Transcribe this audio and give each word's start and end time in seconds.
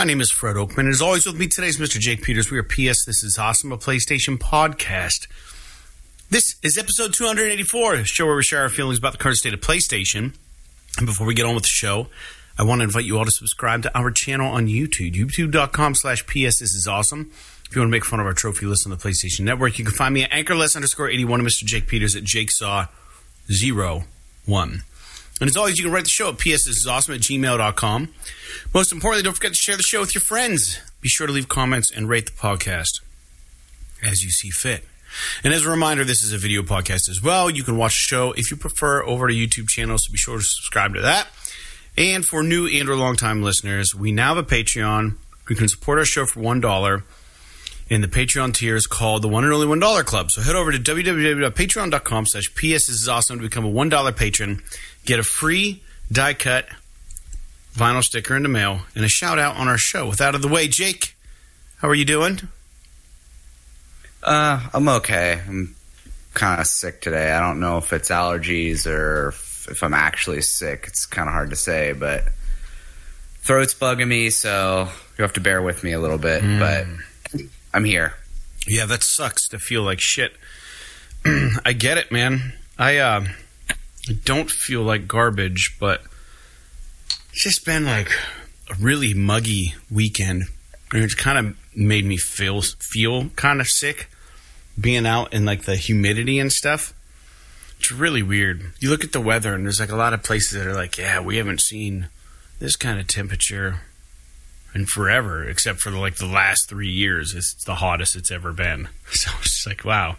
My 0.00 0.04
name 0.04 0.22
is 0.22 0.30
Fred 0.30 0.56
Oakman, 0.56 0.88
as 0.88 1.02
always 1.02 1.26
with 1.26 1.38
me 1.38 1.46
today 1.46 1.66
is 1.66 1.76
Mr. 1.76 2.00
Jake 2.00 2.22
Peters. 2.22 2.50
We 2.50 2.56
are 2.56 2.62
PS 2.62 3.04
This 3.04 3.22
is 3.22 3.36
Awesome, 3.38 3.70
a 3.70 3.76
PlayStation 3.76 4.38
podcast. 4.38 5.26
This 6.30 6.54
is 6.62 6.78
episode 6.78 7.12
284, 7.12 7.94
a 7.96 8.04
show 8.04 8.24
where 8.24 8.36
we 8.36 8.42
share 8.42 8.62
our 8.62 8.70
feelings 8.70 8.96
about 8.96 9.12
the 9.12 9.18
current 9.18 9.36
state 9.36 9.52
of 9.52 9.60
PlayStation. 9.60 10.34
And 10.96 11.04
before 11.04 11.26
we 11.26 11.34
get 11.34 11.44
on 11.44 11.54
with 11.54 11.64
the 11.64 11.68
show, 11.68 12.06
I 12.58 12.62
want 12.62 12.80
to 12.80 12.84
invite 12.84 13.04
you 13.04 13.18
all 13.18 13.26
to 13.26 13.30
subscribe 13.30 13.82
to 13.82 13.94
our 13.94 14.10
channel 14.10 14.50
on 14.50 14.68
YouTube, 14.68 15.12
youtube.com 15.12 15.94
slash 15.94 16.26
PS 16.26 16.60
This 16.60 16.74
is 16.74 16.88
Awesome. 16.88 17.30
If 17.68 17.76
you 17.76 17.82
want 17.82 17.90
to 17.90 17.92
make 17.92 18.06
fun 18.06 18.20
of 18.20 18.26
our 18.26 18.32
trophy 18.32 18.64
list 18.64 18.86
on 18.86 18.90
the 18.90 18.96
PlayStation 18.96 19.40
Network, 19.40 19.78
you 19.78 19.84
can 19.84 19.92
find 19.92 20.14
me 20.14 20.22
at 20.22 20.32
anchorless 20.32 20.74
underscore 20.74 21.10
81 21.10 21.40
and 21.40 21.46
Mr. 21.46 21.64
Jake 21.64 21.86
Peters 21.86 22.16
at 22.16 22.24
jakesaw01. 22.24 24.80
And 25.40 25.48
as 25.48 25.56
always, 25.56 25.78
you 25.78 25.84
can 25.84 25.92
write 25.92 26.04
the 26.04 26.10
show 26.10 26.28
at 26.28 26.36
pssisawesome 26.36 27.14
at 27.14 27.20
gmail.com. 27.20 28.08
Most 28.74 28.92
importantly, 28.92 29.22
don't 29.22 29.34
forget 29.34 29.52
to 29.52 29.56
share 29.56 29.76
the 29.76 29.82
show 29.82 30.00
with 30.00 30.14
your 30.14 30.20
friends. 30.20 30.78
Be 31.00 31.08
sure 31.08 31.26
to 31.26 31.32
leave 31.32 31.48
comments 31.48 31.90
and 31.90 32.08
rate 32.08 32.26
the 32.26 32.32
podcast 32.32 33.00
as 34.02 34.22
you 34.22 34.30
see 34.30 34.50
fit. 34.50 34.84
And 35.42 35.52
as 35.52 35.64
a 35.64 35.70
reminder, 35.70 36.04
this 36.04 36.22
is 36.22 36.32
a 36.32 36.38
video 36.38 36.62
podcast 36.62 37.08
as 37.08 37.22
well. 37.22 37.50
You 37.50 37.64
can 37.64 37.76
watch 37.76 37.94
the 37.94 38.14
show 38.14 38.32
if 38.32 38.50
you 38.50 38.56
prefer 38.56 39.02
over 39.02 39.26
to 39.26 39.34
YouTube 39.34 39.68
channel, 39.68 39.98
so 39.98 40.12
be 40.12 40.18
sure 40.18 40.38
to 40.38 40.44
subscribe 40.44 40.94
to 40.94 41.00
that. 41.00 41.28
And 41.96 42.24
for 42.24 42.42
new 42.42 42.66
and 42.68 42.88
or 42.88 42.94
long-time 42.94 43.42
listeners, 43.42 43.94
we 43.94 44.12
now 44.12 44.34
have 44.34 44.44
a 44.44 44.46
Patreon. 44.46 45.16
You 45.48 45.56
can 45.56 45.68
support 45.68 45.98
our 45.98 46.04
show 46.04 46.26
for 46.26 46.40
$1 46.40 47.02
and 47.90 48.04
the 48.04 48.08
Patreon 48.08 48.54
tier 48.54 48.76
is 48.76 48.86
called 48.86 49.22
the 49.22 49.28
One 49.28 49.42
and 49.42 49.52
Only 49.52 49.66
One 49.66 49.80
Dollar 49.80 50.04
Club. 50.04 50.30
So 50.30 50.40
head 50.40 50.54
over 50.54 50.70
to 50.70 50.78
www.patreon.com 50.78 52.26
slash 52.26 52.54
PS. 52.54 52.60
This 52.60 52.88
is 52.88 53.08
awesome 53.08 53.38
to 53.38 53.42
become 53.42 53.64
a 53.64 53.68
one 53.68 53.88
dollar 53.88 54.12
patron. 54.12 54.62
Get 55.04 55.18
a 55.18 55.22
free 55.22 55.82
die 56.10 56.34
cut 56.34 56.66
vinyl 57.74 58.02
sticker 58.02 58.36
in 58.36 58.42
the 58.42 58.48
mail 58.48 58.80
and 58.94 59.04
a 59.04 59.08
shout 59.08 59.38
out 59.38 59.56
on 59.56 59.68
our 59.68 59.78
show. 59.78 60.08
With 60.08 60.20
out 60.20 60.34
of 60.34 60.42
the 60.42 60.48
way, 60.48 60.68
Jake, 60.68 61.16
how 61.78 61.88
are 61.88 61.94
you 61.94 62.04
doing? 62.04 62.40
Uh, 64.22 64.60
I'm 64.72 64.88
okay. 64.88 65.40
I'm 65.46 65.74
kind 66.34 66.60
of 66.60 66.66
sick 66.66 67.00
today. 67.00 67.32
I 67.32 67.40
don't 67.40 67.60
know 67.60 67.78
if 67.78 67.92
it's 67.92 68.10
allergies 68.10 68.86
or 68.86 69.28
if, 69.28 69.82
I'm 69.82 69.94
actually 69.94 70.42
sick. 70.42 70.84
It's 70.88 71.06
kind 71.06 71.28
of 71.28 71.32
hard 71.32 71.50
to 71.50 71.56
say, 71.56 71.92
but 71.92 72.24
throat's 73.42 73.74
bugging 73.74 74.08
me, 74.08 74.30
so 74.30 74.88
you 75.16 75.22
have 75.22 75.34
to 75.34 75.40
bear 75.40 75.62
with 75.62 75.84
me 75.84 75.92
a 75.92 76.00
little 76.00 76.18
bit. 76.18 76.42
Mm. 76.42 76.58
But 76.58 77.40
I'm 77.72 77.84
here. 77.84 78.14
Yeah, 78.66 78.86
that 78.86 79.02
sucks 79.02 79.48
to 79.48 79.58
feel 79.58 79.82
like 79.82 80.00
shit. 80.00 80.32
I 81.24 81.72
get 81.72 81.98
it, 81.98 82.10
man. 82.10 82.52
I 82.78 82.98
uh, 82.98 83.24
don't 84.24 84.50
feel 84.50 84.82
like 84.82 85.06
garbage, 85.06 85.76
but 85.78 86.02
it's 87.32 87.44
just 87.44 87.64
been 87.64 87.84
like 87.84 88.10
a 88.70 88.74
really 88.80 89.14
muggy 89.14 89.74
weekend. 89.90 90.44
And 90.92 91.04
it's 91.04 91.14
kind 91.14 91.38
of 91.38 91.56
made 91.76 92.04
me 92.04 92.16
feel 92.16 92.62
feel 92.62 93.28
kind 93.30 93.60
of 93.60 93.68
sick 93.68 94.10
being 94.78 95.06
out 95.06 95.32
in 95.32 95.44
like 95.44 95.62
the 95.62 95.76
humidity 95.76 96.38
and 96.38 96.52
stuff. 96.52 96.92
It's 97.78 97.92
really 97.92 98.22
weird. 98.22 98.72
You 98.80 98.90
look 98.90 99.04
at 99.04 99.12
the 99.12 99.20
weather 99.20 99.54
and 99.54 99.64
there's 99.64 99.80
like 99.80 99.92
a 99.92 99.96
lot 99.96 100.12
of 100.12 100.22
places 100.22 100.52
that 100.52 100.66
are 100.66 100.74
like, 100.74 100.98
yeah, 100.98 101.20
we 101.20 101.36
haven't 101.36 101.60
seen 101.60 102.08
this 102.58 102.76
kind 102.76 103.00
of 103.00 103.06
temperature 103.06 103.80
in 104.74 104.86
forever, 104.86 105.44
except 105.44 105.80
for 105.80 105.90
like 105.90 106.16
the 106.16 106.26
last 106.26 106.68
three 106.68 106.90
years. 106.90 107.34
It's 107.34 107.54
the 107.64 107.76
hottest 107.76 108.16
it's 108.16 108.30
ever 108.30 108.52
been. 108.52 108.88
So 109.12 109.30
it's 109.40 109.66
like, 109.66 109.84
wow. 109.84 110.16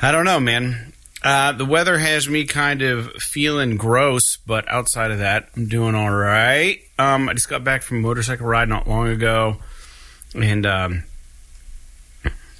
I 0.00 0.12
don't 0.12 0.24
know, 0.24 0.38
man. 0.38 0.92
Uh, 1.26 1.50
the 1.50 1.64
weather 1.64 1.98
has 1.98 2.28
me 2.28 2.44
kind 2.44 2.82
of 2.82 3.12
feeling 3.14 3.76
gross, 3.76 4.36
but 4.36 4.64
outside 4.68 5.10
of 5.10 5.18
that, 5.18 5.48
I'm 5.56 5.66
doing 5.66 5.96
all 5.96 6.12
right. 6.12 6.78
Um, 7.00 7.28
I 7.28 7.32
just 7.32 7.48
got 7.48 7.64
back 7.64 7.82
from 7.82 7.96
a 7.96 8.00
motorcycle 8.00 8.46
ride 8.46 8.68
not 8.68 8.86
long 8.86 9.08
ago, 9.08 9.56
and 10.36 10.64
um, 10.64 11.02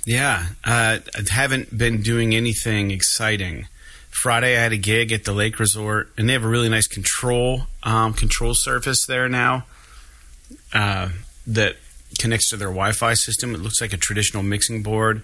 yeah, 0.05 0.47
uh, 0.65 0.99
I 0.99 1.31
haven't 1.31 1.79
been 1.79 2.03
doing 2.03 2.35
anything 2.35 2.91
exciting. 2.91 3.69
Friday, 4.11 4.57
I 4.57 4.63
had 4.63 4.73
a 4.73 4.79
gig 4.79 5.13
at 5.13 5.23
the 5.23 5.33
lake 5.33 5.61
resort, 5.61 6.11
and 6.19 6.29
they 6.29 6.33
have 6.33 6.45
a 6.45 6.49
really 6.49 6.69
nice 6.69 6.89
control 6.89 7.69
um, 7.85 8.15
control 8.15 8.53
surface 8.53 9.07
there 9.07 9.29
now 9.29 9.65
uh, 10.75 11.11
that 11.47 11.77
connects 12.19 12.49
to 12.49 12.57
their 12.57 12.71
Wi-Fi 12.71 13.15
system. 13.15 13.55
It 13.55 13.61
looks 13.61 13.81
like 13.81 13.93
a 13.93 13.97
traditional 13.97 14.43
mixing 14.43 14.83
board 14.83 15.23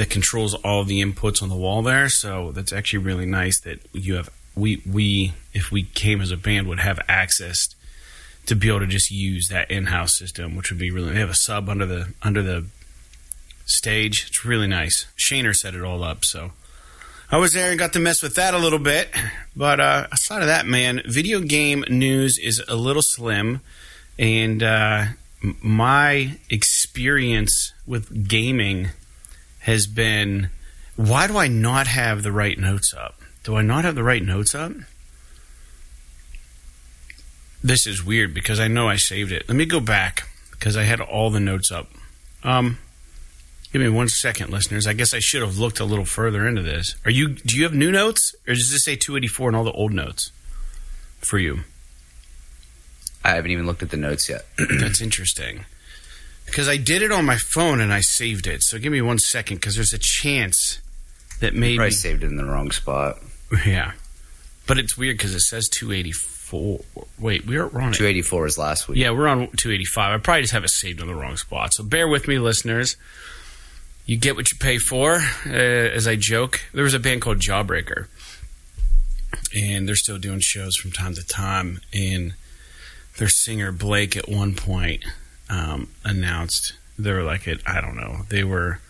that 0.00 0.08
controls 0.08 0.54
all 0.54 0.82
the 0.82 1.02
inputs 1.02 1.42
on 1.42 1.50
the 1.50 1.54
wall 1.54 1.82
there. 1.82 2.08
So 2.08 2.52
that's 2.52 2.72
actually 2.72 3.00
really 3.00 3.26
nice 3.26 3.60
that 3.60 3.80
you 3.92 4.14
have 4.14 4.30
we 4.54 4.80
we 4.90 5.34
if 5.52 5.70
we 5.70 5.82
came 5.82 6.22
as 6.22 6.30
a 6.30 6.38
band 6.38 6.68
would 6.68 6.80
have 6.80 6.98
access 7.06 7.68
to 8.46 8.54
be 8.54 8.68
able 8.68 8.80
to 8.80 8.86
just 8.86 9.10
use 9.10 9.48
that 9.48 9.70
in-house 9.70 10.16
system, 10.16 10.56
which 10.56 10.70
would 10.70 10.80
be 10.80 10.90
really. 10.90 11.12
They 11.12 11.20
have 11.20 11.28
a 11.28 11.34
sub 11.34 11.68
under 11.68 11.84
the 11.84 12.14
under 12.22 12.42
the 12.42 12.64
stage. 13.66 14.24
It's 14.28 14.42
really 14.42 14.66
nice. 14.66 15.06
Shaner 15.18 15.54
set 15.54 15.74
it 15.74 15.82
all 15.82 16.02
up, 16.02 16.24
so. 16.24 16.52
I 17.30 17.36
was 17.36 17.52
there 17.52 17.68
and 17.68 17.78
got 17.78 17.92
to 17.92 18.00
mess 18.00 18.22
with 18.22 18.36
that 18.36 18.54
a 18.54 18.58
little 18.58 18.78
bit. 18.78 19.10
But 19.54 19.80
uh, 19.80 20.06
aside 20.10 20.40
of 20.40 20.48
that, 20.48 20.66
man, 20.66 21.02
video 21.04 21.40
game 21.40 21.84
news 21.90 22.38
is 22.38 22.60
a 22.66 22.74
little 22.74 23.02
slim. 23.02 23.60
And 24.18 24.62
uh, 24.62 25.04
my 25.62 26.38
experience 26.48 27.72
with 27.86 28.26
gaming 28.26 28.88
has 29.60 29.86
been 29.86 30.50
why 30.96 31.26
do 31.26 31.36
I 31.38 31.48
not 31.48 31.86
have 31.86 32.22
the 32.22 32.32
right 32.32 32.58
notes 32.58 32.92
up? 32.92 33.20
Do 33.42 33.56
I 33.56 33.62
not 33.62 33.84
have 33.84 33.94
the 33.94 34.04
right 34.04 34.22
notes 34.22 34.54
up? 34.54 34.72
This 37.62 37.86
is 37.86 38.04
weird 38.04 38.34
because 38.34 38.60
I 38.60 38.68
know 38.68 38.88
I 38.88 38.96
saved 38.96 39.32
it. 39.32 39.48
Let 39.48 39.56
me 39.56 39.64
go 39.64 39.80
back 39.80 40.28
because 40.50 40.76
I 40.76 40.82
had 40.82 41.00
all 41.00 41.30
the 41.30 41.40
notes 41.40 41.70
up. 41.72 41.88
Um, 42.42 42.78
give 43.72 43.80
me 43.80 43.88
one 43.88 44.08
second, 44.08 44.50
listeners. 44.50 44.86
I 44.86 44.92
guess 44.92 45.14
I 45.14 45.18
should 45.20 45.42
have 45.42 45.58
looked 45.58 45.80
a 45.80 45.84
little 45.84 46.04
further 46.04 46.46
into 46.46 46.62
this. 46.62 46.96
Are 47.04 47.10
you? 47.10 47.28
Do 47.28 47.56
you 47.56 47.64
have 47.64 47.74
new 47.74 47.90
notes, 47.90 48.34
or 48.46 48.54
does 48.54 48.70
this 48.70 48.84
say 48.84 48.96
284 48.96 49.48
and 49.48 49.56
all 49.56 49.64
the 49.64 49.72
old 49.72 49.92
notes 49.92 50.32
for 51.18 51.38
you? 51.38 51.60
I 53.24 53.30
haven't 53.30 53.50
even 53.50 53.66
looked 53.66 53.82
at 53.82 53.90
the 53.90 53.96
notes 53.98 54.28
yet. 54.28 54.46
That's 54.80 55.00
interesting. 55.02 55.66
Because 56.50 56.68
I 56.68 56.76
did 56.76 57.02
it 57.02 57.12
on 57.12 57.24
my 57.24 57.36
phone 57.36 57.80
and 57.80 57.92
I 57.92 58.00
saved 58.00 58.46
it. 58.46 58.62
So 58.62 58.78
give 58.78 58.92
me 58.92 59.00
one 59.00 59.18
second 59.18 59.56
because 59.56 59.76
there's 59.76 59.92
a 59.92 59.98
chance 59.98 60.80
that 61.40 61.54
maybe. 61.54 61.82
I 61.82 61.90
saved 61.90 62.22
it 62.22 62.30
in 62.30 62.36
the 62.36 62.44
wrong 62.44 62.70
spot. 62.70 63.18
Yeah. 63.66 63.92
But 64.66 64.78
it's 64.78 64.96
weird 64.96 65.16
because 65.16 65.34
it 65.34 65.40
says 65.40 65.68
284. 65.68 66.80
Wait, 67.18 67.46
we 67.46 67.56
are 67.56 67.64
on 67.64 67.92
284 67.92 68.46
is 68.46 68.58
last 68.58 68.88
week. 68.88 68.98
Yeah, 68.98 69.10
we're 69.10 69.28
on 69.28 69.48
285. 69.56 70.12
I 70.12 70.18
probably 70.18 70.42
just 70.42 70.52
have 70.52 70.64
it 70.64 70.70
saved 70.70 71.00
in 71.00 71.06
the 71.06 71.14
wrong 71.14 71.36
spot. 71.36 71.74
So 71.74 71.82
bear 71.82 72.08
with 72.08 72.28
me, 72.28 72.38
listeners. 72.38 72.96
You 74.06 74.16
get 74.16 74.34
what 74.34 74.50
you 74.50 74.58
pay 74.58 74.78
for, 74.78 75.16
uh, 75.46 75.50
as 75.50 76.08
I 76.08 76.16
joke. 76.16 76.60
There 76.72 76.84
was 76.84 76.94
a 76.94 76.98
band 76.98 77.22
called 77.22 77.38
Jawbreaker, 77.38 78.06
and 79.54 79.86
they're 79.86 79.94
still 79.94 80.18
doing 80.18 80.40
shows 80.40 80.76
from 80.76 80.90
time 80.90 81.14
to 81.14 81.26
time. 81.26 81.80
And 81.94 82.34
their 83.18 83.28
singer 83.28 83.70
Blake 83.70 84.16
at 84.16 84.28
one 84.28 84.54
point 84.54 85.04
um, 85.50 85.90
announced 86.04 86.74
they 86.98 87.12
were 87.12 87.22
like 87.22 87.46
it. 87.46 87.60
I 87.66 87.80
don't 87.80 87.96
know. 87.96 88.22
They 88.28 88.44
were 88.44 88.80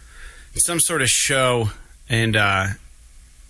some 0.55 0.81
sort 0.81 1.03
of 1.03 1.09
show, 1.09 1.71
and 2.09 2.37
uh, 2.37 2.67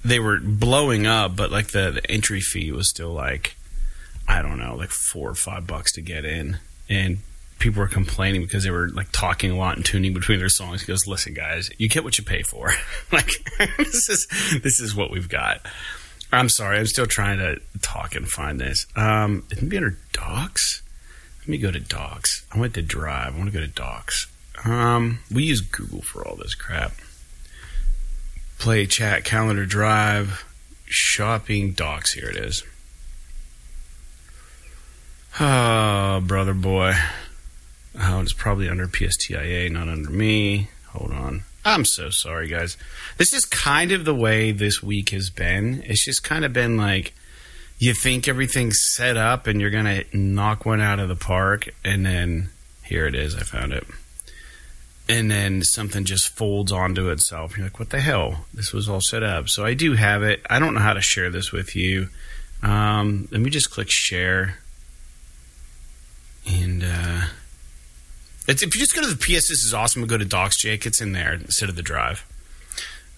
they 0.04 0.20
were 0.20 0.38
blowing 0.40 1.06
up, 1.06 1.36
but 1.36 1.50
like 1.50 1.68
the, 1.68 1.90
the 1.90 2.10
entry 2.10 2.40
fee 2.40 2.72
was 2.72 2.88
still 2.88 3.12
like 3.12 3.56
I 4.28 4.42
don't 4.42 4.58
know, 4.58 4.76
like 4.76 4.90
four 4.90 5.30
or 5.30 5.34
five 5.34 5.66
bucks 5.66 5.92
to 5.94 6.00
get 6.00 6.24
in, 6.24 6.58
and 6.88 7.18
people 7.58 7.80
were 7.80 7.88
complaining 7.88 8.42
because 8.42 8.64
they 8.64 8.70
were 8.70 8.88
like 8.88 9.10
talking 9.12 9.50
a 9.50 9.56
lot 9.56 9.76
and 9.76 9.84
tuning 9.84 10.14
between 10.14 10.38
their 10.38 10.48
songs. 10.48 10.82
He 10.82 10.86
goes, 10.86 11.06
"Listen, 11.06 11.34
guys, 11.34 11.70
you 11.78 11.88
get 11.88 12.04
what 12.04 12.16
you 12.18 12.24
pay 12.24 12.42
for. 12.42 12.72
like 13.12 13.30
this 13.78 14.08
is 14.08 14.26
this 14.62 14.80
is 14.80 14.94
what 14.94 15.10
we've 15.10 15.28
got." 15.28 15.60
I'm 16.32 16.48
sorry. 16.48 16.78
I'm 16.78 16.86
still 16.86 17.06
trying 17.06 17.38
to 17.38 17.60
talk 17.82 18.14
and 18.14 18.28
find 18.28 18.60
this. 18.60 18.86
Um, 18.94 19.44
it 19.50 19.58
can 19.58 19.68
be 19.68 19.76
under 19.76 19.96
docs. 20.12 20.82
Let 21.40 21.48
me 21.48 21.58
go 21.58 21.70
to 21.70 21.80
docs. 21.80 22.44
I 22.52 22.58
went 22.58 22.74
to 22.74 22.82
drive. 22.82 23.34
I 23.34 23.38
want 23.38 23.52
to 23.52 23.58
go 23.58 23.64
to 23.64 23.72
docs. 23.72 24.26
Um, 24.64 25.20
we 25.32 25.44
use 25.44 25.60
Google 25.60 26.02
for 26.02 26.26
all 26.26 26.36
this 26.36 26.54
crap. 26.54 26.92
Play, 28.58 28.86
chat, 28.86 29.24
calendar, 29.24 29.64
drive, 29.64 30.44
shopping, 30.84 31.72
docs. 31.72 32.12
Here 32.12 32.28
it 32.28 32.36
is. 32.36 32.62
Oh, 35.38 36.20
brother 36.20 36.54
boy. 36.54 36.94
Oh, 37.98 38.20
it's 38.20 38.32
probably 38.32 38.68
under 38.68 38.86
PSTIA, 38.86 39.70
not 39.70 39.88
under 39.88 40.10
me. 40.10 40.68
Hold 40.88 41.12
on. 41.12 41.42
I'm 41.64 41.84
so 41.84 42.10
sorry, 42.10 42.48
guys. 42.48 42.76
This 43.16 43.32
is 43.32 43.44
kind 43.44 43.92
of 43.92 44.04
the 44.04 44.14
way 44.14 44.50
this 44.50 44.82
week 44.82 45.10
has 45.10 45.30
been. 45.30 45.82
It's 45.86 46.04
just 46.04 46.22
kind 46.22 46.44
of 46.44 46.52
been 46.52 46.76
like 46.76 47.14
you 47.80 47.94
think 47.94 48.28
everything's 48.28 48.78
set 48.82 49.16
up 49.16 49.46
and 49.46 49.58
you're 49.60 49.70
going 49.70 49.86
to 49.86 50.04
knock 50.16 50.66
one 50.66 50.82
out 50.82 51.00
of 51.00 51.08
the 51.08 51.16
park, 51.16 51.70
and 51.82 52.04
then 52.04 52.50
here 52.84 53.06
it 53.06 53.14
is. 53.14 53.34
I 53.34 53.40
found 53.40 53.72
it. 53.72 53.86
And 55.08 55.30
then 55.30 55.62
something 55.62 56.04
just 56.04 56.28
folds 56.36 56.70
onto 56.70 57.08
itself. 57.08 57.56
You're 57.56 57.66
like, 57.66 57.78
what 57.78 57.88
the 57.88 58.00
hell? 58.00 58.44
This 58.52 58.72
was 58.72 58.88
all 58.88 59.00
set 59.00 59.22
up. 59.22 59.48
So 59.48 59.64
I 59.64 59.72
do 59.74 59.94
have 59.94 60.22
it. 60.22 60.42
I 60.48 60.58
don't 60.58 60.74
know 60.74 60.80
how 60.80 60.92
to 60.92 61.00
share 61.00 61.30
this 61.30 61.50
with 61.52 61.74
you. 61.74 62.10
Um, 62.62 63.26
let 63.32 63.40
me 63.40 63.48
just 63.48 63.70
click 63.70 63.90
share. 63.90 64.58
And 66.46 66.84
It's, 68.46 68.62
if 68.62 68.74
you 68.74 68.80
just 68.80 68.94
go 68.94 69.00
to 69.00 69.08
the 69.08 69.16
PS, 69.16 69.48
this 69.48 69.64
is 69.64 69.72
awesome. 69.72 70.06
Go 70.06 70.18
to 70.18 70.24
Docs, 70.24 70.58
Jake. 70.58 70.84
It's 70.84 71.00
in 71.00 71.12
there 71.12 71.32
instead 71.32 71.70
of 71.70 71.76
the 71.76 71.82
drive. 71.82 72.26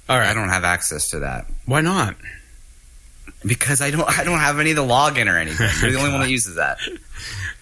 All 0.08 0.18
right. 0.18 0.28
I 0.28 0.34
don't 0.34 0.50
have 0.50 0.64
access 0.64 1.10
to 1.10 1.18
that 1.18 1.46
Why 1.66 1.80
not? 1.80 2.16
Because 3.46 3.80
I 3.80 3.90
don't. 3.90 4.08
I 4.18 4.24
don't 4.24 4.38
have 4.38 4.58
any 4.60 4.70
of 4.70 4.76
the 4.76 4.82
login 4.82 5.32
or 5.32 5.36
anything. 5.38 5.68
You're 5.82 5.92
the 5.92 5.98
only 5.98 6.10
one 6.12 6.20
that 6.20 6.30
uses 6.30 6.56
that. 6.56 6.78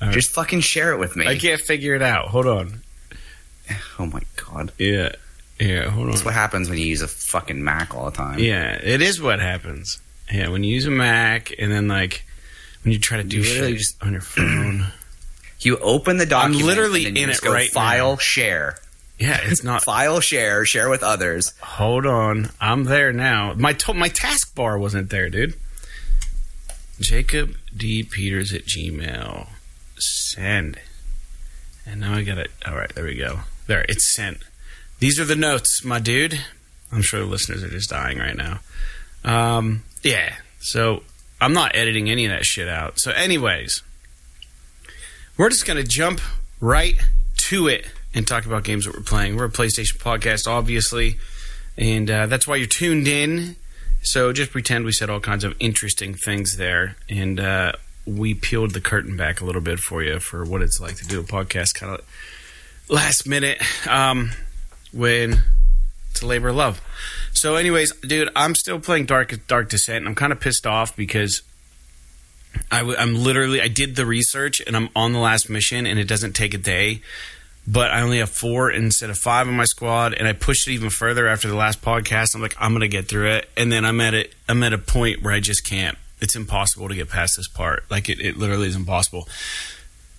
right. 0.01 0.13
Just 0.13 0.31
fucking 0.33 0.61
share 0.61 0.93
it 0.93 0.99
with 0.99 1.17
me. 1.17 1.27
I 1.27 1.37
can't 1.39 1.61
figure 1.61 1.95
it 1.95 2.03
out. 2.03 2.29
Hold 2.29 2.47
on. 2.47 2.81
oh 3.99 4.07
my 4.07 4.23
god, 4.37 4.73
Yeah. 4.79 5.13
Yeah. 5.59 5.91
Hold 5.91 6.07
on. 6.07 6.11
that's 6.13 6.25
what 6.25 6.33
happens 6.35 6.71
when 6.71 6.79
you 6.79 6.87
use 6.87 7.03
a 7.03 7.09
fucking 7.09 7.63
Mac 7.63 7.95
all 7.95 8.07
the 8.07 8.17
time. 8.17 8.39
Yeah, 8.39 8.73
it 8.83 9.03
is 9.03 9.21
what 9.21 9.41
happens. 9.41 10.01
Yeah, 10.33 10.49
when 10.49 10.65
you 10.65 10.73
use 10.75 10.87
a 10.87 10.91
Mac 10.91 11.53
and 11.59 11.71
then 11.71 11.87
like 11.89 12.25
when 12.83 12.93
you 12.93 12.99
try 12.99 13.19
to 13.19 13.25
do 13.25 13.39
You 13.39 13.43
literally 13.43 13.73
shit 13.73 13.79
just- 13.79 14.03
on 14.03 14.13
your 14.13 14.21
phone. 14.23 14.87
You 15.63 15.77
open 15.77 16.17
the 16.17 16.25
document. 16.25 16.65
literally 16.65 17.05
and 17.05 17.15
then 17.15 17.21
you 17.21 17.29
in 17.29 17.35
it 17.37 17.41
go 17.43 17.53
right 17.53 17.69
File 17.71 18.13
now. 18.13 18.17
share. 18.17 18.79
yeah, 19.19 19.41
it's 19.43 19.63
not. 19.63 19.83
File 19.85 20.21
share. 20.21 20.65
Share 20.65 20.89
with 20.89 21.03
others. 21.03 21.53
Hold 21.61 22.07
on, 22.07 22.49
I'm 22.59 22.85
there 22.85 23.13
now. 23.13 23.53
My 23.53 23.75
to- 23.75 23.93
my 23.93 24.09
taskbar 24.09 24.81
wasn't 24.81 25.11
there, 25.11 25.29
dude. 25.29 25.53
Jacob 27.01 27.57
D 27.75 28.03
Peters 28.03 28.53
at 28.53 28.67
Gmail. 28.67 29.49
Send. 29.99 30.79
And 31.87 32.01
now 32.01 32.15
I 32.15 32.23
got 32.23 32.39
it. 32.39 32.51
All 32.67 32.77
right, 32.77 32.95
there 32.95 33.05
we 33.05 33.17
go. 33.17 33.41
There, 33.67 33.85
it's 33.89 34.15
sent. 34.15 34.39
These 34.99 35.19
are 35.19 35.25
the 35.25 35.37
notes, 35.37 35.85
my 35.85 35.99
dude. 35.99 36.41
I'm 36.93 37.03
sure 37.03 37.21
the 37.21 37.27
listeners 37.27 37.65
are 37.65 37.69
just 37.69 37.91
dying 37.91 38.19
right 38.19 38.37
now. 38.37 38.61
Um, 39.25 39.83
yeah. 40.03 40.35
So 40.61 41.03
I'm 41.41 41.53
not 41.53 41.75
editing 41.75 42.11
any 42.11 42.27
of 42.27 42.33
that 42.33 42.45
shit 42.45 42.69
out. 42.69 42.99
So, 42.99 43.13
anyways, 43.13 43.83
we're 45.37 45.49
just 45.49 45.67
gonna 45.67 45.85
jump 45.85 46.21
right 46.61 46.97
to 47.37 47.67
it 47.67 47.87
and 48.13 48.27
talk 48.27 48.45
about 48.45 48.65
games 48.65 48.85
that 48.85 48.95
we're 48.95 49.03
playing. 49.03 49.37
We're 49.37 49.47
a 49.47 49.51
PlayStation 49.51 49.99
podcast, 49.99 50.47
obviously, 50.47 51.19
and 51.79 52.11
uh, 52.11 52.27
that's 52.27 52.47
why 52.47 52.57
you're 52.57 52.67
tuned 52.67 53.09
in. 53.09 53.57
So 54.03 54.33
just 54.33 54.51
pretend 54.51 54.85
we 54.85 54.93
said 54.93 55.11
all 55.11 55.21
kinds 55.21 55.45
of 55.45 55.55
interesting 55.61 56.15
things 56.15 56.57
there, 56.57 56.97
and 57.09 57.39
uh, 57.39 57.73
we 58.07 58.35
peeled 58.35 58.73
the 58.73 58.81
curtain 58.81 59.17
back 59.17 59.41
a 59.41 59.45
little 59.45 59.61
bit 59.61 59.79
for 59.79 60.03
you 60.03 60.19
for 60.19 60.45
what 60.45 60.63
it's 60.63 60.81
like 60.81 60.97
to 60.97 61.07
do 61.07 61.21
a 61.21 61.23
podcast 61.23 61.75
kind 61.75 61.95
of 61.95 62.05
last 62.89 63.27
minute 63.27 63.61
um, 63.89 64.31
when 64.93 65.41
it's 66.11 66.23
a 66.23 66.27
labor 66.27 66.49
of 66.49 66.57
love. 66.57 66.81
So, 67.33 67.57
anyways, 67.57 67.95
dude, 68.01 68.31
I'm 68.35 68.55
still 68.55 68.81
playing 68.81 69.07
Dark 69.07 69.47
Dark 69.47 69.69
Descent. 69.69 69.99
And 69.99 70.09
I'm 70.09 70.15
kind 70.15 70.33
of 70.33 70.41
pissed 70.41 70.67
off 70.67 70.97
because 70.97 71.43
I 72.71 72.79
w- 72.81 72.97
I'm 72.99 73.15
literally 73.15 73.61
I 73.61 73.69
did 73.69 73.97
the 73.97 74.07
research 74.07 74.61
and 74.67 74.77
I'm 74.77 74.89
on 74.97 75.13
the 75.13 75.21
last 75.21 75.49
mission 75.49 75.87
and 75.87 75.99
it 75.99 76.09
doesn't 76.09 76.33
take 76.33 76.55
a 76.55 76.59
day, 76.59 77.01
but 77.67 77.91
I 77.91 78.01
only 78.03 78.19
have 78.19 78.31
four 78.31 78.71
instead 78.71 79.11
of 79.11 79.19
five 79.19 79.47
in 79.49 79.55
my 79.55 79.65
squad 79.65 80.15
and 80.15 80.27
I 80.27 80.33
pushed 80.33 80.67
it 80.67 80.73
even 80.73 80.91
further 80.91 81.29
after 81.29 81.49
the 81.49 81.55
last 81.55 81.83
podcast. 81.83 82.35
I'm 82.35 82.43
like 82.43 82.57
I'm 82.59 82.73
gonna 82.73 82.89
get 82.89 83.09
through 83.09 83.29
it 83.31 83.49
and 83.57 83.71
then 83.71 83.85
I'm 83.85 84.01
at 84.01 84.15
it 84.15 84.35
I'm 84.49 84.63
at 84.63 84.73
a 84.73 84.79
point 84.79 85.23
where 85.23 85.33
I 85.33 85.41
just 85.41 85.65
can't. 85.65 85.97
It's 86.21 86.37
impossible 86.37 86.89
to 86.89 86.95
get 86.95 87.09
past 87.09 87.37
this 87.37 87.49
part. 87.49 87.85
Like 87.91 88.09
it, 88.09 88.21
it 88.21 88.37
literally 88.37 88.69
is 88.69 88.77
impossible. 88.77 89.29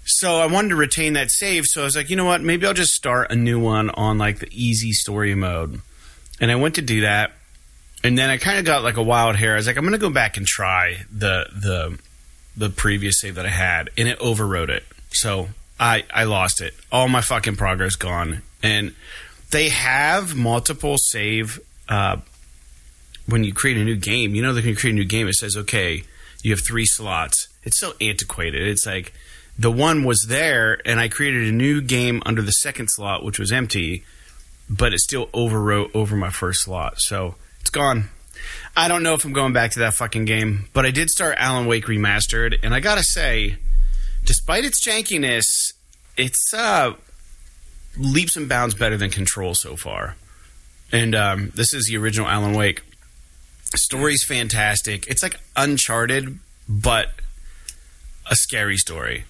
So 0.03 0.39
I 0.39 0.47
wanted 0.47 0.69
to 0.69 0.75
retain 0.75 1.13
that 1.13 1.29
save. 1.31 1.65
So 1.65 1.81
I 1.81 1.83
was 1.85 1.95
like, 1.95 2.09
you 2.09 2.15
know 2.15 2.25
what? 2.25 2.41
Maybe 2.41 2.65
I'll 2.65 2.73
just 2.73 2.95
start 2.95 3.31
a 3.31 3.35
new 3.35 3.59
one 3.59 3.89
on 3.91 4.17
like 4.17 4.39
the 4.39 4.49
easy 4.51 4.91
story 4.91 5.35
mode. 5.35 5.81
And 6.39 6.51
I 6.51 6.55
went 6.55 6.75
to 6.75 6.81
do 6.81 7.01
that, 7.01 7.33
and 8.03 8.17
then 8.17 8.31
I 8.31 8.38
kind 8.38 8.57
of 8.57 8.65
got 8.65 8.81
like 8.81 8.97
a 8.97 9.03
wild 9.03 9.35
hair. 9.35 9.53
I 9.53 9.57
was 9.57 9.67
like, 9.67 9.77
I'm 9.77 9.88
to 9.91 9.97
go 9.99 10.09
back 10.09 10.38
and 10.38 10.47
try 10.47 11.05
the 11.11 11.45
the 11.53 11.99
the 12.57 12.69
previous 12.69 13.19
save 13.19 13.35
that 13.35 13.45
I 13.45 13.49
had, 13.49 13.91
and 13.95 14.07
it 14.07 14.17
overwrote 14.19 14.69
it. 14.69 14.83
So 15.11 15.49
I 15.81 16.06
I 16.13 16.24
lost 16.25 16.62
it. 16.62 16.74
All 16.92 17.10
my 17.10 17.22
fucking 17.22 17.57
progress 17.57 17.95
gone. 17.95 18.44
And 18.63 18.94
they 19.50 19.69
have 19.69 20.36
multiple 20.36 20.98
save. 20.98 21.60
Uh, 21.89 22.18
when 23.25 23.44
you 23.44 23.54
create 23.54 23.78
a 23.78 23.83
new 23.83 23.95
game, 23.95 24.36
you 24.36 24.42
know 24.42 24.54
that 24.54 24.62
when 24.62 24.69
you 24.69 24.75
create 24.75 24.94
a 24.94 24.95
new 24.95 25.06
game, 25.06 25.28
it 25.28 25.33
says, 25.36 25.57
okay, 25.57 26.04
you 26.44 26.51
have 26.51 26.62
three 26.62 26.86
slots. 26.86 27.48
It's 27.63 27.80
so 27.80 27.94
antiquated. 28.00 28.68
It's 28.68 28.86
like 28.86 29.13
the 29.57 29.72
one 29.72 30.04
was 30.04 30.25
there, 30.28 30.80
and 30.86 31.00
I 31.00 31.07
created 31.07 31.48
a 31.48 31.51
new 31.51 31.81
game 31.81 32.22
under 32.25 32.42
the 32.42 32.51
second 32.51 32.89
slot, 32.89 33.24
which 33.24 33.39
was 33.39 33.51
empty, 33.51 34.04
but 34.69 34.94
it 34.94 35.00
still 35.00 35.27
overwrote 35.27 35.94
over 35.95 36.16
my 36.16 36.30
first 36.30 36.62
slot. 36.63 37.00
So 37.00 37.36
it's 37.60 37.69
gone. 37.69 38.10
I 38.75 38.88
don't 38.88 39.04
know 39.04 39.13
if 39.13 39.25
I'm 39.25 39.34
going 39.34 39.54
back 39.54 39.72
to 39.72 39.80
that 39.80 39.94
fucking 39.95 40.25
game, 40.25 40.68
but 40.74 40.86
I 40.86 40.92
did 40.92 41.10
start 41.10 41.36
Alan 41.38 41.68
Wake 41.68 41.86
Remastered, 41.86 42.57
and 42.63 42.74
I 42.74 42.80
gotta 42.80 43.04
say, 43.04 43.57
despite 44.25 44.65
its 44.65 44.85
jankiness, 44.85 45.73
it's 46.18 46.53
uh, 46.53 46.94
leaps 47.97 48.35
and 48.35 48.47
bounds 48.47 48.75
better 48.75 48.97
than 48.97 49.09
Control 49.09 49.56
so 49.56 49.75
far. 49.75 50.15
And 50.91 51.15
um, 51.15 51.51
this 51.56 51.73
is 51.73 51.88
the 51.88 51.97
original 51.97 52.27
Alan 52.27 52.53
Wake. 52.53 52.83
Story's 53.75 54.25
fantastic. 54.25 55.07
It's 55.07 55.23
like 55.23 55.39
Uncharted, 55.56 56.39
but 56.68 57.12
a 58.29 58.35
scary 58.35 58.77
story. 58.77 59.23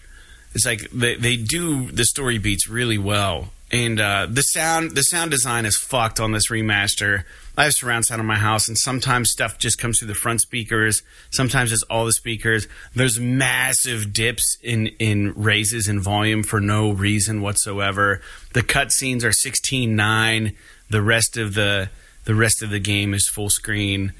It's 0.53 0.65
like 0.65 0.89
they, 0.91 1.15
they 1.15 1.37
do 1.37 1.91
the 1.91 2.03
story 2.03 2.37
beats 2.37 2.67
really 2.67 2.97
well, 2.97 3.49
and 3.71 4.01
uh, 4.01 4.27
the 4.29 4.41
sound 4.41 4.91
the 4.91 5.03
sound 5.03 5.31
design 5.31 5.65
is 5.65 5.77
fucked 5.77 6.19
on 6.19 6.31
this 6.31 6.49
remaster. 6.49 7.23
I 7.57 7.65
have 7.65 7.73
surround 7.73 8.05
sound 8.05 8.21
in 8.21 8.25
my 8.25 8.37
house, 8.37 8.67
and 8.67 8.77
sometimes 8.77 9.29
stuff 9.29 9.57
just 9.57 9.77
comes 9.77 9.99
through 9.99 10.07
the 10.07 10.15
front 10.15 10.41
speakers. 10.41 11.03
Sometimes 11.31 11.71
it's 11.71 11.83
all 11.83 12.05
the 12.05 12.13
speakers. 12.13 12.67
There's 12.95 13.19
massive 13.19 14.13
dips 14.13 14.57
in 14.63 14.87
in 14.99 15.33
raises 15.35 15.87
in 15.87 15.99
volume 15.99 16.43
for 16.43 16.61
no 16.61 16.91
reason 16.91 17.41
whatsoever. 17.41 18.21
The 18.53 18.63
cutscenes 18.63 19.23
are 19.23 19.33
sixteen 19.33 19.95
nine. 19.95 20.55
The 20.89 21.01
rest 21.01 21.37
of 21.37 21.53
the 21.53 21.89
the 22.25 22.35
rest 22.35 22.63
of 22.63 22.69
the 22.69 22.79
game 22.79 23.13
is 23.13 23.27
full 23.27 23.49
screen. 23.49 24.13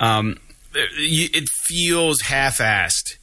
Um, 0.00 0.38
it 0.74 1.48
feels 1.48 2.22
half-assed. 2.22 3.16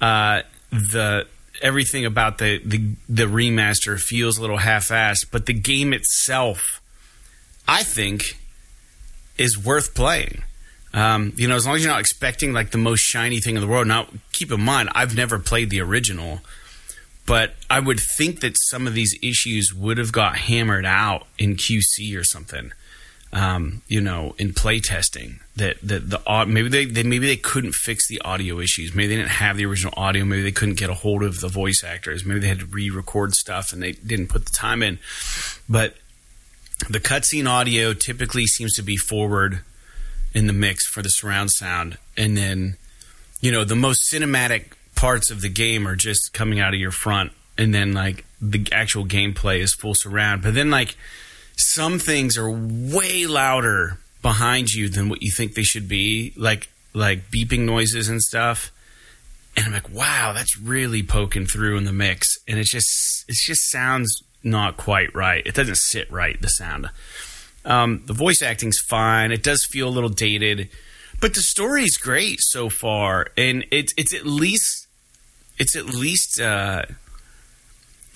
Uh, 0.00 0.42
the 0.70 1.26
everything 1.60 2.04
about 2.04 2.38
the, 2.38 2.60
the 2.64 2.94
the 3.08 3.24
remaster 3.24 4.00
feels 4.00 4.38
a 4.38 4.40
little 4.40 4.58
half-assed, 4.58 5.26
but 5.30 5.46
the 5.46 5.52
game 5.52 5.92
itself, 5.92 6.80
I 7.66 7.82
think, 7.82 8.38
is 9.36 9.58
worth 9.58 9.94
playing. 9.94 10.42
Um, 10.92 11.32
you 11.36 11.48
know, 11.48 11.56
as 11.56 11.66
long 11.66 11.74
as 11.74 11.82
you're 11.82 11.90
not 11.90 12.00
expecting 12.00 12.52
like 12.52 12.70
the 12.70 12.78
most 12.78 13.00
shiny 13.00 13.40
thing 13.40 13.56
in 13.56 13.60
the 13.60 13.66
world. 13.66 13.88
Now, 13.88 14.06
keep 14.32 14.52
in 14.52 14.60
mind, 14.60 14.90
I've 14.94 15.16
never 15.16 15.40
played 15.40 15.70
the 15.70 15.80
original, 15.80 16.40
but 17.26 17.54
I 17.68 17.80
would 17.80 17.98
think 18.16 18.40
that 18.40 18.56
some 18.56 18.86
of 18.86 18.94
these 18.94 19.18
issues 19.20 19.74
would 19.74 19.98
have 19.98 20.12
got 20.12 20.36
hammered 20.36 20.86
out 20.86 21.26
in 21.36 21.56
QC 21.56 22.16
or 22.16 22.22
something. 22.22 22.72
Um, 23.32 23.82
you 23.88 24.00
know, 24.00 24.36
in 24.38 24.52
playtesting, 24.52 25.40
that 25.56 25.78
that 25.82 26.08
the 26.08 26.44
maybe 26.46 26.68
they, 26.68 26.84
they 26.84 27.02
maybe 27.02 27.26
they 27.26 27.36
couldn't 27.36 27.72
fix 27.72 28.06
the 28.06 28.20
audio 28.20 28.60
issues. 28.60 28.94
Maybe 28.94 29.08
they 29.08 29.16
didn't 29.16 29.30
have 29.30 29.56
the 29.56 29.66
original 29.66 29.92
audio. 29.96 30.24
Maybe 30.24 30.42
they 30.42 30.52
couldn't 30.52 30.78
get 30.78 30.88
a 30.88 30.94
hold 30.94 31.24
of 31.24 31.40
the 31.40 31.48
voice 31.48 31.82
actors. 31.82 32.24
Maybe 32.24 32.38
they 32.38 32.46
had 32.46 32.60
to 32.60 32.66
re-record 32.66 33.34
stuff 33.34 33.72
and 33.72 33.82
they 33.82 33.90
didn't 33.90 34.28
put 34.28 34.44
the 34.44 34.52
time 34.52 34.84
in. 34.84 35.00
But 35.68 35.96
the 36.88 37.00
cutscene 37.00 37.48
audio 37.48 37.94
typically 37.94 38.46
seems 38.46 38.74
to 38.74 38.82
be 38.82 38.96
forward 38.96 39.60
in 40.32 40.46
the 40.46 40.52
mix 40.52 40.86
for 40.86 41.02
the 41.02 41.08
surround 41.08 41.50
sound, 41.50 41.98
and 42.16 42.36
then 42.36 42.76
you 43.40 43.52
know 43.52 43.64
the 43.64 43.76
most 43.76 44.10
cinematic 44.12 44.72
parts 44.94 45.30
of 45.30 45.40
the 45.40 45.48
game 45.48 45.86
are 45.86 45.96
just 45.96 46.32
coming 46.32 46.60
out 46.60 46.74
of 46.74 46.80
your 46.80 46.90
front, 46.90 47.32
and 47.56 47.74
then 47.74 47.92
like 47.92 48.24
the 48.40 48.66
actual 48.72 49.04
gameplay 49.04 49.60
is 49.60 49.74
full 49.74 49.94
surround. 49.94 50.42
But 50.42 50.54
then 50.54 50.70
like 50.70 50.96
some 51.56 51.98
things 51.98 52.36
are 52.36 52.50
way 52.50 53.26
louder 53.26 53.98
behind 54.22 54.70
you 54.70 54.88
than 54.88 55.08
what 55.08 55.22
you 55.22 55.30
think 55.30 55.54
they 55.54 55.62
should 55.62 55.88
be, 55.88 56.32
like 56.36 56.68
like 56.92 57.30
beeping 57.30 57.60
noises 57.60 58.08
and 58.08 58.20
stuff. 58.20 58.72
And 59.56 59.66
I'm 59.66 59.72
like, 59.72 59.88
wow, 59.90 60.32
that's 60.34 60.58
really 60.58 61.04
poking 61.04 61.46
through 61.46 61.78
in 61.78 61.84
the 61.84 61.92
mix, 61.92 62.36
and 62.48 62.58
it 62.58 62.64
just 62.64 63.24
it 63.28 63.36
just 63.36 63.70
sounds 63.70 64.23
not 64.44 64.76
quite 64.76 65.14
right. 65.14 65.46
It 65.46 65.54
doesn't 65.54 65.78
sit 65.78 66.10
right. 66.10 66.40
The 66.40 66.48
sound. 66.48 66.90
Um, 67.64 68.02
the 68.06 68.12
voice 68.12 68.42
acting's 68.42 68.78
fine. 68.78 69.32
It 69.32 69.42
does 69.42 69.64
feel 69.64 69.88
a 69.88 69.90
little 69.90 70.10
dated, 70.10 70.68
but 71.20 71.34
the 71.34 71.40
story's 71.40 71.96
great 71.96 72.40
so 72.40 72.68
far, 72.68 73.28
and 73.36 73.64
it's 73.70 73.94
it's 73.96 74.14
at 74.14 74.26
least 74.26 74.86
it's 75.58 75.74
at 75.74 75.86
least 75.86 76.40
uh, 76.40 76.82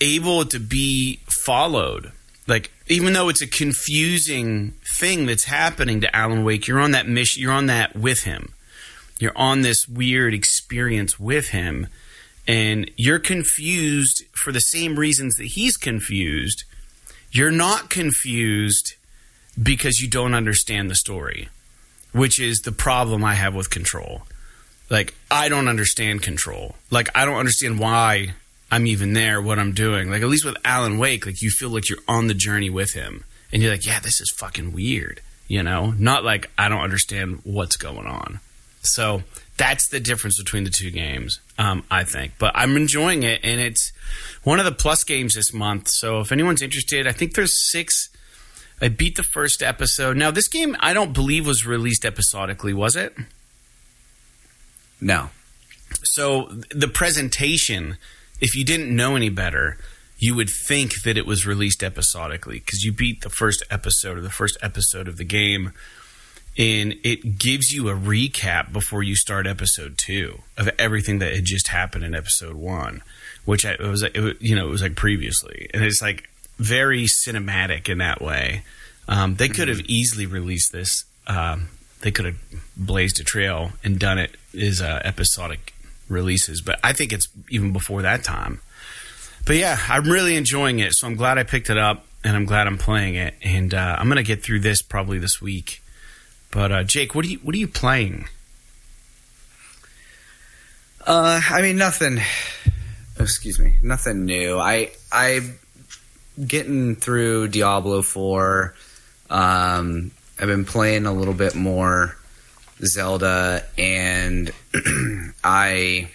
able 0.01 0.45
to 0.45 0.59
be 0.59 1.21
followed. 1.27 2.13
Like 2.47 2.71
even 2.89 3.13
though 3.13 3.29
it's 3.29 3.43
a 3.43 3.47
confusing 3.47 4.73
thing 4.97 5.27
that's 5.27 5.45
happening 5.45 6.01
to 6.03 6.15
Alan 6.15 6.45
Wake, 6.45 6.67
you're 6.69 6.81
on 6.81 6.93
that 6.93 7.09
mission. 7.09 7.43
You're 7.43 7.53
on 7.53 7.67
that 7.67 7.97
with 7.97 8.25
him. 8.25 8.53
You're 9.19 9.37
on 9.37 9.63
this 9.63 9.89
weird 9.89 10.33
experience 10.33 11.19
with 11.19 11.49
him, 11.49 11.89
and 12.49 12.91
you're 12.97 13.21
confused 13.21 14.25
for 14.33 14.51
the 14.51 14.61
same 14.61 14.99
reasons 14.99 15.37
that 15.37 15.47
he's 15.47 15.77
confused. 15.77 16.65
You're 17.31 17.53
not 17.53 17.91
confused 17.91 18.95
because 19.63 20.01
you 20.01 20.09
don't 20.09 20.35
understand 20.35 20.91
the 20.91 20.97
story, 20.97 21.51
which 22.13 22.41
is 22.41 22.61
the 22.61 22.73
problem 22.73 23.23
I 23.23 23.35
have 23.35 23.55
with 23.55 23.71
control. 23.71 24.23
Like, 24.91 25.15
I 25.31 25.49
don't 25.49 25.69
understand 25.69 26.23
control. 26.23 26.77
Like, 26.91 27.11
I 27.15 27.27
don't 27.27 27.37
understand 27.37 27.79
why 27.79 28.35
I'm 28.71 28.87
even 28.87 29.13
there, 29.13 29.41
what 29.41 29.59
I'm 29.59 29.73
doing. 29.73 30.11
Like 30.11 30.23
at 30.23 30.29
least 30.29 30.45
with 30.45 30.57
Alan 30.65 30.99
Wake, 30.99 31.27
like 31.27 31.43
you 31.43 31.51
feel 31.51 31.71
like 31.71 31.89
you're 31.89 31.99
on 32.07 32.27
the 32.27 32.35
journey 32.35 32.71
with 32.71 32.93
him, 32.93 33.25
and 33.53 33.63
you're 33.63 33.73
like, 33.73 33.87
yeah, 33.87 34.01
this 34.01 34.21
is 34.21 34.31
fucking 34.31 34.73
weird, 34.73 35.21
you 35.47 35.63
know? 35.63 35.95
Not 35.99 36.25
like 36.25 36.51
I 36.59 36.69
don't 36.69 36.83
understand 36.83 37.41
what's 37.45 37.77
going 37.77 38.07
on. 38.07 38.41
So 38.83 39.23
that's 39.59 39.89
the 39.89 40.01
difference 40.01 40.39
between 40.39 40.65
the 40.65 40.71
two 40.71 40.91
games, 40.91 41.41
um, 41.59 41.85
I 41.91 42.05
think. 42.05 42.33
But 42.39 42.53
I'm 42.55 42.77
enjoying 42.77 43.25
it, 43.25 43.41
and 43.43 43.61
it's 43.61 43.93
one 44.45 44.59
of 44.59 44.65
the 44.65 44.73
plus 44.73 45.05
games 45.05 45.35
this 45.35 45.53
month. 45.53 45.89
So 45.89 46.21
if 46.21 46.33
anyone's 46.33 46.63
interested, 46.63 47.07
I 47.07 47.13
think 47.13 47.35
there's 47.35 47.71
six. 47.71 48.09
I 48.81 48.89
beat 48.89 49.17
the 49.17 49.25
first 49.25 49.63
episode. 49.63 50.17
Now 50.17 50.31
this 50.31 50.49
game, 50.49 50.77
I 50.81 50.95
don't 50.95 51.13
believe 51.13 51.47
was 51.47 51.67
released 51.67 52.05
episodically, 52.05 52.73
was 52.73 52.97
it? 52.97 53.15
No. 55.01 55.31
So 56.03 56.47
the 56.71 56.89
presentation, 56.89 57.99
if 58.41 58.55
you 58.55 58.65
didn't 58.65 58.95
know 58.95 59.17
any 59.17 59.29
better, 59.29 59.77
you 60.19 60.35
would 60.35 60.51
think 60.51 61.03
that 61.03 61.17
it 61.17 61.27
was 61.27 61.47
released 61.47 61.83
episodically 61.83 62.59
because 62.59 62.85
you 62.85 62.93
beat 62.93 63.23
the 63.23 63.31
first 63.31 63.65
episode 63.71 64.19
or 64.19 64.21
the 64.21 64.31
first 64.31 64.57
episode 64.63 65.09
of 65.09 65.17
the 65.17 65.25
game, 65.25 65.73
and 66.59 66.97
it 67.05 67.39
gives 67.39 67.71
you 67.71 67.89
a 67.89 67.95
recap 67.95 68.73
before 68.73 69.05
you 69.05 69.15
start 69.15 69.47
episode 69.47 69.97
two 69.97 70.41
of 70.57 70.69
everything 70.79 71.21
that 71.21 71.33
had 71.33 71.45
just 71.45 71.69
happened 71.69 72.05
in 72.05 72.17
episode 72.17 72.57
one, 72.57 73.03
which 73.45 73.65
I, 73.65 73.73
it 73.75 73.81
was, 73.81 74.03
it 74.03 74.17
you 74.41 74.57
know 74.57 74.67
it 74.67 74.71
was 74.71 74.83
like 74.83 74.97
previously, 74.97 75.71
and 75.73 75.85
it's 75.85 76.03
like 76.03 76.29
very 76.59 77.05
cinematic 77.05 77.89
in 77.89 77.99
that 77.99 78.21
way. 78.21 78.65
Um, 79.07 79.37
they 79.37 79.49
could 79.49 79.69
have 79.69 79.81
easily 79.83 80.27
released 80.27 80.73
this. 80.73 81.05
Um, 81.29 81.69
they 82.01 82.11
could 82.11 82.27
have 82.27 82.37
blazed 82.77 83.21
a 83.21 83.25
trail 83.25 83.71
and 83.85 83.99
done 83.99 84.19
it 84.19 84.37
as 84.59 84.83
uh, 84.83 85.01
episodic 85.05 85.73
releases, 86.09 86.61
but 86.61 86.81
I 86.83 86.93
think 86.93 87.13
it's 87.13 87.29
even 87.51 87.73
before 87.73 88.03
that 88.03 88.25
time. 88.25 88.61
But 89.47 89.57
yeah, 89.57 89.79
I'm 89.89 90.05
really 90.05 90.37
enjoying 90.37 90.81
it, 90.81 90.93
so 90.95 91.07
I'm 91.07 91.15
glad 91.15 91.39
I 91.39 91.45
picked 91.45 91.71
it 91.71 91.79
up, 91.79 92.05
and 92.25 92.37
I'm 92.37 92.45
glad 92.45 92.67
I'm 92.67 92.79
playing 92.79 93.15
it, 93.15 93.35
and 93.43 93.73
uh, 93.73 93.97
I'm 93.99 94.09
gonna 94.09 94.25
get 94.25 94.43
through 94.43 94.61
this 94.61 94.83
probably 94.83 95.19
this 95.19 95.41
week. 95.41 95.81
But 96.51 96.73
uh, 96.73 96.85
Jake, 96.85 97.15
what 97.15 97.25
are 97.25 97.29
you 97.29 97.39
what 97.39 97.55
are 97.55 97.59
you 97.59 97.69
playing? 97.69 98.29
Uh, 101.07 101.41
I 101.51 101.63
mean 101.63 101.77
nothing. 101.77 102.19
oh, 102.19 103.23
excuse 103.23 103.59
me, 103.59 103.75
nothing 103.83 104.25
new. 104.25 104.59
I 104.59 104.91
I 105.13 105.41
getting 106.45 106.97
through 106.97 107.49
Diablo 107.49 108.03
four. 108.03 108.75
Um, 109.31 110.11
I've 110.39 110.49
been 110.49 110.65
playing 110.65 111.07
a 111.07 111.13
little 111.13 111.35
bit 111.35 111.55
more 111.55 112.17
Zelda, 112.83 113.65
and 113.77 114.51
I 115.45 116.11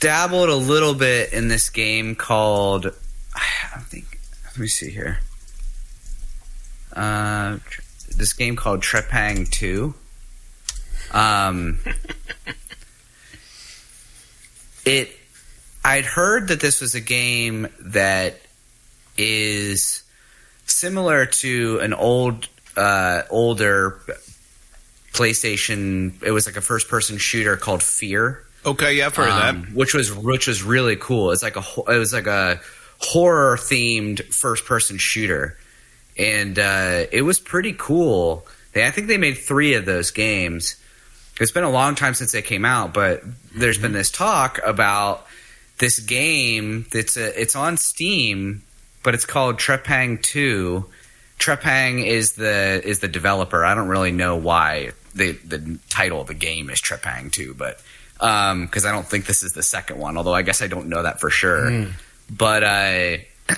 dabbled 0.00 0.48
a 0.48 0.56
little 0.56 0.94
bit 0.94 1.32
in 1.32 1.48
this 1.48 1.70
game 1.70 2.14
called 2.14 2.86
I 3.34 3.78
think 3.80 4.18
let 4.46 4.58
me 4.58 4.66
see 4.66 4.90
here. 4.90 5.20
Uh, 6.96 7.58
this 8.16 8.32
game 8.32 8.56
called 8.56 8.80
Trepang 8.80 9.50
Two. 9.50 9.94
Um, 11.12 11.78
it. 14.84 15.10
I'd 15.84 16.04
heard 16.04 16.48
that 16.48 16.58
this 16.58 16.80
was 16.80 16.96
a 16.96 17.00
game 17.00 17.68
that 17.78 18.40
is 19.16 20.02
similar 20.64 21.26
to 21.26 21.78
an 21.78 21.94
old, 21.94 22.48
uh, 22.76 23.22
older 23.30 24.00
PlayStation. 25.12 26.20
It 26.24 26.32
was 26.32 26.46
like 26.46 26.56
a 26.56 26.60
first-person 26.60 27.18
shooter 27.18 27.56
called 27.56 27.84
Fear 27.84 28.46
Okay, 28.66 28.94
yeah, 28.94 29.06
I've 29.06 29.14
heard 29.14 29.30
um, 29.30 29.66
which 29.74 29.94
was 29.94 30.12
which 30.12 30.48
was 30.48 30.64
really 30.64 30.96
cool. 30.96 31.30
It's 31.30 31.42
like 31.42 31.56
a 31.56 31.62
it 31.88 31.98
was 31.98 32.12
like 32.12 32.26
a 32.26 32.60
horror 32.98 33.56
themed 33.56 34.24
first 34.34 34.64
person 34.64 34.98
shooter, 34.98 35.56
and 36.18 36.58
uh, 36.58 37.04
it 37.12 37.22
was 37.22 37.38
pretty 37.38 37.74
cool. 37.76 38.46
They, 38.72 38.86
I 38.86 38.90
think 38.90 39.06
they 39.08 39.18
made 39.18 39.34
three 39.34 39.74
of 39.74 39.84
those 39.84 40.10
games. 40.10 40.76
It's 41.40 41.52
been 41.52 41.64
a 41.64 41.70
long 41.70 41.94
time 41.94 42.14
since 42.14 42.32
they 42.32 42.42
came 42.42 42.64
out, 42.64 42.94
but 42.94 43.22
there's 43.54 43.78
been 43.78 43.92
this 43.92 44.10
talk 44.10 44.58
about 44.64 45.26
this 45.78 45.98
game 46.00 46.86
that's 46.90 47.16
a, 47.16 47.40
it's 47.40 47.54
on 47.54 47.76
Steam, 47.76 48.62
but 49.02 49.14
it's 49.14 49.26
called 49.26 49.56
Trepang 49.56 50.22
Two. 50.22 50.86
Trepang 51.38 52.06
is 52.06 52.32
the 52.32 52.80
is 52.82 53.00
the 53.00 53.08
developer. 53.08 53.64
I 53.64 53.74
don't 53.74 53.88
really 53.88 54.12
know 54.12 54.36
why 54.36 54.92
the 55.14 55.32
the 55.32 55.78
title 55.90 56.22
of 56.22 56.28
the 56.28 56.34
game 56.34 56.70
is 56.70 56.80
Trepang 56.80 57.30
Two, 57.30 57.54
but 57.54 57.80
because 58.18 58.86
I 58.86 58.92
don't 58.92 59.06
think 59.06 59.26
this 59.26 59.42
is 59.42 59.52
the 59.52 59.62
second 59.62 59.98
one. 59.98 60.16
Although 60.16 60.34
I 60.34 60.40
guess 60.40 60.62
I 60.62 60.66
don't 60.68 60.88
know 60.88 61.02
that 61.02 61.20
for 61.20 61.28
sure. 61.28 61.70
But 62.30 62.62
uh, 62.64 63.16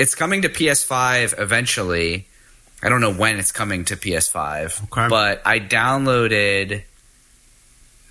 it's 0.00 0.14
coming 0.14 0.42
to 0.42 0.48
PS5 0.48 1.38
eventually. 1.38 2.26
I 2.82 2.88
don't 2.88 3.00
know 3.02 3.12
when 3.12 3.38
it's 3.38 3.52
coming 3.52 3.84
to 3.86 3.96
PS5, 3.96 4.84
Okay. 4.84 5.08
but 5.08 5.42
I 5.44 5.60
downloaded 5.60 6.82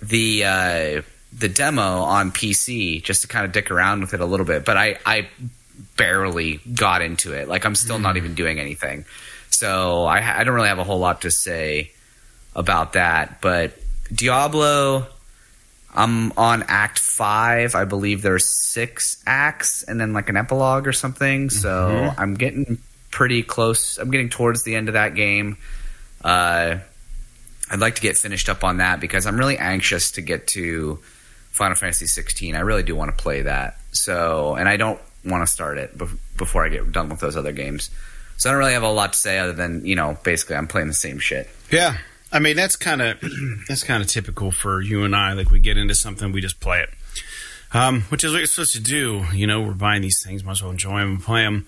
the 0.00 0.44
uh, 0.44 1.02
the 1.36 1.48
demo 1.48 2.02
on 2.02 2.30
PC 2.32 3.02
just 3.02 3.22
to 3.22 3.28
kind 3.28 3.44
of 3.44 3.52
dick 3.52 3.70
around 3.70 4.00
with 4.00 4.14
it 4.14 4.20
a 4.20 4.26
little 4.26 4.46
bit. 4.46 4.64
But 4.64 4.76
I 4.76 4.98
I 5.04 5.28
barely 5.96 6.60
got 6.74 7.02
into 7.02 7.32
it. 7.32 7.48
Like 7.48 7.64
I'm 7.66 7.74
still 7.74 7.98
not 7.98 8.16
even 8.16 8.34
doing 8.34 8.58
anything. 8.60 9.04
So 9.50 10.04
I, 10.04 10.40
I 10.40 10.44
don't 10.44 10.54
really 10.54 10.68
have 10.68 10.78
a 10.78 10.84
whole 10.84 11.00
lot 11.00 11.22
to 11.22 11.30
say 11.30 11.90
about 12.54 12.92
that. 12.94 13.40
But 13.40 13.76
Diablo, 14.14 15.06
I'm 15.94 16.32
on 16.32 16.64
Act 16.68 16.98
Five. 16.98 17.74
I 17.74 17.84
believe 17.84 18.22
there's 18.22 18.48
six 18.48 19.22
acts 19.26 19.82
and 19.82 20.00
then 20.00 20.12
like 20.12 20.28
an 20.28 20.36
epilogue 20.36 20.86
or 20.86 20.92
something. 20.92 21.50
So 21.50 22.12
I'm 22.16 22.34
getting 22.34 22.78
pretty 23.10 23.42
close. 23.42 23.98
I'm 23.98 24.10
getting 24.10 24.28
towards 24.28 24.62
the 24.62 24.76
end 24.76 24.88
of 24.88 24.94
that 24.94 25.14
game. 25.14 25.56
Uh, 26.22 26.78
I'd 27.70 27.80
like 27.80 27.96
to 27.96 28.02
get 28.02 28.16
finished 28.16 28.48
up 28.48 28.64
on 28.64 28.78
that 28.78 29.00
because 29.00 29.26
I'm 29.26 29.36
really 29.38 29.58
anxious 29.58 30.12
to 30.12 30.20
get 30.22 30.46
to 30.48 30.98
Final 31.50 31.76
Fantasy 31.76 32.06
16. 32.06 32.56
I 32.56 32.60
really 32.60 32.82
do 32.82 32.94
want 32.94 33.16
to 33.16 33.22
play 33.22 33.42
that. 33.42 33.78
So, 33.92 34.54
and 34.54 34.68
I 34.68 34.76
don't 34.76 35.00
want 35.24 35.46
to 35.46 35.52
start 35.52 35.78
it 35.78 35.96
bef- 35.96 36.16
before 36.36 36.64
I 36.64 36.68
get 36.68 36.90
done 36.92 37.08
with 37.08 37.20
those 37.20 37.36
other 37.36 37.52
games. 37.52 37.90
So 38.36 38.48
I 38.48 38.52
don't 38.52 38.60
really 38.60 38.72
have 38.72 38.82
a 38.82 38.90
lot 38.90 39.12
to 39.12 39.18
say 39.18 39.38
other 39.38 39.52
than 39.52 39.84
you 39.84 39.94
know 39.96 40.16
basically 40.22 40.56
I'm 40.56 40.66
playing 40.66 40.88
the 40.88 40.94
same 40.94 41.18
shit. 41.18 41.48
Yeah, 41.70 41.98
I 42.32 42.38
mean 42.38 42.56
that's 42.56 42.76
kind 42.76 43.02
of 43.02 43.18
that's 43.68 43.82
kind 43.82 44.02
of 44.02 44.08
typical 44.08 44.50
for 44.50 44.80
you 44.80 45.04
and 45.04 45.14
I. 45.14 45.32
Like 45.32 45.50
we 45.50 45.58
get 45.58 45.76
into 45.76 45.94
something, 45.94 46.32
we 46.32 46.40
just 46.40 46.60
play 46.60 46.80
it, 46.80 46.90
um, 47.72 48.02
which 48.02 48.24
is 48.24 48.32
what 48.32 48.38
you're 48.38 48.46
supposed 48.46 48.74
to 48.74 48.80
do. 48.80 49.24
You 49.32 49.46
know, 49.46 49.60
we're 49.60 49.72
buying 49.74 50.02
these 50.02 50.22
things, 50.24 50.44
might 50.44 50.52
as 50.52 50.62
well 50.62 50.70
enjoy 50.70 51.00
them 51.00 51.10
and 51.10 51.22
play 51.22 51.42
them. 51.42 51.66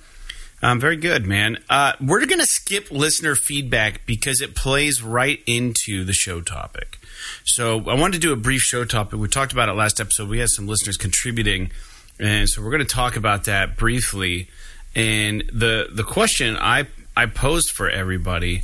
Um, 0.64 0.78
very 0.78 0.96
good, 0.96 1.26
man. 1.26 1.58
Uh, 1.68 1.94
we're 2.00 2.24
gonna 2.26 2.46
skip 2.46 2.90
listener 2.90 3.34
feedback 3.34 4.06
because 4.06 4.40
it 4.40 4.54
plays 4.54 5.02
right 5.02 5.40
into 5.46 6.04
the 6.04 6.12
show 6.12 6.40
topic. 6.40 6.98
So 7.44 7.78
I 7.88 7.94
wanted 7.94 8.14
to 8.14 8.18
do 8.20 8.32
a 8.32 8.36
brief 8.36 8.60
show 8.62 8.84
topic. 8.84 9.18
We 9.18 9.28
talked 9.28 9.52
about 9.52 9.68
it 9.68 9.72
last 9.72 10.00
episode. 10.00 10.28
We 10.28 10.38
had 10.38 10.48
some 10.48 10.68
listeners 10.68 10.96
contributing, 10.96 11.72
and 12.20 12.48
so 12.48 12.62
we're 12.62 12.70
going 12.70 12.86
to 12.86 12.94
talk 12.94 13.16
about 13.16 13.44
that 13.44 13.76
briefly. 13.76 14.48
And 14.94 15.42
the 15.52 15.88
the 15.92 16.04
question 16.04 16.56
I 16.56 16.86
I 17.16 17.26
posed 17.26 17.70
for 17.70 17.88
everybody 17.88 18.62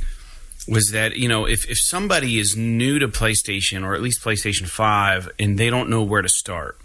was 0.69 0.91
that 0.91 1.17
you 1.17 1.27
know 1.27 1.45
if 1.45 1.69
if 1.69 1.79
somebody 1.79 2.37
is 2.37 2.55
new 2.55 2.99
to 2.99 3.07
PlayStation 3.07 3.83
or 3.83 3.95
at 3.95 4.01
least 4.01 4.23
PlayStation 4.23 4.67
Five 4.67 5.29
and 5.39 5.57
they 5.57 5.69
don't 5.69 5.89
know 5.89 6.03
where 6.03 6.21
to 6.21 6.29
start, 6.29 6.77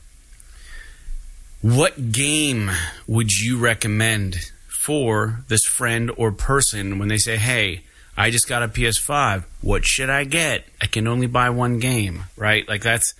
what 1.60 2.12
game 2.12 2.70
would 3.06 3.32
you 3.32 3.58
recommend 3.58 4.36
for 4.68 5.40
this 5.48 5.64
friend 5.64 6.10
or 6.16 6.32
person 6.32 6.98
when 6.98 7.08
they 7.08 7.18
say, 7.18 7.36
"Hey"? 7.36 7.82
I 8.16 8.30
just 8.30 8.48
got 8.48 8.62
a 8.62 8.68
PS5. 8.68 9.42
What 9.60 9.84
should 9.84 10.08
I 10.08 10.22
get? 10.22 10.64
I 10.80 10.86
can 10.86 11.08
only 11.08 11.26
buy 11.26 11.50
one 11.50 11.80
game, 11.80 12.22
right? 12.36 12.66
Like 12.68 12.80
that's 12.80 13.12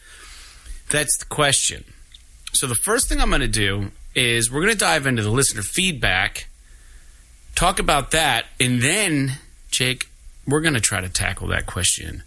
that's 0.89 1.19
the 1.19 1.25
question. 1.25 1.85
So 2.53 2.69
the 2.69 2.77
first 2.77 3.09
thing 3.09 3.21
I'm 3.21 3.31
going 3.31 3.41
to 3.41 3.49
do 3.49 3.91
is 4.15 4.51
we're 4.51 4.61
going 4.61 4.73
to 4.73 4.79
dive 4.79 5.07
into 5.07 5.23
the 5.23 5.31
listener 5.31 5.63
feedback, 5.63 6.47
talk 7.57 7.81
about 7.81 8.13
that, 8.13 8.47
and 8.61 8.81
then 8.81 9.33
Jake, 9.73 10.07
we're 10.47 10.61
going 10.61 10.75
to 10.75 10.81
try 10.81 11.01
to 11.01 11.09
tackle 11.09 11.49
that 11.49 11.67
question. 11.67 12.23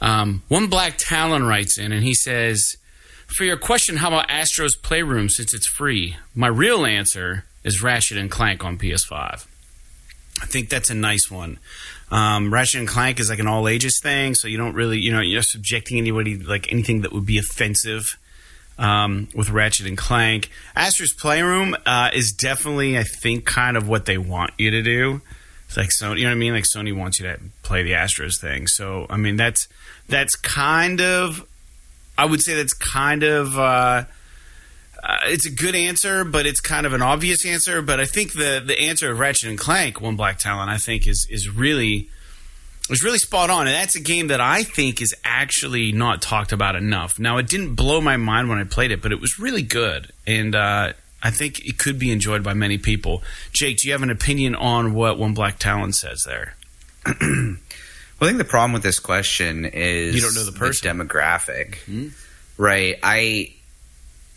Um, 0.00 0.42
one 0.48 0.66
black 0.66 0.94
Talon 0.98 1.44
writes 1.44 1.78
in 1.78 1.92
and 1.92 2.04
he 2.04 2.14
says, 2.14 2.76
"For 3.26 3.44
your 3.44 3.56
question, 3.56 3.96
how 3.96 4.08
about 4.08 4.30
Astro's 4.30 4.76
Playroom 4.76 5.28
since 5.28 5.54
it's 5.54 5.66
free? 5.66 6.16
My 6.34 6.48
real 6.48 6.84
answer 6.84 7.44
is 7.62 7.82
Ratchet 7.82 8.18
and 8.18 8.30
Clank 8.30 8.64
on 8.64 8.78
PS5. 8.78 9.46
I 10.42 10.46
think 10.46 10.68
that's 10.68 10.90
a 10.90 10.94
nice 10.94 11.30
one." 11.30 11.58
Um, 12.10 12.52
Ratchet 12.52 12.80
and 12.80 12.88
Clank 12.88 13.18
is 13.18 13.30
like 13.30 13.38
an 13.38 13.46
all 13.46 13.66
ages 13.66 13.98
thing, 14.00 14.34
so 14.34 14.46
you 14.46 14.56
don't 14.56 14.74
really, 14.74 14.98
you 14.98 15.10
know, 15.10 15.20
you're 15.20 15.42
subjecting 15.42 15.98
anybody 15.98 16.36
like 16.36 16.70
anything 16.70 17.00
that 17.00 17.12
would 17.12 17.26
be 17.26 17.38
offensive 17.38 18.18
um, 18.78 19.28
with 19.34 19.50
Ratchet 19.50 19.86
and 19.86 19.96
Clank. 19.96 20.50
Astro's 20.76 21.12
Playroom 21.12 21.76
uh, 21.86 22.10
is 22.12 22.32
definitely, 22.32 22.98
I 22.98 23.04
think, 23.04 23.44
kind 23.46 23.76
of 23.76 23.88
what 23.88 24.04
they 24.04 24.18
want 24.18 24.52
you 24.58 24.70
to 24.70 24.82
do. 24.82 25.22
Like 25.76 25.90
Sony, 25.90 26.18
you 26.18 26.24
know 26.24 26.30
what 26.30 26.36
I 26.36 26.38
mean? 26.38 26.52
Like 26.52 26.64
Sony 26.64 26.96
wants 26.96 27.20
you 27.20 27.26
to 27.26 27.38
play 27.62 27.82
the 27.82 27.92
Astros 27.92 28.40
thing. 28.40 28.66
So 28.66 29.06
I 29.10 29.16
mean, 29.16 29.36
that's 29.36 29.68
that's 30.08 30.36
kind 30.36 31.00
of 31.00 31.46
I 32.16 32.26
would 32.26 32.42
say 32.42 32.54
that's 32.54 32.74
kind 32.74 33.22
of. 33.22 33.58
Uh, 33.58 34.04
uh, 35.02 35.18
it's 35.26 35.44
a 35.44 35.50
good 35.50 35.74
answer, 35.74 36.24
but 36.24 36.46
it's 36.46 36.60
kind 36.60 36.86
of 36.86 36.94
an 36.94 37.02
obvious 37.02 37.44
answer. 37.44 37.82
But 37.82 38.00
I 38.00 38.06
think 38.06 38.32
the 38.32 38.62
the 38.64 38.78
answer 38.80 39.10
of 39.10 39.18
Ratchet 39.18 39.50
and 39.50 39.58
Clank, 39.58 40.00
One 40.00 40.16
Black 40.16 40.38
Talon, 40.38 40.68
I 40.68 40.78
think 40.78 41.06
is 41.06 41.26
is 41.30 41.50
really 41.50 42.08
was 42.88 43.02
really 43.02 43.18
spot 43.18 43.50
on, 43.50 43.66
and 43.66 43.74
that's 43.74 43.96
a 43.96 44.00
game 44.00 44.28
that 44.28 44.40
I 44.40 44.62
think 44.62 45.02
is 45.02 45.14
actually 45.24 45.92
not 45.92 46.22
talked 46.22 46.52
about 46.52 46.76
enough. 46.76 47.18
Now, 47.18 47.38
it 47.38 47.48
didn't 47.48 47.74
blow 47.74 48.00
my 48.00 48.16
mind 48.16 48.48
when 48.48 48.58
I 48.58 48.64
played 48.64 48.92
it, 48.92 49.02
but 49.02 49.12
it 49.12 49.20
was 49.20 49.38
really 49.38 49.62
good, 49.62 50.10
and 50.26 50.54
uh, 50.54 50.92
I 51.24 51.30
think 51.30 51.66
it 51.66 51.78
could 51.78 51.98
be 51.98 52.12
enjoyed 52.12 52.42
by 52.44 52.52
many 52.54 52.76
people. 52.78 53.22
Jake, 53.52 53.78
do 53.78 53.88
you 53.88 53.92
have 53.94 54.02
an 54.02 54.10
opinion 54.10 54.54
on 54.54 54.92
what 54.94 55.18
One 55.18 55.32
Black 55.34 55.58
Talon 55.58 55.92
says 55.92 56.22
there? 56.26 56.54
well, 57.06 57.56
I 58.20 58.26
think 58.26 58.38
the 58.38 58.44
problem 58.44 58.72
with 58.74 58.82
this 58.82 59.00
question 59.00 59.64
is 59.64 60.14
You 60.14 60.20
don't 60.20 60.34
know 60.34 60.44
the 60.44 60.52
person. 60.52 60.98
demographic, 60.98 61.76
Hmm? 61.86 62.08
right? 62.58 62.96
I 63.02 63.52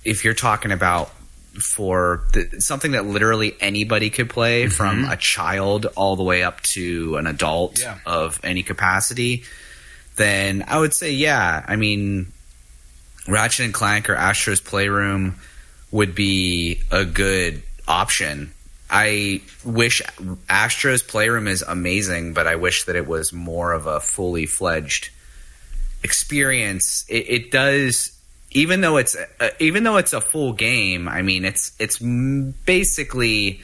if 0.05 0.23
you're 0.23 0.33
talking 0.33 0.71
about 0.71 1.11
for 1.59 2.23
the, 2.33 2.61
something 2.61 2.91
that 2.91 3.05
literally 3.05 3.55
anybody 3.59 4.09
could 4.09 4.29
play 4.29 4.67
from 4.67 5.05
a 5.05 5.17
child 5.17 5.87
all 5.95 6.15
the 6.15 6.23
way 6.23 6.43
up 6.43 6.61
to 6.61 7.17
an 7.17 7.27
adult 7.27 7.75
Mm-hmm. 7.75 7.83
Yeah. 8.07 8.13
of 8.13 8.39
any 8.43 8.63
capacity, 8.63 9.43
then 10.15 10.63
I 10.67 10.79
would 10.79 10.93
say 10.93 11.11
yeah. 11.11 11.63
I 11.67 11.75
mean, 11.75 12.31
Ratchet 13.27 13.65
and 13.65 13.73
Clank 13.73 14.09
or 14.09 14.15
Astro's 14.15 14.61
Playroom 14.61 15.35
would 15.97 16.13
be 16.13 16.79
a 16.91 17.03
good 17.03 17.63
option. 17.87 18.53
I 18.87 19.41
wish 19.65 19.99
Astro's 20.47 21.01
Playroom 21.01 21.47
is 21.47 21.63
amazing, 21.63 22.33
but 22.35 22.45
I 22.45 22.55
wish 22.55 22.83
that 22.83 22.95
it 22.95 23.07
was 23.07 23.33
more 23.33 23.73
of 23.73 23.87
a 23.87 23.99
fully 23.99 24.45
fledged 24.45 25.09
experience. 26.03 27.03
It, 27.09 27.25
it 27.27 27.51
does, 27.51 28.11
even 28.51 28.81
though 28.81 28.97
it's 28.97 29.15
uh, 29.15 29.49
even 29.59 29.83
though 29.83 29.97
it's 29.97 30.13
a 30.13 30.21
full 30.21 30.53
game. 30.53 31.07
I 31.07 31.23
mean, 31.23 31.43
it's 31.43 31.75
it's 31.79 31.97
basically 31.97 33.61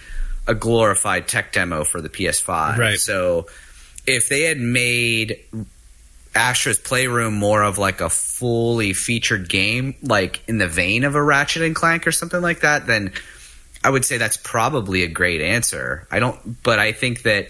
a 0.48 0.56
glorified 0.56 1.28
tech 1.28 1.54
demo 1.54 1.84
for 1.84 2.02
the 2.02 2.10
PS5. 2.10 2.78
Right. 2.80 3.00
So 3.00 3.46
if 4.08 4.28
they 4.28 4.42
had 4.42 4.60
made 4.60 5.40
Astro's 6.36 6.80
Playroom 6.80 7.34
more 7.34 7.64
of 7.64 7.78
like 7.78 8.02
a 8.02 8.10
fully 8.10 8.94
featured 8.94 9.48
game, 9.50 9.96
like 10.02 10.42
in 10.48 10.58
the 10.58 10.68
vein 10.68 11.04
of 11.04 11.16
a 11.16 11.22
Ratchet 11.22 11.62
and 11.62 11.76
Clank 11.76 12.08
or 12.08 12.12
something 12.12 12.42
like 12.42 12.62
that, 12.62 12.88
then 12.88 13.14
I 13.84 13.90
would 13.90 14.06
say 14.06 14.18
that's 14.18 14.38
probably 14.38 15.04
a 15.04 15.08
great 15.08 15.42
answer. 15.42 16.08
I 16.10 16.20
don't, 16.20 16.64
but 16.64 16.80
I 16.80 16.92
think 16.92 17.24
that 17.24 17.48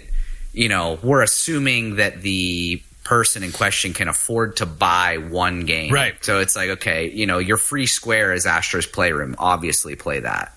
you 0.52 0.70
know 0.70 1.00
we're 1.02 1.22
assuming 1.22 1.96
that 1.96 2.22
the 2.22 2.82
person 3.04 3.44
in 3.44 3.52
question 3.52 3.94
can 3.94 4.08
afford 4.08 4.58
to 4.58 4.66
buy 4.66 5.18
one 5.18 5.62
game, 5.62 5.92
Right. 5.92 6.16
So 6.24 6.40
it's 6.40 6.56
like 6.56 6.70
okay, 6.72 7.10
you 7.10 7.26
know, 7.26 7.38
your 7.38 7.58
free 7.58 7.86
square 7.86 8.34
is 8.34 8.46
Astro's 8.46 8.88
Playroom. 8.88 9.36
Obviously, 9.38 9.96
play 9.96 10.20
that, 10.20 10.56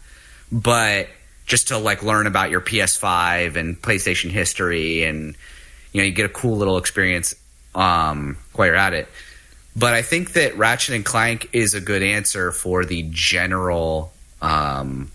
but 0.51 1.09
just 1.47 1.69
to 1.69 1.79
like 1.79 2.03
learn 2.03 2.27
about 2.27 2.51
your 2.51 2.61
PS5 2.61 3.55
and 3.55 3.81
PlayStation 3.81 4.31
history 4.31 5.05
and 5.05 5.37
you 5.93 6.01
know 6.01 6.05
you 6.05 6.13
get 6.13 6.27
a 6.27 6.33
cool 6.33 6.57
little 6.57 6.77
experience 6.77 7.35
um, 7.77 8.37
while 8.55 8.67
you're 8.67 8.75
at 8.77 8.93
it. 8.95 9.07
But 9.77 9.93
I 9.93 10.03
think 10.03 10.33
that 10.33 10.57
Ratchet 10.57 10.95
and 10.95 11.05
Clank 11.05 11.51
is 11.53 11.75
a 11.75 11.81
good 11.81 12.03
answer 12.03 12.51
for 12.51 12.85
the 12.85 13.07
general 13.11 14.13
um, 14.41 15.13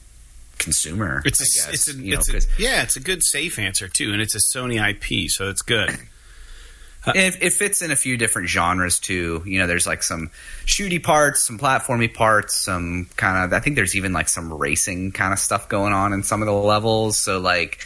consumer. 0.60 1.24
It's 1.26 1.42
a, 1.42 1.44
I 1.44 1.72
guess, 1.72 1.88
it's 1.88 1.96
a, 1.96 2.00
you 2.00 2.12
know, 2.14 2.20
it's 2.20 2.30
a 2.30 2.34
'cause 2.34 2.48
yeah, 2.60 2.84
it's 2.84 2.96
a 2.96 3.00
good 3.00 3.24
safe 3.24 3.58
answer 3.58 3.88
too, 3.88 4.14
and 4.14 4.22
it's 4.22 4.36
a 4.36 4.58
Sony 4.58 4.78
IP, 4.80 5.30
so 5.32 5.50
it's 5.50 5.64
good. 5.64 5.90
it, 7.08 7.36
it 7.42 7.54
fits 7.54 7.82
in 7.82 7.90
a 7.90 7.96
few 7.96 8.16
different 8.16 8.48
genres 8.50 9.00
too. 9.00 9.42
You 9.48 9.58
know, 9.58 9.66
there's 9.66 9.88
like 9.88 10.04
some 10.04 10.30
shooty 10.68 11.02
parts, 11.02 11.44
some 11.48 11.58
platformy 11.58 12.14
parts, 12.14 12.56
some 12.56 13.08
kind 13.18 13.44
of. 13.44 13.54
I 13.54 13.60
think 13.60 13.76
there's 13.76 13.96
even 13.96 14.14
like 14.14 14.30
some 14.30 14.54
racing 14.54 15.12
kind 15.12 15.34
of 15.34 15.40
stuff 15.40 15.68
going 15.70 15.94
on 15.94 16.14
in 16.14 16.22
some 16.22 16.44
of 16.44 16.46
the 16.46 16.54
levels. 16.54 17.18
So 17.18 17.40
like, 17.40 17.84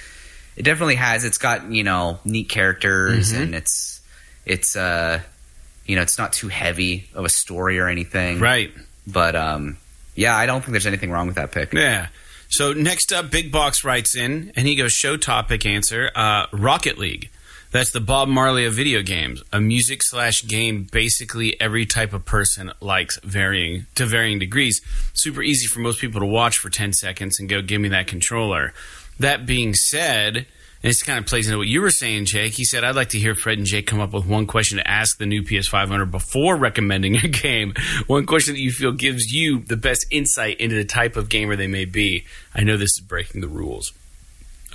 it 0.57 0.63
definitely 0.63 0.95
has. 0.95 1.23
It's 1.23 1.37
got 1.37 1.71
you 1.71 1.85
know 1.85 2.19
neat 2.25 2.49
characters, 2.49 3.31
Mhm. 3.31 3.41
and 3.43 3.55
it's 3.55 3.94
it's 4.45 4.75
uh 4.75 5.21
you 5.85 5.95
know 5.95 6.01
it's 6.01 6.17
not 6.17 6.33
too 6.33 6.47
heavy 6.47 7.09
of 7.13 7.25
a 7.25 7.29
story 7.29 7.79
or 7.79 7.87
anything. 7.87 8.39
Right. 8.39 8.71
But 9.07 9.35
um, 9.35 9.77
yeah, 10.15 10.35
I 10.35 10.45
don't 10.45 10.61
think 10.61 10.71
there's 10.71 10.87
anything 10.87 11.11
wrong 11.11 11.27
with 11.27 11.35
that 11.35 11.51
pick. 11.51 11.73
Yeah. 11.73 12.07
So 12.49 12.73
next 12.73 13.11
up, 13.11 13.31
Big 13.31 13.51
Box 13.51 13.83
writes 13.83 14.15
in, 14.15 14.51
and 14.55 14.67
he 14.67 14.75
goes, 14.75 14.93
"Show 14.93 15.17
topic 15.17 15.65
answer: 15.65 16.11
uh, 16.15 16.47
Rocket 16.51 16.97
League. 16.97 17.29
That's 17.71 17.91
the 17.91 17.99
Bob 17.99 18.29
Marley 18.29 18.65
of 18.65 18.73
video 18.73 19.01
games. 19.01 19.43
A 19.51 19.59
music 19.59 20.01
slash 20.01 20.47
game. 20.47 20.87
Basically, 20.89 21.59
every 21.59 21.85
type 21.85 22.13
of 22.13 22.23
person 22.23 22.71
likes 22.79 23.19
varying 23.21 23.87
to 23.95 24.05
varying 24.05 24.39
degrees. 24.39 24.81
Super 25.13 25.41
easy 25.41 25.67
for 25.67 25.81
most 25.81 25.99
people 25.99 26.21
to 26.21 26.25
watch 26.25 26.57
for 26.57 26.69
ten 26.69 26.93
seconds 26.93 27.39
and 27.39 27.49
go, 27.49 27.61
give 27.61 27.81
me 27.81 27.89
that 27.89 28.07
controller. 28.07 28.73
That 29.19 29.45
being 29.45 29.73
said." 29.73 30.47
And 30.85 30.91
this 30.91 31.01
kind 31.01 31.17
of 31.17 31.25
plays 31.25 31.47
into 31.47 31.57
what 31.57 31.65
you 31.65 31.81
were 31.81 31.89
saying, 31.89 32.25
Jake. 32.25 32.53
He 32.53 32.63
said, 32.63 32.83
I'd 32.83 32.95
like 32.95 33.09
to 33.09 33.17
hear 33.17 33.33
Fred 33.33 33.57
and 33.57 33.65
Jake 33.65 33.87
come 33.87 33.99
up 33.99 34.13
with 34.13 34.27
one 34.27 34.45
question 34.45 34.77
to 34.77 34.87
ask 34.87 35.17
the 35.17 35.25
new 35.25 35.41
PS5 35.41 35.89
owner 35.89 36.05
before 36.05 36.55
recommending 36.57 37.15
a 37.15 37.27
game. 37.27 37.73
One 38.05 38.27
question 38.27 38.53
that 38.53 38.59
you 38.59 38.69
feel 38.71 38.91
gives 38.91 39.33
you 39.33 39.61
the 39.61 39.77
best 39.77 40.05
insight 40.11 40.59
into 40.59 40.75
the 40.75 40.85
type 40.85 41.15
of 41.15 41.27
gamer 41.27 41.55
they 41.55 41.65
may 41.65 41.85
be. 41.85 42.25
I 42.53 42.61
know 42.61 42.77
this 42.77 42.99
is 42.99 42.99
breaking 42.99 43.41
the 43.41 43.47
rules. 43.47 43.93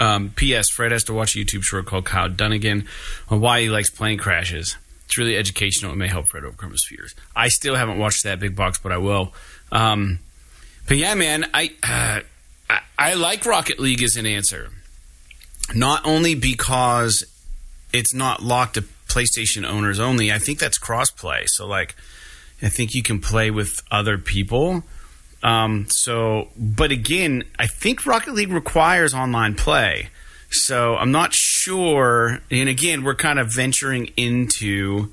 Um, 0.00 0.30
P.S. 0.34 0.68
Fred 0.68 0.90
has 0.90 1.04
to 1.04 1.12
watch 1.12 1.36
a 1.36 1.38
YouTube 1.38 1.62
short 1.62 1.86
called 1.86 2.06
Kyle 2.06 2.28
Dunnigan 2.28 2.88
on 3.28 3.40
why 3.40 3.60
he 3.60 3.70
likes 3.70 3.88
plane 3.88 4.18
crashes. 4.18 4.76
It's 5.04 5.16
really 5.16 5.36
educational. 5.36 5.92
It 5.92 5.96
may 5.96 6.08
help 6.08 6.26
Fred 6.26 6.42
overcome 6.42 6.72
his 6.72 6.84
fears. 6.84 7.14
I 7.36 7.50
still 7.50 7.76
haven't 7.76 7.98
watched 8.00 8.24
that 8.24 8.40
big 8.40 8.56
box, 8.56 8.78
but 8.78 8.90
I 8.90 8.98
will. 8.98 9.32
Um, 9.70 10.18
but 10.88 10.96
yeah, 10.96 11.14
man, 11.14 11.48
I, 11.54 11.70
uh, 11.84 12.20
I 12.68 12.80
I 12.98 13.14
like 13.14 13.46
Rocket 13.46 13.78
League 13.78 14.02
as 14.02 14.16
an 14.16 14.26
answer 14.26 14.70
not 15.74 16.04
only 16.06 16.34
because 16.34 17.24
it's 17.92 18.14
not 18.14 18.42
locked 18.42 18.74
to 18.74 18.84
PlayStation 19.08 19.66
owners 19.66 19.98
only. 19.98 20.32
I 20.32 20.38
think 20.38 20.58
that's 20.58 20.78
crossplay. 20.78 21.48
So 21.48 21.66
like, 21.66 21.96
I 22.62 22.68
think 22.68 22.94
you 22.94 23.02
can 23.02 23.20
play 23.20 23.50
with 23.50 23.82
other 23.90 24.18
people. 24.18 24.84
Um, 25.42 25.86
so, 25.88 26.48
but 26.56 26.92
again, 26.92 27.44
I 27.58 27.66
think 27.66 28.06
Rocket 28.06 28.34
League 28.34 28.52
requires 28.52 29.14
online 29.14 29.54
play. 29.54 30.10
So 30.50 30.96
I'm 30.96 31.12
not 31.12 31.32
sure. 31.32 32.40
And 32.50 32.68
again, 32.68 33.02
we're 33.02 33.14
kind 33.14 33.38
of 33.38 33.52
venturing 33.52 34.10
into 34.16 35.12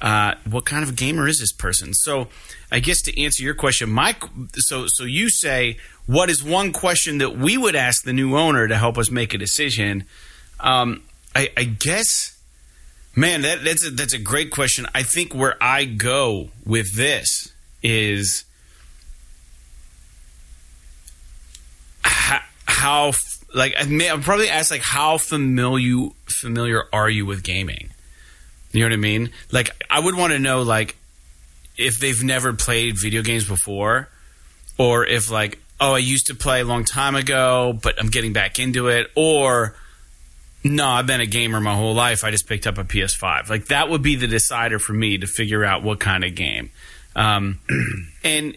uh, 0.00 0.34
what 0.48 0.64
kind 0.64 0.84
of 0.84 0.96
gamer 0.96 1.28
is 1.28 1.38
this 1.38 1.52
person. 1.52 1.92
So 1.94 2.28
I 2.70 2.80
guess 2.80 3.02
to 3.02 3.22
answer 3.22 3.42
your 3.42 3.54
question, 3.54 3.90
Mike. 3.90 4.22
So 4.56 4.86
so 4.86 5.04
you 5.04 5.28
say 5.28 5.78
what 6.06 6.30
is 6.30 6.42
one 6.42 6.72
question 6.72 7.18
that 7.18 7.36
we 7.36 7.58
would 7.58 7.76
ask 7.76 8.02
the 8.04 8.14
new 8.14 8.34
owner 8.36 8.66
to 8.66 8.76
help 8.76 8.96
us 8.96 9.10
make 9.10 9.34
a 9.34 9.38
decision? 9.38 10.04
Um, 10.58 11.02
I, 11.36 11.50
I 11.54 11.64
guess, 11.64 12.40
man, 13.14 13.42
that, 13.42 13.62
that's 13.62 13.86
a, 13.86 13.90
that's 13.90 14.14
a 14.14 14.18
great 14.18 14.50
question. 14.50 14.86
I 14.94 15.02
think 15.02 15.34
where 15.34 15.56
I 15.60 15.84
go 15.84 16.48
with 16.64 16.96
this 16.96 17.52
is 17.82 18.44
how, 22.00 22.40
how 22.64 23.12
like 23.54 23.74
I 23.78 23.84
may 23.84 24.08
I'll 24.08 24.18
probably 24.18 24.48
ask 24.48 24.70
like 24.70 24.82
how 24.82 25.18
familiar 25.18 26.08
familiar 26.26 26.84
are 26.92 27.10
you 27.10 27.26
with 27.26 27.42
gaming? 27.42 27.90
You 28.72 28.80
know 28.80 28.86
what 28.86 28.92
I 28.92 28.96
mean? 28.96 29.30
Like 29.50 29.70
I 29.90 30.00
would 30.00 30.14
want 30.14 30.32
to 30.32 30.38
know 30.38 30.62
like 30.62 30.96
if 31.76 31.98
they've 31.98 32.22
never 32.22 32.52
played 32.52 32.98
video 33.00 33.22
games 33.22 33.46
before 33.46 34.08
or 34.76 35.06
if 35.06 35.30
like 35.30 35.58
oh 35.80 35.94
I 35.94 35.98
used 35.98 36.26
to 36.26 36.34
play 36.34 36.60
a 36.60 36.64
long 36.64 36.84
time 36.84 37.14
ago 37.14 37.78
but 37.80 38.00
I'm 38.00 38.08
getting 38.08 38.32
back 38.32 38.58
into 38.58 38.88
it 38.88 39.10
or 39.14 39.76
no 40.64 40.86
I've 40.86 41.06
been 41.06 41.20
a 41.20 41.26
gamer 41.26 41.60
my 41.60 41.74
whole 41.74 41.94
life 41.94 42.24
I 42.24 42.30
just 42.30 42.48
picked 42.48 42.66
up 42.66 42.78
a 42.78 42.84
PS5 42.84 43.48
like 43.48 43.66
that 43.66 43.88
would 43.88 44.02
be 44.02 44.16
the 44.16 44.26
decider 44.26 44.78
for 44.78 44.92
me 44.92 45.18
to 45.18 45.26
figure 45.26 45.64
out 45.64 45.82
what 45.82 46.00
kind 46.00 46.24
of 46.24 46.34
game. 46.34 46.70
Um, 47.16 47.60
and 48.24 48.56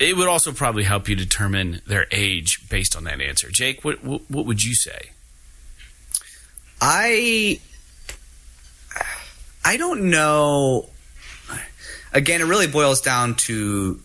it 0.00 0.16
would 0.16 0.28
also 0.28 0.52
probably 0.52 0.82
help 0.82 1.08
you 1.08 1.14
determine 1.14 1.80
their 1.86 2.06
age 2.10 2.68
based 2.68 2.96
on 2.96 3.04
that 3.04 3.20
answer. 3.20 3.50
Jake 3.50 3.84
what 3.84 4.02
what, 4.02 4.22
what 4.28 4.46
would 4.46 4.64
you 4.64 4.74
say? 4.74 5.10
I 6.80 7.60
I 9.64 9.76
don't 9.76 10.10
know. 10.10 10.90
Again, 12.12 12.40
it 12.40 12.44
really 12.44 12.66
boils 12.66 13.00
down 13.00 13.34
to 13.36 14.00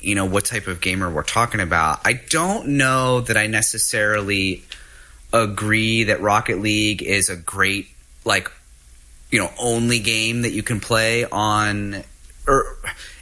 you 0.00 0.14
know 0.14 0.24
what 0.24 0.44
type 0.44 0.66
of 0.66 0.80
gamer 0.80 1.10
we're 1.10 1.22
talking 1.22 1.60
about. 1.60 2.00
I 2.04 2.14
don't 2.14 2.68
know 2.68 3.20
that 3.20 3.36
I 3.36 3.46
necessarily 3.46 4.64
agree 5.32 6.04
that 6.04 6.20
Rocket 6.20 6.60
League 6.60 7.02
is 7.02 7.28
a 7.28 7.36
great 7.36 7.88
like 8.24 8.50
you 9.30 9.38
know 9.38 9.50
only 9.58 9.98
game 9.98 10.42
that 10.42 10.50
you 10.50 10.62
can 10.62 10.80
play 10.80 11.24
on 11.24 12.02
or 12.46 12.78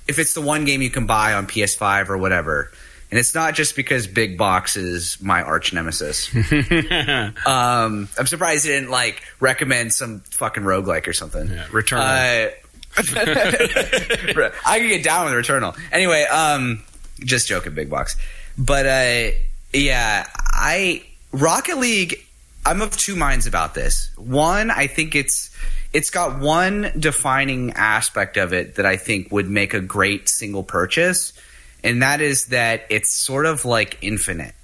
if 0.07 0.18
it's 0.18 0.33
the 0.35 0.40
one 0.40 0.64
game 0.64 0.81
you 0.81 0.90
can 0.90 1.07
buy 1.07 1.35
on 1.35 1.47
PS5 1.47 2.09
or 2.09 2.16
whatever. 2.18 2.71
And 3.11 3.18
it's 3.18 3.35
not 3.35 3.55
just 3.55 3.75
because 3.75 4.07
Big 4.07 4.37
Box 4.37 4.77
is 4.77 5.21
my 5.23 5.42
arch 5.42 5.73
nemesis. 5.73 6.35
um, 7.47 8.09
I'm 8.18 8.27
surprised 8.27 8.66
he 8.66 8.73
didn't 8.73 8.90
like 8.90 9.23
recommend 9.40 9.94
some 9.94 10.21
fucking 10.21 10.62
roguelike 10.62 11.07
or 11.07 11.14
something. 11.14 11.49
Yeah, 11.49 11.64
Returnal. 11.68 12.01
Uh, 12.01 12.51
I 14.66 14.79
can 14.79 14.88
get 14.88 15.05
down 15.05 15.25
with 15.25 15.35
Returnal. 15.35 15.79
Anyway, 15.90 16.25
um, 16.25 16.83
just 17.21 17.49
joking, 17.49 17.75
big 17.75 17.88
box. 17.88 18.16
But 18.59 18.87
uh, 18.87 19.31
yeah, 19.73 20.27
I 20.37 21.05
Rocket 21.33 21.79
League. 21.79 22.25
I'm 22.66 22.83
of 22.83 22.94
two 22.94 23.16
minds 23.16 23.47
about 23.47 23.75
this. 23.75 24.11
One, 24.16 24.71
I 24.71 24.87
think 24.87 25.14
it's 25.14 25.51
it's 25.92 26.11
got 26.11 26.38
one 26.38 26.92
defining 26.99 27.73
aspect 27.73 28.37
of 28.37 28.53
it 28.53 28.75
that 28.75 28.85
I 28.85 28.97
think 28.97 29.33
would 29.33 29.49
make 29.49 29.73
a 29.73 29.81
great 29.81 30.29
single 30.29 30.62
purchase, 30.62 31.33
and 31.82 32.02
that 32.02 32.20
is 32.20 32.46
that 32.46 32.84
it's 32.90 33.10
sort 33.10 33.46
of 33.46 33.64
like 33.64 33.98
infinite. 34.02 34.54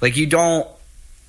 Like 0.00 0.16
you 0.16 0.26
don't 0.26 0.68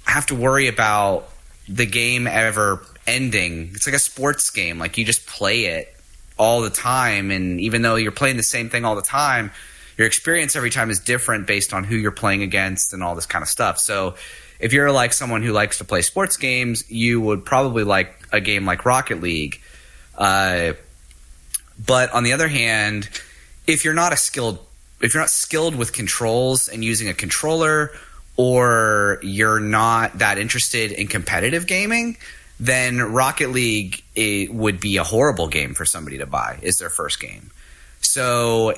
have 0.05 0.25
to 0.27 0.35
worry 0.35 0.67
about 0.67 1.29
the 1.67 1.85
game 1.85 2.27
ever 2.27 2.83
ending. 3.07 3.71
It's 3.73 3.87
like 3.87 3.95
a 3.95 3.99
sports 3.99 4.49
game. 4.49 4.77
Like 4.79 4.97
you 4.97 5.05
just 5.05 5.25
play 5.25 5.65
it 5.65 5.93
all 6.37 6.61
the 6.61 6.69
time, 6.69 7.31
and 7.31 7.59
even 7.61 7.81
though 7.81 7.95
you're 7.95 8.11
playing 8.11 8.37
the 8.37 8.43
same 8.43 8.69
thing 8.69 8.85
all 8.85 8.95
the 8.95 9.01
time, 9.01 9.51
your 9.97 10.07
experience 10.07 10.55
every 10.55 10.69
time 10.71 10.89
is 10.89 10.99
different 10.99 11.45
based 11.45 11.73
on 11.73 11.83
who 11.83 11.95
you're 11.95 12.11
playing 12.11 12.41
against 12.41 12.93
and 12.93 13.03
all 13.03 13.15
this 13.15 13.25
kind 13.25 13.43
of 13.43 13.49
stuff. 13.49 13.77
So 13.77 14.15
if 14.59 14.73
you're 14.73 14.91
like 14.91 15.13
someone 15.13 15.43
who 15.43 15.51
likes 15.51 15.79
to 15.79 15.85
play 15.85 16.01
sports 16.01 16.37
games, 16.37 16.89
you 16.89 17.19
would 17.21 17.45
probably 17.45 17.83
like 17.83 18.27
a 18.31 18.39
game 18.39 18.65
like 18.65 18.85
Rocket 18.85 19.21
League. 19.21 19.61
Uh, 20.17 20.73
but 21.83 22.11
on 22.11 22.23
the 22.23 22.33
other 22.33 22.47
hand, 22.47 23.09
if 23.67 23.85
you're 23.85 23.93
not 23.93 24.13
a 24.13 24.17
skilled, 24.17 24.59
if 25.01 25.13
you're 25.13 25.21
not 25.21 25.29
skilled 25.29 25.75
with 25.75 25.93
controls 25.93 26.67
and 26.67 26.83
using 26.83 27.09
a 27.09 27.13
controller, 27.13 27.91
or 28.37 29.19
you're 29.21 29.59
not 29.59 30.19
that 30.19 30.37
interested 30.37 30.91
in 30.91 31.07
competitive 31.07 31.67
gaming, 31.67 32.17
then 32.59 33.01
Rocket 33.01 33.49
League 33.49 34.03
would 34.51 34.79
be 34.79 34.97
a 34.97 35.03
horrible 35.03 35.47
game 35.47 35.73
for 35.73 35.85
somebody 35.85 36.19
to 36.19 36.25
buy. 36.25 36.59
Is 36.61 36.77
their 36.77 36.89
first 36.89 37.19
game. 37.19 37.51
So 38.01 38.73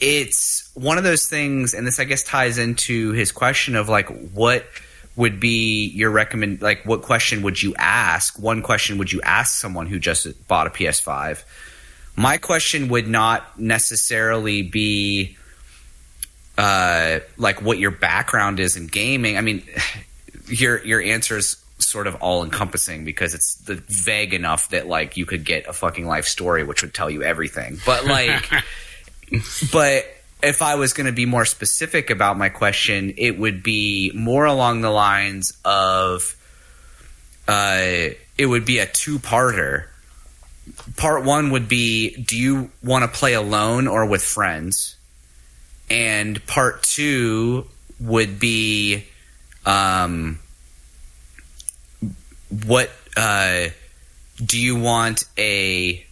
it's 0.00 0.70
one 0.74 0.98
of 0.98 1.04
those 1.04 1.28
things, 1.28 1.74
and 1.74 1.86
this 1.86 1.98
I 1.98 2.04
guess 2.04 2.22
ties 2.22 2.58
into 2.58 3.12
his 3.12 3.32
question 3.32 3.76
of 3.76 3.88
like 3.88 4.08
what 4.30 4.66
would 5.16 5.40
be 5.40 5.88
your 5.88 6.10
recommend 6.10 6.62
like 6.62 6.84
what 6.86 7.02
question 7.02 7.42
would 7.42 7.60
you 7.60 7.74
ask? 7.76 8.38
One 8.38 8.62
question 8.62 8.98
would 8.98 9.10
you 9.10 9.20
ask 9.22 9.58
someone 9.58 9.86
who 9.86 9.98
just 9.98 10.46
bought 10.46 10.66
a 10.66 10.70
PS5? 10.70 11.42
My 12.18 12.36
question 12.36 12.88
would 12.88 13.06
not 13.06 13.60
necessarily 13.60 14.62
be 14.62 15.36
uh, 16.58 17.20
like 17.36 17.62
what 17.62 17.78
your 17.78 17.92
background 17.92 18.58
is 18.58 18.76
in 18.76 18.88
gaming. 18.88 19.38
I 19.38 19.40
mean, 19.40 19.62
your 20.48 20.84
your 20.84 21.00
answer 21.00 21.36
is 21.36 21.56
sort 21.78 22.08
of 22.08 22.16
all 22.16 22.42
encompassing 22.42 23.04
because 23.04 23.34
it's 23.34 23.54
the, 23.58 23.76
vague 23.86 24.34
enough 24.34 24.70
that 24.70 24.88
like 24.88 25.16
you 25.16 25.24
could 25.24 25.44
get 25.44 25.68
a 25.68 25.72
fucking 25.72 26.06
life 26.06 26.24
story 26.24 26.64
which 26.64 26.82
would 26.82 26.92
tell 26.92 27.08
you 27.08 27.22
everything. 27.22 27.78
But 27.86 28.04
like, 28.04 28.50
but 29.72 30.04
if 30.42 30.60
I 30.60 30.74
was 30.74 30.92
going 30.92 31.06
to 31.06 31.12
be 31.12 31.24
more 31.24 31.44
specific 31.44 32.10
about 32.10 32.36
my 32.36 32.48
question, 32.48 33.14
it 33.16 33.38
would 33.38 33.62
be 33.62 34.10
more 34.12 34.44
along 34.44 34.80
the 34.80 34.90
lines 34.90 35.52
of 35.64 36.34
uh, 37.46 38.08
it 38.36 38.46
would 38.46 38.64
be 38.64 38.80
a 38.80 38.86
two 38.86 39.20
parter. 39.20 39.84
Part 40.96 41.24
one 41.24 41.50
would 41.50 41.68
be 41.68 42.16
Do 42.22 42.38
you 42.38 42.70
want 42.82 43.04
to 43.04 43.08
play 43.08 43.34
alone 43.34 43.86
or 43.86 44.06
with 44.06 44.22
friends? 44.22 44.96
And 45.90 46.44
part 46.46 46.82
two 46.82 47.66
would 48.00 48.38
be 48.38 49.04
um, 49.64 50.38
What 52.64 52.90
uh, 53.16 53.68
do 54.44 54.60
you 54.60 54.78
want 54.78 55.24
a 55.36 56.04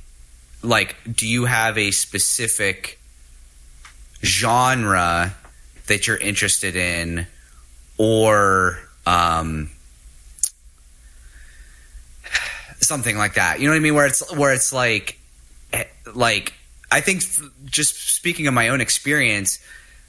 like? 0.63 0.97
Do 1.11 1.29
you 1.29 1.45
have 1.45 1.79
a 1.79 1.91
specific 1.91 2.99
genre 4.25 5.35
that 5.87 6.07
you're 6.07 6.17
interested 6.17 6.75
in, 6.75 7.27
or 7.97 8.79
um, 9.07 9.71
something 12.87 13.17
like 13.17 13.35
that. 13.35 13.61
You 13.61 13.67
know 13.67 13.73
what 13.73 13.79
I 13.79 13.81
mean? 13.81 13.95
Where 13.95 14.07
it's 14.07 14.35
where 14.35 14.53
it's 14.53 14.73
like, 14.73 15.19
eh, 15.73 15.85
like 16.15 16.55
I 16.91 17.01
think 17.01 17.23
just 17.65 18.15
speaking 18.15 18.47
of 18.47 18.55
my 18.55 18.69
own 18.69 18.81
experience, 18.81 19.59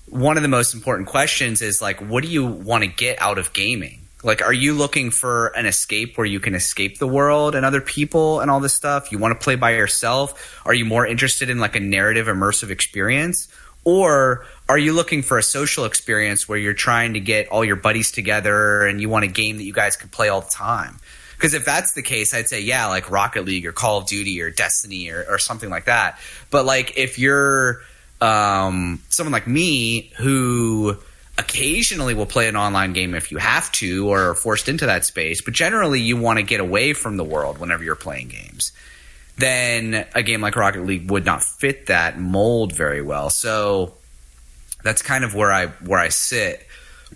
one 0.10 0.38
of 0.38 0.44
the 0.44 0.50
most 0.50 0.74
important 0.74 1.08
questions 1.08 1.62
is 1.62 1.82
like, 1.82 2.00
what 2.00 2.24
do 2.24 2.30
you 2.30 2.46
want 2.46 2.84
to 2.84 2.90
get 2.90 3.22
out 3.22 3.38
of 3.38 3.54
gaming? 3.54 4.02
Like, 4.24 4.42
are 4.42 4.54
you 4.54 4.74
looking 4.74 5.12
for 5.12 5.48
an 5.50 5.66
escape 5.66 6.18
where 6.18 6.26
you 6.26 6.40
can 6.40 6.56
escape 6.56 6.98
the 6.98 7.08
world 7.08 7.56
and 7.56 7.66
other 7.66 7.82
people 7.82 8.40
and 8.40 8.50
all 8.50 8.60
this 8.60 8.74
stuff? 8.74 9.12
You 9.12 9.20
want 9.20 9.40
to 9.40 9.44
play 9.44 9.56
by 9.56 9.72
yourself? 9.72 10.62
Are 10.66 10.74
you 10.74 10.86
more 10.86 11.06
interested 11.06 11.50
in 11.50 11.60
like 11.60 11.76
a 11.76 11.80
narrative 11.80 12.28
immersive 12.28 12.70
experience? 12.70 13.48
Or 13.84 14.46
are 14.68 14.78
you 14.78 14.92
looking 14.92 15.22
for 15.22 15.38
a 15.38 15.44
social 15.44 15.86
experience 15.86 16.50
where 16.50 16.58
you're 16.58 16.74
trying 16.74 17.14
to 17.14 17.20
get 17.20 17.48
all 17.50 17.64
your 17.64 17.78
buddies 17.78 18.12
together 18.12 18.86
and 18.86 19.00
you 19.00 19.08
want 19.08 19.24
a 19.24 19.30
game 19.30 19.58
that 19.58 19.64
you 19.64 19.72
guys 19.72 19.96
can 19.96 20.10
play 20.10 20.30
all 20.30 20.42
the 20.42 20.50
time? 20.50 21.00
Because 21.38 21.54
if 21.54 21.66
that's 21.66 21.94
the 21.94 22.02
case, 22.02 22.34
I'd 22.34 22.50
say, 22.50 22.62
yeah, 22.62 22.88
like 22.88 23.10
Rocket 23.12 23.46
League 23.46 23.66
or 23.66 23.72
Call 23.72 24.00
of 24.00 24.08
Duty 24.08 24.42
or 24.42 24.50
Destiny 24.50 25.10
or, 25.10 25.26
or 25.30 25.38
something 25.38 25.70
like 25.70 25.86
that. 25.86 26.20
But 26.50 26.66
like 26.66 26.98
if 26.98 27.20
you're 27.20 27.82
um, 28.20 29.02
someone 29.10 29.32
like 29.32 29.48
me 29.48 30.12
who 30.18 30.98
occasionally 31.38 32.16
will 32.16 32.26
play 32.26 32.48
an 32.48 32.56
online 32.56 32.94
game 32.94 33.14
if 33.14 33.32
you 33.32 33.38
have 33.38 33.72
to 33.74 34.10
or 34.10 34.32
are 34.32 34.34
forced 34.34 34.68
into 34.68 34.88
that 34.88 35.06
space, 35.06 35.42
but 35.42 35.54
generally 35.54 36.02
you 36.02 36.18
want 36.18 36.40
to 36.40 36.44
get 36.44 36.60
away 36.60 36.94
from 36.94 37.18
the 37.18 37.24
world 37.24 37.60
whenever 37.60 37.84
you're 37.84 37.96
playing 37.96 38.30
games 38.30 38.72
then 39.38 40.06
a 40.16 40.24
game 40.24 40.42
like 40.42 40.56
Rocket 40.56 40.86
League 40.86 41.10
would 41.12 41.26
not 41.26 41.44
fit 41.44 41.88
that 41.88 42.20
mold 42.20 42.74
very 42.74 43.02
well. 43.02 43.30
So 43.30 43.94
that's 44.84 45.02
kind 45.02 45.24
of 45.24 45.36
where 45.36 45.52
I 45.52 45.68
where 45.68 46.00
I 46.00 46.10
sit 46.10 46.66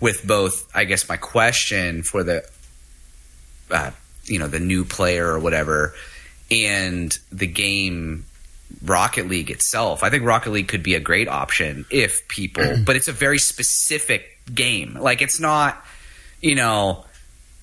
with 0.00 0.26
both. 0.26 0.70
I 0.74 0.84
guess 0.84 1.08
my 1.08 1.16
question 1.16 2.02
for 2.02 2.22
the 2.22 2.48
uh, 3.70 3.90
you 4.24 4.38
know 4.38 4.46
the 4.46 4.60
new 4.60 4.84
player 4.84 5.26
or 5.26 5.38
whatever, 5.38 5.94
and 6.50 7.16
the 7.30 7.46
game 7.46 8.24
Rocket 8.84 9.28
League 9.28 9.50
itself. 9.50 10.02
I 10.02 10.10
think 10.10 10.24
Rocket 10.24 10.50
League 10.50 10.68
could 10.68 10.82
be 10.82 10.94
a 10.94 11.00
great 11.00 11.28
option 11.28 11.84
if 11.90 12.26
people, 12.28 12.78
but 12.84 12.96
it's 12.96 13.08
a 13.08 13.12
very 13.12 13.38
specific 13.38 14.38
game. 14.52 14.94
Like 14.94 15.22
it's 15.22 15.38
not, 15.38 15.84
you 16.40 16.54
know, 16.54 17.04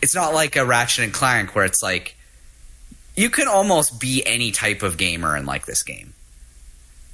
it's 0.01 0.15
not 0.15 0.33
like 0.33 0.55
a 0.55 0.65
Ratchet 0.65 1.03
and 1.03 1.13
Clank 1.13 1.55
where 1.55 1.65
it's 1.65 1.83
like 1.83 2.15
you 3.15 3.29
can 3.29 3.47
almost 3.47 3.99
be 3.99 4.23
any 4.25 4.51
type 4.51 4.83
of 4.83 4.97
gamer 4.97 5.35
and 5.35 5.45
like 5.45 5.65
this 5.65 5.83
game. 5.83 6.13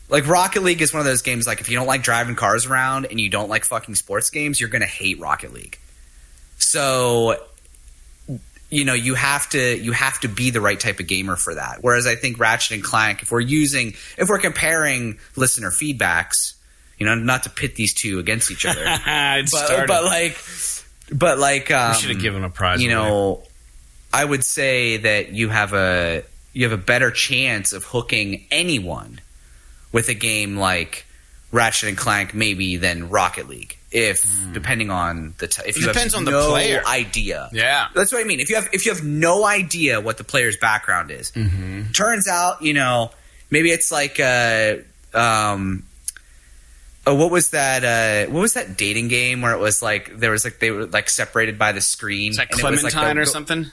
Like 0.08 0.28
Rocket 0.28 0.62
League 0.62 0.82
is 0.82 0.94
one 0.94 1.00
of 1.00 1.06
those 1.06 1.24
games 1.24 1.48
like 1.48 1.62
if 1.62 1.70
you 1.70 1.78
don't 1.78 1.88
like 1.88 2.04
driving 2.04 2.36
cars 2.36 2.68
around 2.68 3.06
and 3.06 3.20
you 3.20 3.30
don't 3.30 3.50
like 3.50 3.66
fucking 3.66 3.96
sports 3.96 4.30
games, 4.30 4.60
you're 4.60 4.70
going 4.70 4.82
to 4.82 4.88
hate 4.88 5.20
Rocket 5.20 5.52
League. 5.52 5.80
So 6.60 7.38
you 8.76 8.84
know, 8.84 8.94
you 8.94 9.16
have 9.16 9.48
to 9.50 9.78
you 9.78 9.94
have 9.94 10.20
to 10.20 10.28
be 10.28 10.50
the 10.50 10.60
right 10.60 10.80
type 10.80 11.00
of 11.00 11.08
gamer 11.08 11.38
for 11.38 11.56
that. 11.56 11.78
Whereas 11.82 12.06
I 12.06 12.16
think 12.16 12.40
Ratchet 12.40 12.74
and 12.74 12.84
Clank 12.84 13.22
if 13.22 13.32
we're 13.32 13.40
using 13.40 13.94
if 14.18 14.28
we're 14.28 14.40
comparing 14.40 15.18
listener 15.38 15.72
feedbacks, 15.72 16.56
you 16.98 17.06
know, 17.06 17.16
not 17.16 17.44
to 17.44 17.50
pit 17.50 17.76
these 17.76 17.94
two 17.94 18.20
against 18.20 18.52
each 18.52 18.66
other. 18.66 18.84
but, 19.52 19.88
but, 19.88 20.04
like 20.04 20.38
but 21.10 21.40
like 21.40 21.72
um, 21.72 21.92
we 21.92 21.98
should 21.98 22.10
have 22.12 22.22
given 22.22 22.44
a 22.44 22.50
prize. 22.50 22.82
You 22.82 22.90
know, 22.90 23.44
I 24.12 24.26
would 24.26 24.44
say 24.44 24.98
that 24.98 25.32
you 25.32 25.48
have 25.48 25.74
a 25.74 26.24
you 26.52 26.64
have 26.70 26.78
a 26.78 26.82
better 26.84 27.12
chance 27.12 27.72
of 27.72 27.86
hooking 27.86 28.46
anyone 28.52 29.22
with 29.94 30.10
a 30.10 30.14
game 30.14 30.58
like 30.58 31.06
Ratchet 31.52 31.90
and 31.90 31.98
Clank 31.98 32.34
maybe 32.34 32.78
than 32.78 33.10
Rocket 33.10 33.48
League. 33.48 33.78
If 33.92 34.24
mm. 34.24 34.54
depending 34.54 34.92
on 34.92 35.36
the 35.38 35.48
t- 35.48 35.62
if 35.66 35.78
it 35.78 35.82
you 35.82 35.88
depends 35.88 36.14
have 36.14 36.28
on 36.28 36.32
no 36.32 36.44
the 36.44 36.50
player 36.50 36.84
idea, 36.86 37.50
yeah, 37.54 37.88
that's 37.96 38.12
what 38.12 38.22
I 38.22 38.26
mean. 38.26 38.40
If 38.40 38.50
you 38.50 38.56
have 38.56 38.68
if 38.74 38.86
you 38.86 38.94
have 38.94 39.04
no 39.04 39.46
idea 39.46 40.02
what 40.02 40.18
the 40.18 40.26
player's 40.26 40.58
background 40.58 41.12
is, 41.12 41.32
mm-hmm. 41.32 41.92
turns 41.92 42.28
out 42.28 42.62
you 42.62 42.74
know 42.74 43.12
maybe 43.50 43.70
it's 43.70 43.92
like 43.94 44.20
uh, 44.20 44.76
um, 45.14 45.86
Oh, 47.08 47.14
what 47.14 47.30
was 47.30 47.52
that? 47.52 47.84
Uh, 47.84 48.32
what 48.32 48.42
was 48.42 48.54
that 48.54 48.78
dating 48.78 49.10
game 49.10 49.42
where 49.42 49.54
it 49.54 49.60
was 49.60 49.82
like 49.82 50.18
there 50.18 50.32
was 50.32 50.44
like 50.44 50.58
they 50.58 50.72
were 50.72 50.88
like 50.88 51.08
separated 51.10 51.60
by 51.60 51.72
the 51.72 51.82
screen? 51.82 52.30
It's 52.30 52.40
like 52.40 52.50
Clementine 52.50 52.80
it 52.80 52.96
like 52.96 53.16
the, 53.16 53.22
or 53.22 53.26
something. 53.26 53.66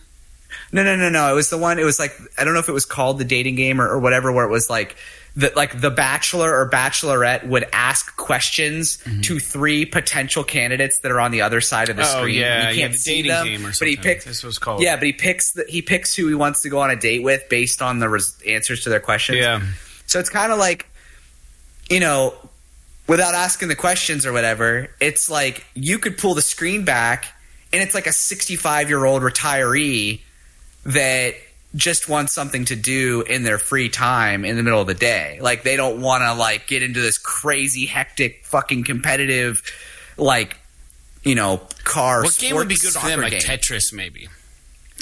No, 0.71 0.85
no, 0.85 0.97
no, 0.97 1.09
no. 1.09 1.33
It 1.33 1.35
was 1.35 1.49
the 1.49 1.57
one. 1.57 1.79
It 1.79 1.85
was 1.85 1.99
like 1.99 2.13
I 2.37 2.45
don't 2.45 2.53
know 2.53 2.61
if 2.61 2.69
it 2.69 2.73
was 2.73 2.85
called 2.85 3.19
the 3.19 3.25
dating 3.25 3.55
game 3.55 3.81
or, 3.81 3.89
or 3.89 3.99
whatever, 4.01 4.31
where 4.33 4.45
it 4.45 4.51
was 4.51 4.69
like 4.69 4.97
that 5.37 5.57
like 5.57 5.81
the 5.81 5.91
bachelor 5.91 6.55
or 6.55 6.69
bachelorette 6.69 7.47
would 7.47 7.65
ask 7.73 8.17
questions 8.17 8.99
mm-hmm. 8.99 9.23
to 9.23 9.39
three 9.39 9.87
potential 9.87 10.45
candidates 10.45 11.01
that 11.01 11.11
are 11.11 11.21
on 11.21 11.31
the 11.31 11.41
other 11.41 11.61
side 11.61 11.89
of 11.89 11.97
the 11.97 12.03
oh, 12.03 12.21
screen. 12.21 12.41
Yeah, 12.41 12.71
you 12.71 12.81
can't 12.81 12.93
yeah, 12.93 12.99
see 12.99 13.23
dating 13.23 13.31
them, 13.31 13.47
game 13.47 13.67
or 13.67 13.73
but 13.79 13.89
he 13.89 13.97
picks. 13.97 14.25
This 14.25 14.43
was 14.43 14.59
called. 14.59 14.83
Yeah, 14.83 14.97
but 14.97 15.05
he 15.05 15.13
picks 15.13 15.53
the, 15.53 15.65
he 15.69 15.81
picks 15.81 16.15
who 16.15 16.29
he 16.29 16.35
wants 16.35 16.63
to 16.63 16.69
go 16.69 16.81
on 16.81 16.91
a 16.91 16.97
date 16.97 17.23
with 17.23 17.49
based 17.49 17.81
on 17.81 17.99
the 17.99 18.09
res- 18.09 18.41
answers 18.47 18.85
to 18.85 18.91
their 18.91 19.01
questions. 19.01 19.39
Yeah. 19.39 19.63
So 20.07 20.21
it's 20.21 20.29
kind 20.29 20.53
of 20.53 20.59
like, 20.59 20.87
you 21.89 22.01
know, 22.01 22.35
without 23.07 23.35
asking 23.35 23.69
the 23.69 23.77
questions 23.77 24.27
or 24.27 24.33
whatever, 24.33 24.89
it's 25.01 25.31
like 25.31 25.65
you 25.75 25.99
could 25.99 26.19
pull 26.19 26.35
the 26.35 26.43
screen 26.43 26.85
back 26.85 27.27
and 27.73 27.83
it's 27.83 27.95
like 27.95 28.07
a 28.07 28.13
65 28.13 28.89
year 28.89 29.05
old 29.05 29.23
retiree 29.23 30.21
that 30.85 31.35
just 31.75 32.09
want 32.09 32.31
something 32.31 32.67
to 32.67 32.77
do 32.77 33.23
in 33.23 33.43
their 33.43 33.59
free 33.59 33.89
time 33.89 34.45
in 34.45 34.57
the 34.57 34.63
middle 34.63 34.81
of 34.81 34.87
the 34.87 34.95
day. 34.95 35.39
Like 35.41 35.63
they 35.63 35.77
don't 35.77 36.01
want 36.01 36.23
to 36.23 36.35
like 36.35 36.67
get 36.67 36.83
into 36.83 37.01
this 37.01 37.19
crazy 37.19 37.87
hectic 37.87 38.45
fucking 38.45 38.85
competitive 38.85 39.63
like 40.17 40.57
you 41.23 41.35
know 41.35 41.61
car. 41.85 42.23
What 42.23 42.37
game 42.39 42.57
would 42.57 42.69
be 42.69 42.77
good 42.77 42.93
for 42.93 43.07
them? 43.07 43.21
Like. 43.21 43.35
Tetris, 43.35 43.93
maybe. 43.93 44.29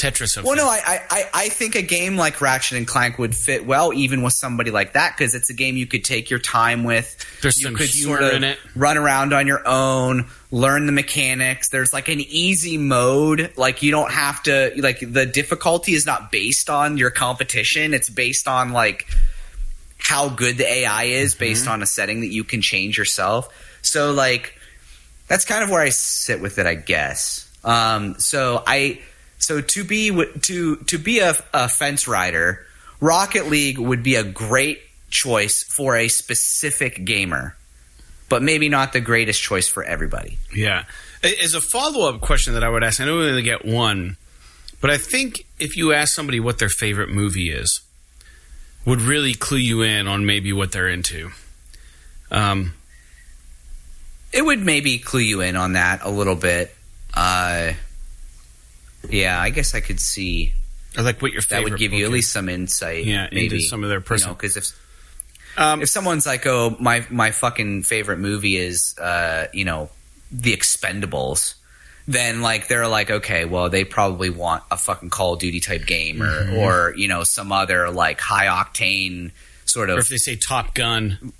Tetris. 0.00 0.42
Well, 0.42 0.56
no, 0.56 0.66
I, 0.66 1.00
I, 1.10 1.24
I 1.34 1.48
think 1.50 1.74
a 1.74 1.82
game 1.82 2.16
like 2.16 2.40
Ratchet 2.40 2.78
and 2.78 2.86
Clank 2.86 3.18
would 3.18 3.34
fit 3.34 3.66
well 3.66 3.92
even 3.92 4.22
with 4.22 4.32
somebody 4.32 4.70
like 4.70 4.94
that 4.94 5.16
because 5.16 5.34
it's 5.34 5.50
a 5.50 5.54
game 5.54 5.76
you 5.76 5.86
could 5.86 6.04
take 6.04 6.30
your 6.30 6.38
time 6.38 6.84
with. 6.84 7.16
There's 7.42 7.58
you 7.58 7.64
some 7.64 7.76
could 7.76 7.88
humor 7.90 8.18
sort 8.18 8.30
of 8.30 8.36
in 8.38 8.44
it. 8.44 8.58
Run 8.74 8.96
around 8.96 9.32
on 9.32 9.46
your 9.46 9.62
own, 9.66 10.28
learn 10.50 10.86
the 10.86 10.92
mechanics. 10.92 11.68
There's 11.68 11.92
like 11.92 12.08
an 12.08 12.20
easy 12.20 12.78
mode. 12.78 13.52
Like 13.56 13.82
you 13.82 13.90
don't 13.90 14.10
have 14.10 14.42
to 14.44 14.72
like 14.78 15.00
the 15.00 15.26
difficulty 15.26 15.92
is 15.92 16.06
not 16.06 16.32
based 16.32 16.70
on 16.70 16.96
your 16.96 17.10
competition. 17.10 17.92
It's 17.94 18.08
based 18.08 18.48
on 18.48 18.72
like 18.72 19.06
how 19.98 20.28
good 20.30 20.56
the 20.56 20.66
AI 20.66 21.04
is 21.04 21.34
Mm-hmm. 21.34 21.38
based 21.40 21.68
on 21.68 21.82
a 21.82 21.86
setting 21.86 22.20
that 22.22 22.28
you 22.28 22.42
can 22.44 22.62
change 22.62 22.96
yourself. 22.96 23.48
So 23.82 24.12
like 24.12 24.56
that's 25.28 25.44
kind 25.44 25.62
of 25.62 25.70
where 25.70 25.82
I 25.82 25.90
sit 25.90 26.40
with 26.40 26.58
it, 26.58 26.66
I 26.66 26.74
guess. 26.74 27.46
Um, 27.62 28.18
so 28.18 28.62
I 28.66 29.00
so 29.40 29.60
to 29.60 29.82
be 29.84 30.10
to 30.42 30.76
to 30.76 30.98
be 30.98 31.18
a, 31.18 31.34
a 31.52 31.68
fence 31.68 32.06
rider, 32.06 32.64
Rocket 33.00 33.48
League 33.48 33.78
would 33.78 34.04
be 34.04 34.14
a 34.14 34.22
great 34.22 34.80
choice 35.10 35.64
for 35.64 35.96
a 35.96 36.06
specific 36.06 37.04
gamer, 37.04 37.56
but 38.28 38.42
maybe 38.42 38.68
not 38.68 38.92
the 38.92 39.00
greatest 39.00 39.42
choice 39.42 39.66
for 39.66 39.82
everybody. 39.82 40.38
Yeah. 40.54 40.84
As 41.42 41.54
a 41.54 41.60
follow 41.60 42.08
up 42.08 42.20
question 42.20 42.54
that 42.54 42.62
I 42.62 42.68
would 42.68 42.84
ask, 42.84 43.00
I 43.00 43.04
know 43.06 43.18
we 43.18 43.28
only 43.28 43.42
get 43.42 43.64
one, 43.64 44.16
but 44.80 44.90
I 44.90 44.98
think 44.98 45.44
if 45.58 45.76
you 45.76 45.92
ask 45.92 46.14
somebody 46.14 46.38
what 46.38 46.58
their 46.58 46.68
favorite 46.68 47.10
movie 47.10 47.50
is, 47.50 47.82
would 48.86 49.00
really 49.00 49.34
clue 49.34 49.58
you 49.58 49.82
in 49.82 50.06
on 50.06 50.24
maybe 50.24 50.52
what 50.52 50.70
they're 50.72 50.88
into. 50.88 51.30
Um, 52.30 52.72
It 54.32 54.44
would 54.44 54.60
maybe 54.60 54.98
clue 54.98 55.20
you 55.20 55.40
in 55.40 55.56
on 55.56 55.72
that 55.72 56.02
a 56.04 56.10
little 56.10 56.36
bit. 56.36 56.72
Uh, 57.12 57.72
yeah, 59.08 59.40
I 59.40 59.50
guess 59.50 59.74
I 59.74 59.80
could 59.80 60.00
see 60.00 60.52
or 60.96 61.02
like 61.02 61.22
what 61.22 61.32
your 61.32 61.42
that 61.50 61.62
would 61.64 61.78
give 61.78 61.92
you 61.92 62.04
at 62.04 62.10
least 62.10 62.32
some 62.32 62.48
insight. 62.48 63.04
Yeah, 63.04 63.28
into 63.30 63.60
some 63.60 63.82
of 63.84 63.90
their 63.90 64.00
personal- 64.00 64.34
because 64.34 64.56
if 64.56 64.66
Um, 65.56 65.82
if 65.82 65.88
someone's 65.88 66.26
like, 66.26 66.46
"Oh, 66.46 66.76
my 66.78 67.04
my 67.10 67.32
fucking 67.32 67.82
favorite 67.82 68.18
movie 68.18 68.56
is, 68.56 68.96
uh, 68.98 69.46
you 69.52 69.64
know, 69.64 69.90
The 70.30 70.56
Expendables," 70.56 71.54
then 72.06 72.40
like 72.40 72.68
they're 72.68 72.86
like, 72.88 73.10
okay, 73.10 73.44
well, 73.44 73.68
they 73.68 73.84
probably 73.84 74.30
want 74.30 74.62
a 74.70 74.76
fucking 74.76 75.10
Call 75.10 75.34
of 75.34 75.40
Duty 75.40 75.60
type 75.60 75.86
game 75.86 76.22
or 76.22 76.26
Mm-hmm. 76.44 76.56
or 76.56 76.94
you 76.96 77.08
know 77.08 77.24
some 77.24 77.50
other 77.52 77.90
like 77.90 78.20
high 78.20 78.46
octane 78.46 79.32
sort 79.64 79.90
of 79.90 79.96
or 79.96 80.00
if 80.00 80.08
they 80.08 80.16
say 80.18 80.36
Top 80.36 80.74
Gun, 80.74 81.32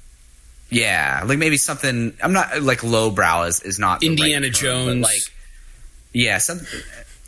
yeah, 0.71 1.23
like 1.25 1.39
maybe 1.39 1.57
something. 1.57 2.13
I'm 2.23 2.33
not 2.33 2.63
like 2.63 2.83
lowbrow 2.83 3.45
is 3.45 3.61
is 3.63 3.79
not 3.79 4.01
the 4.01 4.09
right 4.09 4.19
Indiana 4.19 4.51
term, 4.51 4.87
Jones. 4.87 5.03
like 5.03 5.23
yeah, 6.13 6.39
some. 6.39 6.61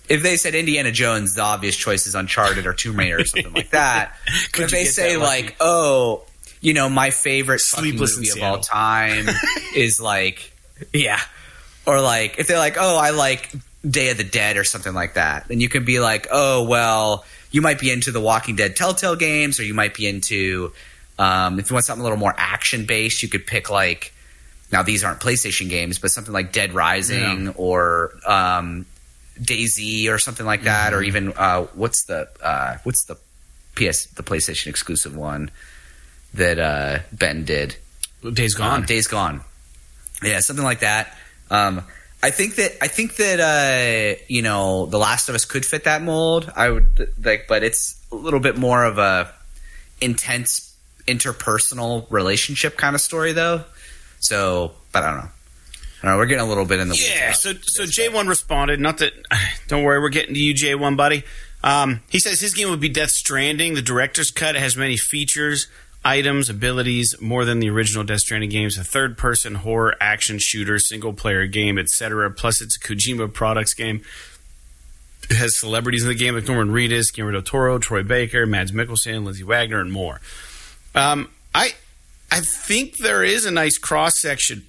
If 0.09 0.23
they 0.23 0.37
said 0.37 0.55
Indiana 0.55 0.91
Jones, 0.93 1.35
the 1.35 1.43
obvious 1.43 1.77
choice 1.77 2.07
is 2.07 2.15
Uncharted 2.15 2.67
or 2.67 2.75
Tomb 2.75 2.99
Raider 2.99 3.21
or 3.21 3.25
something 3.25 3.53
like 3.53 3.71
that. 3.71 4.15
but 4.53 4.61
if 4.63 4.71
they 4.71 4.85
say 4.85 5.17
like, 5.17 5.57
oh, 5.61 6.23
you 6.61 6.75
know, 6.75 6.89
my 6.89 7.11
favorite 7.11 7.61
Sleepless 7.61 8.17
movie 8.17 8.31
of 8.31 8.43
all 8.43 8.59
time 8.59 9.27
is 9.77 10.01
like, 10.01 10.53
yeah, 10.93 11.21
or 11.87 12.01
like 12.01 12.39
if 12.39 12.47
they're 12.47 12.59
like, 12.59 12.77
oh, 12.79 12.97
I 12.97 13.11
like 13.11 13.51
Day 13.89 14.11
of 14.11 14.17
the 14.17 14.25
Dead 14.25 14.57
or 14.57 14.65
something 14.65 14.93
like 14.95 15.15
that, 15.15 15.49
then 15.49 15.61
you 15.61 15.69
can 15.69 15.85
be 15.85 15.99
like, 15.99 16.27
oh, 16.31 16.65
well, 16.69 17.25
you 17.51 17.63
might 17.63 17.79
be 17.79 17.91
into 17.91 18.11
the 18.13 18.21
Walking 18.21 18.57
Dead 18.57 18.77
Telltale 18.77 19.17
games, 19.17 19.59
or 19.61 19.65
you 19.65 19.75
might 19.75 19.95
be 19.95 20.07
into 20.07 20.73
um, 21.19 21.59
if 21.59 21.71
you 21.71 21.75
want 21.75 21.85
something 21.85 22.01
a 22.01 22.05
little 22.05 22.19
more 22.19 22.35
action 22.37 22.87
based, 22.87 23.23
you 23.23 23.29
could 23.29 23.47
pick 23.47 23.71
like 23.71 24.13
now 24.73 24.83
these 24.83 25.05
aren't 25.05 25.21
PlayStation 25.21 25.69
games, 25.69 25.99
but 25.99 26.11
something 26.11 26.33
like 26.33 26.53
Dead 26.53 26.73
Rising 26.75 27.47
Yeah. 27.47 27.53
or 27.57 28.13
um, 28.27 28.87
DayZ 29.43 30.09
or 30.09 30.19
something 30.19 30.47
like 30.47 30.63
that, 30.63 30.93
Mm-hmm. 30.93 30.99
or 30.99 31.03
even 31.03 31.33
uh, 31.37 31.63
what's 31.75 32.05
the 32.07 32.29
uh, 32.43 32.79
what's 32.85 33.05
the 33.07 33.17
PS 33.75 34.07
the 34.07 34.23
PlayStation 34.23 34.69
exclusive 34.69 35.17
one 35.17 35.51
that 36.35 36.59
uh, 36.59 36.99
Bend 37.13 37.47
did? 37.47 37.77
Days 38.33 38.55
Gone. 38.55 38.81
Um, 38.81 38.87
Days 38.87 39.07
Gone. 39.07 39.41
Yeah, 40.23 40.41
something 40.41 40.65
like 40.65 40.81
that. 40.81 41.17
Um, 41.51 41.83
I 42.23 42.31
think 42.31 42.55
that 42.57 42.73
I 42.81 42.87
think 42.89 43.17
that 43.17 43.41
uh, 43.41 44.23
you 44.29 44.43
know, 44.43 44.87
The 44.87 44.99
Last 44.99 45.29
of 45.29 45.35
Us 45.35 45.45
could 45.45 45.67
fit 45.67 45.85
that 45.85 46.03
mold. 46.03 46.53
I 46.55 46.71
would 46.71 47.09
like, 47.23 47.47
but 47.49 47.65
it's 47.65 48.01
a 48.13 48.15
little 48.15 48.39
bit 48.41 48.57
more 48.57 48.85
of 48.85 48.99
a 48.99 49.33
intense 50.01 50.77
interpersonal 51.09 52.07
relationship 52.11 52.77
kind 52.77 52.95
of 52.95 53.01
story, 53.01 53.33
though. 53.33 53.65
So, 54.21 54.73
but 54.93 55.03
I 55.03 55.11
don't 55.11 55.25
know. 55.25 55.31
I. 56.03 56.17
We're 56.17 56.27
getting 56.27 56.45
a 56.45 56.49
little 56.49 56.65
bit 56.65 56.81
in 56.81 56.89
the 56.89 56.97
Yeah, 56.97 57.33
so 57.33 57.53
so. 57.63 57.87
J 57.87 58.09
one 58.09 58.27
responded. 58.27 58.81
Not 58.81 58.99
that, 58.99 59.13
don't 59.69 59.83
worry, 59.83 60.01
we're 60.01 60.09
getting 60.09 60.35
to 60.35 60.41
you, 60.41 60.55
J 60.55 60.75
one, 60.75 60.97
buddy. 60.97 61.25
Um, 61.65 62.01
he 62.09 62.19
says 62.19 62.41
his 62.41 62.55
game 62.55 62.71
would 62.71 62.81
be 62.81 62.89
Death 62.89 63.11
Stranding. 63.11 63.75
The 63.75 63.83
director's 63.83 64.31
cut 64.31 64.57
has 64.57 64.77
many 64.77 64.97
features, 64.97 65.69
items, 66.05 66.51
abilities 66.51 67.15
more 67.21 67.45
than 67.45 67.61
the 67.61 67.71
original 67.71 68.03
Death 68.05 68.21
Stranding 68.21 68.51
games. 68.51 68.77
A 68.77 68.85
third 68.85 69.17
person 69.17 69.57
horror 69.57 69.95
action 70.01 70.39
shooter, 70.41 70.79
single 70.79 71.13
player 71.13 71.47
game, 71.47 71.79
etc. 71.79 72.31
Plus, 72.31 72.61
it's 72.61 72.77
a 72.77 72.81
Kojima 72.81 73.33
Products 73.33 73.75
game. 73.75 74.03
It 75.31 75.37
has 75.37 75.59
celebrities 75.59 76.03
in 76.03 76.09
the 76.09 76.17
game 76.17 76.35
like 76.35 76.49
Norman 76.49 76.75
Reedus, 76.75 77.13
Guillermo 77.13 77.35
del 77.35 77.43
Toro, 77.43 77.79
Troy 77.79 78.03
Baker, 78.03 78.45
Mads 78.45 78.73
Mikkelsen, 78.73 79.25
Lindsay 79.25 79.45
Wagner, 79.45 79.81
and 79.81 79.93
more. 79.93 80.21
Um, 80.95 81.31
I 81.55 81.75
I 82.31 82.41
think 82.41 82.99
there 82.99 83.23
is 83.23 83.45
a 83.47 83.51
nice 83.51 83.79
cross 83.79 84.21
section 84.21 84.65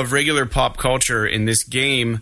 of 0.00 0.12
regular 0.12 0.46
pop 0.46 0.76
culture 0.76 1.26
in 1.26 1.44
this 1.44 1.64
game. 1.64 2.20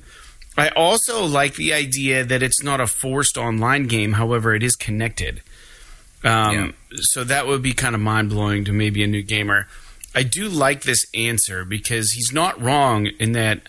I 0.56 0.68
also 0.68 1.24
like 1.24 1.54
the 1.54 1.72
idea 1.72 2.24
that 2.24 2.42
it's 2.42 2.62
not 2.62 2.80
a 2.80 2.86
forced 2.86 3.38
online 3.38 3.86
game. 3.86 4.12
However, 4.12 4.54
it 4.54 4.62
is 4.62 4.76
connected. 4.76 5.42
Um, 6.24 6.74
So 6.94 7.24
that 7.24 7.46
would 7.46 7.62
be 7.62 7.72
kind 7.72 7.94
of 7.94 8.00
mind 8.00 8.28
blowing 8.30 8.64
to 8.66 8.72
maybe 8.72 9.02
a 9.02 9.06
new 9.06 9.22
gamer. 9.22 9.66
I 10.14 10.22
do 10.22 10.48
like 10.48 10.82
this 10.82 11.04
answer 11.14 11.64
because 11.64 12.12
he's 12.12 12.32
not 12.32 12.60
wrong 12.60 13.06
in 13.18 13.32
that. 13.32 13.62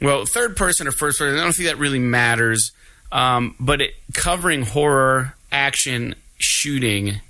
Well, 0.00 0.26
third 0.26 0.56
person 0.56 0.86
or 0.86 0.92
first 0.92 1.18
person, 1.18 1.38
I 1.38 1.42
don't 1.42 1.52
think 1.52 1.68
that 1.68 1.78
really 1.78 1.98
matters. 1.98 2.72
Um, 3.10 3.54
but 3.58 3.80
it, 3.80 3.94
covering 4.12 4.62
horror, 4.62 5.34
action, 5.50 6.14
shooting, 6.36 7.20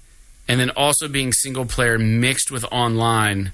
and 0.48 0.59
then 0.59 0.70
also 0.70 1.09
being 1.09 1.33
single 1.33 1.66
player 1.66 1.98
mixed 1.98 2.50
with 2.50 2.64
online. 2.72 3.52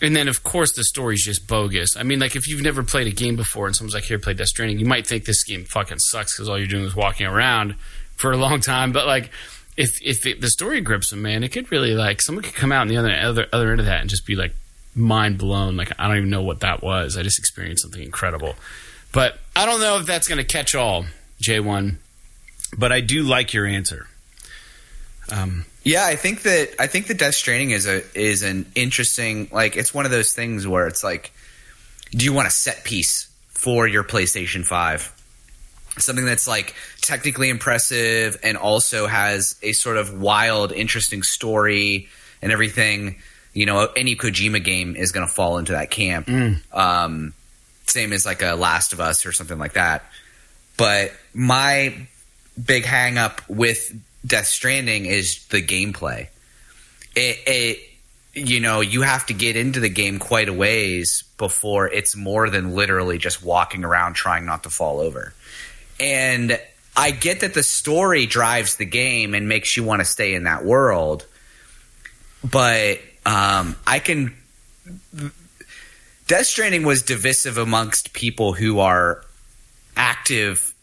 And 0.00 0.14
then, 0.14 0.28
of 0.28 0.44
course, 0.44 0.72
the 0.74 0.84
story's 0.84 1.24
just 1.24 1.48
bogus. 1.48 1.96
I 1.96 2.04
mean, 2.04 2.20
like, 2.20 2.36
if 2.36 2.46
you've 2.46 2.62
never 2.62 2.84
played 2.84 3.08
a 3.08 3.12
game 3.12 3.34
before 3.34 3.66
and 3.66 3.74
someone's 3.74 3.94
like, 3.94 4.04
here, 4.04 4.18
play 4.18 4.34
Death 4.34 4.48
Stranding, 4.48 4.78
you 4.78 4.86
might 4.86 5.06
think 5.06 5.24
this 5.24 5.42
game 5.42 5.64
fucking 5.64 5.98
sucks 5.98 6.36
because 6.36 6.48
all 6.48 6.56
you're 6.56 6.68
doing 6.68 6.84
is 6.84 6.94
walking 6.94 7.26
around 7.26 7.74
for 8.16 8.30
a 8.30 8.36
long 8.36 8.60
time. 8.60 8.92
But, 8.92 9.06
like, 9.06 9.30
if 9.76 10.00
if 10.02 10.24
it, 10.24 10.40
the 10.40 10.50
story 10.50 10.80
grips 10.80 11.10
them, 11.10 11.22
man, 11.22 11.42
it 11.42 11.48
could 11.48 11.70
really, 11.72 11.94
like, 11.94 12.22
someone 12.22 12.44
could 12.44 12.54
come 12.54 12.70
out 12.70 12.82
on 12.82 12.88
the 12.88 12.96
other, 12.96 13.12
other, 13.12 13.46
other 13.52 13.70
end 13.72 13.80
of 13.80 13.86
that 13.86 14.00
and 14.00 14.08
just 14.08 14.24
be, 14.24 14.36
like, 14.36 14.54
mind 14.94 15.38
blown. 15.38 15.76
Like, 15.76 15.92
I 15.98 16.06
don't 16.06 16.18
even 16.18 16.30
know 16.30 16.42
what 16.42 16.60
that 16.60 16.80
was. 16.82 17.16
I 17.16 17.22
just 17.22 17.38
experienced 17.38 17.82
something 17.82 18.02
incredible. 18.02 18.54
But 19.12 19.38
I 19.56 19.66
don't 19.66 19.80
know 19.80 19.98
if 19.98 20.06
that's 20.06 20.28
going 20.28 20.38
to 20.38 20.44
catch 20.44 20.74
all, 20.76 21.06
J1. 21.42 21.96
But 22.76 22.92
I 22.92 23.00
do 23.00 23.22
like 23.22 23.52
your 23.52 23.66
answer. 23.66 24.06
Um, 25.32 25.64
Yeah, 25.84 26.04
I 26.04 26.16
think 26.16 26.42
that 26.42 26.74
I 26.78 26.86
think 26.86 27.06
that 27.06 27.18
Death 27.18 27.34
Stranding 27.34 27.70
is 27.70 27.86
a 27.86 28.02
is 28.18 28.42
an 28.42 28.66
interesting 28.74 29.48
like 29.52 29.76
it's 29.76 29.94
one 29.94 30.04
of 30.04 30.10
those 30.10 30.32
things 30.32 30.66
where 30.66 30.86
it's 30.86 31.02
like, 31.02 31.32
do 32.10 32.24
you 32.24 32.32
want 32.32 32.48
a 32.48 32.50
set 32.50 32.84
piece 32.84 33.30
for 33.48 33.86
your 33.86 34.04
PlayStation 34.04 34.64
Five? 34.64 35.14
Something 35.98 36.26
that's 36.26 36.46
like 36.46 36.74
technically 37.00 37.48
impressive 37.48 38.38
and 38.42 38.56
also 38.56 39.06
has 39.06 39.56
a 39.62 39.72
sort 39.72 39.96
of 39.96 40.20
wild, 40.20 40.72
interesting 40.72 41.22
story 41.22 42.08
and 42.42 42.52
everything. 42.52 43.16
You 43.54 43.66
know, 43.66 43.88
any 43.96 44.14
Kojima 44.14 44.62
game 44.62 44.94
is 44.94 45.10
going 45.10 45.26
to 45.26 45.32
fall 45.32 45.58
into 45.58 45.72
that 45.72 45.90
camp. 45.90 46.28
Um, 46.72 47.32
same 47.86 48.12
as 48.12 48.26
like 48.26 48.42
a 48.42 48.54
Last 48.54 48.92
of 48.92 49.00
Us 49.00 49.24
or 49.26 49.32
something 49.32 49.58
like 49.58 49.72
that. 49.72 50.04
But 50.76 51.12
my 51.34 52.06
big 52.62 52.84
hang 52.84 53.18
up 53.18 53.40
with 53.48 53.92
Death 54.28 54.46
Stranding 54.46 55.06
is 55.06 55.46
the 55.46 55.62
gameplay. 55.62 56.28
It, 57.16 57.38
it, 57.46 57.78
you 58.34 58.60
know, 58.60 58.80
you 58.80 59.02
have 59.02 59.26
to 59.26 59.34
get 59.34 59.56
into 59.56 59.80
the 59.80 59.88
game 59.88 60.18
quite 60.18 60.48
a 60.48 60.52
ways 60.52 61.24
before 61.38 61.88
it's 61.88 62.14
more 62.14 62.50
than 62.50 62.74
literally 62.74 63.18
just 63.18 63.42
walking 63.42 63.84
around 63.84 64.14
trying 64.14 64.44
not 64.44 64.64
to 64.64 64.70
fall 64.70 65.00
over. 65.00 65.32
And 65.98 66.60
I 66.96 67.10
get 67.10 67.40
that 67.40 67.54
the 67.54 67.62
story 67.62 68.26
drives 68.26 68.76
the 68.76 68.84
game 68.84 69.34
and 69.34 69.48
makes 69.48 69.76
you 69.76 69.84
want 69.84 70.00
to 70.00 70.04
stay 70.04 70.34
in 70.34 70.44
that 70.44 70.64
world, 70.64 71.26
but 72.48 73.00
um, 73.24 73.76
I 73.86 73.98
can. 73.98 74.34
Death 76.26 76.46
Stranding 76.46 76.84
was 76.84 77.02
divisive 77.02 77.56
amongst 77.56 78.12
people 78.12 78.52
who 78.52 78.80
are 78.80 79.24
active, 79.96 80.74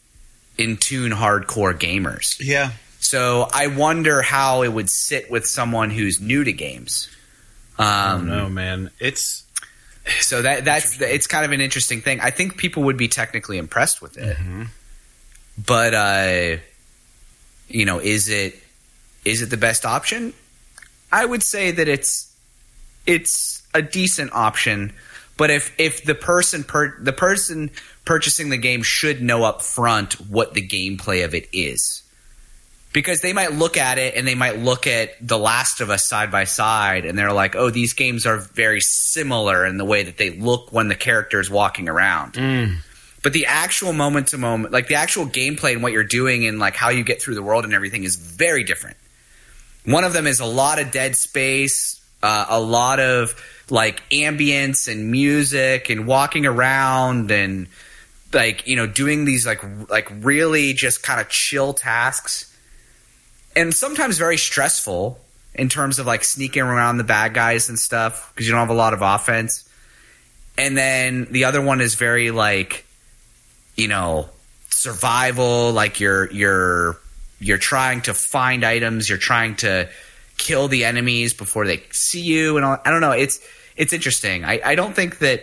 in 0.58 0.76
tune, 0.76 1.12
hardcore 1.12 1.78
gamers. 1.78 2.36
yeah. 2.40 2.72
So 3.08 3.48
I 3.52 3.68
wonder 3.68 4.20
how 4.20 4.62
it 4.62 4.72
would 4.72 4.90
sit 4.90 5.30
with 5.30 5.46
someone 5.46 5.90
who's 5.90 6.20
new 6.20 6.42
to 6.42 6.52
games. 6.52 7.08
Um, 7.78 8.28
no, 8.28 8.48
man, 8.48 8.90
it's 8.98 9.44
so 10.20 10.42
that 10.42 10.64
that's 10.64 11.00
it's 11.00 11.26
kind 11.26 11.44
of 11.44 11.52
an 11.52 11.60
interesting 11.60 12.00
thing. 12.00 12.20
I 12.20 12.30
think 12.30 12.56
people 12.56 12.84
would 12.84 12.96
be 12.96 13.08
technically 13.08 13.58
impressed 13.58 14.00
with 14.02 14.16
it, 14.16 14.36
mm-hmm. 14.36 14.64
but 15.64 15.94
uh, 15.94 16.56
you 17.68 17.84
know, 17.84 18.00
is 18.00 18.28
it 18.28 18.58
is 19.24 19.42
it 19.42 19.50
the 19.50 19.56
best 19.56 19.84
option? 19.84 20.32
I 21.12 21.24
would 21.24 21.42
say 21.42 21.70
that 21.70 21.86
it's 21.86 22.34
it's 23.06 23.62
a 23.74 23.82
decent 23.82 24.32
option, 24.32 24.92
but 25.36 25.50
if 25.50 25.78
if 25.78 26.04
the 26.04 26.14
person 26.14 26.64
per, 26.64 26.98
the 26.98 27.12
person 27.12 27.70
purchasing 28.04 28.48
the 28.48 28.56
game 28.56 28.82
should 28.82 29.22
know 29.22 29.44
up 29.44 29.62
front 29.62 30.14
what 30.28 30.54
the 30.54 30.66
gameplay 30.66 31.24
of 31.24 31.34
it 31.34 31.48
is. 31.52 32.02
Because 32.92 33.20
they 33.20 33.34
might 33.34 33.52
look 33.52 33.76
at 33.76 33.98
it 33.98 34.14
and 34.14 34.26
they 34.26 34.34
might 34.34 34.58
look 34.58 34.86
at 34.86 35.10
The 35.20 35.38
Last 35.38 35.82
of 35.82 35.90
Us 35.90 36.08
side 36.08 36.30
by 36.30 36.44
side 36.44 37.04
and 37.04 37.18
they're 37.18 37.32
like, 37.32 37.54
oh, 37.54 37.68
these 37.68 37.92
games 37.92 38.24
are 38.24 38.38
very 38.38 38.80
similar 38.80 39.66
in 39.66 39.76
the 39.76 39.84
way 39.84 40.02
that 40.04 40.16
they 40.16 40.30
look 40.30 40.72
when 40.72 40.88
the 40.88 40.94
character 40.94 41.38
is 41.38 41.50
walking 41.50 41.90
around. 41.90 42.34
Mm. 42.34 42.76
But 43.22 43.32
the 43.32 43.46
actual 43.46 43.92
moment 43.92 44.28
to 44.28 44.38
moment, 44.38 44.72
like 44.72 44.88
the 44.88 44.94
actual 44.94 45.26
gameplay 45.26 45.72
and 45.72 45.82
what 45.82 45.92
you're 45.92 46.04
doing 46.04 46.46
and 46.46 46.58
like 46.58 46.74
how 46.74 46.88
you 46.88 47.04
get 47.04 47.20
through 47.20 47.34
the 47.34 47.42
world 47.42 47.64
and 47.64 47.74
everything 47.74 48.04
is 48.04 48.16
very 48.16 48.64
different. 48.64 48.96
One 49.84 50.04
of 50.04 50.12
them 50.12 50.26
is 50.26 50.40
a 50.40 50.46
lot 50.46 50.80
of 50.80 50.90
dead 50.90 51.16
space, 51.16 52.00
uh, 52.22 52.46
a 52.48 52.60
lot 52.60 52.98
of 53.00 53.34
like 53.68 54.08
ambience 54.10 54.90
and 54.90 55.10
music 55.10 55.90
and 55.90 56.06
walking 56.06 56.46
around 56.46 57.30
and 57.30 57.66
like 58.32 58.66
you 58.66 58.76
know 58.76 58.86
doing 58.86 59.24
these 59.24 59.46
like 59.46 59.62
like 59.88 60.08
really 60.20 60.72
just 60.72 61.02
kind 61.02 61.20
of 61.20 61.28
chill 61.28 61.72
tasks 61.72 62.45
and 63.56 63.74
sometimes 63.74 64.18
very 64.18 64.36
stressful 64.36 65.18
in 65.54 65.68
terms 65.68 65.98
of 65.98 66.06
like 66.06 66.22
sneaking 66.22 66.62
around 66.62 66.98
the 66.98 67.04
bad 67.04 67.34
guys 67.34 67.68
and 67.68 67.78
stuff 67.78 68.32
because 68.34 68.46
you 68.46 68.52
don't 68.52 68.60
have 68.60 68.70
a 68.70 68.74
lot 68.74 68.92
of 68.92 69.02
offense 69.02 69.68
and 70.56 70.76
then 70.76 71.26
the 71.30 71.44
other 71.44 71.60
one 71.60 71.80
is 71.80 71.94
very 71.94 72.30
like 72.30 72.86
you 73.74 73.88
know 73.88 74.28
survival 74.70 75.72
like 75.72 75.98
you're 75.98 76.30
you're 76.30 77.00
you're 77.40 77.58
trying 77.58 78.00
to 78.02 78.14
find 78.14 78.64
items 78.64 79.08
you're 79.08 79.18
trying 79.18 79.56
to 79.56 79.88
kill 80.36 80.68
the 80.68 80.84
enemies 80.84 81.32
before 81.32 81.66
they 81.66 81.82
see 81.90 82.20
you 82.20 82.56
and 82.56 82.64
all, 82.64 82.78
i 82.84 82.90
don't 82.90 83.00
know 83.00 83.12
it's 83.12 83.40
it's 83.76 83.92
interesting 83.92 84.44
I, 84.44 84.60
I 84.64 84.74
don't 84.74 84.94
think 84.94 85.18
that 85.18 85.42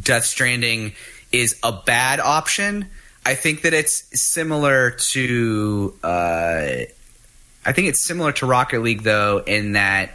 death 0.00 0.24
stranding 0.24 0.92
is 1.32 1.58
a 1.62 1.72
bad 1.72 2.20
option. 2.20 2.88
I 3.24 3.34
think 3.34 3.62
that 3.62 3.72
it's 3.74 4.20
similar 4.20 4.90
to. 4.90 5.94
Uh, 6.02 6.86
I 7.64 7.72
think 7.72 7.88
it's 7.88 8.02
similar 8.02 8.32
to 8.32 8.46
Rocket 8.46 8.82
League 8.82 9.02
though, 9.02 9.38
in 9.46 9.72
that 9.72 10.10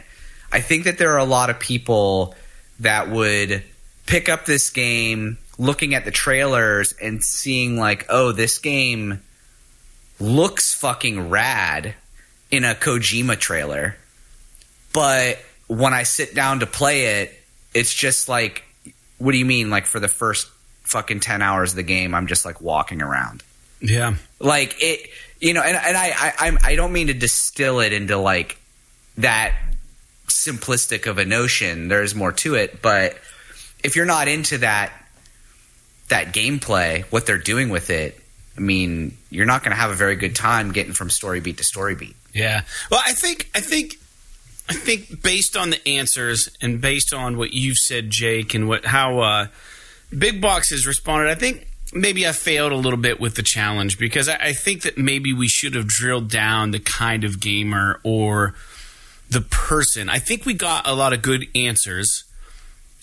I 0.52 0.60
think 0.60 0.84
that 0.84 0.98
there 0.98 1.12
are 1.12 1.18
a 1.18 1.24
lot 1.24 1.50
of 1.50 1.58
people 1.58 2.34
that 2.80 3.10
would 3.10 3.62
pick 4.06 4.28
up 4.28 4.44
this 4.44 4.70
game, 4.70 5.38
looking 5.58 5.94
at 5.94 6.04
the 6.04 6.10
trailers 6.10 6.92
and 6.94 7.22
seeing 7.22 7.76
like, 7.78 8.06
oh, 8.08 8.32
this 8.32 8.58
game 8.58 9.20
looks 10.20 10.74
fucking 10.74 11.28
rad 11.28 11.94
in 12.50 12.64
a 12.64 12.74
Kojima 12.74 13.38
trailer, 13.38 13.96
but 14.92 15.38
when 15.66 15.92
I 15.92 16.04
sit 16.04 16.34
down 16.34 16.60
to 16.60 16.66
play 16.66 17.20
it, 17.20 17.34
it's 17.74 17.94
just 17.94 18.28
like, 18.28 18.64
what 19.18 19.32
do 19.32 19.38
you 19.38 19.44
mean? 19.44 19.68
Like 19.68 19.84
for 19.84 20.00
the 20.00 20.08
first 20.08 20.48
fucking 20.88 21.20
10 21.20 21.42
hours 21.42 21.72
of 21.72 21.76
the 21.76 21.82
game 21.82 22.14
i'm 22.14 22.26
just 22.26 22.44
like 22.44 22.60
walking 22.60 23.02
around. 23.02 23.42
Yeah. 23.80 24.16
Like 24.40 24.74
it 24.80 25.08
you 25.40 25.52
know 25.54 25.62
and, 25.62 25.76
and 25.76 25.96
I, 25.96 26.12
I 26.16 26.32
i'm 26.46 26.58
i 26.64 26.74
don't 26.74 26.92
mean 26.92 27.08
to 27.08 27.14
distill 27.14 27.80
it 27.80 27.92
into 27.92 28.16
like 28.16 28.58
that 29.18 29.54
simplistic 30.26 31.06
of 31.06 31.18
a 31.18 31.24
notion. 31.24 31.88
There's 31.88 32.14
more 32.14 32.32
to 32.32 32.54
it 32.54 32.80
but 32.82 33.16
if 33.84 33.96
you're 33.96 34.06
not 34.06 34.28
into 34.28 34.58
that 34.58 34.92
that 36.08 36.32
gameplay 36.32 37.04
what 37.12 37.26
they're 37.26 37.38
doing 37.38 37.68
with 37.68 37.90
it 37.90 38.18
i 38.56 38.60
mean 38.60 39.16
you're 39.30 39.46
not 39.46 39.62
going 39.62 39.70
to 39.70 39.76
have 39.76 39.90
a 39.90 39.94
very 39.94 40.16
good 40.16 40.34
time 40.34 40.72
getting 40.72 40.94
from 40.94 41.10
story 41.10 41.40
beat 41.40 41.58
to 41.58 41.64
story 41.64 41.94
beat. 41.94 42.16
Yeah. 42.34 42.62
Well 42.90 43.02
i 43.04 43.12
think 43.12 43.50
i 43.54 43.60
think 43.60 43.96
i 44.70 44.74
think 44.74 45.22
based 45.22 45.56
on 45.56 45.70
the 45.70 45.88
answers 45.88 46.48
and 46.62 46.80
based 46.80 47.12
on 47.12 47.36
what 47.36 47.52
you've 47.52 47.76
said 47.76 48.10
jake 48.10 48.54
and 48.54 48.66
what 48.68 48.84
how 48.86 49.20
uh 49.20 49.46
Big 50.16 50.40
Box 50.40 50.70
has 50.70 50.86
responded. 50.86 51.30
I 51.30 51.34
think 51.34 51.68
maybe 51.92 52.26
I 52.26 52.32
failed 52.32 52.72
a 52.72 52.76
little 52.76 52.98
bit 52.98 53.20
with 53.20 53.34
the 53.34 53.42
challenge 53.42 53.98
because 53.98 54.28
I, 54.28 54.36
I, 54.36 54.52
think 54.52 54.82
that 54.82 54.98
maybe 54.98 55.32
we 55.32 55.48
should 55.48 55.74
have 55.74 55.86
drilled 55.86 56.30
down 56.30 56.70
the 56.70 56.78
kind 56.78 57.24
of 57.24 57.40
gamer 57.40 58.00
or 58.02 58.54
the 59.30 59.40
person. 59.40 60.08
I 60.08 60.18
think 60.18 60.44
we 60.44 60.54
got 60.54 60.86
a 60.86 60.94
lot 60.94 61.12
of 61.12 61.22
good 61.22 61.46
answers. 61.54 62.24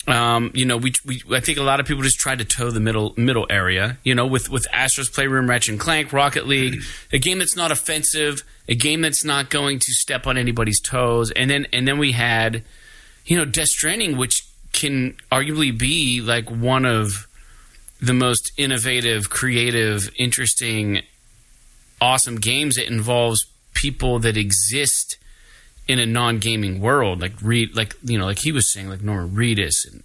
Um, 0.08 0.52
you 0.54 0.64
know, 0.64 0.76
we, 0.76 0.92
we 1.04 1.20
I 1.32 1.40
think 1.40 1.58
a 1.58 1.62
lot 1.62 1.80
of 1.80 1.86
people 1.86 2.04
just 2.04 2.18
tried 2.18 2.38
to 2.38 2.44
toe 2.44 2.70
the 2.70 2.78
middle 2.78 3.12
middle 3.16 3.46
area. 3.50 3.98
You 4.04 4.14
know, 4.14 4.26
with 4.26 4.48
with 4.48 4.66
Astro's 4.72 5.08
Playroom, 5.08 5.48
Ratchet 5.48 5.70
and 5.70 5.80
Clank, 5.80 6.12
Rocket 6.12 6.46
League, 6.46 6.80
a 7.12 7.18
game 7.18 7.40
that's 7.40 7.56
not 7.56 7.72
offensive, 7.72 8.44
a 8.68 8.76
game 8.76 9.00
that's 9.00 9.24
not 9.24 9.50
going 9.50 9.80
to 9.80 9.92
step 9.92 10.28
on 10.28 10.38
anybody's 10.38 10.80
toes, 10.80 11.32
and 11.32 11.50
then 11.50 11.66
and 11.72 11.88
then 11.88 11.98
we 11.98 12.12
had, 12.12 12.62
you 13.24 13.36
know, 13.36 13.44
Death 13.44 13.68
Stranding, 13.68 14.16
which 14.16 14.45
can 14.76 15.16
arguably 15.32 15.76
be 15.76 16.20
like 16.20 16.48
one 16.48 16.84
of 16.84 17.26
the 18.00 18.14
most 18.14 18.52
innovative, 18.56 19.30
creative, 19.30 20.10
interesting, 20.18 21.00
awesome 22.00 22.36
games 22.36 22.76
that 22.76 22.86
involves 22.86 23.46
people 23.74 24.18
that 24.20 24.36
exist 24.36 25.16
in 25.88 25.98
a 25.98 26.06
non-gaming 26.06 26.80
world, 26.80 27.20
like 27.20 27.32
read, 27.42 27.74
like 27.74 27.94
you 28.04 28.18
know, 28.18 28.26
like 28.26 28.40
he 28.40 28.52
was 28.52 28.70
saying, 28.70 28.88
like 28.88 29.02
Norman 29.02 29.34
Reedus 29.34 29.86
and 29.90 30.02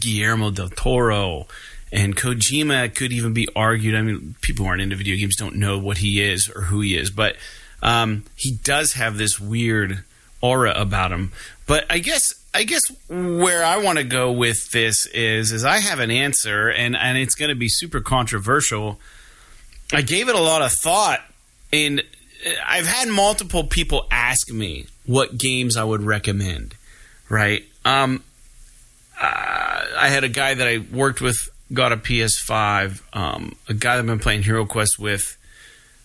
Guillermo 0.00 0.50
del 0.50 0.68
Toro 0.68 1.46
and 1.90 2.16
Kojima 2.16 2.94
could 2.94 3.12
even 3.12 3.32
be 3.32 3.48
argued. 3.56 3.94
I 3.94 4.02
mean, 4.02 4.34
people 4.40 4.64
who 4.64 4.70
aren't 4.70 4.82
into 4.82 4.96
video 4.96 5.16
games 5.16 5.36
don't 5.36 5.56
know 5.56 5.78
what 5.78 5.98
he 5.98 6.22
is 6.22 6.50
or 6.54 6.62
who 6.62 6.80
he 6.80 6.96
is, 6.96 7.10
but 7.10 7.36
um, 7.82 8.24
he 8.36 8.52
does 8.62 8.94
have 8.94 9.16
this 9.16 9.40
weird 9.40 10.04
aura 10.40 10.72
about 10.72 11.12
him. 11.12 11.32
But 11.66 11.86
I 11.88 11.98
guess 11.98 12.34
I 12.54 12.64
guess 12.64 12.82
where 13.08 13.64
I 13.64 13.78
want 13.78 13.98
to 13.98 14.04
go 14.04 14.32
with 14.32 14.70
this 14.70 15.06
is 15.06 15.52
is 15.52 15.64
I 15.64 15.78
have 15.78 16.00
an 16.00 16.10
answer 16.10 16.68
and 16.68 16.96
and 16.96 17.18
it's 17.18 17.34
going 17.34 17.50
to 17.50 17.54
be 17.54 17.68
super 17.68 18.00
controversial. 18.00 18.98
I 19.92 20.02
gave 20.02 20.28
it 20.28 20.34
a 20.34 20.40
lot 20.40 20.62
of 20.62 20.72
thought 20.72 21.20
and 21.72 22.02
I've 22.66 22.86
had 22.86 23.08
multiple 23.08 23.64
people 23.64 24.06
ask 24.10 24.50
me 24.50 24.86
what 25.06 25.38
games 25.38 25.76
I 25.76 25.84
would 25.84 26.02
recommend, 26.02 26.74
right? 27.28 27.64
Um 27.84 28.22
uh, 29.20 29.84
I 29.98 30.08
had 30.08 30.24
a 30.24 30.28
guy 30.28 30.54
that 30.54 30.66
I 30.66 30.78
worked 30.78 31.20
with 31.20 31.36
got 31.72 31.92
a 31.92 31.96
PS5, 31.96 33.02
um, 33.12 33.56
a 33.68 33.74
guy 33.74 33.96
that 33.96 34.00
I've 34.00 34.06
been 34.06 34.18
playing 34.18 34.42
Hero 34.42 34.64
Quest 34.64 34.98
with 34.98 35.36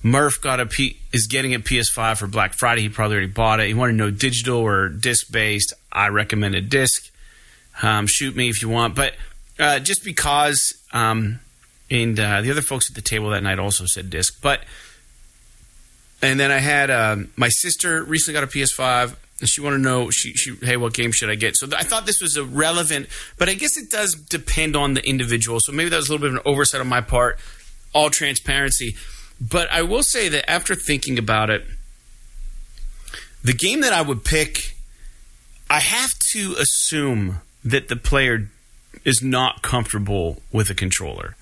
Murph 0.04 0.42
got 0.42 0.60
a 0.60 0.66
P- 0.66 1.00
is 1.14 1.28
getting 1.28 1.54
a 1.54 1.60
PS5 1.60 2.18
for 2.18 2.28
Black 2.28 2.54
Friday. 2.54 2.82
He 2.82 2.90
probably 2.90 3.16
already 3.16 3.32
bought 3.32 3.62
it. 3.62 3.68
He 3.68 3.74
wanted 3.74 3.94
to 3.94 3.98
know 3.98 4.12
digital 4.12 4.60
or 4.60 4.90
disc 4.90 5.32
based. 5.32 5.74
I 5.92 6.10
recommended 6.10 6.70
disc. 6.70 7.10
Um, 7.82 8.06
shoot 8.06 8.36
me 8.36 8.50
if 8.50 8.62
you 8.62 8.68
want, 8.68 8.96
but 8.96 9.16
uh, 9.58 9.80
just 9.80 10.04
because. 10.04 10.74
Um, 10.92 11.40
and 11.90 12.20
uh, 12.20 12.42
the 12.42 12.52
other 12.52 12.62
folks 12.62 12.90
at 12.90 12.96
the 12.96 13.02
table 13.02 13.30
that 13.30 13.44
night 13.44 13.60
also 13.60 13.86
said 13.86 14.10
disc, 14.10 14.42
but. 14.42 14.62
And 16.22 16.40
then 16.40 16.52
I 16.52 16.60
had 16.60 16.90
uh, 16.90 17.18
my 17.36 17.50
sister 17.50 18.02
recently 18.04 18.40
got 18.40 18.46
a 18.46 18.48
PS5, 18.48 19.16
and 19.42 19.50
she 19.50 19.60
wanted 19.60 19.78
to 19.78 19.84
know 19.84 20.10
she, 20.10 20.34
she 20.34 20.56
hey 20.62 20.78
what 20.78 20.94
game 20.94 21.12
should 21.12 21.30
I 21.30 21.36
get? 21.36 21.58
So 21.58 21.68
th- 21.68 21.80
I 21.80 21.84
thought 21.84 22.06
this 22.06 22.22
was 22.22 22.38
a 22.38 22.46
relevant, 22.46 23.08
but 23.38 23.50
I 23.50 23.56
guess 23.56 23.78
it 23.78 23.92
does 23.92 24.14
depend 24.14 24.78
on 24.78 24.94
the 24.94 25.06
individual. 25.06 25.60
So 25.60 25.74
maybe 25.74 25.90
that 25.90 25.98
was 25.98 26.08
a 26.08 26.14
little 26.14 26.26
bit 26.26 26.34
of 26.34 26.46
an 26.46 26.52
oversight 26.52 26.80
on 26.80 26.88
my 26.88 27.02
part. 27.02 27.40
All 27.94 28.10
transparency 28.10 28.96
but 29.40 29.70
I 29.72 29.82
will 29.82 30.04
say 30.04 30.30
that 30.30 30.50
after 30.50 30.76
thinking 30.76 31.18
about 31.18 31.50
it, 31.50 31.66
the 33.44 33.54
game 33.54 33.82
that 33.82 33.94
I 33.94 34.02
would 34.02 34.24
pick, 34.24 34.76
I 35.70 35.80
have 35.80 36.12
to 36.32 36.56
assume 36.60 37.42
that 37.66 37.90
the 37.90 37.96
player 37.96 38.50
is 39.04 39.22
not 39.22 39.62
comfortable 39.62 40.42
with 40.52 40.70
a 40.70 40.76
controller. 40.76 41.36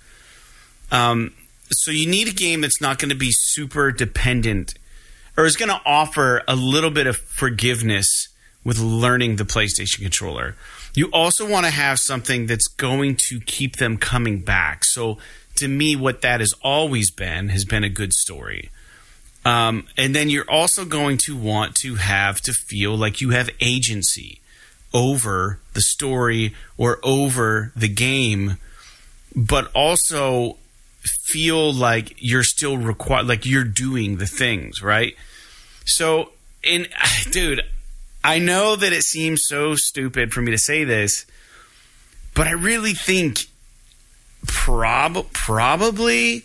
Um, 0.92 1.34
so 1.70 1.92
you 1.92 2.08
need 2.08 2.28
a 2.28 2.34
game 2.34 2.62
that's 2.62 2.82
not 2.82 3.00
going 3.00 3.10
to 3.10 3.16
be 3.16 3.32
super 3.32 3.92
dependent 3.92 4.74
or 5.38 5.46
is 5.46 5.56
going 5.56 5.70
to 5.70 5.82
offer 5.86 6.44
a 6.48 6.56
little 6.56 6.92
bit 6.92 7.08
of 7.08 7.16
forgiveness 7.16 8.28
with 8.64 8.80
learning 8.80 9.38
the 9.38 9.44
PlayStation 9.44 10.02
controller. 10.02 10.56
You 10.94 11.10
also 11.14 11.50
want 11.50 11.66
to 11.66 11.72
have 11.72 12.00
something 12.00 12.48
that's 12.48 12.68
going 12.68 13.16
to 13.30 13.40
keep 13.40 13.78
them 13.78 13.98
coming 13.98 14.40
back. 14.40 14.84
So 14.84 15.18
to 15.62 15.68
me, 15.68 15.96
what 15.96 16.22
that 16.22 16.40
has 16.40 16.54
always 16.64 17.12
been 17.12 17.50
has 17.50 17.66
been 17.66 17.84
a 17.84 17.90
good 17.90 18.14
story. 18.14 18.70
Um, 19.46 19.88
and 19.98 20.16
then 20.16 20.30
you're 20.30 20.50
also 20.50 20.86
going 20.86 21.18
to 21.26 21.36
want 21.36 21.76
to 21.78 21.96
have 21.96 22.42
to 22.42 22.54
feel 22.54 22.96
like 22.96 23.22
you 23.22 23.30
have 23.32 23.50
agency 23.60 24.40
over 24.94 25.60
the 25.74 25.82
story 25.82 26.54
or 26.78 27.00
over 27.04 27.72
the 27.76 27.88
game, 27.88 28.58
but 29.36 29.72
also 29.74 30.58
feel 31.26 31.74
like 31.74 32.16
you're 32.18 32.44
still 32.44 32.78
required, 32.78 33.28
like 33.28 33.46
you're 33.46 33.64
doing 33.64 34.18
the 34.18 34.28
things, 34.28 34.82
right? 34.82 35.16
So, 35.86 36.32
in 36.64 36.88
dude, 37.32 37.62
I 38.24 38.40
know 38.40 38.76
that 38.76 38.94
it 38.94 39.04
seems 39.04 39.44
so 39.46 39.76
stupid 39.76 40.34
for 40.34 40.42
me 40.42 40.52
to 40.52 40.58
say 40.58 40.84
this, 40.84 41.26
but 42.36 42.48
I 42.48 42.52
really 42.52 42.94
think 42.94 43.46
prob- 44.46 45.32
probably 45.34 46.44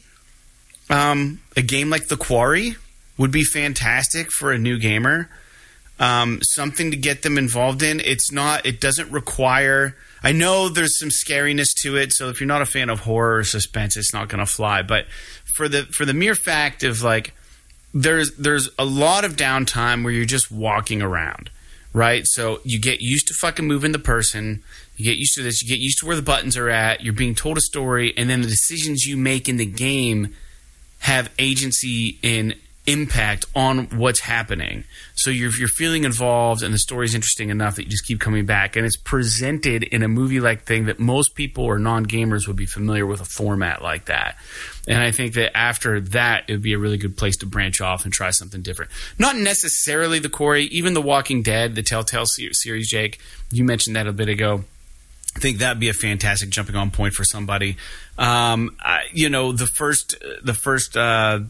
um, 0.90 1.40
a 1.57 1.62
game 1.62 1.90
like 1.90 2.09
The 2.09 2.16
Quarry 2.16 2.76
would 3.18 3.30
be 3.30 3.44
fantastic 3.44 4.30
for 4.30 4.53
a 4.53 4.59
new 4.59 4.78
gamer. 4.78 5.28
Um, 5.99 6.40
something 6.42 6.90
to 6.90 6.97
get 6.97 7.22
them 7.22 7.38
involved 7.38 7.82
in. 7.82 8.01
It's 8.01 8.30
not. 8.30 8.66
It 8.66 8.80
doesn't 8.80 9.11
require. 9.11 9.97
I 10.22 10.32
know 10.32 10.68
there's 10.68 10.99
some 10.99 11.09
scariness 11.09 11.72
to 11.82 11.97
it, 11.97 12.12
so 12.12 12.28
if 12.28 12.40
you're 12.40 12.47
not 12.47 12.61
a 12.61 12.66
fan 12.66 12.90
of 12.90 13.01
horror 13.01 13.38
or 13.38 13.44
suspense, 13.44 13.97
it's 13.97 14.12
not 14.12 14.28
going 14.28 14.44
to 14.44 14.51
fly. 14.51 14.82
But 14.82 15.07
for 15.55 15.68
the 15.68 15.84
for 15.84 16.05
the 16.05 16.12
mere 16.12 16.34
fact 16.34 16.82
of 16.82 17.03
like, 17.03 17.32
there's 17.94 18.32
there's 18.36 18.68
a 18.78 18.84
lot 18.84 19.24
of 19.24 19.36
downtime 19.36 20.05
where 20.05 20.12
you're 20.12 20.26
just 20.26 20.51
walking 20.51 21.01
around, 21.01 21.49
right? 21.94 22.24
So 22.26 22.61
you 22.62 22.78
get 22.78 23.01
used 23.01 23.28
to 23.28 23.34
fucking 23.34 23.66
moving 23.66 23.92
the 23.92 23.99
person. 23.99 24.62
You 24.97 25.05
get 25.05 25.18
used 25.18 25.34
to 25.34 25.42
this. 25.42 25.62
You 25.62 25.68
get 25.68 25.78
used 25.78 25.99
to 26.01 26.07
where 26.07 26.16
the 26.16 26.22
buttons 26.22 26.57
are 26.57 26.68
at. 26.68 27.03
You're 27.03 27.12
being 27.12 27.34
told 27.34 27.59
a 27.59 27.61
story, 27.61 28.14
and 28.16 28.28
then 28.30 28.40
the 28.40 28.49
decisions 28.49 29.07
you 29.07 29.16
make 29.16 29.49
in 29.49 29.57
the 29.57 29.66
game 29.66 30.34
have 31.01 31.30
agency 31.38 32.18
in 32.22 32.55
impact 32.86 33.44
on 33.55 33.86
what's 33.99 34.20
happening. 34.20 34.84
So 35.14 35.30
you're 35.30 35.51
you're 35.51 35.68
feeling 35.68 36.05
involved, 36.05 36.62
and 36.62 36.72
the 36.72 36.78
story's 36.78 37.14
interesting 37.14 37.51
enough 37.51 37.76
that 37.76 37.84
you 37.84 37.90
just 37.90 38.07
keep 38.07 38.20
coming 38.20 38.47
back, 38.47 38.76
and 38.76 38.86
it's 38.86 38.97
presented 38.97 39.82
in 39.82 40.03
a 40.03 40.09
movie 40.09 40.40
like 40.40 40.64
thing 40.64 40.86
that 40.86 40.99
most 40.99 41.34
people 41.34 41.64
or 41.64 41.78
non 41.78 42.07
gamers 42.07 42.47
would 42.47 42.57
be 42.57 42.66
familiar 42.66 43.07
with 43.07 43.20
a 43.20 43.24
format 43.24 43.82
like 43.82 44.07
that. 44.07 44.36
And 44.88 45.03
I 45.03 45.11
think 45.11 45.34
that 45.34 45.57
after 45.57 46.01
that, 46.01 46.44
it 46.49 46.53
would 46.53 46.62
be 46.62 46.74
a 46.74 46.78
really 46.78 46.99
good 46.99 47.16
place 47.16 47.36
to 47.38 47.47
branch 47.47 47.80
off 47.80 48.05
and 48.05 48.12
try 48.12 48.30
something 48.30 48.62
different. 48.62 48.90
Not 49.18 49.36
necessarily 49.36 50.20
the 50.20 50.28
Quarry, 50.28 50.64
even 50.66 50.94
The 50.94 51.03
Walking 51.03 51.42
Dead, 51.42 51.74
the 51.74 51.82
Telltale 51.82 52.26
series. 52.26 52.88
Jake, 52.88 53.18
you 53.51 53.64
mentioned 53.64 53.97
that 53.97 54.07
a 54.07 54.12
bit 54.12 54.28
ago. 54.28 54.64
I 55.37 55.39
think 55.39 55.59
that'd 55.59 55.78
be 55.78 55.91
a 55.91 55.95
fantastic 55.95 56.49
jumping 56.49 56.76
on 56.76 56.91
point 56.91 57.12
for 57.12 57.22
somebody. 57.22 57.76
Um, 58.16 58.74
I, 58.80 59.03
you 59.12 59.28
know, 59.28 59.53
the 59.53 59.66
first 59.66 60.16
the 60.43 60.55
first 60.55 60.97
uh, 60.97 61.41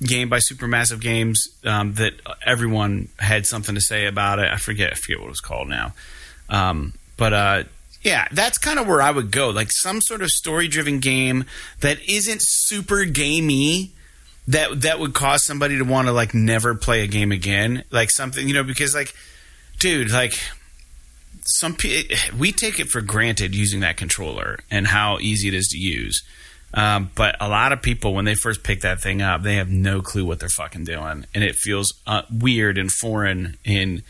game 0.00 0.28
by 0.28 0.38
Supermassive 0.38 1.00
Games 1.00 1.48
um, 1.64 1.94
that 1.94 2.12
everyone 2.46 3.08
had 3.18 3.44
something 3.44 3.74
to 3.74 3.80
say 3.80 4.06
about 4.06 4.38
it. 4.38 4.48
I 4.48 4.56
forget 4.56 4.92
I 4.92 4.94
forget 4.94 5.18
what 5.18 5.26
it 5.26 5.30
was 5.30 5.40
called 5.40 5.68
now. 5.68 5.94
Um, 6.48 6.92
but 7.16 7.32
uh, 7.32 7.64
yeah, 8.02 8.28
that's 8.30 8.56
kind 8.56 8.78
of 8.78 8.86
where 8.86 9.02
I 9.02 9.10
would 9.10 9.32
go. 9.32 9.50
Like 9.50 9.72
some 9.72 10.00
sort 10.00 10.22
of 10.22 10.30
story 10.30 10.68
driven 10.68 11.00
game 11.00 11.44
that 11.80 11.98
isn't 12.08 12.40
super 12.40 13.04
gamey. 13.04 13.90
That 14.46 14.82
that 14.82 15.00
would 15.00 15.12
cause 15.12 15.44
somebody 15.44 15.76
to 15.78 15.84
want 15.84 16.06
to 16.06 16.12
like 16.12 16.34
never 16.34 16.76
play 16.76 17.02
a 17.02 17.08
game 17.08 17.32
again. 17.32 17.82
Like 17.90 18.12
something 18.12 18.46
you 18.46 18.54
know 18.54 18.62
because 18.62 18.94
like, 18.94 19.12
dude, 19.80 20.12
like 20.12 20.38
some 21.44 21.76
we 22.38 22.52
take 22.52 22.78
it 22.78 22.88
for 22.88 23.00
granted 23.00 23.54
using 23.54 23.80
that 23.80 23.96
controller 23.96 24.60
and 24.70 24.86
how 24.86 25.18
easy 25.18 25.48
it 25.48 25.54
is 25.54 25.68
to 25.68 25.78
use. 25.78 26.22
Um, 26.74 27.10
but 27.14 27.36
a 27.40 27.48
lot 27.48 27.72
of 27.72 27.82
people, 27.82 28.14
when 28.14 28.24
they 28.24 28.34
first 28.34 28.62
pick 28.62 28.80
that 28.80 29.00
thing 29.00 29.20
up, 29.20 29.42
they 29.42 29.56
have 29.56 29.68
no 29.68 30.00
clue 30.00 30.24
what 30.24 30.40
they're 30.40 30.48
fucking 30.48 30.84
doing, 30.84 31.26
and 31.34 31.44
it 31.44 31.54
feels 31.54 32.00
uh, 32.06 32.22
weird 32.30 32.78
and 32.78 32.90
foreign. 32.90 33.58
And 33.66 34.02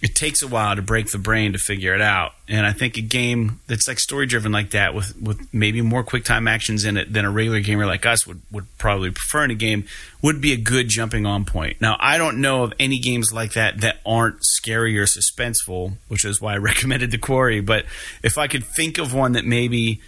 it 0.00 0.14
takes 0.14 0.42
a 0.42 0.46
while 0.46 0.76
to 0.76 0.82
break 0.82 1.10
the 1.10 1.18
brain 1.18 1.52
to 1.52 1.58
figure 1.58 1.92
it 1.92 2.00
out. 2.00 2.32
And 2.46 2.64
I 2.64 2.72
think 2.72 2.96
a 2.96 3.00
game 3.00 3.60
that's 3.66 3.88
like 3.88 3.98
story 3.98 4.26
driven 4.26 4.52
like 4.52 4.70
that, 4.70 4.94
with 4.94 5.20
with 5.20 5.52
maybe 5.52 5.82
more 5.82 6.04
quick 6.04 6.24
time 6.24 6.46
actions 6.46 6.84
in 6.84 6.96
it 6.96 7.12
than 7.12 7.24
a 7.24 7.30
regular 7.30 7.60
gamer 7.60 7.84
like 7.84 8.06
us 8.06 8.26
would 8.26 8.40
would 8.52 8.66
probably 8.78 9.10
prefer 9.10 9.44
in 9.44 9.50
a 9.50 9.56
game, 9.56 9.86
would 10.22 10.40
be 10.40 10.52
a 10.52 10.56
good 10.56 10.88
jumping 10.88 11.26
on 11.26 11.44
point. 11.44 11.80
Now, 11.80 11.96
I 11.98 12.16
don't 12.16 12.40
know 12.40 12.62
of 12.62 12.72
any 12.78 12.98
games 12.98 13.32
like 13.32 13.54
that 13.54 13.80
that 13.80 13.98
aren't 14.06 14.44
scary 14.44 14.96
or 14.98 15.06
suspenseful, 15.06 15.94
which 16.06 16.24
is 16.24 16.40
why 16.40 16.54
I 16.54 16.58
recommended 16.58 17.10
the 17.10 17.18
Quarry. 17.18 17.60
But 17.60 17.84
if 18.22 18.38
I 18.38 18.46
could 18.46 18.64
think 18.64 18.98
of 18.98 19.12
one 19.12 19.32
that 19.32 19.44
maybe 19.44 20.00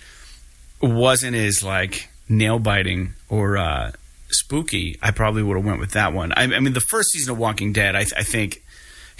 wasn't 0.80 1.36
as 1.36 1.62
like 1.62 2.08
nail 2.28 2.58
biting 2.58 3.14
or 3.28 3.56
uh, 3.56 3.92
spooky, 4.28 4.98
I 5.02 5.10
probably 5.10 5.42
would 5.42 5.56
have 5.56 5.66
went 5.66 5.80
with 5.80 5.92
that 5.92 6.12
one. 6.12 6.32
I, 6.32 6.44
I, 6.44 6.60
mean, 6.60 6.72
the 6.72 6.80
first 6.80 7.10
season 7.10 7.32
of 7.32 7.38
Walking 7.38 7.72
Dead, 7.72 7.96
I, 7.96 8.06
I, 8.16 8.22
think 8.22 8.62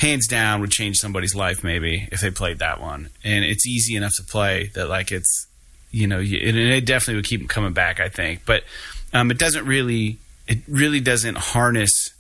hands 0.00 0.26
down 0.26 0.62
would 0.62 0.70
change 0.70 0.98
somebody's 0.98 1.34
life 1.34 1.62
maybe 1.62 2.08
if 2.10 2.22
they 2.22 2.30
played 2.30 2.58
that 2.58 2.80
one. 2.80 3.10
And 3.22 3.44
it's 3.44 3.66
easy 3.66 3.96
enough 3.96 4.16
to 4.16 4.22
play 4.22 4.70
that 4.74 4.88
like 4.88 5.12
it's 5.12 5.46
you 5.90 6.06
know 6.06 6.20
it, 6.20 6.56
it 6.56 6.86
definitely 6.86 7.16
would 7.16 7.26
keep 7.26 7.40
them 7.40 7.48
coming 7.48 7.72
back. 7.72 8.00
I 8.00 8.08
think, 8.08 8.42
but 8.46 8.64
um, 9.12 9.30
it 9.30 9.38
doesn't 9.38 9.66
really 9.66 10.18
it 10.48 10.58
really 10.66 11.00
doesn't 11.00 11.36
harness 11.36 12.14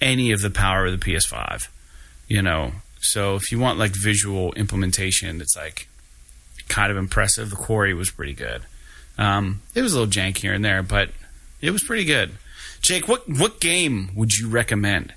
any 0.00 0.32
of 0.32 0.42
the 0.42 0.50
power 0.50 0.86
of 0.86 0.98
the 0.98 1.04
PS5. 1.04 1.68
You 2.26 2.42
know, 2.42 2.72
so 3.00 3.36
if 3.36 3.52
you 3.52 3.58
want 3.58 3.78
like 3.78 3.92
visual 3.92 4.52
implementation, 4.54 5.38
that's 5.38 5.56
like 5.56 5.88
kind 6.68 6.90
of 6.90 6.98
impressive. 6.98 7.50
The 7.50 7.56
Quarry 7.56 7.94
was 7.94 8.10
pretty 8.10 8.34
good. 8.34 8.62
Um, 9.18 9.62
it 9.74 9.82
was 9.82 9.92
a 9.92 10.00
little 10.00 10.12
jank 10.12 10.38
here 10.38 10.52
and 10.52 10.64
there, 10.64 10.82
but 10.82 11.10
it 11.60 11.70
was 11.70 11.82
pretty 11.82 12.04
good. 12.04 12.32
Jake, 12.80 13.06
what 13.06 13.28
what 13.28 13.60
game 13.60 14.10
would 14.16 14.34
you 14.34 14.48
recommend? 14.48 15.14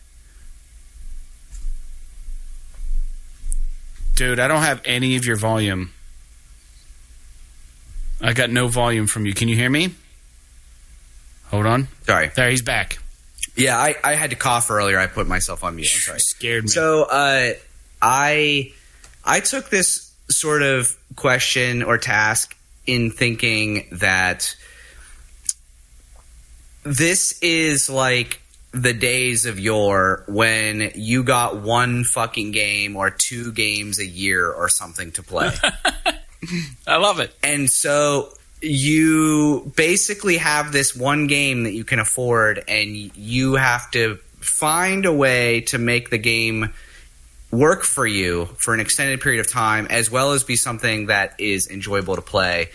Dude, 4.16 4.40
I 4.40 4.48
don't 4.48 4.62
have 4.62 4.82
any 4.86 5.16
of 5.16 5.26
your 5.26 5.36
volume. 5.36 5.92
I 8.22 8.34
got 8.34 8.50
no 8.50 8.68
volume 8.68 9.08
from 9.08 9.26
you. 9.26 9.34
Can 9.34 9.48
you 9.48 9.56
hear 9.56 9.70
me? 9.70 9.94
Hold 11.48 11.66
on. 11.66 11.88
Sorry. 12.06 12.32
There, 12.36 12.50
he's 12.50 12.62
back. 12.62 13.00
Yeah, 13.56 13.78
I, 13.78 13.96
I 14.04 14.16
had 14.16 14.32
to 14.32 14.36
cough 14.36 14.72
earlier. 14.72 14.98
I 14.98 15.08
put 15.08 15.28
myself 15.28 15.64
on 15.64 15.76
mute. 15.76 15.90
I'm 15.94 16.00
sorry. 16.00 16.20
Scared 16.20 16.64
me. 16.64 16.70
So, 16.70 17.04
uh, 17.04 17.54
I 18.02 18.74
I 19.24 19.40
took 19.40 19.70
this 19.70 20.12
sort 20.30 20.62
of 20.62 20.98
question 21.16 21.84
or 21.84 21.98
task 21.98 22.56
in 22.86 23.12
thinking 23.12 23.88
that 23.94 24.56
this 26.84 27.40
is 27.42 27.90
like 27.90 28.42
the 28.74 28.94
days 28.94 29.46
of 29.46 29.60
yore 29.60 30.24
when 30.28 30.92
you 30.96 31.24
got 31.24 31.62
one 31.62 32.04
fucking 32.04 32.52
game 32.52 32.96
or 32.96 33.12
two 33.12 33.52
games 33.52 34.00
a 34.00 34.06
year 34.06 34.52
or 34.52 34.68
something 34.68 35.12
to 35.12 35.22
play. 35.24 35.52
I 36.88 36.98
love 36.98 37.20
it. 37.20 37.34
And 37.44 37.70
so 37.70 38.34
you 38.62 39.72
basically 39.76 40.38
have 40.38 40.72
this 40.72 40.96
one 40.96 41.28
game 41.28 41.64
that 41.64 41.74
you 41.74 41.84
can 41.84 42.00
afford 42.00 42.64
and 42.68 42.90
you 43.16 43.56
have 43.56 43.92
to 43.92 44.18
find 44.40 45.06
a 45.06 45.14
way 45.14 45.62
to 45.62 45.78
make 45.78 46.10
the 46.10 46.18
game 46.18 46.74
work 47.52 47.84
for 47.84 48.08
you 48.08 48.46
for 48.58 48.74
an 48.74 48.80
extended 48.80 49.22
period 49.22 49.40
of 49.40 49.50
time, 49.50 49.86
as 49.92 50.10
well 50.10 50.32
as 50.32 50.44
be 50.44 50.56
something 50.56 51.06
that 51.06 51.40
is 51.40 51.70
enjoyable 51.70 52.16
to 52.16 52.22
play. 52.22 52.70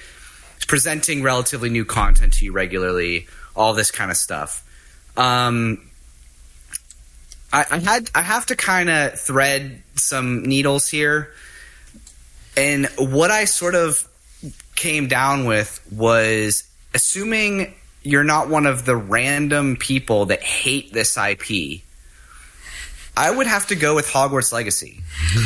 It's 0.56 0.64
presenting 0.64 1.22
relatively 1.22 1.70
new 1.70 1.84
content 1.84 2.34
to 2.34 2.44
you 2.44 2.52
regularly, 2.52 3.26
all 3.56 3.74
this 3.74 3.90
kind 3.90 4.10
of 4.12 4.16
stuff. 4.16 4.64
Um, 5.16 5.87
I, 7.52 7.64
I 7.70 7.78
had 7.78 8.10
I 8.14 8.22
have 8.22 8.46
to 8.46 8.56
kind 8.56 8.90
of 8.90 9.18
thread 9.18 9.82
some 9.94 10.42
needles 10.42 10.88
here, 10.88 11.32
and 12.56 12.86
what 12.98 13.30
I 13.30 13.44
sort 13.44 13.74
of 13.74 14.06
came 14.76 15.08
down 15.08 15.44
with 15.46 15.80
was 15.90 16.64
assuming 16.94 17.74
you're 18.02 18.24
not 18.24 18.48
one 18.48 18.66
of 18.66 18.84
the 18.84 18.96
random 18.96 19.76
people 19.76 20.26
that 20.26 20.42
hate 20.42 20.92
this 20.92 21.16
IP 21.16 21.82
I 23.18 23.32
would 23.32 23.48
have 23.48 23.66
to 23.66 23.74
go 23.74 23.96
with 23.96 24.06
Hogwarts 24.06 24.52
Legacy 24.52 25.00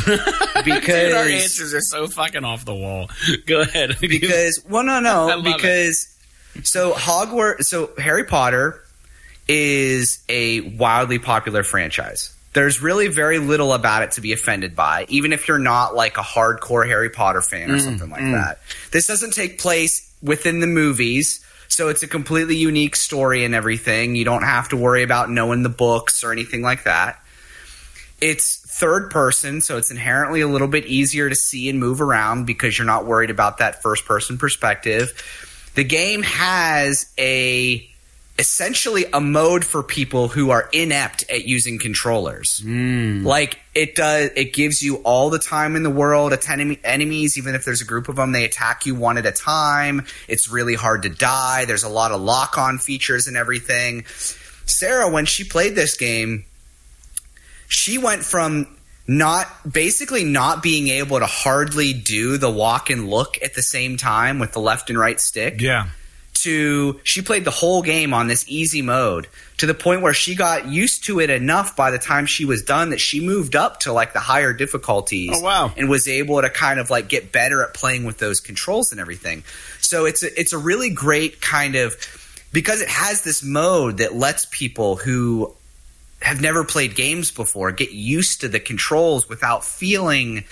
because 0.05 0.63
Dude, 0.63 1.13
our 1.13 1.25
answers 1.25 1.73
are 1.73 1.81
so 1.81 2.05
fucking 2.05 2.45
off 2.45 2.65
the 2.65 2.75
wall. 2.75 3.09
Go 3.47 3.61
ahead. 3.61 3.97
because 3.99 4.63
well, 4.69 4.83
no, 4.83 4.99
no, 4.99 5.41
because 5.43 6.15
it. 6.53 6.67
so 6.67 6.93
Hogwarts, 6.93 7.63
so 7.63 7.89
Harry 7.97 8.25
Potter 8.25 8.82
is 9.47 10.23
a 10.29 10.61
wildly 10.61 11.19
popular 11.19 11.63
franchise. 11.63 12.33
There's 12.53 12.81
really 12.81 13.07
very 13.07 13.39
little 13.39 13.73
about 13.73 14.03
it 14.03 14.11
to 14.11 14.21
be 14.21 14.31
offended 14.31 14.75
by, 14.75 15.05
even 15.09 15.33
if 15.33 15.47
you're 15.47 15.57
not 15.59 15.95
like 15.95 16.17
a 16.17 16.21
hardcore 16.21 16.85
Harry 16.87 17.09
Potter 17.09 17.41
fan 17.41 17.71
or 17.71 17.75
mm, 17.75 17.81
something 17.81 18.09
like 18.09 18.21
mm. 18.21 18.33
that. 18.33 18.59
This 18.91 19.07
doesn't 19.07 19.33
take 19.33 19.59
place 19.59 20.13
within 20.21 20.59
the 20.59 20.67
movies. 20.67 21.43
So 21.67 21.89
it's 21.89 22.03
a 22.03 22.07
completely 22.07 22.55
unique 22.55 22.95
story 22.95 23.43
and 23.43 23.55
everything. 23.55 24.15
You 24.15 24.25
don't 24.25 24.43
have 24.43 24.69
to 24.69 24.77
worry 24.77 25.01
about 25.01 25.31
knowing 25.31 25.63
the 25.63 25.69
books 25.69 26.23
or 26.23 26.31
anything 26.31 26.61
like 26.61 26.83
that. 26.83 27.19
It's 28.21 28.57
third 28.57 29.09
person, 29.09 29.59
so 29.59 29.77
it's 29.77 29.89
inherently 29.89 30.41
a 30.41 30.47
little 30.47 30.67
bit 30.67 30.85
easier 30.85 31.29
to 31.29 31.35
see 31.35 31.69
and 31.69 31.79
move 31.79 31.99
around 31.99 32.45
because 32.45 32.77
you're 32.77 32.85
not 32.85 33.05
worried 33.05 33.31
about 33.31 33.57
that 33.57 33.81
first 33.81 34.05
person 34.05 34.37
perspective. 34.37 35.11
The 35.73 35.83
game 35.83 36.21
has 36.21 37.11
a 37.17 37.89
essentially 38.39 39.05
a 39.13 39.21
mode 39.21 39.63
for 39.63 39.83
people 39.83 40.27
who 40.27 40.49
are 40.49 40.67
inept 40.73 41.23
at 41.29 41.45
using 41.45 41.77
controllers. 41.77 42.59
Hmm. 42.59 43.23
Like 43.23 43.59
it 43.75 43.95
does, 43.95 44.31
it 44.35 44.53
gives 44.53 44.81
you 44.81 44.97
all 44.97 45.29
the 45.29 45.39
time 45.39 45.75
in 45.75 45.83
the 45.83 45.89
world. 45.89 46.33
At 46.33 46.49
enemy, 46.49 46.79
enemies, 46.83 47.37
even 47.37 47.53
if 47.53 47.63
there's 47.63 47.81
a 47.81 47.85
group 47.85 48.09
of 48.09 48.15
them, 48.15 48.31
they 48.31 48.43
attack 48.43 48.85
you 48.85 48.95
one 48.95 49.17
at 49.17 49.25
a 49.25 49.31
time. 49.31 50.05
It's 50.27 50.49
really 50.49 50.75
hard 50.75 51.03
to 51.03 51.09
die. 51.09 51.65
There's 51.65 51.83
a 51.83 51.89
lot 51.89 52.11
of 52.11 52.21
lock 52.21 52.57
on 52.57 52.79
features 52.79 53.27
and 53.27 53.37
everything. 53.37 54.05
Sarah, 54.65 55.09
when 55.09 55.25
she 55.25 55.43
played 55.43 55.75
this 55.75 55.95
game, 55.95 56.45
she 57.67 57.97
went 57.97 58.23
from 58.23 58.67
not 59.05 59.47
basically 59.69 60.23
not 60.23 60.63
being 60.63 60.87
able 60.87 61.19
to 61.19 61.25
hardly 61.25 61.93
do 61.93 62.37
the 62.37 62.49
walk 62.49 62.89
and 62.89 63.09
look 63.09 63.37
at 63.43 63.53
the 63.53 63.61
same 63.61 63.97
time 63.97 64.39
with 64.39 64.53
the 64.53 64.59
left 64.59 64.89
and 64.89 64.97
right 64.97 65.19
stick 65.19 65.59
Yeah. 65.59 65.87
To 66.33 66.99
she 67.03 67.21
played 67.21 67.45
the 67.45 67.51
whole 67.51 67.81
game 67.81 68.13
on 68.13 68.27
this 68.27 68.43
easy 68.47 68.81
mode 68.81 69.27
to 69.57 69.65
the 69.65 69.73
point 69.73 70.01
where 70.01 70.13
she 70.13 70.35
got 70.35 70.67
used 70.67 71.05
to 71.05 71.19
it 71.19 71.29
enough 71.29 71.75
by 71.75 71.91
the 71.91 71.97
time 71.99 72.25
she 72.25 72.43
was 72.43 72.63
done 72.63 72.89
that 72.89 72.99
she 72.99 73.25
moved 73.25 73.55
up 73.55 73.79
to 73.81 73.93
like 73.93 74.13
the 74.13 74.19
higher 74.19 74.51
difficulties 74.51 75.31
Oh, 75.33 75.41
wow. 75.41 75.71
and 75.77 75.89
was 75.89 76.07
able 76.07 76.41
to 76.41 76.49
kind 76.49 76.79
of 76.79 76.89
like 76.89 77.07
get 77.07 77.31
better 77.31 77.63
at 77.63 77.73
playing 77.73 78.03
with 78.03 78.17
those 78.17 78.39
controls 78.39 78.91
and 78.91 78.99
everything. 78.99 79.43
So 79.79 80.05
it's 80.05 80.23
a, 80.23 80.39
it's 80.39 80.53
a 80.53 80.57
really 80.57 80.89
great 80.89 81.39
kind 81.39 81.75
of 81.75 81.95
because 82.51 82.81
it 82.81 82.89
has 82.89 83.23
this 83.23 83.43
mode 83.43 83.97
that 83.97 84.13
lets 84.15 84.45
people 84.45 84.95
who 84.95 85.53
have 86.21 86.41
never 86.41 86.63
played 86.63 86.95
games 86.95 87.31
before 87.31 87.71
get 87.71 87.91
used 87.91 88.41
to 88.41 88.47
the 88.47 88.59
controls 88.59 89.29
without 89.29 89.63
feeling 89.63 90.43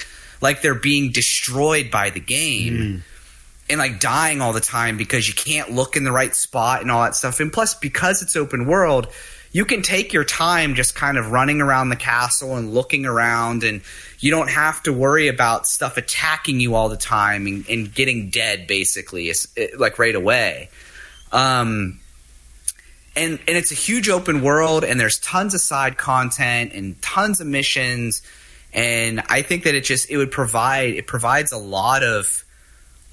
like 0.42 0.62
they're 0.62 0.74
being 0.76 1.12
destroyed 1.12 1.90
by 1.92 2.10
the 2.10 2.20
game 2.20 2.78
hmm. 2.78 2.98
And 3.72 3.80
like 3.80 4.00
dying 4.00 4.42
all 4.42 4.54
the 4.54 4.60
time 4.60 4.98
because 4.98 5.28
you 5.28 5.34
can't 5.34 5.72
look 5.72 5.96
in 5.96 6.04
the 6.04 6.12
right 6.12 6.36
spot 6.36 6.82
and 6.82 6.92
all 6.92 7.04
that 7.04 7.16
stuff. 7.16 7.40
And 7.40 7.52
plus, 7.52 7.74
because 7.74 8.22
it's 8.22 8.36
open 8.36 8.66
world, 8.66 9.08
you 9.54 9.66
can 9.66 9.82
take 9.82 10.14
your 10.14 10.24
time 10.24 10.76
just 10.76 10.94
kind 10.94 11.18
of 11.18 11.32
running 11.32 11.62
around 11.62 11.90
the 11.90 11.96
castle 11.96 12.56
and 12.56 12.74
looking 12.74 13.06
around, 13.06 13.64
and 13.64 13.82
you 14.20 14.32
don't 14.32 14.50
have 14.50 14.82
to 14.84 14.94
worry 14.94 15.28
about 15.28 15.66
stuff 15.66 15.98
attacking 15.98 16.60
you 16.60 16.76
all 16.76 16.90
the 16.90 16.98
time 16.98 17.48
and, 17.48 17.68
and 17.70 17.94
getting 17.94 18.30
dead 18.30 18.68
basically, 18.68 19.32
like 19.78 20.00
right 20.00 20.16
away. 20.16 20.70
Um, 21.32 22.00
and 23.16 23.40
and 23.46 23.58
it's 23.58 23.72
a 23.72 23.76
huge 23.76 24.08
open 24.08 24.42
world, 24.42 24.84
and 24.86 25.00
there's 25.00 25.20
tons 25.20 25.54
of 25.54 25.62
side 25.62 25.98
content 25.98 26.72
and 26.74 27.02
tons 27.02 27.42
of 27.42 27.48
missions, 27.48 28.22
and 28.74 29.22
I 29.30 29.42
think 29.42 29.64
that 29.64 29.76
it 29.76 29.84
just 29.84 30.10
it 30.10 30.16
would 30.16 30.32
provide 30.32 30.94
it 30.94 31.08
provides 31.08 31.52
a 31.52 31.58
lot 31.58 32.04
of 32.04 32.46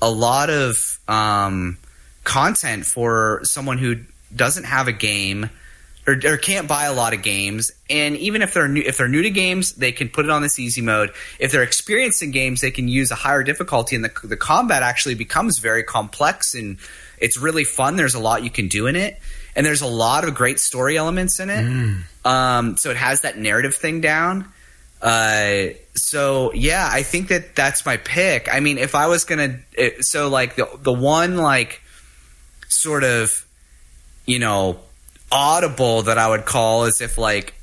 a 0.00 0.10
lot 0.10 0.50
of 0.50 0.98
um, 1.08 1.78
content 2.24 2.86
for 2.86 3.40
someone 3.42 3.78
who 3.78 3.96
doesn't 4.34 4.64
have 4.64 4.88
a 4.88 4.92
game 4.92 5.50
or, 6.06 6.14
or 6.24 6.36
can't 6.38 6.66
buy 6.66 6.84
a 6.84 6.94
lot 6.94 7.12
of 7.12 7.22
games. 7.22 7.70
And 7.90 8.16
even 8.16 8.40
if 8.40 8.54
they're 8.54 8.68
new, 8.68 8.82
if 8.84 8.96
they're 8.96 9.08
new 9.08 9.22
to 9.22 9.30
games, 9.30 9.74
they 9.74 9.92
can 9.92 10.08
put 10.08 10.24
it 10.24 10.30
on 10.30 10.40
this 10.42 10.58
easy 10.58 10.80
mode. 10.80 11.12
If 11.38 11.52
they're 11.52 11.62
experienced 11.62 12.22
in 12.22 12.30
games, 12.30 12.62
they 12.62 12.70
can 12.70 12.88
use 12.88 13.10
a 13.10 13.14
higher 13.14 13.42
difficulty, 13.42 13.94
and 13.94 14.04
the 14.04 14.12
the 14.24 14.36
combat 14.36 14.82
actually 14.82 15.14
becomes 15.16 15.58
very 15.58 15.82
complex 15.82 16.54
and 16.54 16.78
it's 17.20 17.36
really 17.36 17.64
fun. 17.64 17.96
There's 17.96 18.14
a 18.14 18.20
lot 18.20 18.42
you 18.42 18.50
can 18.50 18.68
do 18.68 18.86
in 18.86 18.96
it, 18.96 19.18
and 19.54 19.66
there's 19.66 19.82
a 19.82 19.86
lot 19.86 20.26
of 20.26 20.34
great 20.34 20.60
story 20.60 20.96
elements 20.96 21.40
in 21.40 21.50
it. 21.50 21.64
Um, 22.24 22.76
so 22.76 22.90
it 22.90 22.96
has 22.96 23.22
that 23.22 23.36
narrative 23.38 23.74
thing 23.74 24.00
down. 24.00 24.50
Uh, 25.00 25.68
so 25.94 26.52
yeah, 26.52 26.88
I 26.90 27.02
think 27.02 27.28
that 27.28 27.54
that's 27.54 27.86
my 27.86 27.96
pick. 27.96 28.52
I 28.52 28.60
mean, 28.60 28.78
if 28.78 28.94
I 28.94 29.06
was 29.06 29.24
gonna, 29.24 29.60
it, 29.72 30.04
so 30.04 30.28
like 30.28 30.56
the 30.56 30.68
the 30.82 30.92
one 30.92 31.36
like 31.36 31.82
sort 32.68 33.04
of, 33.04 33.46
you 34.26 34.38
know, 34.38 34.78
audible 35.30 36.02
that 36.02 36.18
I 36.18 36.28
would 36.28 36.44
call 36.44 36.84
is 36.84 37.00
if 37.00 37.16
like 37.18 37.54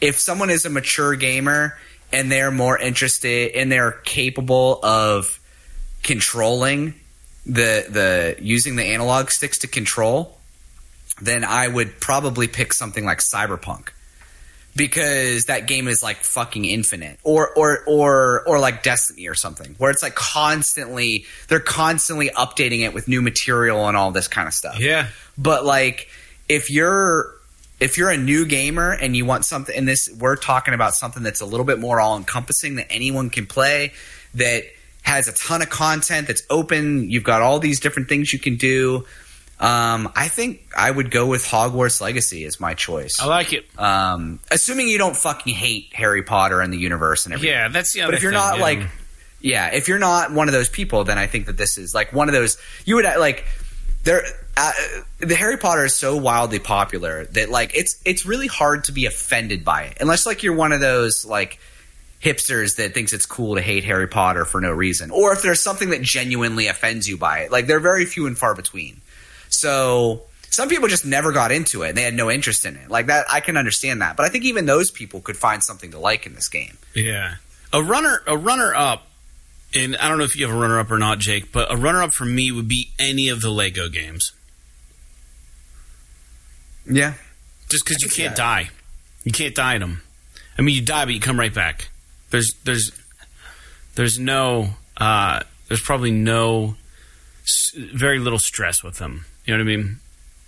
if 0.00 0.18
someone 0.18 0.50
is 0.50 0.64
a 0.64 0.70
mature 0.70 1.14
gamer 1.14 1.78
and 2.12 2.32
they're 2.32 2.50
more 2.50 2.78
interested 2.78 3.52
and 3.54 3.70
they're 3.70 3.92
capable 3.92 4.80
of 4.82 5.40
controlling 6.02 6.94
the 7.44 7.84
the 7.88 8.36
using 8.40 8.76
the 8.76 8.84
analog 8.84 9.30
sticks 9.30 9.58
to 9.58 9.66
control, 9.66 10.38
then 11.20 11.44
I 11.44 11.68
would 11.68 12.00
probably 12.00 12.48
pick 12.48 12.72
something 12.72 13.04
like 13.04 13.18
Cyberpunk 13.18 13.90
because 14.78 15.44
that 15.46 15.66
game 15.66 15.86
is 15.88 16.02
like 16.02 16.16
fucking 16.18 16.64
infinite 16.64 17.18
or 17.24 17.50
or 17.54 17.84
or 17.86 18.48
or 18.48 18.58
like 18.58 18.82
destiny 18.82 19.28
or 19.28 19.34
something 19.34 19.74
where 19.76 19.90
it's 19.90 20.02
like 20.02 20.14
constantly 20.14 21.26
they're 21.48 21.60
constantly 21.60 22.30
updating 22.30 22.80
it 22.80 22.94
with 22.94 23.08
new 23.08 23.20
material 23.20 23.86
and 23.88 23.96
all 23.96 24.10
this 24.12 24.28
kind 24.28 24.48
of 24.48 24.54
stuff 24.54 24.80
Yeah. 24.80 25.08
but 25.36 25.66
like 25.66 26.08
if 26.48 26.70
you're 26.70 27.34
if 27.80 27.98
you're 27.98 28.10
a 28.10 28.16
new 28.16 28.46
gamer 28.46 28.92
and 28.92 29.14
you 29.16 29.24
want 29.26 29.44
something 29.44 29.76
and 29.76 29.86
this 29.86 30.08
we're 30.18 30.36
talking 30.36 30.72
about 30.72 30.94
something 30.94 31.22
that's 31.22 31.40
a 31.42 31.46
little 31.46 31.66
bit 31.66 31.78
more 31.78 32.00
all 32.00 32.16
encompassing 32.16 32.76
that 32.76 32.86
anyone 32.90 33.28
can 33.28 33.44
play 33.46 33.92
that 34.34 34.64
has 35.02 35.28
a 35.28 35.32
ton 35.32 35.62
of 35.62 35.68
content 35.70 36.26
that's 36.26 36.42
open 36.50 37.10
you've 37.10 37.24
got 37.24 37.42
all 37.42 37.58
these 37.58 37.80
different 37.80 38.08
things 38.08 38.32
you 38.32 38.38
can 38.38 38.56
do 38.56 39.04
um, 39.60 40.12
I 40.14 40.28
think 40.28 40.62
I 40.76 40.88
would 40.90 41.10
go 41.10 41.26
with 41.26 41.44
Hogwarts 41.44 42.00
Legacy 42.00 42.44
as 42.44 42.60
my 42.60 42.74
choice. 42.74 43.20
I 43.20 43.26
like 43.26 43.52
it. 43.52 43.66
Um, 43.76 44.38
assuming 44.52 44.86
you 44.86 44.98
don't 44.98 45.16
fucking 45.16 45.52
hate 45.52 45.92
Harry 45.94 46.22
Potter 46.22 46.60
and 46.60 46.72
the 46.72 46.78
universe 46.78 47.26
and 47.26 47.34
everything. 47.34 47.54
Yeah, 47.56 47.68
that's 47.68 47.92
the 47.92 48.02
other 48.02 48.12
But 48.12 48.16
if 48.18 48.22
you're 48.22 48.30
thing, 48.30 48.38
not 48.40 48.56
yeah. 48.58 48.62
like, 48.62 48.88
yeah, 49.40 49.74
if 49.74 49.88
you're 49.88 49.98
not 49.98 50.32
one 50.32 50.48
of 50.48 50.52
those 50.54 50.68
people, 50.68 51.02
then 51.02 51.18
I 51.18 51.26
think 51.26 51.46
that 51.46 51.56
this 51.56 51.76
is 51.76 51.92
like 51.92 52.12
one 52.12 52.28
of 52.28 52.34
those. 52.34 52.56
You 52.84 52.96
would 52.96 53.04
like 53.04 53.44
there. 54.04 54.22
Uh, 54.56 54.72
the 55.18 55.34
Harry 55.34 55.56
Potter 55.56 55.84
is 55.84 55.94
so 55.94 56.16
wildly 56.16 56.58
popular 56.60 57.24
that 57.26 57.48
like 57.48 57.76
it's 57.76 58.00
it's 58.04 58.26
really 58.26 58.48
hard 58.48 58.84
to 58.84 58.92
be 58.92 59.06
offended 59.06 59.64
by 59.64 59.84
it 59.84 59.98
unless 60.00 60.26
like 60.26 60.42
you're 60.42 60.54
one 60.54 60.72
of 60.72 60.80
those 60.80 61.24
like 61.24 61.60
hipsters 62.20 62.76
that 62.76 62.94
thinks 62.94 63.12
it's 63.12 63.26
cool 63.26 63.54
to 63.54 63.60
hate 63.60 63.84
Harry 63.84 64.08
Potter 64.08 64.44
for 64.44 64.60
no 64.60 64.70
reason, 64.72 65.10
or 65.10 65.32
if 65.32 65.42
there's 65.42 65.60
something 65.60 65.90
that 65.90 66.02
genuinely 66.02 66.68
offends 66.68 67.08
you 67.08 67.16
by 67.16 67.40
it. 67.40 67.52
Like 67.52 67.66
they're 67.66 67.80
very 67.80 68.04
few 68.04 68.26
and 68.28 68.38
far 68.38 68.54
between. 68.54 69.00
So 69.50 70.22
some 70.50 70.68
people 70.68 70.88
just 70.88 71.04
never 71.04 71.32
got 71.32 71.52
into 71.52 71.82
it 71.82 71.90
and 71.90 71.98
they 71.98 72.02
had 72.02 72.14
no 72.14 72.30
interest 72.30 72.64
in 72.64 72.76
it. 72.76 72.88
Like 72.90 73.06
that, 73.06 73.26
I 73.30 73.40
can 73.40 73.56
understand 73.56 74.02
that. 74.02 74.16
But 74.16 74.26
I 74.26 74.28
think 74.28 74.44
even 74.44 74.66
those 74.66 74.90
people 74.90 75.20
could 75.20 75.36
find 75.36 75.62
something 75.62 75.90
to 75.92 75.98
like 75.98 76.26
in 76.26 76.34
this 76.34 76.48
game. 76.48 76.78
Yeah. 76.94 77.36
A 77.72 77.82
runner 77.82 78.22
a 78.26 78.36
runner 78.36 78.74
up 78.74 79.06
and 79.74 79.96
I 79.96 80.08
don't 80.08 80.18
know 80.18 80.24
if 80.24 80.36
you 80.36 80.46
have 80.46 80.56
a 80.56 80.58
runner 80.58 80.78
up 80.78 80.90
or 80.90 80.98
not, 80.98 81.18
Jake, 81.18 81.52
but 81.52 81.72
a 81.72 81.76
runner 81.76 82.02
up 82.02 82.12
for 82.12 82.24
me 82.24 82.50
would 82.50 82.68
be 82.68 82.90
any 82.98 83.28
of 83.28 83.40
the 83.42 83.50
Lego 83.50 83.88
games. 83.88 84.32
Yeah. 86.86 87.14
Just 87.70 87.84
because 87.84 88.02
you 88.02 88.08
can't 88.08 88.34
die. 88.34 88.70
You 89.24 89.32
can't 89.32 89.54
die 89.54 89.74
in 89.74 89.80
them. 89.82 90.02
I 90.56 90.62
mean, 90.62 90.74
you 90.74 90.80
die, 90.82 91.04
but 91.04 91.12
you 91.14 91.20
come 91.20 91.38
right 91.38 91.52
back. 91.52 91.90
There's 92.30 92.54
there's 92.64 92.92
there's 93.94 94.18
no 94.18 94.70
uh, 94.96 95.40
there's 95.68 95.82
probably 95.82 96.10
no 96.10 96.76
s- 97.44 97.72
very 97.76 98.18
little 98.18 98.38
stress 98.38 98.82
with 98.82 98.98
them. 98.98 99.26
You 99.48 99.56
know 99.56 99.64
what 99.64 99.72
I 99.72 99.76
mean? 99.76 100.00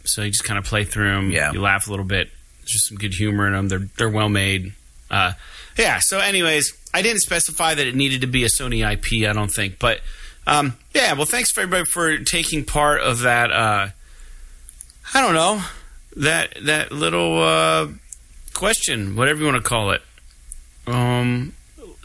So 0.04 0.20
you 0.20 0.30
just 0.30 0.44
kind 0.44 0.58
of 0.58 0.66
play 0.66 0.84
through 0.84 1.10
them. 1.10 1.30
Yeah. 1.30 1.52
You 1.52 1.62
laugh 1.62 1.86
a 1.86 1.90
little 1.90 2.04
bit. 2.04 2.28
There's 2.58 2.72
just 2.72 2.88
some 2.88 2.98
good 2.98 3.14
humor 3.14 3.46
in 3.46 3.54
them. 3.54 3.68
They're 3.68 3.88
they're 3.96 4.10
well 4.10 4.28
made. 4.28 4.74
Uh, 5.10 5.32
yeah. 5.78 6.00
So, 6.00 6.18
anyways, 6.18 6.74
I 6.92 7.00
didn't 7.00 7.20
specify 7.20 7.74
that 7.74 7.86
it 7.86 7.94
needed 7.94 8.20
to 8.20 8.26
be 8.26 8.44
a 8.44 8.48
Sony 8.48 8.80
IP. 8.80 9.26
I 9.26 9.32
don't 9.32 9.48
think, 9.48 9.78
but 9.78 10.00
um, 10.46 10.76
yeah. 10.94 11.14
Well, 11.14 11.24
thanks 11.24 11.50
for 11.50 11.62
everybody 11.62 11.86
for 11.86 12.18
taking 12.18 12.62
part 12.62 13.00
of 13.00 13.20
that. 13.20 13.50
Uh, 13.50 13.88
I 15.14 15.20
don't 15.22 15.32
know 15.32 15.62
that 16.16 16.58
that 16.64 16.92
little 16.92 17.42
uh, 17.42 17.88
question, 18.52 19.16
whatever 19.16 19.40
you 19.40 19.46
want 19.46 19.56
to 19.56 19.66
call 19.66 19.92
it. 19.92 20.02
Um, 20.86 21.54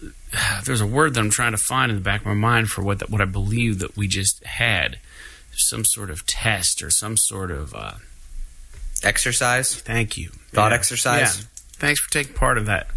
there's 0.63 0.79
a 0.79 0.87
word 0.87 1.13
that 1.15 1.19
I'm 1.19 1.29
trying 1.29 1.51
to 1.51 1.57
find 1.57 1.91
in 1.91 1.97
the 1.97 2.03
back 2.03 2.21
of 2.21 2.27
my 2.27 2.33
mind 2.35 2.69
for 2.69 2.83
what 2.83 2.99
that, 2.99 3.09
what 3.09 3.19
I 3.19 3.25
believe 3.25 3.79
that 3.79 3.97
we 3.97 4.07
just 4.07 4.45
had. 4.45 4.97
Some 5.58 5.86
sort 5.86 6.10
of 6.10 6.26
test 6.26 6.84
or 6.84 6.89
some 6.89 7.18
sort 7.18 7.51
of 7.51 7.74
uh, 7.74 7.93
Exercise. 9.03 9.76
thank 9.76 10.18
you 10.18 10.30
Thought 10.51 10.72
Yeah. 10.72 10.76
exercise? 10.78 11.38
Yeah. 11.39 11.43
Thanks 11.78 11.99
for 11.99 12.12
taking 12.12 12.34
part 12.34 12.58
of 12.58 12.66
that 12.68 12.88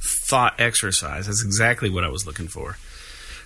thought 0.00 0.54
exercise. 0.60 1.26
That's 1.26 1.42
exactly 1.44 1.88
what 1.90 2.04
I 2.04 2.08
was 2.08 2.26
looking 2.26 2.48
for. 2.48 2.76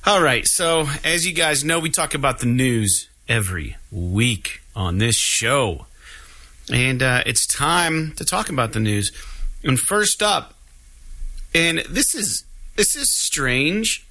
All 0.04 0.22
right, 0.22 0.46
so 0.46 0.88
as 1.04 1.26
you 1.26 1.32
guys 1.32 1.62
know, 1.64 1.78
we 1.78 1.90
talk 1.90 2.14
about 2.14 2.40
the 2.40 2.46
news 2.46 3.08
every 3.28 3.76
week 3.90 4.60
on 4.74 4.98
this 4.98 5.16
show. 5.16 5.86
And 6.72 7.02
uh, 7.02 7.22
it's 7.26 7.46
time 7.46 8.12
to 8.16 8.24
talk 8.24 8.48
about 8.48 8.72
the 8.72 8.80
news. 8.80 9.12
And 9.62 9.78
first 9.78 10.22
up, 10.22 10.54
and 11.54 11.78
this 11.88 12.14
is 12.14 12.44
this 12.76 12.96
is 12.96 13.14
strange. 13.14 14.04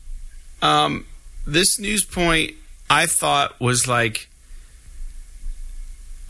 Um, 0.61 1.05
this 1.45 1.79
news 1.79 2.03
point 2.05 2.53
I 2.89 3.05
thought 3.05 3.59
was 3.59 3.87
like 3.87 4.28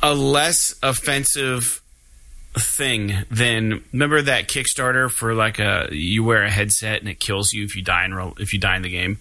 a 0.02 0.14
less 0.14 0.76
offensive 0.82 1.82
thing 2.54 3.14
than 3.30 3.84
remember 3.94 4.22
that 4.22 4.48
Kickstarter 4.48 5.10
for 5.10 5.34
like 5.34 5.60
a 5.60 5.88
you 5.92 6.24
wear 6.24 6.44
a 6.44 6.50
headset 6.50 7.00
and 7.00 7.10
it 7.10 7.20
kills 7.20 7.54
you 7.54 7.64
if 7.64 7.76
you 7.76 7.82
die 7.84 8.06
in 8.06 8.14
real- 8.14 8.34
if 8.40 8.54
you 8.54 8.60
die 8.60 8.76
in 8.76 8.82
the 8.82 8.90
game. 8.90 9.20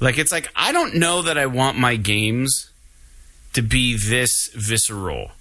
Like 0.00 0.18
it's 0.18 0.32
like 0.32 0.48
I 0.54 0.72
don't 0.72 0.94
know 0.96 1.22
that 1.22 1.36
I 1.38 1.46
want 1.46 1.78
my 1.78 1.96
games 1.96 2.70
to 3.54 3.62
be 3.62 3.96
this 3.96 4.50
visceral. 4.54 5.32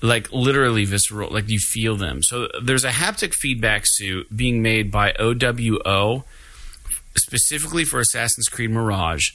like 0.00 0.30
literally 0.32 0.84
visceral, 0.84 1.28
like 1.30 1.48
you 1.48 1.58
feel 1.58 1.96
them. 1.96 2.22
So 2.22 2.48
there's 2.62 2.84
a 2.84 2.90
haptic 2.90 3.34
feedback 3.34 3.82
suit 3.84 4.28
being 4.34 4.62
made 4.62 4.92
by 4.92 5.12
OWO 5.18 6.22
specifically 7.16 7.84
for 7.84 7.98
Assassin's 7.98 8.48
Creed 8.48 8.70
Mirage. 8.70 9.32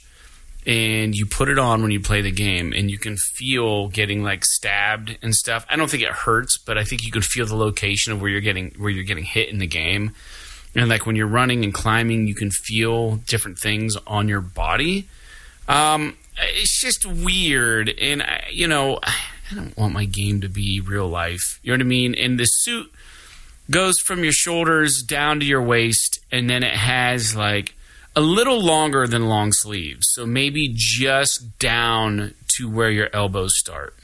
And 0.66 1.14
you 1.14 1.26
put 1.26 1.50
it 1.50 1.58
on 1.58 1.82
when 1.82 1.90
you 1.90 2.00
play 2.00 2.22
the 2.22 2.30
game, 2.30 2.72
and 2.72 2.90
you 2.90 2.98
can 2.98 3.16
feel 3.18 3.88
getting 3.88 4.22
like 4.22 4.46
stabbed 4.46 5.18
and 5.20 5.34
stuff. 5.34 5.66
I 5.68 5.76
don't 5.76 5.90
think 5.90 6.02
it 6.02 6.08
hurts, 6.08 6.56
but 6.56 6.78
I 6.78 6.84
think 6.84 7.04
you 7.04 7.12
can 7.12 7.20
feel 7.20 7.44
the 7.44 7.56
location 7.56 8.14
of 8.14 8.22
where 8.22 8.30
you're 8.30 8.40
getting 8.40 8.70
where 8.78 8.90
you're 8.90 9.04
getting 9.04 9.24
hit 9.24 9.50
in 9.50 9.58
the 9.58 9.66
game. 9.66 10.14
And 10.74 10.88
like 10.88 11.04
when 11.06 11.16
you're 11.16 11.26
running 11.26 11.64
and 11.64 11.72
climbing, 11.72 12.26
you 12.26 12.34
can 12.34 12.50
feel 12.50 13.16
different 13.16 13.58
things 13.58 13.96
on 14.06 14.26
your 14.26 14.40
body. 14.40 15.06
Um, 15.68 16.16
it's 16.38 16.80
just 16.80 17.06
weird, 17.06 17.90
and 18.00 18.22
I, 18.22 18.44
you 18.50 18.66
know, 18.66 19.00
I 19.02 19.54
don't 19.54 19.76
want 19.76 19.92
my 19.92 20.04
game 20.04 20.40
to 20.40 20.48
be 20.48 20.80
real 20.80 21.08
life. 21.08 21.60
You 21.62 21.72
know 21.72 21.76
what 21.76 21.82
I 21.82 21.88
mean? 21.88 22.14
And 22.14 22.40
the 22.40 22.44
suit 22.46 22.90
goes 23.70 23.98
from 23.98 24.24
your 24.24 24.32
shoulders 24.32 25.02
down 25.06 25.40
to 25.40 25.46
your 25.46 25.62
waist, 25.62 26.20
and 26.32 26.48
then 26.48 26.62
it 26.62 26.74
has 26.74 27.36
like 27.36 27.74
a 28.16 28.20
little 28.20 28.62
longer 28.62 29.06
than 29.06 29.28
long 29.28 29.52
sleeves. 29.52 30.06
So 30.12 30.26
maybe 30.26 30.70
just 30.72 31.58
down 31.58 32.34
to 32.56 32.68
where 32.68 32.90
your 32.90 33.08
elbows 33.12 33.56
start. 33.56 33.94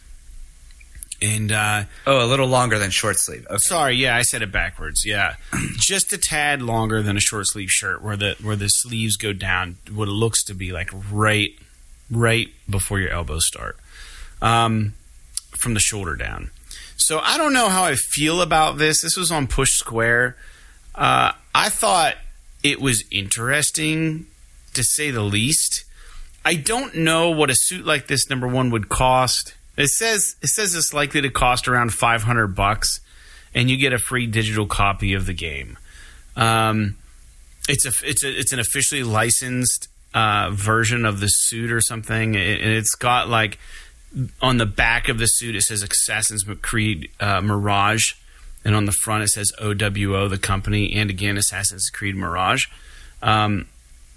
And 1.23 1.53
uh, 1.53 1.85
oh, 2.07 2.25
a 2.25 2.27
little 2.27 2.47
longer 2.47 2.79
than 2.79 2.91
short 2.91 3.19
sleeve. 3.19 3.47
Okay. 3.47 3.59
Sorry, 3.59 3.95
yeah, 3.95 4.17
I 4.17 4.23
said 4.23 4.41
it 4.41 4.51
backwards. 4.51 5.05
Yeah, 5.05 5.35
just 5.77 6.13
a 6.15 6.19
tad 6.19 6.63
longer 6.63 7.03
than 7.03 7.17
a 7.17 7.21
short 7.21 7.47
sleeve 7.47 7.71
shirt, 7.71 8.03
where 8.03 8.17
the 8.17 8.37
where 8.43 8.57
the 8.57 8.69
sleeves 8.69 9.19
go 9.19 9.35
down, 9.35 9.77
what 9.93 10.09
it 10.09 10.13
looks 10.13 10.43
to 10.45 10.55
be 10.55 10.73
like 10.73 10.91
right, 11.13 11.51
right 12.11 12.49
before 12.71 13.01
your 13.01 13.11
elbows 13.11 13.47
start, 13.47 13.77
um, 14.41 14.95
from 15.51 15.75
the 15.75 15.81
shoulder 15.81 16.17
down. 16.17 16.53
So 16.97 17.19
I 17.19 17.37
don't 17.37 17.53
know 17.53 17.69
how 17.69 17.85
I 17.85 17.97
feel 17.97 18.41
about 18.41 18.79
this. 18.79 19.03
This 19.03 19.19
was 19.19 19.31
on 19.31 19.47
Push 19.47 19.73
Square. 19.73 20.37
Uh, 20.95 21.33
I 21.55 21.69
thought 21.69 22.17
it 22.63 22.81
was 22.81 23.05
interesting 23.11 24.27
to 24.75 24.83
say 24.83 25.11
the 25.11 25.23
least. 25.23 25.85
I 26.45 26.55
don't 26.55 26.95
know 26.97 27.31
what 27.31 27.51
a 27.51 27.55
suit 27.55 27.85
like 27.85 28.07
this 28.07 28.31
number 28.31 28.49
one 28.49 28.71
would 28.71 28.89
cost. 28.89 29.55
It 29.77 29.89
says 29.89 30.37
it 30.43 30.49
says 30.49 30.75
it's 30.75 30.93
likely 30.93 31.21
to 31.23 31.31
cost 31.31 31.69
around 31.69 31.93
five 31.93 32.23
hundred 32.23 32.49
bucks, 32.49 33.01
and 33.55 33.71
you 33.71 33.77
get 33.77 33.93
a 33.93 33.99
free 33.99 34.27
digital 34.27 34.67
copy 34.67 35.15
of 35.15 35.27
the 35.27 35.35
game. 35.35 35.79
Um, 36.37 36.97
it's 37.69 37.85
a 37.85 37.93
it's 38.09 38.25
a 38.25 38.39
it's 38.39 38.53
an 38.53 38.59
officially 38.59 39.03
licensed 39.03 39.89
uh, 40.15 40.51
version 40.53 41.05
of 41.05 41.21
the 41.21 41.29
suit 41.29 41.71
or 41.71 41.81
something, 41.81 42.37
and 42.37 42.73
it's 42.73 42.95
got 42.95 43.29
like 43.29 43.59
on 44.43 44.57
the 44.57 44.67
back 44.67 45.09
of 45.09 45.19
the 45.19 45.27
suit 45.27 45.55
it 45.55 45.63
says 45.63 45.83
Assassin's 45.83 46.45
Creed 46.63 47.11
uh, 47.21 47.41
Mirage, 47.41 48.15
and 48.65 48.75
on 48.75 48.85
the 48.85 48.93
front 48.93 49.25
it 49.25 49.29
says 49.29 49.53
OWO, 49.61 50.29
the 50.29 50.39
company, 50.39 50.93
and 50.95 51.11
again 51.11 51.37
Assassin's 51.37 51.91
Creed 51.91 52.17
Mirage. 52.17 52.67
Um, 53.23 53.69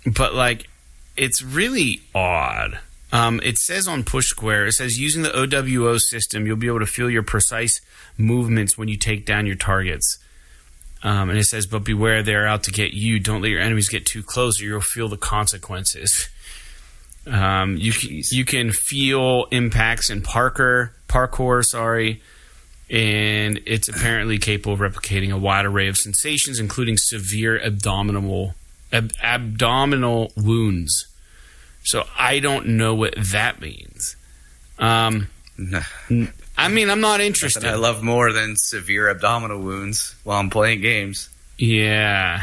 but 0.06 0.34
like, 0.34 0.70
it's 1.16 1.41
really 1.41 2.02
odd. 2.14 2.80
Um, 3.12 3.39
it 3.44 3.58
says 3.58 3.88
on 3.88 4.04
Push 4.04 4.26
Square, 4.28 4.68
it 4.68 4.74
says 4.74 5.00
using 5.00 5.22
the 5.22 5.30
OWO 5.30 6.00
system, 6.00 6.48
you'll 6.48 6.58
be 6.58 6.68
able 6.68 6.80
to 6.80 6.86
feel 6.88 7.10
your 7.10 7.24
precise 7.24 7.80
movements 8.18 8.78
when 8.78 8.88
you 8.88 8.98
take 8.98 9.26
down 9.26 9.46
your 9.46 9.56
targets. 9.56 10.18
Um, 11.04 11.30
and 11.30 11.38
it 11.38 11.44
says, 11.44 11.68
but 11.68 11.84
beware, 11.84 12.24
they're 12.24 12.48
out 12.48 12.64
to 12.64 12.72
get 12.72 12.94
you. 12.94 13.20
Don't 13.20 13.41
let 13.41 13.52
your 13.52 13.60
enemies 13.60 13.89
get 13.89 14.06
too 14.06 14.24
close, 14.24 14.62
or 14.62 14.66
you'll 14.66 14.82
feel 14.82 15.10
the 15.10 15.18
consequences. 15.18 16.30
Um, 17.28 17.78
you 17.78 17.94
you 18.32 18.44
can 18.46 18.72
feel 18.72 19.46
impacts 19.52 20.10
in 20.10 20.22
Parker 20.22 20.94
parkour. 21.08 21.64
Sorry, 21.64 22.22
and 22.90 23.62
it's 23.66 23.88
apparently 23.88 24.38
capable 24.38 24.74
of 24.74 24.80
replicating 24.80 25.32
a 25.32 25.38
wide 25.38 25.66
array 25.66 25.88
of 25.88 25.98
sensations, 25.98 26.60
including 26.60 26.98
severe 26.98 27.60
abdominal 27.60 28.56
ab- 28.92 29.14
abdominal 29.22 30.32
wounds. 30.36 31.08
So 31.84 32.06
I 32.18 32.40
don't 32.40 32.68
know 32.78 32.96
what 32.96 33.16
that 33.32 33.60
means. 33.60 34.16
Um, 34.80 35.28
I 36.58 36.68
mean, 36.68 36.90
I'm 36.90 37.02
not 37.02 37.20
interested. 37.20 37.66
I 37.66 37.76
love 37.76 38.04
more 38.04 38.32
than 38.32 38.56
severe 38.56 39.10
abdominal 39.10 39.60
wounds 39.60 40.16
while 40.24 40.40
I'm 40.40 40.50
playing 40.50 40.82
games. 40.82 41.30
Yeah. 41.58 42.42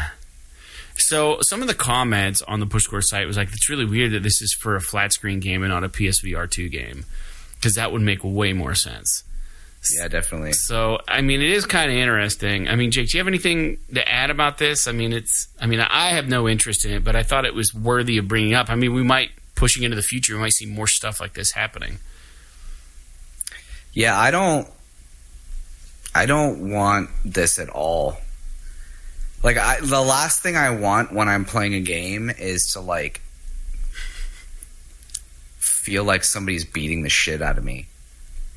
So 0.95 1.39
some 1.41 1.61
of 1.61 1.67
the 1.67 1.73
comments 1.73 2.41
on 2.43 2.59
the 2.59 2.65
Push 2.65 2.83
Square 2.83 3.01
site 3.03 3.25
was 3.27 3.37
like, 3.37 3.49
"It's 3.51 3.69
really 3.69 3.85
weird 3.85 4.11
that 4.11 4.23
this 4.23 4.41
is 4.41 4.53
for 4.53 4.75
a 4.75 4.81
flat 4.81 5.13
screen 5.13 5.39
game 5.39 5.63
and 5.63 5.71
not 5.71 5.83
a 5.83 5.89
PSVR 5.89 6.49
two 6.49 6.69
game, 6.69 7.05
because 7.55 7.75
that 7.75 7.91
would 7.91 8.01
make 8.01 8.23
way 8.23 8.53
more 8.53 8.75
sense." 8.75 9.23
Yeah, 9.89 10.07
definitely. 10.07 10.53
So, 10.53 10.99
I 11.07 11.21
mean, 11.21 11.41
it 11.41 11.49
is 11.49 11.65
kind 11.65 11.89
of 11.89 11.97
interesting. 11.97 12.67
I 12.67 12.75
mean, 12.75 12.91
Jake, 12.91 13.09
do 13.09 13.17
you 13.17 13.19
have 13.19 13.27
anything 13.27 13.79
to 13.93 14.07
add 14.07 14.29
about 14.29 14.59
this? 14.59 14.87
I 14.87 14.91
mean, 14.91 15.11
it's, 15.11 15.47
I 15.59 15.65
mean, 15.65 15.79
I 15.79 16.09
have 16.09 16.27
no 16.27 16.47
interest 16.47 16.85
in 16.85 16.91
it, 16.91 17.03
but 17.03 17.15
I 17.15 17.23
thought 17.23 17.45
it 17.45 17.55
was 17.55 17.73
worthy 17.73 18.19
of 18.19 18.27
bringing 18.27 18.53
up. 18.53 18.69
I 18.69 18.75
mean, 18.75 18.93
we 18.93 19.03
might 19.03 19.31
pushing 19.55 19.83
into 19.83 19.95
the 19.95 20.03
future, 20.03 20.35
we 20.35 20.39
might 20.39 20.53
see 20.53 20.65
more 20.67 20.87
stuff 20.87 21.19
like 21.19 21.33
this 21.33 21.51
happening. 21.51 21.97
Yeah, 23.93 24.17
I 24.17 24.31
don't, 24.31 24.67
I 26.13 26.25
don't 26.25 26.71
want 26.71 27.09
this 27.25 27.57
at 27.59 27.69
all. 27.69 28.17
Like, 29.43 29.57
I, 29.57 29.79
the 29.81 30.01
last 30.01 30.41
thing 30.41 30.55
I 30.55 30.69
want 30.69 31.11
when 31.11 31.27
I'm 31.27 31.45
playing 31.45 31.73
a 31.73 31.81
game 31.81 32.29
is 32.29 32.73
to 32.73 32.79
like 32.79 33.21
feel 35.57 36.03
like 36.03 36.23
somebody's 36.23 36.65
beating 36.65 37.01
the 37.01 37.09
shit 37.09 37.41
out 37.41 37.57
of 37.57 37.63
me. 37.63 37.87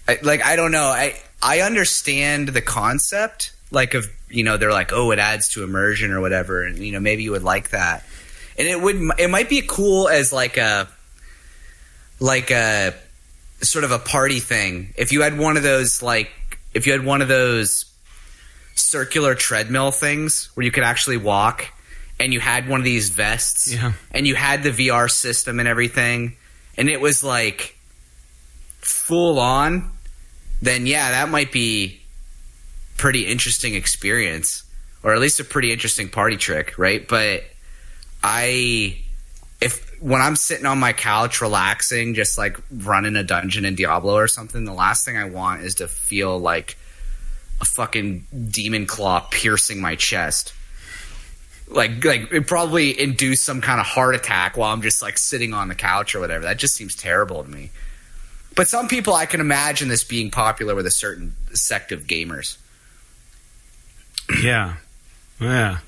I, 0.08 0.18
like 0.22 0.44
I 0.44 0.56
don't 0.56 0.72
know. 0.72 0.84
I 0.88 1.14
I 1.42 1.60
understand 1.60 2.48
the 2.48 2.60
concept, 2.62 3.52
like 3.70 3.94
of 3.94 4.06
you 4.28 4.44
know 4.44 4.56
they're 4.56 4.72
like 4.72 4.92
oh 4.92 5.10
it 5.12 5.18
adds 5.18 5.50
to 5.50 5.62
immersion 5.64 6.12
or 6.12 6.20
whatever, 6.20 6.62
and 6.64 6.78
you 6.78 6.92
know 6.92 7.00
maybe 7.00 7.22
you 7.22 7.30
would 7.32 7.44
like 7.44 7.70
that, 7.70 8.04
and 8.58 8.68
it 8.68 8.80
would 8.80 8.96
it 9.18 9.30
might 9.30 9.48
be 9.48 9.62
cool 9.66 10.08
as 10.08 10.32
like 10.32 10.56
a 10.56 10.88
like 12.20 12.50
a 12.50 12.94
sort 13.60 13.84
of 13.84 13.90
a 13.92 13.98
party 13.98 14.40
thing 14.40 14.92
if 14.96 15.10
you 15.12 15.22
had 15.22 15.38
one 15.38 15.56
of 15.56 15.62
those 15.62 16.02
like 16.02 16.30
if 16.74 16.86
you 16.86 16.92
had 16.92 17.04
one 17.04 17.22
of 17.22 17.28
those 17.28 17.86
circular 18.74 19.34
treadmill 19.34 19.90
things 19.90 20.50
where 20.54 20.64
you 20.64 20.70
could 20.70 20.84
actually 20.84 21.16
walk 21.16 21.66
and 22.20 22.32
you 22.32 22.40
had 22.40 22.68
one 22.68 22.80
of 22.80 22.84
these 22.84 23.08
vests 23.10 23.72
Yeah. 23.72 23.92
and 24.10 24.26
you 24.26 24.34
had 24.34 24.62
the 24.62 24.70
VR 24.70 25.10
system 25.10 25.58
and 25.60 25.68
everything 25.68 26.36
and 26.76 26.88
it 26.90 27.00
was 27.00 27.24
like 27.24 27.76
full 28.80 29.38
on 29.38 29.90
then 30.62 30.86
yeah 30.86 31.10
that 31.10 31.28
might 31.28 31.52
be 31.52 32.00
pretty 32.96 33.26
interesting 33.26 33.74
experience 33.74 34.62
or 35.02 35.12
at 35.12 35.20
least 35.20 35.40
a 35.40 35.44
pretty 35.44 35.72
interesting 35.72 36.08
party 36.08 36.36
trick 36.36 36.78
right? 36.78 37.06
But 37.06 37.44
i 38.22 38.98
if 39.60 40.00
when 40.00 40.22
i'm 40.22 40.34
sitting 40.34 40.64
on 40.64 40.78
my 40.78 40.94
couch 40.94 41.40
relaxing 41.42 42.14
just 42.14 42.38
like 42.38 42.58
running 42.70 43.16
a 43.16 43.22
dungeon 43.22 43.66
in 43.66 43.74
diablo 43.74 44.14
or 44.14 44.26
something 44.26 44.64
the 44.64 44.72
last 44.72 45.04
thing 45.04 45.18
i 45.18 45.24
want 45.24 45.62
is 45.62 45.74
to 45.74 45.86
feel 45.86 46.38
like 46.38 46.78
a 47.60 47.64
fucking 47.64 48.26
demon 48.50 48.86
claw 48.86 49.20
piercing 49.30 49.80
my 49.80 49.96
chest. 49.96 50.52
Like 51.68 52.04
like 52.04 52.30
it 52.32 52.46
probably 52.46 52.98
induce 52.98 53.42
some 53.42 53.60
kind 53.60 53.80
of 53.80 53.86
heart 53.86 54.14
attack 54.14 54.56
while 54.56 54.72
i'm 54.72 54.82
just 54.82 55.00
like 55.02 55.18
sitting 55.18 55.54
on 55.54 55.68
the 55.68 55.74
couch 55.74 56.14
or 56.14 56.20
whatever. 56.20 56.44
That 56.44 56.58
just 56.58 56.74
seems 56.74 56.94
terrible 56.94 57.42
to 57.42 57.48
me 57.48 57.70
but 58.54 58.68
some 58.68 58.88
people 58.88 59.14
I 59.14 59.26
can 59.26 59.40
imagine 59.40 59.88
this 59.88 60.04
being 60.04 60.30
popular 60.30 60.74
with 60.74 60.86
a 60.86 60.90
certain 60.90 61.34
sect 61.52 61.92
of 61.92 62.06
gamers. 62.06 62.56
Yeah, 64.42 64.76
yeah. 65.40 65.78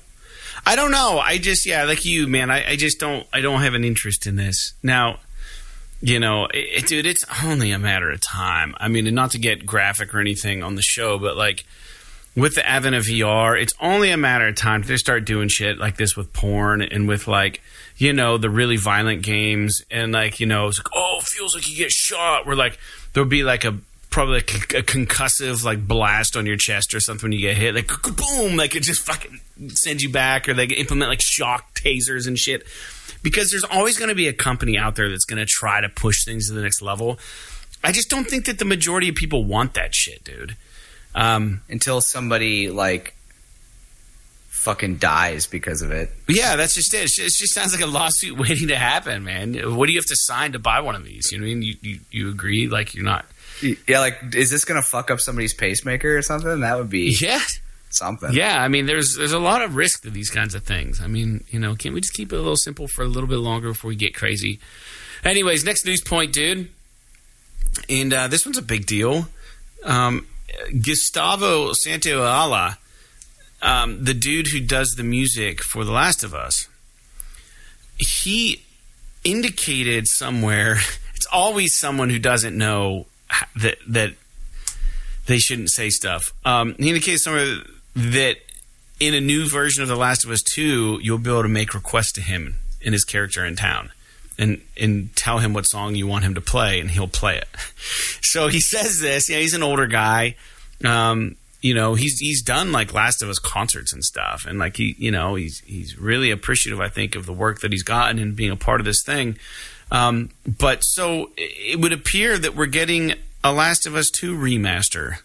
I 0.65 0.75
don't 0.75 0.91
know. 0.91 1.19
I 1.19 1.37
just 1.37 1.65
yeah, 1.65 1.85
like 1.85 2.05
you, 2.05 2.27
man. 2.27 2.51
I, 2.51 2.71
I 2.71 2.75
just 2.75 2.99
don't. 2.99 3.25
I 3.31 3.41
don't 3.41 3.61
have 3.61 3.73
an 3.73 3.83
interest 3.83 4.27
in 4.27 4.35
this 4.35 4.73
now. 4.83 5.19
You 6.01 6.19
know, 6.19 6.45
it, 6.45 6.83
it, 6.83 6.87
dude, 6.87 7.05
it's 7.07 7.25
only 7.43 7.71
a 7.71 7.79
matter 7.79 8.11
of 8.11 8.21
time. 8.21 8.75
I 8.79 8.87
mean, 8.87 9.11
not 9.15 9.31
to 9.31 9.39
get 9.39 9.65
graphic 9.65 10.13
or 10.13 10.19
anything 10.19 10.61
on 10.61 10.75
the 10.75 10.81
show, 10.81 11.17
but 11.17 11.35
like 11.35 11.65
with 12.35 12.53
the 12.53 12.67
advent 12.67 12.95
of 12.95 13.05
VR, 13.05 13.59
it's 13.59 13.73
only 13.81 14.11
a 14.11 14.17
matter 14.17 14.47
of 14.47 14.55
time 14.55 14.83
to 14.83 14.97
start 14.97 15.25
doing 15.25 15.47
shit 15.47 15.79
like 15.79 15.97
this 15.97 16.15
with 16.15 16.33
porn 16.33 16.83
and 16.83 17.07
with 17.07 17.27
like 17.27 17.61
you 17.97 18.13
know 18.13 18.37
the 18.37 18.49
really 18.49 18.77
violent 18.77 19.23
games 19.23 19.81
and 19.89 20.11
like 20.11 20.39
you 20.39 20.45
know 20.45 20.67
it's 20.67 20.79
like 20.79 20.89
oh 20.95 21.17
it 21.19 21.25
feels 21.25 21.55
like 21.55 21.69
you 21.69 21.75
get 21.75 21.91
shot. 21.91 22.45
Where 22.45 22.55
like 22.55 22.77
there'll 23.13 23.29
be 23.29 23.43
like 23.43 23.65
a 23.65 23.77
probably 24.09 24.35
like 24.35 24.73
a 24.73 24.83
concussive 24.83 25.63
like 25.63 25.87
blast 25.87 26.35
on 26.35 26.45
your 26.45 26.57
chest 26.57 26.93
or 26.93 26.99
something 26.99 27.25
when 27.25 27.31
you 27.33 27.41
get 27.41 27.57
hit 27.57 27.75
like 27.75 27.91
boom 28.15 28.55
like 28.55 28.75
it 28.75 28.81
just 28.81 29.05
fucking 29.05 29.39
sends 29.69 30.01
you 30.01 30.09
back 30.09 30.47
or 30.47 30.53
they 30.53 30.65
implement 30.65 31.09
like 31.09 31.21
shock 31.21 31.75
tasers 31.75 32.25
and 32.25 32.39
shit 32.39 32.65
because 33.21 33.51
there's 33.51 33.65
always 33.65 33.97
going 33.97 34.07
to 34.07 34.15
be 34.15 34.29
a 34.29 34.33
company 34.33 34.77
out 34.77 34.95
there 34.95 35.09
that's 35.09 35.25
going 35.25 35.37
to 35.39 35.45
try 35.45 35.81
to 35.81 35.89
push 35.89 36.23
things 36.23 36.47
to 36.47 36.53
the 36.53 36.61
next 36.61 36.81
level. 36.81 37.19
I 37.83 37.91
just 37.91 38.09
don't 38.09 38.25
think 38.25 38.45
that 38.45 38.57
the 38.57 38.63
majority 38.63 39.09
of 39.09 39.15
people 39.15 39.43
want 39.43 39.73
that 39.73 39.93
shit, 39.93 40.23
dude. 40.23 40.55
Um, 41.13 41.61
Until 41.69 41.99
somebody 41.99 42.69
like 42.69 43.16
fucking 44.57 44.97
dies 44.97 45.47
because 45.47 45.81
of 45.81 45.91
it. 45.91 46.09
Yeah, 46.27 46.55
that's 46.55 46.75
just 46.75 46.93
it. 46.93 47.03
It 47.17 47.31
just 47.33 47.53
sounds 47.53 47.73
like 47.73 47.81
a 47.81 47.87
lawsuit 47.87 48.37
waiting 48.39 48.67
to 48.69 48.75
happen, 48.75 49.23
man. 49.23 49.53
What 49.75 49.85
do 49.87 49.93
you 49.93 49.99
have 49.99 50.05
to 50.07 50.15
sign 50.17 50.51
to 50.53 50.59
buy 50.59 50.81
one 50.81 50.95
of 50.95 51.03
these? 51.05 51.31
You 51.31 51.37
know 51.39 51.45
what 51.45 51.51
I 51.51 51.55
mean? 51.55 51.61
You, 51.63 51.75
you, 51.81 51.99
you 52.11 52.29
agree? 52.29 52.67
Like 52.67 52.93
you're 52.93 53.05
not. 53.05 53.25
Yeah, 53.87 53.99
like 54.01 54.35
is 54.35 54.51
this 54.51 54.65
gonna 54.65 54.81
fuck 54.81 55.09
up 55.09 55.19
somebody's 55.19 55.53
pacemaker 55.53 56.17
or 56.17 56.21
something? 56.21 56.59
That 56.59 56.77
would 56.77 56.89
be 56.89 57.15
Yeah. 57.21 57.39
something. 57.89 58.33
Yeah, 58.33 58.61
I 58.61 58.67
mean, 58.67 58.85
there's 58.85 59.15
there's 59.17 59.31
a 59.31 59.39
lot 59.39 59.61
of 59.61 59.75
risk 59.75 60.03
to 60.03 60.09
these 60.09 60.29
kinds 60.29 60.53
of 60.53 60.63
things. 60.63 61.01
I 61.01 61.07
mean, 61.07 61.43
you 61.49 61.59
know, 61.59 61.75
can't 61.75 61.95
we 61.95 62.01
just 62.01 62.13
keep 62.13 62.31
it 62.31 62.35
a 62.35 62.39
little 62.39 62.55
simple 62.57 62.87
for 62.87 63.03
a 63.03 63.07
little 63.07 63.29
bit 63.29 63.37
longer 63.37 63.69
before 63.69 63.89
we 63.89 63.95
get 63.95 64.13
crazy? 64.13 64.59
Anyways, 65.23 65.63
next 65.65 65.85
news 65.85 66.01
point, 66.01 66.33
dude, 66.33 66.69
and 67.89 68.13
uh, 68.13 68.27
this 68.27 68.45
one's 68.45 68.57
a 68.59 68.61
big 68.61 68.85
deal. 68.85 69.27
Um, 69.83 70.27
Gustavo 70.83 71.71
Santaolalla, 71.71 72.77
um, 73.61 74.03
the 74.03 74.13
dude 74.13 74.47
who 74.47 74.59
does 74.59 74.95
the 74.97 75.03
music 75.03 75.61
for 75.61 75.83
The 75.83 75.91
Last 75.91 76.23
of 76.23 76.33
Us, 76.33 76.67
he 77.97 78.63
indicated 79.23 80.07
somewhere. 80.07 80.77
It's 81.17 81.25
always 81.31 81.75
someone 81.75 82.11
who 82.11 82.19
doesn't 82.19 82.55
know 82.55 83.07
that 83.55 83.79
that 83.87 84.13
they 85.25 85.39
shouldn't 85.39 85.71
say 85.71 85.89
stuff. 85.89 86.31
Um, 86.45 86.75
he 86.77 86.89
indicated 86.89 87.21
somewhere 87.21 87.55
that 87.95 88.35
in 88.99 89.15
a 89.15 89.19
new 89.19 89.49
version 89.49 89.81
of 89.81 89.89
The 89.89 89.95
Last 89.95 90.23
of 90.23 90.29
Us 90.29 90.43
2, 90.43 90.99
you'll 91.01 91.17
be 91.17 91.31
able 91.31 91.41
to 91.41 91.47
make 91.47 91.73
requests 91.73 92.11
to 92.13 92.21
him 92.21 92.57
and 92.85 92.93
his 92.93 93.03
character 93.03 93.43
in 93.43 93.55
town 93.55 93.89
and 94.37 94.61
and 94.79 95.15
tell 95.15 95.39
him 95.39 95.53
what 95.53 95.63
song 95.63 95.95
you 95.95 96.05
want 96.07 96.23
him 96.23 96.35
to 96.35 96.41
play 96.41 96.79
and 96.79 96.91
he'll 96.91 97.07
play 97.07 97.37
it. 97.37 97.47
So 98.21 98.49
he 98.49 98.59
says 98.59 98.99
this, 98.99 99.29
yeah, 99.29 99.37
he's 99.37 99.53
an 99.53 99.63
older 99.63 99.87
guy. 99.87 100.35
Um, 100.83 101.37
you 101.61 101.73
know, 101.73 101.95
he's 101.95 102.19
he's 102.19 102.41
done 102.41 102.71
like 102.71 102.93
Last 102.93 103.21
of 103.21 103.29
Us 103.29 103.39
concerts 103.39 103.91
and 103.93 104.03
stuff 104.03 104.45
and 104.47 104.59
like 104.59 104.77
he, 104.77 104.95
you 104.97 105.11
know, 105.11 105.35
he's 105.35 105.59
he's 105.61 105.97
really 105.97 106.31
appreciative 106.31 106.79
I 106.79 106.89
think 106.89 107.15
of 107.15 107.25
the 107.25 107.33
work 107.33 107.61
that 107.61 107.71
he's 107.71 107.83
gotten 107.83 108.19
and 108.19 108.35
being 108.35 108.51
a 108.51 108.55
part 108.55 108.79
of 108.79 108.85
this 108.85 109.01
thing. 109.03 109.37
Um, 109.91 110.29
but 110.45 110.83
so 110.83 111.31
it 111.37 111.79
would 111.79 111.93
appear 111.93 112.37
that 112.37 112.55
we're 112.55 112.65
getting 112.65 113.13
a 113.43 113.51
Last 113.53 113.85
of 113.87 113.95
Us 113.95 114.09
2 114.11 114.35
remaster. 114.37 115.17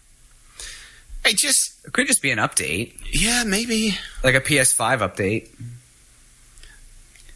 I 1.25 1.33
just 1.33 1.85
It 1.85 1.93
could 1.93 2.07
just 2.07 2.21
be 2.21 2.31
an 2.31 2.37
update, 2.39 2.93
yeah, 3.11 3.43
maybe. 3.45 3.97
like 4.23 4.35
a 4.35 4.41
PS5 4.41 4.99
update. 4.99 5.49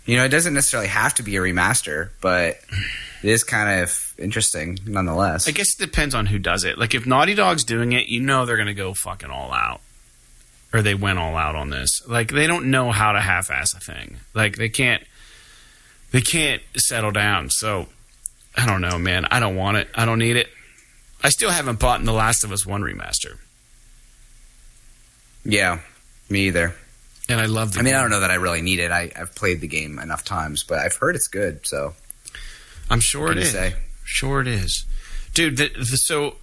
You 0.06 0.16
know, 0.16 0.24
it 0.24 0.30
doesn't 0.30 0.54
necessarily 0.54 0.88
have 0.88 1.16
to 1.16 1.24
be 1.24 1.36
a 1.36 1.41
remaster, 1.41 2.10
but 2.22 2.60
it 3.24 3.30
is 3.30 3.43
kind 3.43 3.82
of 3.82 4.13
interesting 4.18 4.80
nonetheless. 4.86 5.47
I 5.47 5.51
guess 5.51 5.74
it 5.80 5.84
depends 5.84 6.13
on 6.15 6.26
who 6.28 6.39
does 6.39 6.63
it. 6.63 6.78
Like 6.78 6.93
if 6.95 7.05
Naughty 7.05 7.34
Dog's 7.36 7.63
doing 7.63 7.91
it, 7.93 8.07
you 8.07 8.20
know 8.22 8.45
they're 8.45 8.57
going 8.57 8.68
to 8.68 8.74
go 8.74 8.93
fucking 8.93 9.30
all 9.30 9.51
out. 9.51 9.82
Or 10.74 10.82
they 10.82 10.95
went 10.95 11.18
all 11.18 11.36
out 11.38 11.55
on 11.55 11.70
this. 11.70 12.01
Like 12.07 12.32
they 12.32 12.45
don't 12.45 12.70
know 12.72 12.91
how 12.91 13.13
to 13.13 13.22
half-ass 13.22 13.74
a 13.74 13.80
thing. 13.80 14.18
Like 14.34 14.57
they 14.57 14.70
can't 14.70 15.01
they 16.11 16.22
can't 16.22 16.61
settle 16.76 17.11
down. 17.11 17.49
So 17.49 17.88
I 18.55 18.65
don't 18.65 18.82
know, 18.82 18.97
man. 18.97 19.26
I 19.32 19.39
don't 19.39 19.55
want 19.55 19.78
it. 19.78 19.88
I 19.95 20.05
don't 20.05 20.20
need 20.20 20.36
it. 20.36 20.47
I 21.24 21.30
still 21.30 21.49
haven't 21.51 21.80
bought 21.80 21.99
in 21.99 22.05
The 22.05 22.13
Last 22.13 22.43
of 22.43 22.51
Us 22.51 22.65
1 22.65 22.82
remaster. 22.82 23.38
yeah, 25.43 25.80
me 26.30 26.41
either. 26.47 26.76
And 27.30 27.41
I 27.41 27.45
love 27.45 27.74
the 27.74 27.80
I 27.80 27.84
mean, 27.84 27.95
I 27.95 28.01
don't 28.01 28.09
know 28.11 28.22
that 28.22 28.32
I 28.32 28.36
really 28.36 28.61
need 28.61 28.80
it. 28.80 28.91
I, 28.91 29.11
I've 29.15 29.36
played 29.36 29.59
the 29.61 29.68
game 29.68 29.99
enough 29.99 30.24
times, 30.24 30.63
but 30.63 30.80
I've 30.80 30.95
heard 30.95 31.15
it's 31.15 31.28
good. 31.28 31.65
So, 31.65 31.93
I'm 32.90 33.00
sure 33.00 33.32
it 33.32 33.38
is. 33.38 33.52
say? 33.52 33.76
Sure 34.04 34.42
it 34.42 34.48
is. 34.48 34.86
Dude, 35.34 35.58
the, 35.58 35.70
the, 35.70 35.98
so 35.98 36.36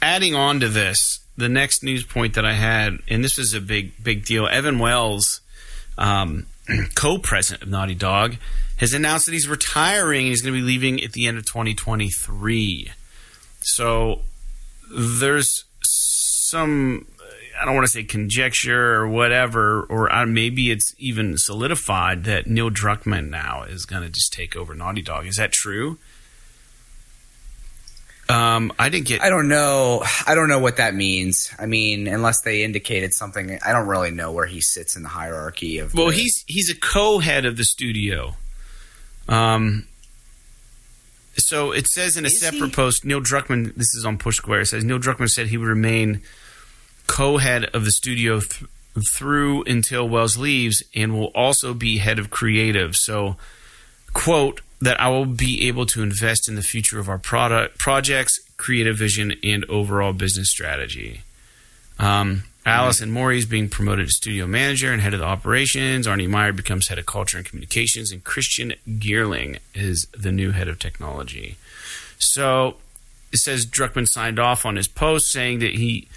adding 0.00 0.34
on 0.34 0.60
to 0.60 0.68
this, 0.68 1.20
the 1.36 1.48
next 1.48 1.82
news 1.82 2.04
point 2.04 2.34
that 2.34 2.44
I 2.44 2.52
had, 2.52 2.98
and 3.08 3.24
this 3.24 3.38
is 3.38 3.54
a 3.54 3.60
big, 3.60 3.92
big 4.02 4.24
deal. 4.24 4.46
Evan 4.46 4.78
Wells, 4.78 5.40
um, 5.98 6.46
co-president 6.94 7.64
of 7.64 7.68
Naughty 7.68 7.94
Dog, 7.94 8.36
has 8.76 8.92
announced 8.92 9.26
that 9.26 9.32
he's 9.32 9.48
retiring 9.48 10.22
and 10.22 10.28
he's 10.28 10.42
going 10.42 10.54
to 10.54 10.60
be 10.60 10.66
leaving 10.66 11.02
at 11.02 11.12
the 11.12 11.26
end 11.26 11.38
of 11.38 11.44
2023. 11.46 12.90
So 13.60 14.20
there's 14.94 15.64
some, 15.82 17.06
I 17.64 17.66
don't 17.66 17.76
want 17.76 17.86
to 17.86 17.92
say 17.92 18.04
conjecture 18.04 18.92
or 18.96 19.08
whatever, 19.08 19.84
or 19.84 20.26
maybe 20.26 20.70
it's 20.70 20.94
even 20.98 21.38
solidified 21.38 22.24
that 22.24 22.46
Neil 22.46 22.68
Druckmann 22.68 23.30
now 23.30 23.62
is 23.62 23.86
going 23.86 24.02
to 24.02 24.10
just 24.10 24.34
take 24.34 24.54
over 24.54 24.74
Naughty 24.74 25.00
Dog. 25.00 25.24
Is 25.26 25.36
that 25.36 25.50
true? 25.50 25.96
Um, 28.28 28.70
I 28.78 28.90
didn't 28.90 29.06
get. 29.06 29.22
I 29.22 29.30
don't 29.30 29.48
know. 29.48 30.02
I 30.26 30.34
don't 30.34 30.48
know 30.48 30.58
what 30.58 30.76
that 30.76 30.94
means. 30.94 31.50
I 31.58 31.64
mean, 31.64 32.06
unless 32.06 32.42
they 32.42 32.64
indicated 32.64 33.14
something, 33.14 33.58
I 33.64 33.72
don't 33.72 33.86
really 33.88 34.10
know 34.10 34.30
where 34.32 34.44
he 34.44 34.60
sits 34.60 34.94
in 34.94 35.02
the 35.02 35.08
hierarchy 35.08 35.78
of. 35.78 35.94
Well, 35.94 36.08
the- 36.08 36.16
he's 36.16 36.44
he's 36.46 36.68
a 36.70 36.76
co-head 36.78 37.46
of 37.46 37.56
the 37.56 37.64
studio. 37.64 38.36
Um. 39.26 39.86
So 41.36 41.72
it 41.72 41.86
says 41.86 42.18
in 42.18 42.24
a 42.24 42.28
Is 42.28 42.40
separate 42.40 42.68
he? 42.68 42.72
post, 42.72 43.06
Neil 43.06 43.22
Druckmann. 43.22 43.74
This 43.74 43.94
is 43.94 44.04
on 44.04 44.18
Push 44.18 44.36
Square. 44.36 44.60
It 44.60 44.66
says 44.66 44.84
Neil 44.84 44.98
Druckmann 44.98 45.30
said 45.30 45.46
he 45.46 45.56
would 45.56 45.66
remain 45.68 46.20
co-head 47.06 47.64
of 47.66 47.84
the 47.84 47.90
studio 47.90 48.40
th- 48.40 48.64
through 49.14 49.64
until 49.64 50.08
Wells 50.08 50.36
leaves, 50.36 50.82
and 50.94 51.18
will 51.18 51.32
also 51.34 51.74
be 51.74 51.98
head 51.98 52.18
of 52.18 52.30
creative. 52.30 52.96
So, 52.96 53.36
quote 54.12 54.60
that 54.80 55.00
I 55.00 55.08
will 55.08 55.26
be 55.26 55.66
able 55.66 55.86
to 55.86 56.02
invest 56.02 56.48
in 56.48 56.54
the 56.54 56.62
future 56.62 56.98
of 56.98 57.08
our 57.08 57.18
product 57.18 57.78
projects, 57.78 58.38
creative 58.56 58.96
vision, 58.96 59.34
and 59.42 59.64
overall 59.66 60.12
business 60.12 60.50
strategy. 60.50 61.22
Um, 61.98 62.44
Alison 62.66 63.10
Mori 63.10 63.38
is 63.38 63.46
being 63.46 63.68
promoted 63.68 64.06
to 64.06 64.12
studio 64.12 64.46
manager 64.46 64.92
and 64.92 65.02
head 65.02 65.12
of 65.12 65.20
the 65.20 65.26
operations. 65.26 66.06
Arne 66.06 66.30
Meyer 66.30 66.52
becomes 66.52 66.88
head 66.88 66.98
of 66.98 67.06
culture 67.06 67.36
and 67.36 67.46
communications, 67.46 68.10
and 68.10 68.24
Christian 68.24 68.74
Gyrling 68.86 69.58
is 69.74 70.06
the 70.16 70.32
new 70.32 70.52
head 70.52 70.68
of 70.68 70.78
technology. 70.78 71.56
So 72.18 72.76
it 73.32 73.38
says 73.38 73.66
Druckmann 73.66 74.06
signed 74.08 74.38
off 74.38 74.64
on 74.64 74.76
his 74.76 74.88
post 74.88 75.30
saying 75.30 75.58
that 75.58 75.74
he 75.74 76.08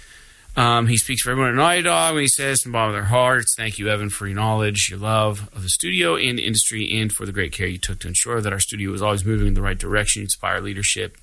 um, 0.58 0.88
he 0.88 0.96
speaks 0.96 1.22
for 1.22 1.30
everyone 1.30 1.50
at 1.52 1.56
Naughty 1.56 1.82
Dog 1.82 2.14
when 2.14 2.22
he 2.22 2.28
says 2.28 2.62
from 2.62 2.72
the 2.72 2.76
bottom 2.76 2.88
of 2.90 2.94
their 2.96 3.04
hearts, 3.04 3.54
"Thank 3.56 3.78
you, 3.78 3.88
Evan, 3.88 4.10
for 4.10 4.26
your 4.26 4.34
knowledge, 4.34 4.88
your 4.90 4.98
love 4.98 5.48
of 5.54 5.62
the 5.62 5.68
studio 5.68 6.16
and 6.16 6.36
industry, 6.40 6.98
and 7.00 7.12
for 7.12 7.24
the 7.26 7.30
great 7.32 7.52
care 7.52 7.68
you 7.68 7.78
took 7.78 8.00
to 8.00 8.08
ensure 8.08 8.40
that 8.40 8.52
our 8.52 8.58
studio 8.58 8.90
was 8.90 9.00
always 9.00 9.24
moving 9.24 9.46
in 9.46 9.54
the 9.54 9.62
right 9.62 9.78
direction. 9.78 10.22
Inspire 10.22 10.60
leadership 10.60 11.16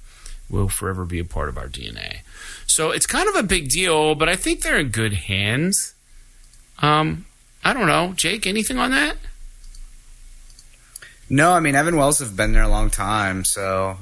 will 0.50 0.70
forever 0.70 1.04
be 1.04 1.20
a 1.20 1.26
part 1.26 1.50
of 1.50 1.58
our 1.58 1.68
DNA." 1.68 2.20
So 2.66 2.92
it's 2.92 3.06
kind 3.06 3.28
of 3.28 3.36
a 3.36 3.44
big 3.44 3.68
deal, 3.68 4.16
but 4.16 4.30
I 4.30 4.38
think 4.38 4.62
they're 4.62 4.80
in 4.80 4.88
good 4.88 5.12
hands. 5.12 5.94
Um, 6.80 7.26
I 7.62 7.74
don't 7.74 7.88
know, 7.88 8.14
Jake. 8.16 8.48
Anything 8.48 8.78
on 8.78 8.92
that? 8.92 9.18
no. 11.30 11.52
I 11.52 11.60
mean, 11.60 11.76
Evan 11.76 11.98
Wells 11.98 12.20
have 12.20 12.38
been 12.38 12.54
there 12.54 12.64
a 12.64 12.70
long 12.70 12.90
time, 12.90 13.44
so 13.44 13.98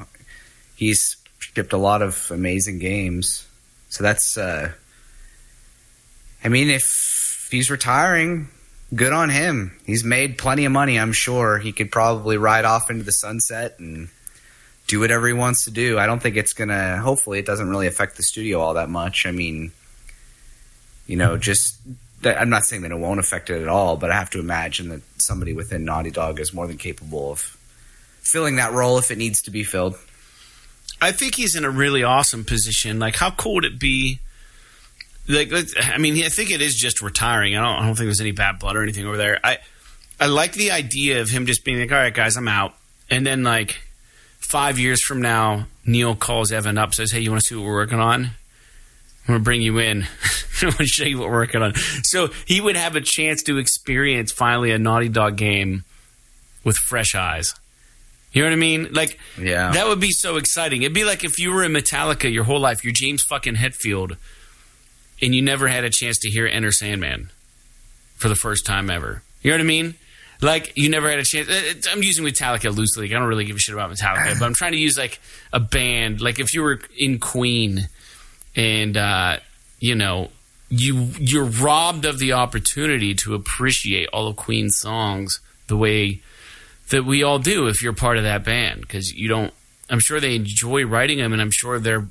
he's 0.76 1.18
shipped 1.40 1.74
a 1.74 1.78
lot 1.78 2.04
of 2.04 2.30
amazing 2.30 2.78
games. 2.78 3.48
So 3.90 4.04
that's. 4.04 4.38
uh 4.38 4.74
I 6.44 6.50
mean, 6.50 6.70
if 6.70 7.48
he's 7.52 7.70
retiring, 7.72 8.50
good 8.94 9.14
on 9.14 9.30
him. 9.30 9.78
He's 9.86 10.04
made 10.04 10.38
plenty 10.38 10.66
of 10.66 10.72
money. 10.72 11.00
I'm 11.00 11.14
sure 11.14 11.58
he 11.58 11.72
could 11.72 11.92
probably 11.92 12.38
ride 12.38 12.66
off 12.66 12.90
into 12.90 13.04
the 13.04 13.12
sunset 13.12 13.80
and 13.80 14.10
do 14.88 15.00
whatever 15.00 15.28
he 15.28 15.34
wants 15.34 15.66
to 15.66 15.72
do. 15.72 15.98
I 15.98 16.06
don't 16.06 16.22
think 16.22 16.36
it's 16.36 16.54
gonna. 16.54 16.98
Hopefully, 16.98 17.40
it 17.40 17.46
doesn't 17.46 17.70
really 17.70 17.88
affect 17.88 18.18
the 18.18 18.24
studio 18.24 18.60
all 18.60 18.74
that 18.74 18.90
much. 18.90 19.26
I 19.26 19.32
mean, 19.32 19.72
you 21.08 21.16
know, 21.16 21.38
just 21.38 21.78
I'm 22.26 22.50
not 22.50 22.66
saying 22.66 22.82
that 22.84 22.92
it 22.92 23.00
won't 23.00 23.20
affect 23.20 23.50
it 23.50 23.62
at 23.62 23.68
all, 23.68 23.98
but 23.98 24.12
I 24.12 24.16
have 24.16 24.30
to 24.32 24.40
imagine 24.40 24.90
that 24.90 25.02
somebody 25.18 25.54
within 25.54 25.86
Naughty 25.86 26.12
Dog 26.12 26.40
is 26.40 26.54
more 26.54 26.68
than 26.68 26.78
capable 26.78 27.32
of 27.32 27.58
filling 28.22 28.56
that 28.58 28.74
role 28.74 28.98
if 28.98 29.12
it 29.12 29.18
needs 29.18 29.42
to 29.44 29.52
be 29.52 29.64
filled. 29.64 29.96
I 31.02 31.12
think 31.12 31.36
he's 31.36 31.56
in 31.56 31.66
a 31.66 31.70
really 31.70 32.04
awesome 32.04 32.46
position. 32.46 33.00
Like, 33.00 33.16
how 33.16 33.32
cool 33.32 33.56
would 33.56 33.66
it 33.66 33.80
be? 33.80 34.20
Like, 35.28 35.52
I 35.82 35.98
mean, 36.00 36.22
I 36.24 36.30
think 36.30 36.52
it 36.52 36.62
is 36.62 36.76
just 36.76 37.02
retiring. 37.02 37.56
I 37.56 37.62
don't, 37.62 37.84
I 37.84 37.86
don't 37.86 37.96
think 37.96 38.08
there's 38.08 38.20
any 38.22 38.32
bad 38.32 38.60
blood 38.60 38.76
or 38.76 38.84
anything 38.84 39.06
over 39.08 39.16
there. 39.18 39.40
I, 39.44 39.58
I 40.20 40.26
like 40.28 40.54
the 40.54 40.72
idea 40.72 41.22
of 41.22 41.30
him 41.30 41.46
just 41.46 41.64
being 41.64 41.80
like, 41.80 41.92
"All 41.92 41.98
right, 41.98 42.14
guys, 42.14 42.36
I'm 42.36 42.48
out," 42.48 42.74
and 43.10 43.26
then 43.26 43.44
like 43.44 43.82
five 44.40 44.78
years 44.78 45.02
from 45.02 45.22
now, 45.22 45.68
Neil 45.86 46.16
calls 46.16 46.52
Evan 46.52 46.78
up, 46.78 46.94
says, 46.94 47.12
"Hey, 47.12 47.22
you 47.22 47.30
want 47.32 47.42
to 47.42 47.48
see 47.48 47.56
what 47.56 47.66
we're 47.66 47.74
working 47.74 48.00
on? 48.00 48.26
I'm 48.26 48.32
gonna 49.28 49.40
bring 49.40 49.62
you 49.62 49.80
in. 49.80 50.04
I 50.62 50.66
want 50.66 50.78
to 50.78 50.86
show 50.86 51.06
you 51.06 51.20
what 51.20 51.30
we're 51.30 51.36
working 51.40 51.62
on." 51.62 51.74
So 52.04 52.28
he 52.46 52.60
would 52.60 52.76
have 52.76 52.96
a 52.98 53.02
chance 53.02 53.44
to 53.44 53.58
experience 53.58 54.32
finally 54.32 54.72
a 54.72 54.78
Naughty 54.78 55.08
Dog 55.10 55.38
game 55.38 55.84
with 56.66 56.76
fresh 56.76 57.16
eyes. 57.16 57.54
You 58.34 58.42
know 58.42 58.48
what 58.50 58.54
I 58.54 58.58
mean? 58.58 58.88
Like, 58.92 59.20
Yeah. 59.40 59.72
that 59.74 59.88
would 59.88 60.00
be 60.00 60.12
so 60.12 60.38
exciting. 60.38 60.82
It'd 60.82 60.94
be 60.94 61.04
like 61.06 61.24
if 61.24 61.38
you 61.40 61.52
were 61.52 61.64
in 61.64 61.72
Metallica 61.72 62.32
your 62.32 62.44
whole 62.46 62.60
life, 62.60 62.84
you're 62.84 62.92
James 62.94 63.22
fucking 63.24 63.56
Hetfield, 63.56 64.18
and 65.24 65.34
you 65.34 65.42
never 65.42 65.68
had 65.68 65.84
a 65.84 65.90
chance 65.90 66.20
to 66.20 66.30
hear 66.30 66.46
Enter 66.46 66.72
Sandman 66.72 67.30
for 68.16 68.30
the 68.30 68.36
first 68.36 68.66
time 68.66 68.90
ever. 68.90 69.24
You 69.42 69.52
know 69.52 69.58
what 69.58 69.62
I 69.62 69.68
mean? 69.68 69.96
Like 70.42 70.74
you 70.76 70.90
never 70.90 71.10
had 71.10 71.20
a 71.20 71.24
chance. 71.24 71.48
it- 71.50 71.88
I'm 71.92 72.04
using 72.04 72.26
Metallica 72.26 72.76
loosely. 72.76 73.06
I 73.14 73.18
don't 73.20 73.28
really 73.28 73.46
give 73.46 73.56
a 73.56 73.60
shit 73.60 73.74
about 73.76 73.92
Metallica, 73.92 74.38
but 74.40 74.46
I'm 74.46 74.54
trying 74.54 74.74
to 74.74 74.78
use 74.78 74.98
like 74.98 75.20
a 75.54 75.60
band. 75.60 76.22
Like 76.22 76.40
if 76.40 76.54
you 76.54 76.62
were 76.64 76.80
in 76.98 77.20
Queen, 77.20 77.88
and 78.56 78.98
uh, 78.98 79.38
you 79.80 79.96
know 79.96 80.30
you 80.70 81.10
you're 81.20 81.46
robbed 81.46 82.06
of 82.06 82.20
the 82.20 82.34
opportunity 82.34 83.14
to 83.16 83.36
appreciate 83.36 84.10
all 84.12 84.28
of 84.28 84.36
Queen's 84.36 84.78
songs 84.80 85.40
the 85.68 85.78
way 85.78 86.22
that 86.90 87.06
we 87.06 87.24
all 87.24 87.40
do 87.40 87.68
if 87.68 87.82
you're 87.82 87.94
part 87.94 88.18
of 88.18 88.24
that 88.24 88.44
band 88.44 88.82
because 88.82 89.14
you 89.14 89.28
don't. 89.30 89.54
I'm 89.90 90.00
sure 90.00 90.20
they 90.20 90.36
enjoy 90.36 90.86
writing 90.86 91.20
them, 91.20 91.32
and 91.34 91.42
I'm 91.42 91.52
sure 91.52 91.80
they're, 91.80 92.08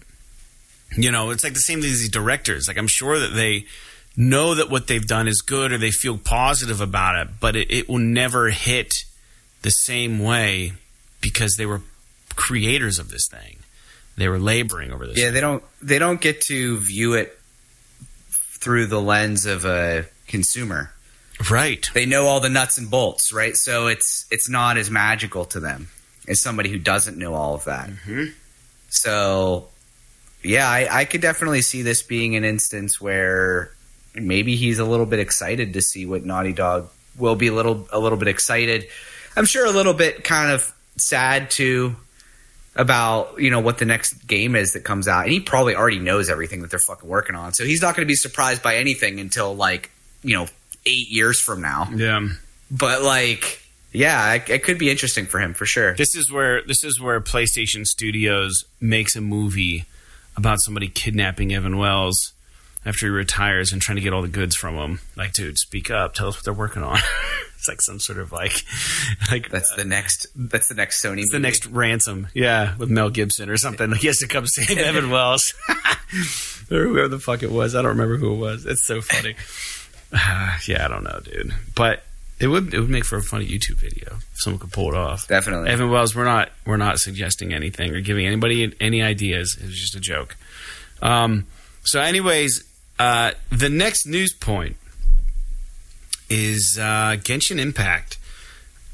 you 0.96 1.10
know, 1.10 1.30
it's 1.30 1.44
like 1.44 1.54
the 1.54 1.60
same 1.60 1.80
thing 1.80 1.90
as 1.90 2.00
these 2.00 2.08
directors. 2.08 2.68
Like 2.68 2.78
I'm 2.78 2.88
sure 2.88 3.18
that 3.18 3.34
they 3.34 3.66
know 4.16 4.54
that 4.54 4.70
what 4.70 4.86
they've 4.86 5.06
done 5.06 5.28
is 5.28 5.40
good 5.40 5.72
or 5.72 5.78
they 5.78 5.90
feel 5.90 6.18
positive 6.18 6.80
about 6.80 7.16
it, 7.16 7.28
but 7.40 7.56
it, 7.56 7.70
it 7.70 7.88
will 7.88 7.98
never 7.98 8.50
hit 8.50 9.04
the 9.62 9.70
same 9.70 10.18
way 10.18 10.72
because 11.20 11.56
they 11.56 11.66
were 11.66 11.80
creators 12.36 12.98
of 12.98 13.10
this 13.10 13.26
thing. 13.30 13.58
They 14.16 14.28
were 14.28 14.38
laboring 14.38 14.92
over 14.92 15.06
this. 15.06 15.18
Yeah, 15.18 15.30
they 15.30 15.40
don't 15.40 15.62
they 15.80 15.98
don't 15.98 16.20
get 16.20 16.42
to 16.42 16.78
view 16.78 17.14
it 17.14 17.38
through 18.60 18.86
the 18.86 19.00
lens 19.00 19.46
of 19.46 19.64
a 19.64 20.06
consumer. 20.26 20.92
Right. 21.50 21.88
They 21.94 22.06
know 22.06 22.26
all 22.26 22.40
the 22.40 22.50
nuts 22.50 22.78
and 22.78 22.90
bolts, 22.90 23.32
right? 23.32 23.56
So 23.56 23.86
it's 23.86 24.26
it's 24.30 24.48
not 24.48 24.76
as 24.76 24.90
magical 24.90 25.46
to 25.46 25.60
them 25.60 25.88
as 26.28 26.42
somebody 26.42 26.70
who 26.70 26.78
doesn't 26.78 27.16
know 27.16 27.34
all 27.34 27.54
of 27.54 27.64
that. 27.64 27.88
Mm-hmm. 27.88 28.24
So, 28.88 29.68
yeah, 30.42 30.68
I, 30.68 30.88
I 31.00 31.04
could 31.04 31.20
definitely 31.20 31.62
see 31.62 31.82
this 31.82 32.02
being 32.02 32.36
an 32.36 32.44
instance 32.44 33.00
where 33.00 33.70
maybe 34.14 34.56
he's 34.56 34.78
a 34.78 34.84
little 34.84 35.06
bit 35.06 35.18
excited 35.18 35.74
to 35.74 35.82
see 35.82 36.06
what 36.06 36.24
Naughty 36.24 36.52
Dog 36.52 36.88
will 37.18 37.36
be 37.36 37.48
a 37.48 37.52
little 37.52 37.88
a 37.92 37.98
little 37.98 38.18
bit 38.18 38.28
excited. 38.28 38.86
I'm 39.36 39.44
sure 39.44 39.66
a 39.66 39.70
little 39.70 39.94
bit 39.94 40.24
kind 40.24 40.50
of 40.50 40.74
sad 40.96 41.50
too 41.50 41.96
about 42.74 43.38
you 43.38 43.50
know 43.50 43.60
what 43.60 43.78
the 43.78 43.84
next 43.84 44.26
game 44.26 44.56
is 44.56 44.72
that 44.72 44.84
comes 44.84 45.08
out, 45.08 45.24
and 45.24 45.32
he 45.32 45.40
probably 45.40 45.76
already 45.76 45.98
knows 45.98 46.28
everything 46.28 46.62
that 46.62 46.70
they're 46.70 46.80
fucking 46.80 47.08
working 47.08 47.36
on. 47.36 47.52
So 47.52 47.64
he's 47.64 47.82
not 47.82 47.94
going 47.94 48.06
to 48.06 48.10
be 48.10 48.16
surprised 48.16 48.62
by 48.62 48.76
anything 48.76 49.20
until 49.20 49.54
like 49.54 49.90
you 50.22 50.36
know 50.36 50.46
eight 50.86 51.08
years 51.08 51.40
from 51.40 51.60
now. 51.60 51.88
Yeah. 51.94 52.28
But 52.70 53.02
like, 53.02 53.62
yeah, 53.92 54.34
it, 54.34 54.48
it 54.48 54.64
could 54.64 54.78
be 54.78 54.90
interesting 54.90 55.26
for 55.26 55.38
him 55.38 55.54
for 55.54 55.66
sure. 55.66 55.94
This 55.94 56.14
is 56.14 56.32
where 56.32 56.62
this 56.62 56.84
is 56.84 57.00
where 57.00 57.20
PlayStation 57.20 57.86
Studios 57.86 58.64
makes 58.80 59.14
a 59.16 59.20
movie 59.20 59.84
about 60.36 60.60
somebody 60.60 60.88
kidnapping 60.88 61.52
Evan 61.52 61.78
Wells 61.78 62.32
after 62.84 63.06
he 63.06 63.10
retires 63.10 63.72
and 63.72 63.80
trying 63.80 63.96
to 63.96 64.02
get 64.02 64.12
all 64.12 64.22
the 64.22 64.28
goods 64.28 64.56
from 64.56 64.74
him. 64.74 65.00
Like, 65.16 65.32
dude, 65.32 65.58
speak 65.58 65.90
up. 65.90 66.14
Tell 66.14 66.28
us 66.28 66.36
what 66.36 66.44
they're 66.44 66.52
working 66.54 66.82
on. 66.82 66.98
it's 67.56 67.68
like 67.68 67.80
some 67.80 68.00
sort 68.00 68.18
of 68.18 68.32
like, 68.32 68.64
like 69.30 69.50
That's 69.50 69.74
the 69.76 69.84
next. 69.84 70.26
That's 70.34 70.68
the 70.68 70.74
next 70.74 71.02
Sony. 71.02 71.20
It's 71.20 71.32
the 71.32 71.38
next 71.38 71.66
ransom, 71.66 72.28
yeah, 72.34 72.76
with 72.76 72.90
Mel 72.90 73.10
Gibson 73.10 73.48
or 73.48 73.56
something. 73.56 73.92
He 73.92 74.08
has 74.08 74.18
to 74.18 74.28
come 74.28 74.46
save 74.48 74.78
Evan 74.78 75.10
Wells, 75.10 75.54
or 76.70 76.84
whoever 76.86 77.08
the 77.08 77.20
fuck 77.20 77.42
it 77.42 77.52
was. 77.52 77.74
I 77.74 77.82
don't 77.82 77.90
remember 77.90 78.16
who 78.16 78.34
it 78.34 78.38
was. 78.38 78.66
It's 78.66 78.86
so 78.86 79.00
funny. 79.00 79.36
yeah, 80.66 80.84
I 80.84 80.88
don't 80.88 81.04
know, 81.04 81.20
dude. 81.22 81.54
But 81.74 82.02
it 82.42 82.48
would 82.48 82.74
it 82.74 82.80
would 82.80 82.90
make 82.90 83.04
for 83.04 83.16
a 83.16 83.22
funny 83.22 83.46
YouTube 83.46 83.76
video 83.76 84.16
if 84.16 84.40
someone 84.40 84.58
could 84.58 84.72
pull 84.72 84.88
it 84.88 84.96
off. 84.96 85.28
Definitely. 85.28 85.70
Evan 85.70 85.90
Wells, 85.90 86.16
we're 86.16 86.24
not 86.24 86.50
we're 86.66 86.76
not 86.76 86.98
suggesting 86.98 87.54
anything 87.54 87.94
or 87.94 88.00
giving 88.00 88.26
anybody 88.26 88.74
any 88.80 89.00
ideas. 89.00 89.56
It 89.60 89.66
was 89.66 89.78
just 89.78 89.94
a 89.94 90.00
joke. 90.00 90.36
Um, 91.00 91.46
so, 91.84 92.00
anyways, 92.00 92.64
uh, 92.98 93.32
the 93.50 93.68
next 93.68 94.06
news 94.06 94.32
point 94.32 94.76
is 96.28 96.76
uh, 96.80 97.16
Genshin 97.20 97.60
Impact. 97.60 98.18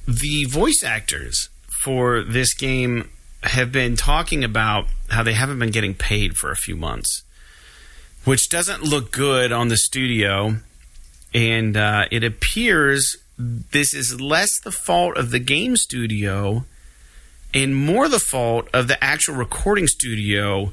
The 0.06 0.44
voice 0.44 0.82
actors 0.84 1.48
for 1.82 2.22
this 2.22 2.52
game 2.52 3.10
have 3.44 3.72
been 3.72 3.96
talking 3.96 4.44
about 4.44 4.86
how 5.08 5.22
they 5.22 5.32
haven't 5.32 5.58
been 5.58 5.70
getting 5.70 5.94
paid 5.94 6.36
for 6.36 6.50
a 6.50 6.56
few 6.56 6.76
months, 6.76 7.22
which 8.24 8.50
doesn't 8.50 8.82
look 8.82 9.10
good 9.10 9.52
on 9.52 9.68
the 9.68 9.76
studio. 9.78 10.56
And 11.34 11.76
uh, 11.76 12.06
it 12.10 12.24
appears 12.24 13.16
this 13.38 13.94
is 13.94 14.20
less 14.20 14.58
the 14.60 14.72
fault 14.72 15.16
of 15.16 15.30
the 15.30 15.38
game 15.38 15.76
studio 15.76 16.64
and 17.54 17.74
more 17.74 18.08
the 18.08 18.18
fault 18.18 18.68
of 18.74 18.88
the 18.88 19.02
actual 19.02 19.36
recording 19.36 19.86
studio 19.86 20.72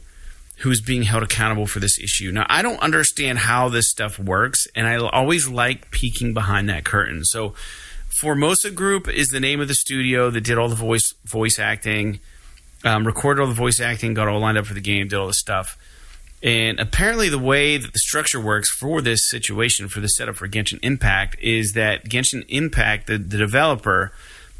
who 0.59 0.71
is 0.71 0.81
being 0.81 1.03
held 1.03 1.21
accountable 1.21 1.67
for 1.67 1.79
this 1.79 1.99
issue. 1.99 2.31
Now, 2.31 2.45
I 2.49 2.61
don't 2.61 2.79
understand 2.79 3.39
how 3.39 3.69
this 3.69 3.89
stuff 3.89 4.17
works, 4.17 4.67
and 4.75 4.87
I 4.87 4.95
always 4.97 5.47
like 5.47 5.91
peeking 5.91 6.33
behind 6.33 6.69
that 6.69 6.85
curtain. 6.85 7.23
So, 7.25 7.53
Formosa 8.19 8.71
Group 8.71 9.09
is 9.09 9.27
the 9.27 9.41
name 9.41 9.59
of 9.59 9.67
the 9.67 9.73
studio 9.75 10.29
that 10.29 10.41
did 10.41 10.57
all 10.57 10.69
the 10.69 10.75
voice 10.75 11.13
voice 11.25 11.59
acting, 11.59 12.19
um, 12.85 13.05
recorded 13.05 13.41
all 13.41 13.47
the 13.47 13.53
voice 13.53 13.81
acting, 13.81 14.13
got 14.13 14.27
all 14.27 14.39
lined 14.39 14.57
up 14.57 14.65
for 14.65 14.73
the 14.73 14.81
game, 14.81 15.09
did 15.09 15.17
all 15.17 15.27
the 15.27 15.33
stuff. 15.33 15.77
And 16.45 16.79
apparently, 16.79 17.27
the 17.27 17.39
way 17.39 17.75
that 17.75 17.91
the 17.91 17.97
structure 17.97 18.39
works 18.39 18.69
for 18.69 19.01
this 19.01 19.27
situation, 19.27 19.87
for 19.87 19.99
the 19.99 20.07
setup 20.07 20.35
for 20.35 20.47
Genshin 20.47 20.77
Impact, 20.83 21.37
is 21.41 21.73
that 21.73 22.05
Genshin 22.05 22.45
Impact, 22.47 23.07
the, 23.07 23.17
the 23.17 23.39
developer, 23.39 24.11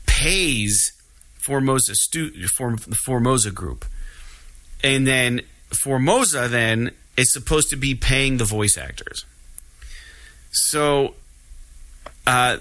pays 0.08 0.94
Formosa 1.38 1.94
stu- 1.94 2.48
for 2.58 2.76
the 2.76 2.98
Formosa 3.06 3.52
Group, 3.52 3.86
and 4.84 5.06
then 5.06 5.42
Formosa 5.84 6.48
then 6.48 6.90
is 7.18 7.32
supposed 7.32 7.70
to 7.70 7.76
be 7.76 7.94
paying 7.94 8.38
the 8.38 8.46
voice 8.46 8.80
actors. 8.80 9.24
So, 10.50 11.14
uh, 12.26 12.58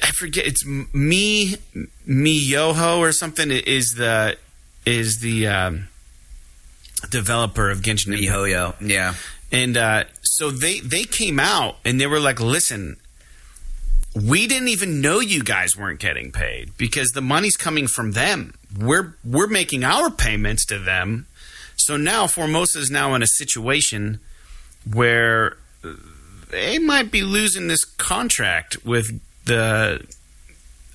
I 0.00 0.10
forget 0.12 0.46
it's 0.46 0.64
me 0.64 1.56
me 2.06 2.38
Yoho 2.38 3.00
or 3.00 3.10
something 3.10 3.50
is 3.50 3.94
the 3.96 4.36
is 4.86 5.18
the 5.18 5.48
um, 5.48 5.88
developer 7.00 7.70
of 7.70 7.80
Genshin 7.80 8.12
Impact. 8.12 8.22
MiHoYo. 8.22 8.74
Yeah. 8.80 9.14
And 9.50 9.76
uh, 9.76 10.04
so 10.22 10.50
they 10.50 10.80
they 10.80 11.04
came 11.04 11.40
out 11.40 11.76
and 11.84 12.00
they 12.00 12.06
were 12.06 12.20
like, 12.20 12.40
"Listen, 12.40 12.96
we 14.14 14.46
didn't 14.46 14.68
even 14.68 15.00
know 15.00 15.20
you 15.20 15.42
guys 15.42 15.76
weren't 15.76 16.00
getting 16.00 16.32
paid 16.32 16.76
because 16.76 17.10
the 17.10 17.20
money's 17.20 17.56
coming 17.56 17.86
from 17.86 18.12
them. 18.12 18.54
We're 18.78 19.14
we're 19.24 19.46
making 19.46 19.84
our 19.84 20.10
payments 20.10 20.64
to 20.66 20.78
them. 20.78 21.26
So 21.76 21.96
now 21.96 22.26
Formosa 22.26 22.78
is 22.78 22.90
now 22.90 23.14
in 23.14 23.22
a 23.22 23.26
situation 23.26 24.20
where 24.90 25.56
they 26.50 26.78
might 26.78 27.10
be 27.10 27.22
losing 27.22 27.68
this 27.68 27.84
contract 27.84 28.84
with 28.84 29.20
the 29.44 30.04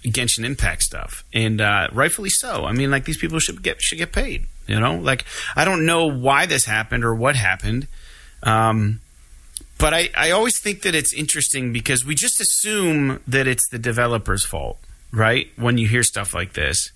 Genshin 0.04 0.44
Impact 0.44 0.84
stuff, 0.84 1.24
and 1.34 1.62
uh, 1.62 1.88
rightfully 1.92 2.30
so. 2.30 2.66
I 2.66 2.74
mean, 2.74 2.92
like 2.92 3.06
these 3.06 3.18
people 3.18 3.40
should 3.40 3.64
get 3.64 3.82
should 3.82 3.98
get 3.98 4.12
paid. 4.12 4.48
You 4.68 4.80
know, 4.80 4.96
like 4.96 5.26
I 5.56 5.66
don't 5.66 5.86
know 5.86 6.06
why 6.06 6.46
this 6.46 6.66
happened 6.66 7.04
or 7.04 7.14
what 7.14 7.36
happened. 7.36 7.88
Um, 8.44 9.00
but 9.78 9.94
I, 9.94 10.10
I 10.16 10.32
always 10.32 10.54
think 10.62 10.84
that 10.84 10.96
it's 10.96 11.14
interesting 11.14 11.74
because 11.74 12.06
we 12.06 12.16
just 12.16 12.40
assume 12.40 13.20
that 13.28 13.48
it's 13.48 13.68
the 13.72 13.80
developer's 13.80 14.46
fault, 14.46 14.78
right? 15.12 15.48
When 15.58 15.78
you 15.78 15.88
hear 15.88 16.04
stuff 16.04 16.34
like 16.34 16.54
this. 16.54 16.92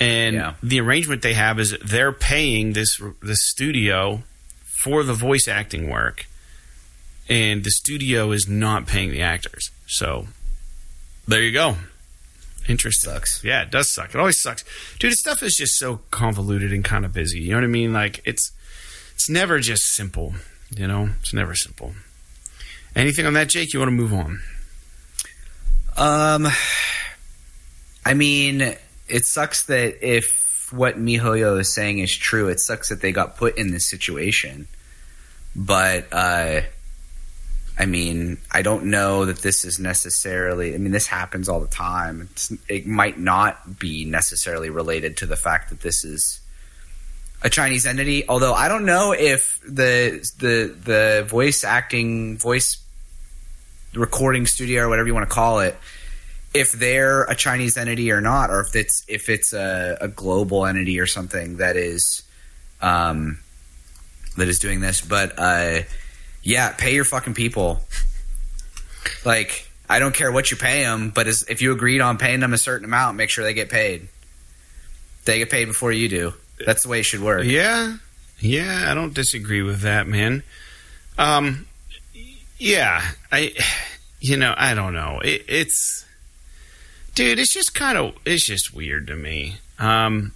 And 0.00 0.36
Yeah. 0.36 0.54
the 0.62 0.80
arrangement 0.80 1.22
they 1.22 1.34
have 1.34 1.58
is 1.58 1.76
they're 1.84 2.12
paying 2.12 2.72
this 2.74 3.00
this 3.20 3.40
studio 3.50 4.22
for 4.84 5.02
the 5.02 5.14
voice 5.14 5.48
acting 5.48 5.88
work, 5.90 6.26
and 7.28 7.64
the 7.64 7.70
studio 7.72 8.30
is 8.30 8.46
not 8.48 8.86
paying 8.86 9.10
the 9.10 9.22
actors. 9.22 9.70
So 9.88 10.28
there 11.26 11.42
you 11.42 11.52
go. 11.52 11.76
Interesting. 12.68 13.12
Sucks. 13.12 13.42
Yeah, 13.42 13.62
it 13.62 13.70
does 13.70 13.90
suck. 13.90 14.14
It 14.14 14.18
always 14.18 14.40
sucks, 14.40 14.64
dude. 14.98 15.12
This 15.12 15.20
stuff 15.20 15.42
is 15.42 15.56
just 15.56 15.78
so 15.78 16.00
convoluted 16.10 16.72
and 16.72 16.84
kind 16.84 17.04
of 17.04 17.12
busy. 17.12 17.40
You 17.40 17.52
know 17.52 17.56
what 17.58 17.64
I 17.64 17.68
mean? 17.68 17.92
Like 17.92 18.20
it's 18.24 18.52
it's 19.14 19.28
never 19.28 19.58
just 19.58 19.84
simple. 19.84 20.34
You 20.76 20.86
know, 20.86 21.10
it's 21.20 21.32
never 21.32 21.54
simple. 21.54 21.94
Anything 22.94 23.26
on 23.26 23.32
that, 23.34 23.48
Jake? 23.48 23.72
You 23.72 23.80
want 23.80 23.88
to 23.88 23.96
move 23.96 24.12
on? 24.12 24.40
Um, 25.96 26.46
I 28.04 28.14
mean, 28.14 28.76
it 29.08 29.26
sucks 29.26 29.64
that 29.66 30.06
if 30.06 30.72
what 30.72 30.96
MiHoYo 30.96 31.58
is 31.60 31.72
saying 31.72 32.00
is 32.00 32.14
true, 32.14 32.48
it 32.48 32.60
sucks 32.60 32.90
that 32.90 33.00
they 33.00 33.12
got 33.12 33.36
put 33.36 33.56
in 33.56 33.70
this 33.70 33.86
situation. 33.86 34.68
But 35.56 36.08
uh, 36.12 36.60
I 37.78 37.86
mean, 37.86 38.38
I 38.50 38.62
don't 38.62 38.86
know 38.86 39.24
that 39.26 39.38
this 39.38 39.64
is 39.64 39.78
necessarily. 39.78 40.74
I 40.74 40.78
mean, 40.78 40.90
this 40.90 41.06
happens 41.06 41.48
all 41.48 41.60
the 41.60 41.68
time. 41.68 42.28
It's, 42.32 42.52
it 42.68 42.86
might 42.86 43.18
not 43.18 43.78
be 43.78 44.04
necessarily 44.04 44.68
related 44.68 45.16
to 45.18 45.26
the 45.26 45.36
fact 45.36 45.70
that 45.70 45.80
this 45.80 46.04
is 46.04 46.40
a 47.40 47.48
Chinese 47.48 47.86
entity. 47.86 48.28
Although 48.28 48.54
I 48.54 48.68
don't 48.68 48.84
know 48.84 49.12
if 49.12 49.60
the 49.60 50.28
the 50.38 50.74
the 50.84 51.26
voice 51.28 51.62
acting 51.62 52.36
voice 52.36 52.82
recording 53.94 54.46
studio 54.46 54.82
or 54.82 54.88
whatever 54.88 55.06
you 55.06 55.14
want 55.14 55.28
to 55.28 55.34
call 55.34 55.60
it 55.60 55.76
if 56.54 56.72
they're 56.72 57.24
a 57.24 57.34
Chinese 57.34 57.76
entity 57.76 58.10
or 58.10 58.20
not, 58.20 58.50
or 58.50 58.60
if 58.60 58.74
it's 58.74 59.04
if 59.08 59.28
it's 59.28 59.52
a, 59.52 59.98
a 60.00 60.08
global 60.08 60.66
entity 60.66 60.98
or 60.98 61.06
something 61.06 61.58
that 61.58 61.76
is 61.76 62.22
um, 62.80 63.38
that 64.36 64.48
is 64.48 64.58
doing 64.58 64.80
this. 64.80 65.00
But 65.00 65.38
uh, 65.38 65.80
yeah, 66.42 66.72
pay 66.72 66.94
your 66.94 67.04
fucking 67.04 67.34
people. 67.34 67.80
Like 69.24 69.68
I 69.88 69.98
don't 69.98 70.14
care 70.14 70.30
what 70.30 70.50
you 70.50 70.56
pay 70.56 70.82
them, 70.82 71.10
but 71.10 71.26
if 71.26 71.62
you 71.62 71.72
agreed 71.72 72.00
on 72.00 72.18
paying 72.18 72.40
them 72.40 72.52
a 72.52 72.58
certain 72.58 72.84
amount, 72.84 73.16
make 73.16 73.30
sure 73.30 73.44
they 73.44 73.54
get 73.54 73.70
paid. 73.70 74.08
They 75.24 75.38
get 75.38 75.50
paid 75.50 75.66
before 75.66 75.92
you 75.92 76.08
do. 76.08 76.34
That's 76.64 76.82
the 76.82 76.88
way 76.88 77.00
it 77.00 77.04
should 77.04 77.20
work. 77.20 77.44
Yeah, 77.44 77.96
yeah. 78.38 78.86
I 78.88 78.94
don't 78.94 79.14
disagree 79.14 79.62
with 79.62 79.80
that, 79.80 80.06
man. 80.06 80.42
Um, 81.16 81.66
Yeah, 82.58 83.02
I, 83.30 83.54
you 84.20 84.36
know, 84.36 84.54
I 84.56 84.74
don't 84.74 84.92
know. 84.92 85.20
It, 85.22 85.44
it's, 85.48 86.04
dude, 87.14 87.38
it's 87.38 87.52
just 87.54 87.74
kind 87.74 87.96
of, 87.96 88.14
it's 88.24 88.44
just 88.44 88.74
weird 88.74 89.06
to 89.08 89.14
me. 89.16 89.56
Um, 89.78 90.32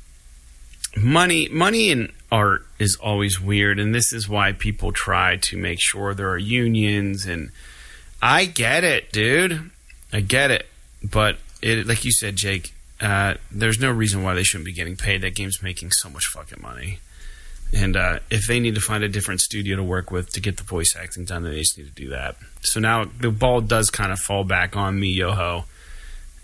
money, 0.96 1.48
money 1.48 1.90
in 1.90 2.12
art 2.33 2.66
is 2.78 2.97
always 2.97 3.41
weird, 3.41 3.78
and 3.78 3.95
this 3.95 4.12
is 4.12 4.28
why 4.28 4.53
people 4.53 4.91
try 4.91 5.37
to 5.37 5.57
make 5.57 5.80
sure 5.80 6.14
there 6.14 6.30
are 6.30 6.39
unions. 6.39 7.26
And 7.26 7.51
I 8.20 8.47
get 8.47 8.83
it, 8.83 9.12
dude, 9.12 9.70
I 10.12 10.20
get 10.20 10.51
it, 10.51 10.66
but 11.05 11.37
it, 11.61 11.87
like 11.87 12.05
you 12.05 12.11
said, 12.11 12.35
Jake, 12.37 12.72
uh, 13.01 13.35
there's 13.51 13.78
no 13.78 13.91
reason 13.91 14.22
why 14.22 14.35
they 14.35 14.43
shouldn't 14.43 14.64
be 14.64 14.72
getting 14.72 14.97
paid. 14.97 15.20
That 15.20 15.35
game's 15.35 15.62
making 15.62 15.91
so 15.91 16.09
much 16.09 16.26
fucking 16.26 16.62
money. 16.62 16.99
And 17.74 17.97
uh, 17.97 18.18
if 18.30 18.47
they 18.47 18.61
need 18.61 18.74
to 18.74 18.80
find 18.80 19.03
a 19.03 19.09
different 19.09 19.41
studio 19.41 19.76
to 19.76 19.83
work 19.83 20.11
with 20.11 20.30
to 20.33 20.41
get 20.41 20.57
the 20.57 20.62
voice 20.62 20.95
acting 20.99 21.24
done, 21.24 21.43
they 21.43 21.59
just 21.59 21.78
need 21.78 21.87
to 21.87 21.93
do 21.93 22.11
that. 22.11 22.37
So 22.62 22.80
now 22.80 23.05
the 23.05 23.30
ball 23.30 23.61
does 23.61 23.91
kind 23.91 24.12
of 24.12 24.18
fall 24.18 24.45
back 24.45 24.76
on 24.76 24.99
miHoYo. 24.99 25.64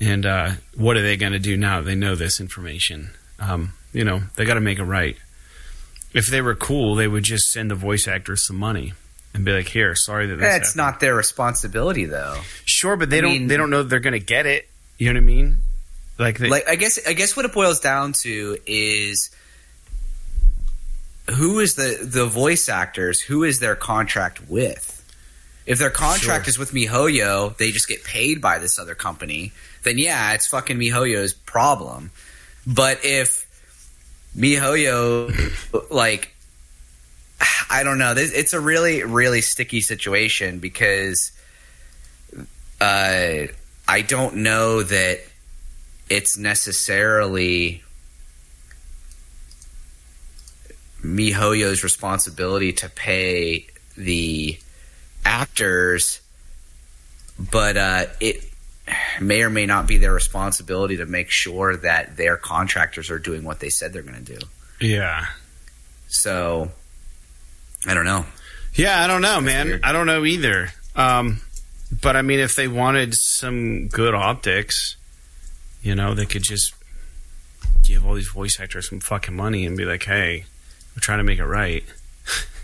And 0.01 0.25
uh, 0.25 0.53
what 0.77 0.97
are 0.97 1.03
they 1.03 1.17
going 1.17 1.33
to 1.33 1.39
do 1.39 1.57
now? 1.57 1.81
They 1.81 1.95
know 1.95 2.15
this 2.15 2.41
information. 2.41 3.11
Um, 3.39 3.75
you 3.93 4.05
know, 4.05 4.23
they 4.37 4.45
got 4.45 4.55
to 4.55 4.61
make 4.61 4.79
it 4.79 4.85
right. 4.85 5.17
If 6.13 6.27
they 6.27 6.41
were 6.41 6.55
cool, 6.55 6.95
they 6.95 7.07
would 7.09 7.25
just 7.25 7.51
send 7.53 7.71
the 7.71 7.75
voice 7.75 8.09
actors 8.09 8.47
some 8.47 8.57
money 8.57 8.95
and 9.35 9.45
be 9.45 9.53
like, 9.53 9.69
"Here, 9.69 9.95
sorry 9.95 10.27
that 10.27 10.37
this 10.37 10.43
That's 10.43 10.69
happened." 10.71 10.77
not 10.77 11.01
their 11.01 11.15
responsibility, 11.15 12.07
though. 12.07 12.41
sure, 12.65 12.97
but 12.97 13.11
they 13.11 13.19
I 13.19 13.21
don't. 13.23 13.33
mean- 13.33 13.47
they 13.49 13.57
don't 13.57 13.71
know 13.71 13.83
they're 13.83 14.01
going 14.01 14.13
to 14.15 14.19
get 14.19 14.47
it. 14.47 14.69
You 14.99 15.13
know 15.13 15.19
what 15.21 15.25
I 15.25 15.27
mean? 15.27 15.59
Like, 16.19 16.39
they, 16.39 16.49
like 16.49 16.69
I 16.69 16.75
guess 16.77 16.99
I 17.07 17.13
guess 17.13 17.37
what 17.37 17.45
it 17.45 17.53
boils 17.53 17.79
down 17.81 18.13
to 18.25 18.57
is 18.67 19.31
who 21.37 21.61
is 21.61 21.75
the 21.75 21.99
the 22.03 22.27
voice 22.27 22.69
actors? 22.69 23.21
Who 23.21 23.45
is 23.45 23.61
their 23.61 23.77
contract 23.77 24.49
with? 24.49 24.95
If 25.67 25.79
their 25.79 25.91
contract 25.91 26.47
Sure. 26.47 26.51
is 26.51 26.59
with 26.59 26.73
MiHoYo, 26.73 27.57
they 27.59 27.71
just 27.73 27.89
get 27.89 28.03
paid 28.03 28.41
by 28.41 28.59
this 28.59 28.79
other 28.79 28.95
company. 28.95 29.53
Then 29.83 29.99
yeah, 29.99 30.33
it's 30.33 30.47
fucking 30.47 30.79
MiHoYo's 30.79 31.35
problem. 31.35 32.11
But 32.67 33.05
if 33.05 33.47
MiHoYo, 34.37 35.91
like, 35.91 36.35
I 37.71 37.83
don't 37.83 37.99
know, 37.99 38.15
this, 38.15 38.33
it's 38.33 38.53
a 38.53 38.61
really 38.61 39.03
really 39.05 39.41
sticky 39.41 39.81
situation 39.81 40.59
because 40.59 41.33
uh, 42.81 43.47
I 43.89 44.01
don't 44.03 44.37
know 44.37 44.83
that 44.83 45.21
it's 46.09 46.39
necessarily 46.39 47.83
MiHoYo's 51.03 51.85
responsibility 51.85 52.73
to 52.75 52.89
pay 52.89 53.67
the 53.97 54.59
actors, 55.25 56.21
but 57.39 57.77
uh, 57.77 58.07
it 58.21 58.48
may 59.21 59.43
or 59.43 59.51
may 59.51 59.67
not 59.67 59.87
be 59.87 59.99
their 59.99 60.13
responsibility 60.13 60.97
to 60.99 61.07
make 61.07 61.31
sure 61.31 61.77
that 61.77 62.17
their 62.17 62.37
contractors 62.37 63.11
are 63.11 63.19
doing 63.19 63.45
what 63.45 63.61
they 63.61 63.69
said 63.71 63.93
they're 63.93 64.03
going 64.03 64.25
to 64.25 64.39
do. 64.39 64.47
yeah. 64.81 65.27
So, 66.09 66.71
I 67.87 67.93
don't 67.95 68.07
know. 68.07 68.25
Yeah, 68.75 69.03
I 69.03 69.07
don't 69.07 69.21
know, 69.21 69.41
man. 69.41 69.67
weird. 69.67 69.85
I 69.85 69.93
don't 69.93 70.07
know 70.07 70.25
either. 70.25 70.71
Um, 70.97 71.41
but 72.03 72.17
I 72.17 72.23
mean, 72.23 72.39
if 72.41 72.57
they 72.57 72.69
wanted 72.69 73.15
some 73.15 73.89
good 73.89 74.15
optics, 74.15 74.97
you 75.83 75.95
know, 75.95 76.15
they 76.15 76.27
could 76.27 76.43
just 76.43 76.75
give 77.83 78.07
all 78.07 78.15
these 78.15 78.29
voice 78.29 78.59
actors 78.61 78.89
some 78.89 79.01
fucking 79.01 79.35
money 79.35 79.67
and 79.67 79.77
be 79.77 79.85
like, 79.85 80.05
"Hey, 80.05 80.45
we're 80.95 81.01
trying 81.01 81.19
to 81.19 81.25
make 81.25 81.39
it 81.39 81.45
right." 81.47 81.85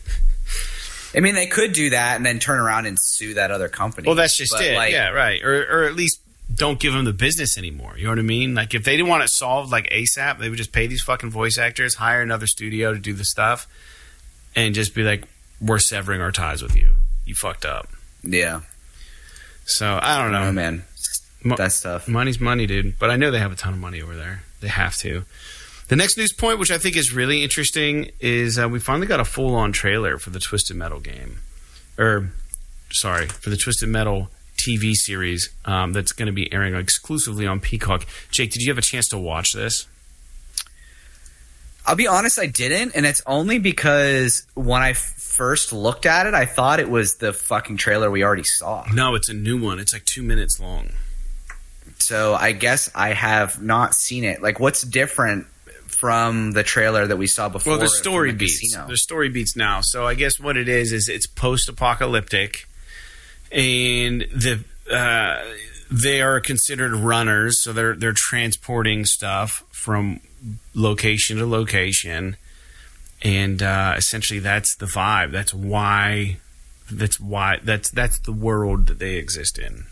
I 1.17 1.21
mean, 1.21 1.35
they 1.35 1.47
could 1.47 1.73
do 1.73 1.91
that 1.91 2.17
and 2.17 2.27
then 2.27 2.39
turn 2.39 2.59
around 2.61 2.87
and 2.87 2.99
sue 3.01 3.35
that 3.35 3.51
other 3.51 3.69
company. 3.69 4.07
Well, 4.07 4.17
that's 4.17 4.37
just 4.37 4.53
But, 4.53 4.65
it. 4.65 4.75
like, 4.77 4.93
yeah, 4.93 5.11
right. 5.11 5.43
Or, 5.45 5.83
or 5.83 5.85
at 5.85 5.95
least 5.95 6.21
don't 6.55 6.79
give 6.81 6.93
them 6.93 7.05
the 7.05 7.13
business 7.13 7.57
anymore. 7.57 7.95
You 7.97 8.05
know 8.05 8.11
what 8.11 8.19
I 8.19 8.23
mean? 8.23 8.55
Like, 8.55 8.75
if 8.75 8.85
they 8.85 8.97
didn't 8.97 9.09
want 9.09 9.23
it 9.25 9.31
solved 9.31 9.71
like 9.73 9.89
ASAP, 9.91 10.39
they 10.39 10.49
would 10.49 10.59
just 10.59 10.73
pay 10.73 10.87
these 10.87 11.03
fucking 11.03 11.31
voice 11.31 11.57
actors, 11.59 11.95
hire 11.95 12.21
another 12.21 12.47
studio 12.47 12.93
to 12.93 12.99
do 12.99 13.13
the 13.15 13.25
stuff, 13.25 13.67
and 14.57 14.75
just 14.75 14.95
be 14.95 15.03
like, 15.03 15.25
"We're 15.61 15.79
severing 15.79 16.21
our 16.21 16.33
ties 16.33 16.63
with 16.63 16.77
you. 16.77 16.91
You 17.25 17.35
fucked 17.35 17.65
up." 17.65 17.89
Yeah. 18.23 18.61
So 19.67 19.99
I 20.03 20.21
don't 20.23 20.33
know, 20.33 20.43
Oh, 20.49 20.53
man. 20.53 20.85
Mo- 21.43 21.57
That 21.57 21.73
stuff. 21.73 22.09
Money's 22.09 22.41
money, 22.41 22.67
dude. 22.67 22.99
But 22.99 23.11
I 23.11 23.17
know 23.17 23.31
they 23.31 23.39
have 23.39 23.53
a 23.53 23.57
ton 23.57 23.73
of 23.75 23.79
money 23.79 24.01
over 24.03 24.15
there. 24.15 24.43
They 24.61 24.69
have 24.69 24.97
to. 24.99 25.25
The 25.89 25.97
next 25.97 26.17
news 26.17 26.33
point, 26.33 26.59
which 26.59 26.71
I 26.71 26.79
think 26.79 26.97
is 26.97 27.13
really 27.13 27.43
interesting, 27.43 28.11
is 28.19 28.59
uh, 28.59 28.69
we 28.69 28.81
finally 28.81 29.07
got 29.07 29.21
a 29.21 29.25
full 29.25 29.55
on 29.55 29.73
trailer 29.73 30.19
for 30.19 30.31
the 30.31 30.41
Twisted 30.41 30.77
Metal 30.77 30.99
game. 30.99 31.39
Or, 31.99 32.31
sorry, 32.91 33.27
for 33.27 33.51
the 33.51 33.57
Twisted 33.57 33.91
Metal 33.91 34.31
TV 34.57 34.95
series 34.95 35.51
um, 35.67 35.93
that's 35.93 36.13
going 36.13 36.27
to 36.27 36.33
be 36.33 36.51
airing 36.53 36.75
exclusively 36.75 37.47
on 37.47 37.61
Peacock. 37.61 38.07
Jake, 38.31 38.51
did 38.51 38.63
you 38.63 38.71
have 38.71 38.79
a 38.79 38.83
chance 38.83 39.09
to 39.09 39.19
watch 39.19 39.53
this? 39.53 39.87
I'll 41.87 41.97
be 41.97 42.09
honest, 42.09 42.39
I 42.39 42.47
didn't, 42.47 42.97
and 42.97 43.05
it's 43.05 43.23
only 43.27 43.59
because 43.59 44.47
when 44.55 44.81
I 44.81 44.95
first 44.95 45.71
looked 45.71 46.07
at 46.07 46.27
it, 46.27 46.33
I 46.33 46.47
thought 46.47 46.81
it 46.81 46.89
was 46.89 47.17
the 47.17 47.35
fucking 47.35 47.77
trailer 47.77 48.11
we 48.11 48.25
already 48.25 48.45
saw. 48.45 48.87
No, 48.91 49.15
it's 49.15 49.29
a 49.29 49.35
new 49.35 49.61
one. 49.61 49.79
It's 49.79 49.93
like 49.93 50.07
two 50.07 50.23
minutes 50.23 50.59
long. 50.59 50.89
So 51.99 52.35
I 52.35 52.53
guess 52.53 52.91
I 52.95 53.11
have 53.11 53.61
not 53.61 53.95
seen 53.95 54.25
it. 54.25 54.41
Like, 54.41 54.59
what's 54.61 54.81
different 54.81 55.47
from 55.95 56.53
the 56.53 56.63
trailer 56.63 57.07
that 57.07 57.17
we 57.17 57.27
saw 57.27 57.49
before? 57.49 57.73
Well, 57.73 57.81
the 57.81 57.89
story 57.89 58.33
the 58.33 58.39
beats. 58.39 58.61
casino? 58.61 58.89
The 58.89 58.97
story 58.97 59.29
beats 59.29 59.57
now. 59.57 59.81
So 59.83 60.07
I 60.07 60.15
guess 60.15 60.39
what 60.39 60.57
it 60.57 60.69
is 60.69 60.93
is 60.93 61.09
it's 61.09 61.27
post-apocalyptic, 61.27 62.69
and 63.51 64.23
the 64.23 64.65
uh, 64.91 65.43
they 65.91 66.21
are 66.21 66.41
considered 66.41 66.95
runners. 66.95 67.63
So 67.63 67.73
they're 67.73 67.95
they're 67.95 68.13
transporting 68.15 69.05
stuff 69.05 69.65
from 69.71 70.21
location 70.75 71.39
to 71.39 71.47
location, 71.47 72.37
and 73.23 73.63
uh, 73.63 73.95
essentially 73.97 74.41
that's 74.41 74.77
the 74.77 74.87
vibe. 74.87 75.33
That's 75.33 75.55
why. 75.55 76.39
That's 76.91 77.19
why. 77.19 77.61
That's 77.63 77.91
that's 77.91 78.19
the 78.19 78.33
world 78.33 78.89
that 78.89 78.99
they 78.99 79.17
exist 79.17 79.59
in. 79.59 79.87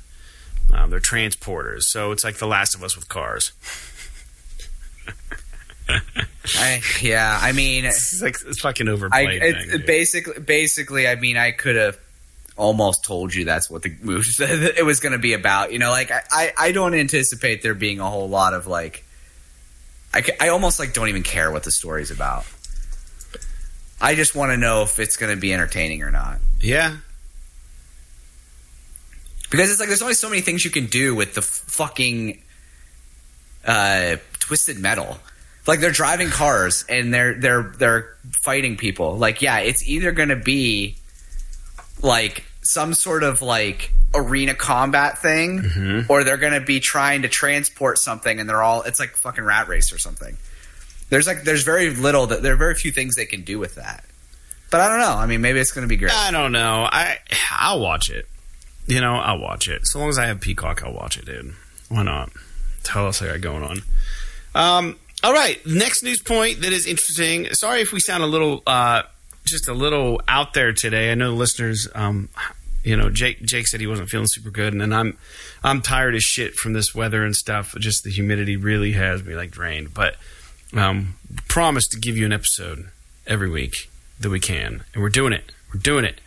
Um, 0.72 0.90
they're 0.90 1.00
transporters. 1.00 1.82
So 1.84 2.12
it's 2.12 2.24
like 2.24 2.36
The 2.36 2.46
Last 2.46 2.74
of 2.74 2.82
Us 2.82 2.96
with 2.96 3.08
cars. 3.08 3.52
I, 6.56 6.80
yeah, 7.00 7.38
I 7.40 7.52
mean, 7.52 7.84
It's 7.84 8.20
like 8.20 8.36
it's 8.46 8.60
fucking 8.60 8.88
I 8.88 8.92
overplayed. 8.92 9.42
it, 9.42 9.70
thing, 9.70 9.82
basically, 9.86 10.40
basically, 10.42 11.06
I 11.06 11.14
mean, 11.14 11.36
I 11.36 11.52
could 11.52 11.76
have 11.76 11.98
almost 12.56 13.04
told 13.04 13.32
you 13.34 13.44
that's 13.44 13.70
what 13.70 13.82
the 13.82 13.94
movie 14.02 14.30
it 14.44 14.84
was 14.84 15.00
going 15.00 15.12
to 15.12 15.18
be 15.18 15.32
about. 15.34 15.72
You 15.72 15.78
know, 15.78 15.90
like 15.90 16.10
I, 16.10 16.22
I, 16.30 16.52
I 16.58 16.72
don't 16.72 16.94
anticipate 16.94 17.62
there 17.62 17.74
being 17.74 18.00
a 18.00 18.10
whole 18.10 18.28
lot 18.28 18.54
of 18.54 18.66
like, 18.66 19.04
I, 20.12 20.22
I 20.40 20.48
almost 20.48 20.78
like 20.78 20.92
don't 20.94 21.08
even 21.08 21.22
care 21.22 21.50
what 21.50 21.62
the 21.62 21.70
story's 21.70 22.10
about. 22.10 22.44
I 24.00 24.14
just 24.16 24.34
want 24.34 24.50
to 24.50 24.56
know 24.56 24.82
if 24.82 24.98
it's 24.98 25.16
going 25.16 25.32
to 25.34 25.40
be 25.40 25.54
entertaining 25.54 26.02
or 26.02 26.10
not. 26.10 26.38
yeah, 26.60 26.96
because 29.48 29.70
it's 29.70 29.78
like 29.78 29.88
there's 29.88 30.02
only 30.02 30.14
so 30.14 30.28
many 30.28 30.40
things 30.40 30.64
you 30.64 30.70
can 30.70 30.86
do 30.86 31.14
with 31.14 31.34
the 31.34 31.42
fucking 31.42 32.42
uh, 33.66 34.16
twisted 34.40 34.78
metal. 34.78 35.18
Like 35.66 35.80
they're 35.80 35.92
driving 35.92 36.28
cars 36.28 36.84
and 36.88 37.14
they're 37.14 37.34
they're 37.34 37.62
they're 37.62 38.16
fighting 38.40 38.76
people. 38.76 39.16
Like 39.16 39.42
yeah, 39.42 39.58
it's 39.58 39.86
either 39.88 40.12
going 40.12 40.30
to 40.30 40.36
be 40.36 40.96
like 42.02 42.44
some 42.62 42.94
sort 42.94 43.22
of 43.22 43.42
like 43.42 43.92
arena 44.14 44.54
combat 44.54 45.18
thing, 45.18 46.04
or 46.08 46.24
they're 46.24 46.36
going 46.36 46.52
to 46.52 46.60
be 46.60 46.80
trying 46.80 47.22
to 47.22 47.28
transport 47.28 47.98
something, 47.98 48.40
and 48.40 48.48
they're 48.48 48.62
all 48.62 48.82
it's 48.82 48.98
like 49.00 49.10
fucking 49.10 49.44
rat 49.44 49.68
race 49.68 49.92
or 49.92 49.98
something. 49.98 50.36
There's 51.10 51.26
like 51.26 51.44
there's 51.44 51.62
very 51.62 51.94
little 51.94 52.26
that 52.26 52.42
there 52.42 52.54
are 52.54 52.56
very 52.56 52.74
few 52.74 52.90
things 52.90 53.14
they 53.16 53.26
can 53.26 53.42
do 53.42 53.58
with 53.58 53.76
that. 53.76 54.04
But 54.70 54.80
I 54.80 54.88
don't 54.88 55.00
know. 55.00 55.14
I 55.14 55.26
mean, 55.26 55.42
maybe 55.42 55.60
it's 55.60 55.70
going 55.72 55.82
to 55.82 55.88
be 55.88 55.98
great. 55.98 56.12
I 56.12 56.30
don't 56.30 56.52
know. 56.52 56.88
I 56.90 57.18
I'll 57.52 57.80
watch 57.80 58.10
it. 58.10 58.26
You 58.86 59.00
know, 59.00 59.14
I'll 59.14 59.38
watch 59.38 59.68
it. 59.68 59.86
So 59.86 59.98
long 60.00 60.08
as 60.08 60.18
I 60.18 60.26
have 60.26 60.40
Peacock, 60.40 60.82
I'll 60.82 60.94
watch 60.94 61.16
it, 61.16 61.26
dude. 61.26 61.54
Why 61.88 62.02
not? 62.02 62.30
Tell 62.82 63.06
us 63.06 63.22
I 63.22 63.26
got 63.26 63.40
going 63.42 63.62
on. 63.62 63.82
Um, 64.54 64.98
all 65.22 65.32
right. 65.32 65.64
Next 65.66 66.02
news 66.02 66.20
point 66.20 66.62
that 66.62 66.72
is 66.72 66.86
interesting. 66.86 67.52
Sorry 67.52 67.80
if 67.80 67.92
we 67.92 68.00
sound 68.00 68.22
a 68.22 68.26
little, 68.26 68.62
uh, 68.66 69.02
just 69.44 69.68
a 69.68 69.74
little 69.74 70.20
out 70.28 70.54
there 70.54 70.72
today. 70.72 71.10
I 71.10 71.14
know 71.14 71.30
the 71.30 71.36
listeners. 71.36 71.88
Um, 71.94 72.28
you 72.84 72.96
know, 72.96 73.10
Jake 73.10 73.42
Jake 73.42 73.66
said 73.68 73.80
he 73.80 73.86
wasn't 73.86 74.08
feeling 74.08 74.26
super 74.26 74.50
good, 74.50 74.72
and 74.72 74.80
then 74.80 74.92
I'm 74.92 75.16
I'm 75.62 75.82
tired 75.82 76.14
as 76.14 76.24
shit 76.24 76.54
from 76.54 76.72
this 76.72 76.94
weather 76.94 77.24
and 77.24 77.34
stuff. 77.34 77.74
Just 77.78 78.02
the 78.02 78.10
humidity 78.10 78.56
really 78.56 78.92
has 78.92 79.22
me 79.22 79.34
like 79.34 79.50
drained. 79.50 79.94
But 79.94 80.16
um, 80.74 81.14
promise 81.48 81.86
to 81.88 81.98
give 81.98 82.16
you 82.16 82.26
an 82.26 82.32
episode 82.32 82.88
every 83.26 83.48
week 83.48 83.88
that 84.18 84.30
we 84.30 84.40
can, 84.40 84.84
and 84.94 85.02
we're 85.02 85.10
doing 85.10 85.32
it. 85.32 85.52
We're 85.72 85.80
doing 85.80 86.04
it. 86.04 86.20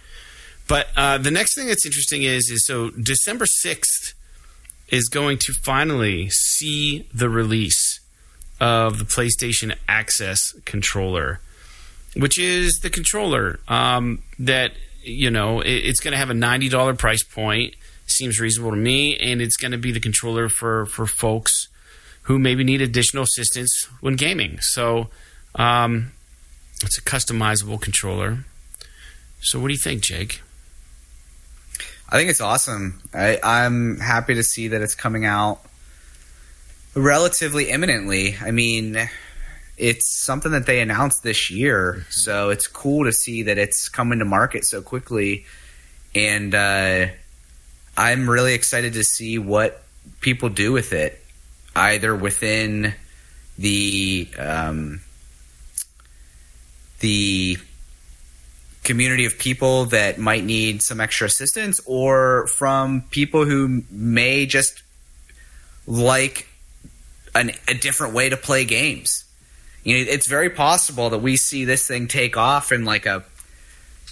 But 0.68 0.88
uh, 0.96 1.18
the 1.18 1.32
next 1.32 1.56
thing 1.56 1.68
that's 1.68 1.86
interesting 1.86 2.24
is 2.24 2.50
is 2.50 2.66
so 2.66 2.90
December 2.92 3.46
sixth 3.46 4.14
is 4.88 5.10
going 5.10 5.38
to 5.40 5.54
finally 5.64 6.30
see 6.30 7.08
the 7.14 7.30
release 7.30 7.85
of 8.60 9.00
the 9.00 9.06
PlayStation 9.06 9.76
Access 9.88 10.54
controller, 10.66 11.40
which 12.16 12.38
is 12.38 12.80
the 12.82 12.90
controller 12.90 13.60
um, 13.68 14.22
that 14.40 14.72
you 15.06 15.30
know, 15.30 15.62
it, 15.62 15.70
it's 15.70 16.00
going 16.00 16.14
to 16.14 16.18
have 16.18 16.30
a 16.30 16.34
ninety 16.34 16.70
dollar 16.70 16.94
price 16.94 17.24
point. 17.24 17.76
Seems 18.08 18.40
reasonable 18.40 18.72
to 18.72 18.78
me, 18.78 19.18
and 19.18 19.42
it's 19.42 19.58
going 19.58 19.72
to 19.72 19.78
be 19.78 19.92
the 19.92 20.00
controller 20.00 20.50
for 20.50 20.86
for 20.86 21.06
folks 21.06 21.68
who 22.24 22.40
maybe 22.40 22.64
need 22.64 22.82
additional 22.82 23.24
assistance 23.24 23.88
when 24.02 24.16
gaming. 24.16 24.60
So, 24.60 25.10
um, 25.56 26.12
it's 26.82 26.98
a 26.98 27.02
customizable 27.02 27.80
controller. 27.80 28.46
So, 29.42 29.60
what 29.60 29.68
do 29.68 29.74
you 29.74 29.80
think, 29.80 30.02
Jake? 30.02 30.42
I 32.10 32.18
think 32.18 32.30
it's 32.30 32.42
awesome. 32.42 33.02
I, 33.14 33.40
I'm 33.44 34.00
happy 34.00 34.36
to 34.36 34.44
see 34.44 34.70
that 34.70 34.82
it's 34.82 34.96
coming 34.96 35.26
out 35.26 35.62
relatively 36.96 37.70
imminently. 37.70 38.36
I 38.42 38.52
mean, 38.52 39.10
it's 39.78 40.10
something 40.10 40.52
that 40.54 40.66
they 40.66 40.80
announced 40.80 41.24
this 41.24 41.52
year, 41.52 42.06
so 42.10 42.50
it's 42.50 42.68
cool 42.68 43.04
to 43.06 43.12
see 43.12 43.44
that 43.44 43.58
it's 43.58 43.90
coming 43.90 44.20
to 44.20 44.26
market 44.26 44.66
so 44.66 44.82
quickly. 44.82 45.46
And 46.16 46.56
uh, 46.56 47.08
I'm 47.98 48.30
really 48.30 48.54
excited 48.54 48.94
to 48.94 49.04
see 49.04 49.38
what 49.38 49.84
people 50.22 50.50
do 50.50 50.72
with 50.72 50.94
it, 50.94 51.22
either 51.76 52.16
within 52.16 52.96
the 53.58 54.30
um, 54.40 55.02
the 57.00 57.58
community 58.84 59.26
of 59.26 59.38
people 59.38 59.86
that 59.86 60.18
might 60.18 60.44
need 60.44 60.82
some 60.82 61.02
extra 61.02 61.26
assistance 61.26 61.82
or 61.86 62.48
from 62.48 63.02
people 63.10 63.44
who 63.44 63.84
may 63.90 64.46
just 64.46 64.84
like 65.88 66.48
an, 67.36 67.52
a 67.68 67.74
different 67.74 68.14
way 68.14 68.30
to 68.30 68.38
play 68.38 68.66
games. 68.66 69.26
You 69.84 69.98
know, 69.98 70.12
it's 70.12 70.28
very 70.28 70.50
possible 70.50 71.12
that 71.12 71.20
we 71.20 71.38
see 71.38 71.66
this 71.66 71.88
thing 71.88 72.08
take 72.08 72.38
off 72.38 72.72
in 72.72 72.86
like 72.86 73.06
a 73.06 73.24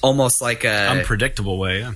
almost 0.03 0.41
like 0.41 0.65
a 0.65 0.89
unpredictable 0.89 1.57
way. 1.57 1.79
Yeah. 1.79 1.93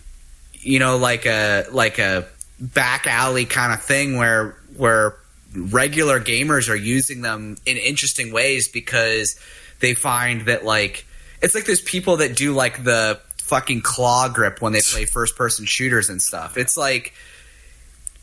You 0.53 0.79
know, 0.79 0.97
like 0.97 1.27
a 1.27 1.65
like 1.71 1.99
a 1.99 2.25
back 2.59 3.05
alley 3.05 3.45
kind 3.45 3.71
of 3.71 3.83
thing 3.83 4.17
where 4.17 4.55
where 4.77 5.15
regular 5.53 6.19
gamers 6.19 6.69
are 6.69 6.75
using 6.75 7.21
them 7.21 7.57
in 7.65 7.77
interesting 7.77 8.31
ways 8.31 8.67
because 8.67 9.39
they 9.79 9.93
find 9.93 10.41
that 10.41 10.65
like 10.65 11.05
it's 11.41 11.53
like 11.53 11.65
there's 11.65 11.81
people 11.81 12.17
that 12.17 12.35
do 12.35 12.53
like 12.53 12.83
the 12.83 13.19
fucking 13.43 13.81
claw 13.81 14.27
grip 14.27 14.61
when 14.61 14.73
they 14.73 14.81
play 14.81 15.05
first 15.13 15.35
person 15.35 15.65
shooters 15.65 16.09
and 16.09 16.21
stuff. 16.21 16.57
It's 16.57 16.77
like 16.77 17.13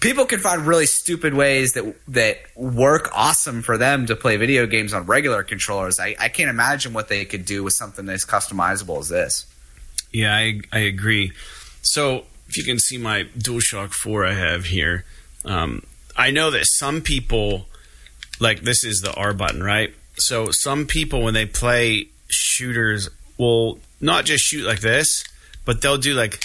people 0.05 0.27
can 0.27 0.39
find 0.39 0.67
really 0.67 0.85
stupid 0.85 1.33
ways 1.33 1.73
that 1.73 1.95
that 2.09 2.39
work 2.55 3.09
awesome 3.15 3.63
for 3.63 3.79
them 3.79 4.05
to 4.05 4.15
play 4.15 4.37
video 4.37 4.67
games 4.67 4.93
on 4.93 5.07
regular 5.07 5.43
controllers. 5.43 5.99
I, 5.99 6.15
I 6.21 6.29
can't 6.29 6.51
imagine 6.51 6.93
what 6.93 7.09
they 7.09 7.25
could 7.25 7.47
do 7.47 7.65
with 7.65 7.73
something 7.73 8.07
as 8.11 8.27
customizable 8.27 9.01
as 9.01 9.09
this. 9.09 9.47
Yeah, 10.13 10.35
I 10.35 10.61
I 10.73 10.81
agree. 10.81 11.33
So 11.81 12.25
if 12.49 12.59
you 12.59 12.65
can 12.65 12.79
see 12.79 12.99
my 12.99 13.25
DualShock 13.39 13.95
Four 13.95 14.27
I 14.27 14.35
have 14.35 14.67
here, 14.67 15.05
um, 15.47 15.83
I 16.15 16.31
know 16.31 16.51
that 16.51 16.67
some 16.67 17.01
people 17.01 17.65
like 18.39 18.61
this 18.61 18.85
is 18.85 19.01
the 19.01 19.15
R 19.15 19.33
button, 19.33 19.63
right? 19.63 19.95
So 20.17 20.51
some 20.51 20.87
people 20.87 21.23
when 21.23 21.35
they 21.35 21.47
play 21.47 22.09
shooters 22.29 23.09
will 23.39 23.79
not 24.03 24.27
just 24.27 24.45
shoot 24.45 24.67
like 24.67 24.81
this, 24.81 25.25
but 25.65 25.81
they'll 25.81 25.97
do 25.97 26.13
like 26.13 26.45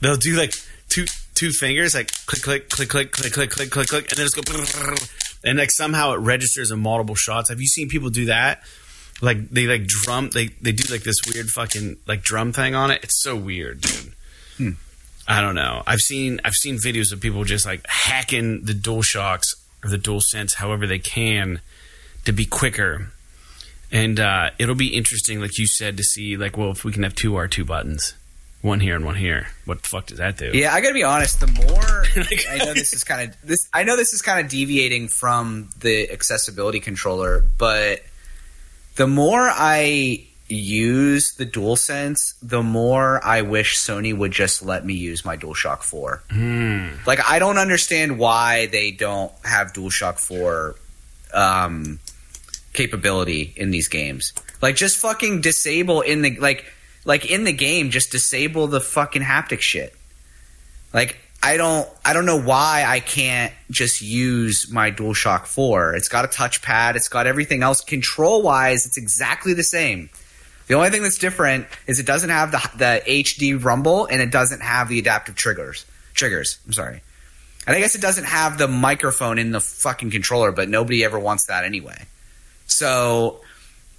they'll 0.00 0.16
do 0.16 0.36
like 0.36 0.54
two 0.88 1.06
two 1.38 1.50
fingers 1.50 1.94
like 1.94 2.10
click 2.26 2.42
click 2.42 2.68
click 2.68 2.88
click 2.88 3.12
click 3.12 3.32
click 3.32 3.50
click 3.50 3.70
click 3.70 3.88
click 3.88 4.10
and 4.10 4.18
then 4.18 4.26
just 4.26 4.34
go 4.34 4.94
and 5.44 5.56
like 5.56 5.70
somehow 5.70 6.12
it 6.12 6.16
registers 6.16 6.72
in 6.72 6.80
multiple 6.80 7.14
shots. 7.14 7.48
Have 7.48 7.60
you 7.60 7.68
seen 7.68 7.88
people 7.88 8.10
do 8.10 8.24
that? 8.24 8.62
Like 9.22 9.48
they 9.48 9.66
like 9.66 9.86
drum 9.86 10.30
they 10.30 10.48
they 10.60 10.72
do 10.72 10.92
like 10.92 11.02
this 11.02 11.20
weird 11.32 11.48
fucking 11.48 11.98
like 12.06 12.22
drum 12.22 12.52
thing 12.52 12.74
on 12.74 12.90
it. 12.90 13.04
It's 13.04 13.22
so 13.22 13.36
weird, 13.36 13.82
dude. 13.82 14.12
Hmm. 14.56 14.70
I 15.28 15.40
don't 15.40 15.54
know. 15.54 15.82
I've 15.86 16.00
seen 16.00 16.40
I've 16.44 16.54
seen 16.54 16.76
videos 16.76 17.12
of 17.12 17.20
people 17.20 17.44
just 17.44 17.64
like 17.64 17.86
hacking 17.86 18.64
the 18.64 18.74
Dual 18.74 19.02
Shocks 19.02 19.54
or 19.84 19.90
the 19.90 19.98
Dual 19.98 20.20
Sense 20.20 20.54
however 20.54 20.86
they 20.88 20.98
can 20.98 21.60
to 22.24 22.32
be 22.32 22.44
quicker 22.44 23.12
and 23.90 24.20
uh, 24.20 24.50
it'll 24.58 24.74
be 24.74 24.88
interesting, 24.88 25.40
like 25.40 25.56
you 25.56 25.66
said, 25.66 25.96
to 25.96 26.02
see 26.02 26.36
like, 26.36 26.58
well, 26.58 26.70
if 26.70 26.84
we 26.84 26.92
can 26.92 27.04
have 27.04 27.14
two 27.14 27.36
R 27.36 27.48
two 27.48 27.64
buttons, 27.64 28.14
one 28.60 28.80
here 28.80 28.96
and 28.96 29.04
one 29.04 29.14
here, 29.14 29.48
what 29.64 29.82
the 29.82 29.88
fuck 29.88 30.06
does 30.06 30.18
that 30.18 30.36
do? 30.36 30.50
Yeah, 30.52 30.74
I 30.74 30.80
gotta 30.80 30.94
be 30.94 31.04
honest. 31.04 31.40
The 31.40 31.46
more 31.46 32.04
I 32.50 32.58
know, 32.64 32.74
this 32.74 32.92
is 32.92 33.04
kind 33.04 33.28
of 33.30 33.36
this. 33.42 33.68
I 33.72 33.84
know 33.84 33.96
this 33.96 34.12
is 34.12 34.22
kind 34.22 34.44
of 34.44 34.50
deviating 34.50 35.08
from 35.08 35.70
the 35.80 36.10
accessibility 36.10 36.80
controller, 36.80 37.44
but 37.56 38.02
the 38.96 39.06
more 39.06 39.48
I 39.48 40.26
use 40.48 41.34
the 41.34 41.44
DualSense, 41.46 42.34
the 42.42 42.62
more 42.62 43.24
I 43.24 43.42
wish 43.42 43.76
Sony 43.76 44.16
would 44.16 44.32
just 44.32 44.64
let 44.64 44.84
me 44.84 44.94
use 44.94 45.24
my 45.24 45.36
DualShock 45.36 45.82
4. 45.82 46.22
Mm. 46.30 47.06
Like, 47.06 47.20
I 47.30 47.38
don't 47.38 47.58
understand 47.58 48.18
why 48.18 48.66
they 48.66 48.90
don't 48.90 49.30
have 49.44 49.74
DualShock 49.74 50.18
4 50.18 50.74
um, 51.34 52.00
capability 52.72 53.52
in 53.56 53.70
these 53.70 53.88
games. 53.88 54.32
Like 54.60 54.76
just 54.76 54.96
fucking 54.98 55.40
disable 55.40 56.00
in 56.00 56.22
the 56.22 56.36
like 56.38 56.64
like 57.04 57.30
in 57.30 57.44
the 57.44 57.52
game 57.52 57.90
just 57.90 58.12
disable 58.12 58.66
the 58.66 58.80
fucking 58.80 59.22
haptic 59.22 59.60
shit. 59.60 59.94
Like 60.92 61.18
I 61.42 61.56
don't 61.56 61.88
I 62.04 62.12
don't 62.12 62.26
know 62.26 62.40
why 62.40 62.84
I 62.86 63.00
can't 63.00 63.52
just 63.70 64.02
use 64.02 64.70
my 64.70 64.90
DualShock 64.90 65.46
4. 65.46 65.94
It's 65.94 66.08
got 66.08 66.24
a 66.24 66.28
touchpad, 66.28 66.96
it's 66.96 67.08
got 67.08 67.26
everything 67.26 67.62
else 67.62 67.80
control 67.80 68.42
wise, 68.42 68.86
it's 68.86 68.96
exactly 68.96 69.54
the 69.54 69.62
same. 69.62 70.10
The 70.66 70.74
only 70.74 70.90
thing 70.90 71.02
that's 71.02 71.18
different 71.18 71.66
is 71.86 71.98
it 71.98 72.06
doesn't 72.06 72.30
have 72.30 72.52
the 72.52 72.58
the 72.76 73.02
HD 73.06 73.62
rumble 73.62 74.06
and 74.06 74.20
it 74.20 74.30
doesn't 74.30 74.60
have 74.60 74.88
the 74.88 74.98
adaptive 74.98 75.34
triggers. 75.34 75.86
Triggers, 76.14 76.58
I'm 76.66 76.72
sorry. 76.72 77.02
And 77.66 77.76
I 77.76 77.80
guess 77.80 77.94
it 77.94 78.00
doesn't 78.00 78.24
have 78.24 78.58
the 78.58 78.66
microphone 78.66 79.38
in 79.38 79.50
the 79.50 79.60
fucking 79.60 80.10
controller, 80.10 80.52
but 80.52 80.68
nobody 80.68 81.04
ever 81.04 81.18
wants 81.18 81.46
that 81.46 81.64
anyway. 81.64 82.06
So 82.66 83.40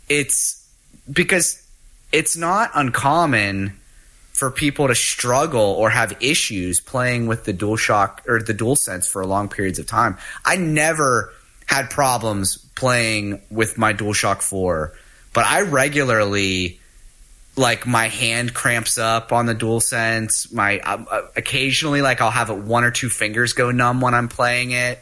it's 0.10 0.68
because 1.12 1.64
it's 2.12 2.36
not 2.36 2.72
uncommon 2.74 3.74
for 4.34 4.50
people 4.50 4.88
to 4.88 4.96
struggle 4.96 5.62
or 5.62 5.90
have 5.90 6.16
issues 6.22 6.80
playing 6.80 7.28
with 7.28 7.44
the 7.44 7.54
DualShock 7.54 8.28
or 8.28 8.42
the 8.42 8.54
DualSense 8.54 9.08
for 9.08 9.26
long 9.26 9.50
periods 9.50 9.80
of 9.80 9.86
time. 9.86 10.18
I 10.46 10.56
never 10.56 11.34
had 11.66 11.90
problems 11.90 12.58
playing 12.76 13.42
with 13.52 13.78
my 13.78 13.94
DualShock 13.94 14.42
4, 14.42 14.94
but 15.34 15.46
I 15.46 15.62
regularly 15.62 16.80
like 17.58 17.86
my 17.86 18.08
hand 18.08 18.54
cramps 18.54 18.98
up 18.98 19.34
on 19.34 19.46
the 19.46 19.54
DualSense. 19.54 20.54
My 20.54 20.80
uh, 20.80 21.28
occasionally 21.36 22.02
like 22.02 22.22
I'll 22.22 22.32
have 22.32 22.50
one 22.50 22.84
or 22.84 22.92
two 22.92 23.10
fingers 23.10 23.54
go 23.54 23.72
numb 23.72 24.00
when 24.00 24.14
I'm 24.14 24.30
playing 24.30 24.72
it. 24.72 25.00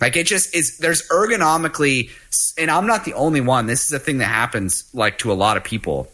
Like 0.00 0.16
it 0.16 0.26
just 0.26 0.54
is. 0.54 0.78
There's 0.78 1.08
ergonomically, 1.08 2.10
and 2.58 2.70
I'm 2.70 2.88
not 2.88 3.04
the 3.04 3.14
only 3.14 3.40
one. 3.40 3.66
This 3.66 3.86
is 3.86 3.92
a 3.92 4.00
thing 4.00 4.18
that 4.18 4.26
happens 4.26 4.84
like 4.92 5.18
to 5.18 5.30
a 5.30 5.34
lot 5.34 5.56
of 5.56 5.62
people. 5.62 6.10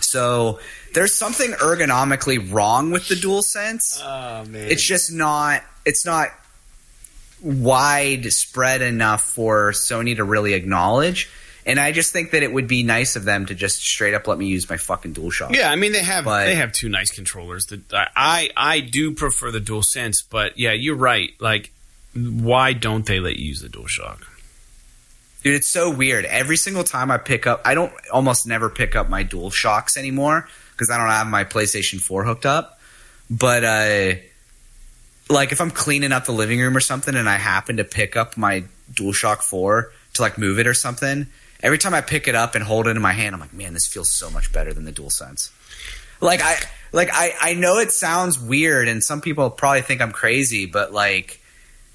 So 0.00 0.60
there's 0.92 1.16
something 1.16 1.50
ergonomically 1.52 2.52
wrong 2.52 2.90
with 2.90 3.08
the 3.08 3.16
dual 3.16 3.42
sense. 3.42 4.00
Oh 4.02 4.44
it's 4.52 4.82
just 4.82 5.12
not. 5.12 5.62
It's 5.84 6.06
not 6.06 6.28
widespread 7.42 8.80
enough 8.80 9.22
for 9.22 9.72
Sony 9.72 10.16
to 10.16 10.24
really 10.24 10.54
acknowledge. 10.54 11.30
And 11.66 11.80
I 11.80 11.92
just 11.92 12.12
think 12.12 12.32
that 12.32 12.42
it 12.42 12.52
would 12.52 12.68
be 12.68 12.82
nice 12.82 13.16
of 13.16 13.24
them 13.24 13.46
to 13.46 13.54
just 13.54 13.78
straight 13.78 14.14
up 14.14 14.26
let 14.26 14.38
me 14.38 14.46
use 14.46 14.68
my 14.68 14.76
fucking 14.76 15.14
DualShock. 15.14 15.54
Yeah, 15.54 15.70
I 15.70 15.76
mean 15.76 15.92
they 15.92 16.02
have 16.02 16.24
but, 16.24 16.44
they 16.44 16.56
have 16.56 16.72
two 16.72 16.88
nice 16.88 17.10
controllers. 17.10 17.66
That 17.66 18.10
I 18.16 18.50
I 18.56 18.80
do 18.80 19.12
prefer 19.12 19.50
the 19.50 19.60
Dual 19.60 19.82
Sense, 19.82 20.22
but 20.22 20.58
yeah, 20.58 20.72
you're 20.72 20.96
right. 20.96 21.30
Like 21.38 21.72
why 22.14 22.72
don't 22.72 23.06
they 23.06 23.18
let 23.20 23.36
you 23.36 23.46
use 23.46 23.60
the 23.60 23.68
DualShock? 23.68 24.22
Dude, 25.44 25.54
it's 25.54 25.68
so 25.68 25.90
weird. 25.90 26.24
Every 26.24 26.56
single 26.56 26.84
time 26.84 27.10
I 27.10 27.18
pick 27.18 27.46
up, 27.46 27.60
I 27.64 27.74
don't 27.74 27.92
almost 28.12 28.46
never 28.46 28.68
pick 28.68 28.96
up 28.96 29.08
my 29.08 29.22
Dual 29.22 29.50
Shocks 29.50 29.96
anymore 29.96 30.48
because 30.72 30.90
I 30.90 30.96
don't 30.96 31.08
have 31.08 31.26
my 31.26 31.44
PlayStation 31.44 32.00
4 32.00 32.24
hooked 32.24 32.46
up. 32.46 32.80
But 33.30 33.62
uh, 33.62 34.14
like 35.28 35.52
if 35.52 35.60
I'm 35.60 35.70
cleaning 35.70 36.12
up 36.12 36.24
the 36.24 36.32
living 36.32 36.60
room 36.60 36.76
or 36.76 36.80
something 36.80 37.14
and 37.14 37.28
I 37.28 37.36
happen 37.36 37.76
to 37.78 37.84
pick 37.84 38.16
up 38.16 38.36
my 38.36 38.64
DualShock 38.92 39.42
4 39.42 39.92
to 40.14 40.22
like 40.22 40.38
move 40.38 40.58
it 40.58 40.66
or 40.66 40.74
something, 40.74 41.26
every 41.62 41.78
time 41.78 41.94
I 41.94 42.00
pick 42.00 42.28
it 42.28 42.34
up 42.34 42.54
and 42.54 42.64
hold 42.64 42.86
it 42.86 42.96
in 42.96 43.02
my 43.02 43.12
hand, 43.12 43.34
I'm 43.34 43.40
like, 43.40 43.54
man, 43.54 43.74
this 43.74 43.86
feels 43.86 44.12
so 44.12 44.30
much 44.30 44.52
better 44.52 44.72
than 44.72 44.84
the 44.84 44.92
DualSense. 44.92 45.50
Like 46.20 46.40
I 46.42 46.56
like 46.92 47.10
I, 47.12 47.34
I 47.40 47.54
know 47.54 47.78
it 47.78 47.90
sounds 47.90 48.38
weird 48.38 48.88
and 48.88 49.02
some 49.02 49.20
people 49.20 49.50
probably 49.50 49.82
think 49.82 50.00
I'm 50.00 50.12
crazy, 50.12 50.66
but 50.66 50.92
like 50.92 51.40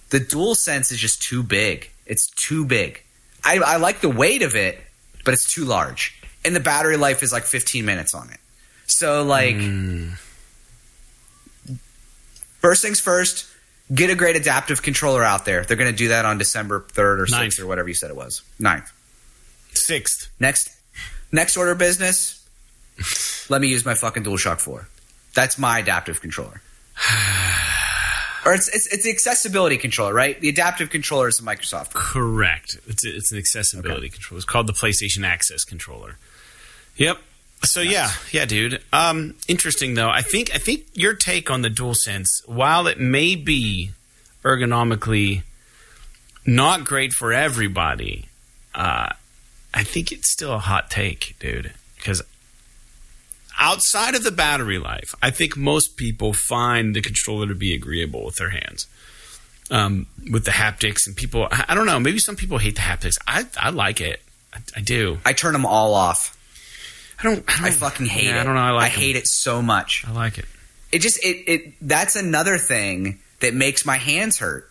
the 0.09 0.19
dual 0.19 0.55
sense 0.55 0.91
is 0.91 0.99
just 0.99 1.21
too 1.21 1.41
big. 1.41 1.89
It's 2.05 2.30
too 2.31 2.65
big. 2.65 3.01
I, 3.44 3.57
I 3.57 3.78
like 3.78 4.02
the 4.02 4.10
weight 4.10 4.41
of 4.41 4.56
it, 4.56 4.80
but 5.26 5.34
it's 5.34 5.52
too 5.52 5.66
large. 5.66 6.22
And 6.45 6.56
the 6.56 6.60
battery 6.60 6.98
life 6.98 7.24
is 7.24 7.32
like 7.32 7.44
15 7.44 7.86
minutes 7.86 8.14
on 8.14 8.30
it. 8.30 8.40
So 8.88 9.24
like 9.24 9.56
mm. 9.56 10.14
first 12.60 12.82
things 12.82 12.99
first, 12.99 13.48
get 13.94 14.10
a 14.10 14.16
great 14.16 14.36
adaptive 14.36 14.82
controller 14.82 15.24
out 15.24 15.45
there. 15.45 15.64
They're 15.64 15.78
going 15.78 15.91
to 15.91 15.98
do 15.98 16.10
that 16.10 16.26
on 16.26 16.38
December 16.38 16.82
3rd 16.82 17.20
or 17.20 17.26
6th 17.26 17.32
Ninth. 17.32 17.60
or 17.60 17.68
whatever 17.68 17.88
you 17.88 17.94
said 17.94 18.10
it 18.10 18.16
was. 18.16 18.41
9th. 18.60 18.91
6th. 19.74 20.30
Next 20.40 20.76
next 21.32 21.57
order 21.57 21.76
business, 21.76 22.48
let 23.49 23.61
me 23.61 23.68
use 23.68 23.86
my 23.86 23.94
fucking 23.94 24.24
DualShock 24.24 24.60
4. 24.60 24.88
That's 25.36 25.57
my 25.57 25.80
adaptive 25.80 26.22
controller. 26.22 26.61
Or 28.49 28.53
it's, 28.55 28.67
it's 28.69 28.88
it's 28.88 29.03
the 29.03 29.11
accessibility 29.11 29.77
controller, 29.77 30.13
right? 30.13 30.39
The 30.39 30.49
adaptive 30.49 30.89
controller 30.89 31.27
is 31.27 31.38
the 31.38 31.43
Microsoft. 31.43 31.93
Correct. 31.93 32.77
It's 32.88 33.05
a, 33.05 33.15
it's 33.15 33.31
an 33.31 33.38
accessibility 33.38 34.07
okay. 34.07 34.09
controller. 34.09 34.38
It's 34.39 34.45
called 34.45 34.67
the 34.67 34.73
PlayStation 34.73 35.23
Access 35.23 35.63
controller. 35.63 36.17
Yep. 36.97 37.19
So 37.63 37.84
nice. 37.84 37.91
yeah, 37.91 38.11
yeah, 38.31 38.45
dude. 38.45 38.81
Um, 38.91 39.35
interesting 39.47 39.93
though. 39.93 40.09
I 40.09 40.21
think 40.21 40.53
I 40.55 40.57
think 40.57 40.85
your 40.93 41.13
take 41.13 41.51
on 41.51 41.61
the 41.61 41.69
DualSense, 41.69 42.47
while 42.47 42.88
it 42.88 42.99
may 42.99 43.35
be 43.35 43.91
ergonomically 44.43 45.43
not 46.45 46.85
great 46.85 47.11
for 47.11 47.31
everybody, 47.31 48.30
uh, 48.73 49.09
I 49.73 49.84
think 49.84 50.11
it's 50.11 50.31
still 50.31 50.53
a 50.53 50.59
hot 50.59 50.89
take, 50.89 51.35
dude. 51.39 51.73
Because 51.97 52.23
outside 53.60 54.15
of 54.15 54.23
the 54.23 54.31
battery 54.31 54.80
life, 54.80 55.14
I 55.22 55.30
think 55.30 55.56
most 55.56 55.98
people 55.98 56.34
find 56.34 56.95
the 56.95 57.02
controller 57.02 57.48
to 57.48 57.56
be 57.56 57.73
agreeable 57.73 58.26
with 58.26 58.38
their 58.38 58.49
hands. 58.49 58.88
Um, 59.72 60.07
with 60.31 60.45
the 60.45 60.52
haptics 60.52 61.06
and 61.06 61.15
people, 61.15 61.48
I 61.52 61.76
don't 61.76 61.86
know. 61.86 61.99
Maybe 61.99 62.18
some 62.18 62.36
people 62.36 62.57
hate 62.57 62.73
the 62.76 62.81
haptics. 62.81 63.19
I 63.27 63.45
I 63.56 63.69
like 63.69 64.02
it. 64.02 64.19
I, 64.52 64.60
I 64.77 64.81
do. 64.81 65.19
I 65.23 65.34
turn 65.34 65.53
them 65.53 65.65
all 65.65 65.94
off. 65.94 66.36
I 67.19 67.23
don't. 67.23 67.44
I, 67.48 67.57
don't, 67.57 67.65
I 67.65 67.72
fucking 67.72 68.07
hate 68.07 68.26
yeah, 68.26 68.38
it. 68.38 68.41
I 68.41 68.44
don't 68.45 68.56
know. 68.56 68.61
I 68.61 68.72
like. 68.72 68.86
I 68.86 68.88
hate 68.88 69.15
it 69.15 69.27
so 69.27 69.61
much. 69.61 70.06
I 70.07 70.11
like 70.11 70.40
it. 70.40 70.45
It 70.91 70.99
just 70.99 71.23
it 71.23 71.44
it. 71.48 71.73
That's 71.81 72.15
another 72.15 72.57
thing 72.57 73.19
that 73.41 73.53
makes 73.53 73.86
my 73.86 73.98
hands 73.98 74.40
hurt. 74.40 74.69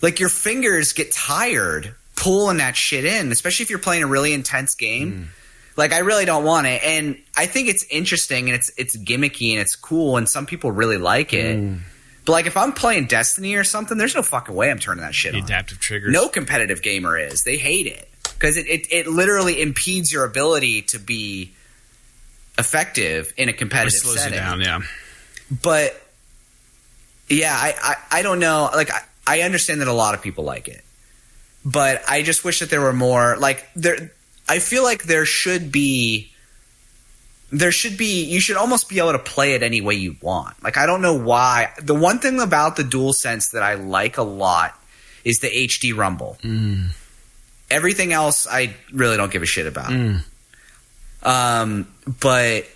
Like 0.00 0.20
your 0.20 0.30
fingers 0.30 0.94
get 0.94 1.12
tired 1.12 1.94
pulling 2.16 2.58
that 2.58 2.76
shit 2.76 3.04
in, 3.04 3.30
especially 3.30 3.64
if 3.64 3.70
you're 3.70 3.78
playing 3.78 4.02
a 4.02 4.06
really 4.06 4.32
intense 4.32 4.74
game. 4.74 5.12
Mm. 5.12 5.37
Like 5.78 5.92
I 5.92 5.98
really 5.98 6.24
don't 6.24 6.44
want 6.44 6.66
it, 6.66 6.82
and 6.82 7.16
I 7.36 7.46
think 7.46 7.68
it's 7.68 7.86
interesting 7.88 8.46
and 8.46 8.56
it's 8.56 8.68
it's 8.76 8.96
gimmicky 8.96 9.52
and 9.52 9.60
it's 9.60 9.76
cool, 9.76 10.16
and 10.16 10.28
some 10.28 10.44
people 10.44 10.72
really 10.72 10.98
like 10.98 11.32
it. 11.32 11.56
Mm. 11.56 11.78
But 12.26 12.32
like 12.32 12.46
if 12.46 12.56
I'm 12.56 12.72
playing 12.72 13.06
Destiny 13.06 13.54
or 13.54 13.62
something, 13.62 13.96
there's 13.96 14.16
no 14.16 14.24
fucking 14.24 14.52
way 14.52 14.72
I'm 14.72 14.80
turning 14.80 15.02
that 15.02 15.14
shit 15.14 15.34
the 15.34 15.38
on. 15.38 15.44
Adaptive 15.44 15.78
triggers. 15.78 16.12
No 16.12 16.28
competitive 16.28 16.82
gamer 16.82 17.16
is. 17.16 17.44
They 17.44 17.58
hate 17.58 17.86
it 17.86 18.08
because 18.24 18.56
it, 18.56 18.66
it 18.66 18.92
it 18.92 19.06
literally 19.06 19.62
impedes 19.62 20.12
your 20.12 20.24
ability 20.24 20.82
to 20.82 20.98
be 20.98 21.52
effective 22.58 23.32
in 23.36 23.48
a 23.48 23.52
competitive 23.52 23.94
it 23.94 24.02
slows 24.02 24.18
setting. 24.18 24.34
You 24.34 24.40
down, 24.40 24.60
yeah. 24.60 24.80
But 25.62 25.94
yeah, 27.28 27.54
I, 27.54 27.74
I, 27.80 28.18
I 28.18 28.22
don't 28.22 28.40
know. 28.40 28.68
Like 28.74 28.90
I, 28.90 29.02
I 29.28 29.40
understand 29.42 29.80
that 29.80 29.86
a 29.86 29.92
lot 29.92 30.14
of 30.14 30.22
people 30.22 30.42
like 30.42 30.66
it, 30.66 30.82
but 31.64 32.02
I 32.08 32.22
just 32.22 32.44
wish 32.44 32.58
that 32.58 32.68
there 32.68 32.80
were 32.80 32.92
more. 32.92 33.36
Like 33.36 33.64
there, 33.76 34.10
I 34.48 34.58
feel 34.58 34.82
like 34.82 35.04
there 35.04 35.26
should 35.26 35.70
be 35.70 36.32
there 37.50 37.72
should 37.72 37.96
be 37.96 38.24
you 38.24 38.40
should 38.40 38.56
almost 38.56 38.88
be 38.88 38.98
able 38.98 39.12
to 39.12 39.18
play 39.18 39.54
it 39.54 39.62
any 39.62 39.80
way 39.80 39.94
you 39.94 40.16
want. 40.20 40.62
Like 40.62 40.76
I 40.76 40.86
don't 40.86 41.02
know 41.02 41.14
why. 41.14 41.72
The 41.80 41.94
one 41.94 42.18
thing 42.18 42.40
about 42.40 42.76
the 42.76 42.84
dual 42.84 43.12
sense 43.12 43.50
that 43.50 43.62
I 43.62 43.74
like 43.74 44.18
a 44.18 44.22
lot 44.22 44.78
is 45.24 45.38
the 45.38 45.48
HD 45.48 45.96
rumble. 45.96 46.38
Mm. 46.42 46.90
Everything 47.70 48.12
else 48.12 48.46
I 48.50 48.74
really 48.92 49.16
don't 49.16 49.30
give 49.30 49.42
a 49.42 49.46
shit 49.46 49.66
about. 49.66 49.90
Mm. 49.90 50.22
Um, 51.22 51.92
but 52.20 52.66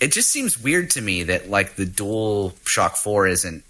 it 0.00 0.12
just 0.12 0.30
seems 0.30 0.62
weird 0.62 0.90
to 0.90 1.00
me 1.00 1.24
that 1.24 1.48
like 1.48 1.76
the 1.76 1.86
Dual 1.86 2.54
Shock 2.66 2.96
4 2.96 3.26
isn't 3.28 3.64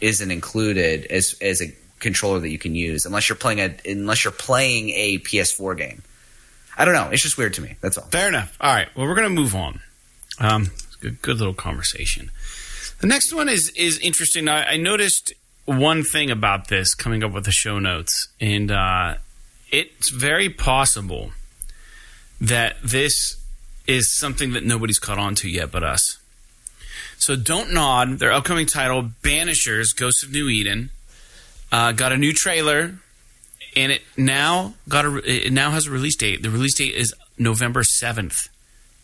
isn't 0.00 0.30
included 0.30 1.06
as 1.06 1.36
as 1.40 1.62
a 1.62 1.72
controller 2.00 2.40
that 2.40 2.50
you 2.50 2.58
can 2.58 2.74
use 2.74 3.06
unless 3.06 3.28
you're 3.28 3.36
playing 3.36 3.60
a 3.60 3.74
unless 3.86 4.24
you're 4.24 4.32
playing 4.32 4.90
a 4.90 5.18
PS4 5.18 5.76
game. 5.76 6.02
I 6.76 6.84
don't 6.84 6.94
know. 6.94 7.10
It's 7.10 7.22
just 7.22 7.38
weird 7.38 7.54
to 7.54 7.62
me. 7.62 7.76
That's 7.80 7.98
all. 7.98 8.06
Fair 8.06 8.28
enough. 8.28 8.56
All 8.60 8.74
right. 8.74 8.88
Well, 8.96 9.06
we're 9.06 9.14
going 9.14 9.28
to 9.28 9.34
move 9.34 9.54
on. 9.54 9.80
Um, 10.38 10.70
good, 11.00 11.22
good 11.22 11.38
little 11.38 11.54
conversation. 11.54 12.30
The 13.00 13.06
next 13.06 13.32
one 13.32 13.48
is 13.48 13.70
is 13.76 13.98
interesting. 13.98 14.48
I, 14.48 14.64
I, 14.72 14.76
noticed 14.76 15.32
one 15.66 16.02
thing 16.02 16.30
about 16.30 16.68
this 16.68 16.94
coming 16.94 17.22
up 17.22 17.32
with 17.32 17.44
the 17.44 17.52
show 17.52 17.78
notes, 17.78 18.28
and 18.40 18.70
uh, 18.70 19.16
it's 19.70 20.10
very 20.10 20.48
possible 20.48 21.32
that 22.40 22.76
this 22.82 23.36
is 23.86 24.14
something 24.16 24.52
that 24.52 24.64
nobody's 24.64 24.98
caught 24.98 25.18
on 25.18 25.34
to 25.36 25.48
yet 25.48 25.70
but 25.70 25.82
us. 25.82 26.18
So 27.18 27.36
Don't 27.36 27.72
Nod, 27.72 28.18
their 28.18 28.32
upcoming 28.32 28.66
title, 28.66 29.10
Banishers, 29.22 29.94
Ghosts 29.94 30.22
of 30.22 30.32
New 30.32 30.48
Eden, 30.48 30.90
uh, 31.70 31.92
got 31.92 32.12
a 32.12 32.16
new 32.16 32.32
trailer 32.32 32.98
and 33.76 33.92
it 33.92 34.02
now 34.16 34.74
got 34.88 35.04
a 35.04 35.46
it 35.46 35.52
now 35.52 35.70
has 35.70 35.86
a 35.86 35.90
release 35.90 36.16
date. 36.16 36.42
The 36.42 36.50
release 36.50 36.74
date 36.74 36.94
is 36.94 37.14
November 37.38 37.82
seventh, 37.84 38.48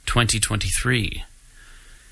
twenty 0.07 0.41
twenty 0.41 0.69
three. 0.69 1.25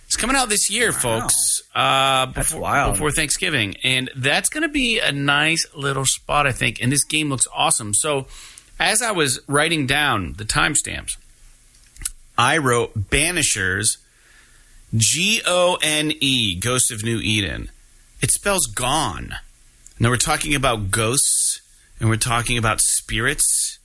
It's 0.07 0.17
coming 0.17 0.37
out 0.37 0.49
this 0.49 0.71
year, 0.71 0.91
wow. 0.91 0.99
folks. 0.99 1.61
Uh, 1.75 2.27
before, 2.27 2.93
before 2.93 3.11
Thanksgiving, 3.11 3.77
and 3.85 4.11
that's 4.17 4.49
going 4.49 4.63
to 4.63 4.69
be 4.71 4.99
a 5.01 5.13
nice 5.13 5.67
little 5.75 6.07
spot, 6.07 6.47
I 6.47 6.53
think. 6.53 6.81
And 6.81 6.91
this 6.91 7.05
game 7.05 7.29
looks 7.29 7.47
awesome. 7.55 7.93
So, 7.93 8.27
as 8.81 9.03
I 9.03 9.13
was 9.13 9.39
writing 9.47 9.87
down 9.87 10.33
the 10.39 10.45
timestamps, 10.45 11.19
I 12.39 12.57
wrote 12.57 13.11
Banishers, 13.11 13.99
G 14.97 15.43
O 15.47 15.77
N 15.83 16.13
E, 16.21 16.55
Ghost 16.59 16.91
of 16.91 17.05
New 17.05 17.19
Eden. 17.19 17.71
It 18.23 18.31
spells 18.31 18.67
gone. 18.67 19.35
Now 20.01 20.09
we're 20.09 20.17
talking 20.17 20.55
about 20.55 20.91
ghosts 20.91 21.61
and 22.01 22.09
we're 22.09 22.17
talking 22.17 22.59
about 22.59 22.81
spirits, 22.81 23.79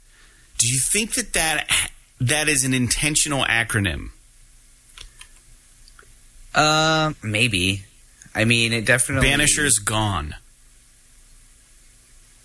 do 0.58 0.68
you 0.68 0.80
think 0.80 1.14
that 1.16 1.34
that, 1.34 1.90
that 2.22 2.48
is 2.48 2.64
an 2.64 2.74
intentional 2.74 3.44
acronym? 3.44 4.10
Uh, 6.54 7.14
maybe. 7.24 7.84
I 8.36 8.46
mean, 8.46 8.74
it 8.74 8.86
definitely. 8.86 9.28
Banisher's 9.30 9.80
gone. 9.80 10.36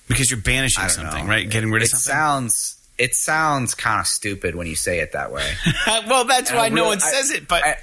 Because 0.06 0.30
you're 0.30 0.40
banishing 0.40 0.88
something, 0.88 1.24
know. 1.24 1.30
right? 1.30 1.48
Getting 1.48 1.70
rid 1.70 1.82
it 1.82 1.86
of 1.86 1.90
something. 1.90 2.12
Sounds 2.12 2.78
it 2.98 3.14
sounds 3.14 3.74
kind 3.74 4.00
of 4.00 4.06
stupid 4.06 4.54
when 4.54 4.66
you 4.66 4.74
say 4.74 4.98
it 4.98 5.12
that 5.12 5.30
way. 5.32 5.48
well, 6.08 6.24
that's 6.24 6.50
and 6.50 6.58
why 6.58 6.68
no 6.68 6.86
one 6.86 7.00
says 7.00 7.30
it. 7.30 7.46
But 7.46 7.64
I, 7.64 7.76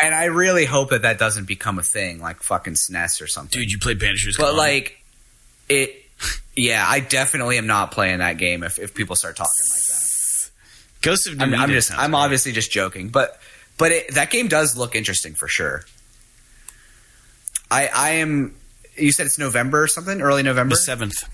and 0.00 0.14
I 0.14 0.26
really 0.26 0.64
hope 0.64 0.90
that 0.90 1.02
that 1.02 1.18
doesn't 1.18 1.46
become 1.46 1.78
a 1.78 1.82
thing, 1.82 2.20
like 2.20 2.42
fucking 2.42 2.74
SNES 2.74 3.20
or 3.20 3.26
something. 3.26 3.60
Dude, 3.60 3.72
you 3.72 3.78
play 3.78 3.94
Banishers, 3.94 4.38
but 4.38 4.54
like 4.54 5.02
it 5.68 6.04
yeah, 6.56 6.84
I 6.86 7.00
definitely 7.00 7.58
am 7.58 7.66
not 7.66 7.92
playing 7.92 8.18
that 8.18 8.38
game 8.38 8.62
if, 8.62 8.78
if 8.78 8.94
people 8.94 9.16
start 9.16 9.36
talking 9.36 9.50
like 9.70 9.82
that. 9.86 10.50
Ghost 11.02 11.28
of 11.28 11.40
I'm, 11.40 11.54
I'm 11.54 11.70
just 11.70 11.96
I'm 11.96 12.14
obviously 12.14 12.52
just 12.52 12.70
joking, 12.70 13.08
but 13.08 13.40
but 13.78 13.92
it, 13.92 14.14
that 14.14 14.30
game 14.30 14.48
does 14.48 14.76
look 14.76 14.94
interesting 14.94 15.34
for 15.34 15.48
sure. 15.48 15.84
I 17.70 17.88
I 17.94 18.10
am. 18.16 18.54
You 18.96 19.12
said 19.12 19.26
it's 19.26 19.38
November 19.38 19.82
or 19.82 19.86
something, 19.86 20.20
early 20.20 20.42
November, 20.42 20.74
seventh. 20.74 21.26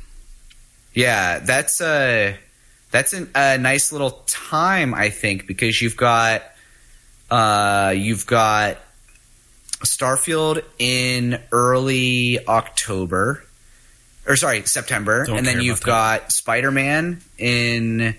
Yeah, 0.94 1.40
that's 1.40 1.80
a 1.80 2.36
that's 2.92 3.12
an, 3.12 3.28
a 3.34 3.58
nice 3.58 3.90
little 3.90 4.22
time, 4.28 4.94
I 4.94 5.10
think, 5.10 5.48
because 5.48 5.82
you've 5.82 5.96
got 5.96 6.44
uh, 7.30 7.92
you've 7.96 8.26
got 8.26 8.78
Starfield 9.84 10.62
in 10.78 11.40
early 11.50 12.46
October 12.46 13.45
or 14.26 14.36
sorry, 14.36 14.62
September, 14.62 15.26
Don't 15.26 15.38
and 15.38 15.46
then 15.46 15.60
you've 15.60 15.82
got 15.82 16.32
Spider 16.32 16.70
Man 16.70 17.20
in 17.38 18.16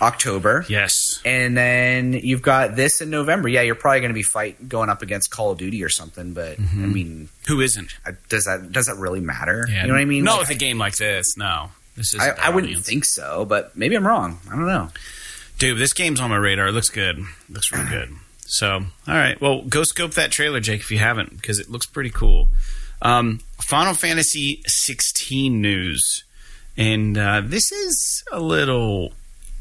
October. 0.00 0.64
Yes, 0.68 1.20
and 1.24 1.56
then 1.56 2.12
you've 2.12 2.42
got 2.42 2.76
this 2.76 3.00
in 3.00 3.10
November. 3.10 3.48
Yeah, 3.48 3.62
you're 3.62 3.74
probably 3.74 4.00
going 4.00 4.10
to 4.10 4.14
be 4.14 4.22
fight 4.22 4.68
going 4.68 4.90
up 4.90 5.02
against 5.02 5.30
Call 5.30 5.52
of 5.52 5.58
Duty 5.58 5.82
or 5.84 5.88
something. 5.88 6.32
But 6.32 6.58
mm-hmm. 6.58 6.84
I 6.84 6.86
mean, 6.86 7.28
who 7.46 7.60
isn't? 7.60 7.94
Does 8.28 8.44
that 8.44 8.72
does 8.72 8.86
that 8.86 8.96
really 8.96 9.20
matter? 9.20 9.66
Yeah, 9.68 9.82
you 9.82 9.88
know 9.88 9.94
what 9.94 10.00
I 10.00 10.06
mean? 10.06 10.24
No, 10.24 10.32
like, 10.32 10.40
with 10.40 10.50
a 10.50 10.54
game 10.54 10.78
like 10.78 10.96
this, 10.96 11.36
no. 11.36 11.70
This 11.96 12.14
is. 12.14 12.20
I, 12.20 12.30
I 12.30 12.50
wouldn't 12.50 12.84
think 12.84 13.04
so, 13.04 13.44
but 13.44 13.76
maybe 13.76 13.96
I'm 13.96 14.06
wrong. 14.06 14.38
I 14.48 14.56
don't 14.56 14.66
know. 14.66 14.88
Dude, 15.58 15.78
this 15.78 15.92
game's 15.92 16.20
on 16.20 16.30
my 16.30 16.36
radar. 16.36 16.68
It 16.68 16.72
looks 16.72 16.88
good. 16.88 17.18
It 17.18 17.52
looks 17.52 17.70
really 17.70 17.88
good. 17.90 18.14
So, 18.46 18.68
all 18.72 19.14
right. 19.14 19.38
Well, 19.40 19.62
go 19.62 19.84
scope 19.84 20.14
that 20.14 20.32
trailer, 20.32 20.58
Jake, 20.60 20.80
if 20.80 20.90
you 20.90 20.98
haven't, 20.98 21.36
because 21.36 21.58
it 21.58 21.70
looks 21.70 21.86
pretty 21.86 22.10
cool. 22.10 22.48
Um, 23.02 23.40
Final 23.70 23.94
Fantasy 23.94 24.62
16 24.66 25.62
news. 25.62 26.24
And 26.76 27.16
uh, 27.16 27.40
this 27.44 27.70
is 27.70 28.24
a 28.32 28.40
little 28.40 29.12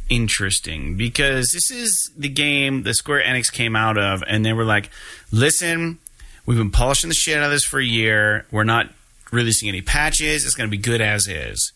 interesting 0.09 0.97
because 0.97 1.51
this 1.51 1.69
is 1.69 2.09
the 2.17 2.27
game 2.27 2.81
that 2.83 2.95
Square 2.95 3.21
Enix 3.21 3.53
came 3.53 3.75
out 3.75 3.99
of, 3.99 4.23
and 4.25 4.43
they 4.43 4.51
were 4.51 4.65
like, 4.65 4.89
listen, 5.31 5.99
we've 6.47 6.57
been 6.57 6.71
polishing 6.71 7.09
the 7.09 7.13
shit 7.13 7.37
out 7.37 7.43
of 7.43 7.51
this 7.51 7.63
for 7.63 7.79
a 7.79 7.85
year. 7.85 8.47
We're 8.49 8.63
not 8.63 8.89
releasing 9.31 9.69
any 9.69 9.83
patches. 9.83 10.43
It's 10.43 10.55
going 10.55 10.67
to 10.67 10.75
be 10.75 10.81
good 10.81 11.01
as 11.01 11.27
is. 11.27 11.71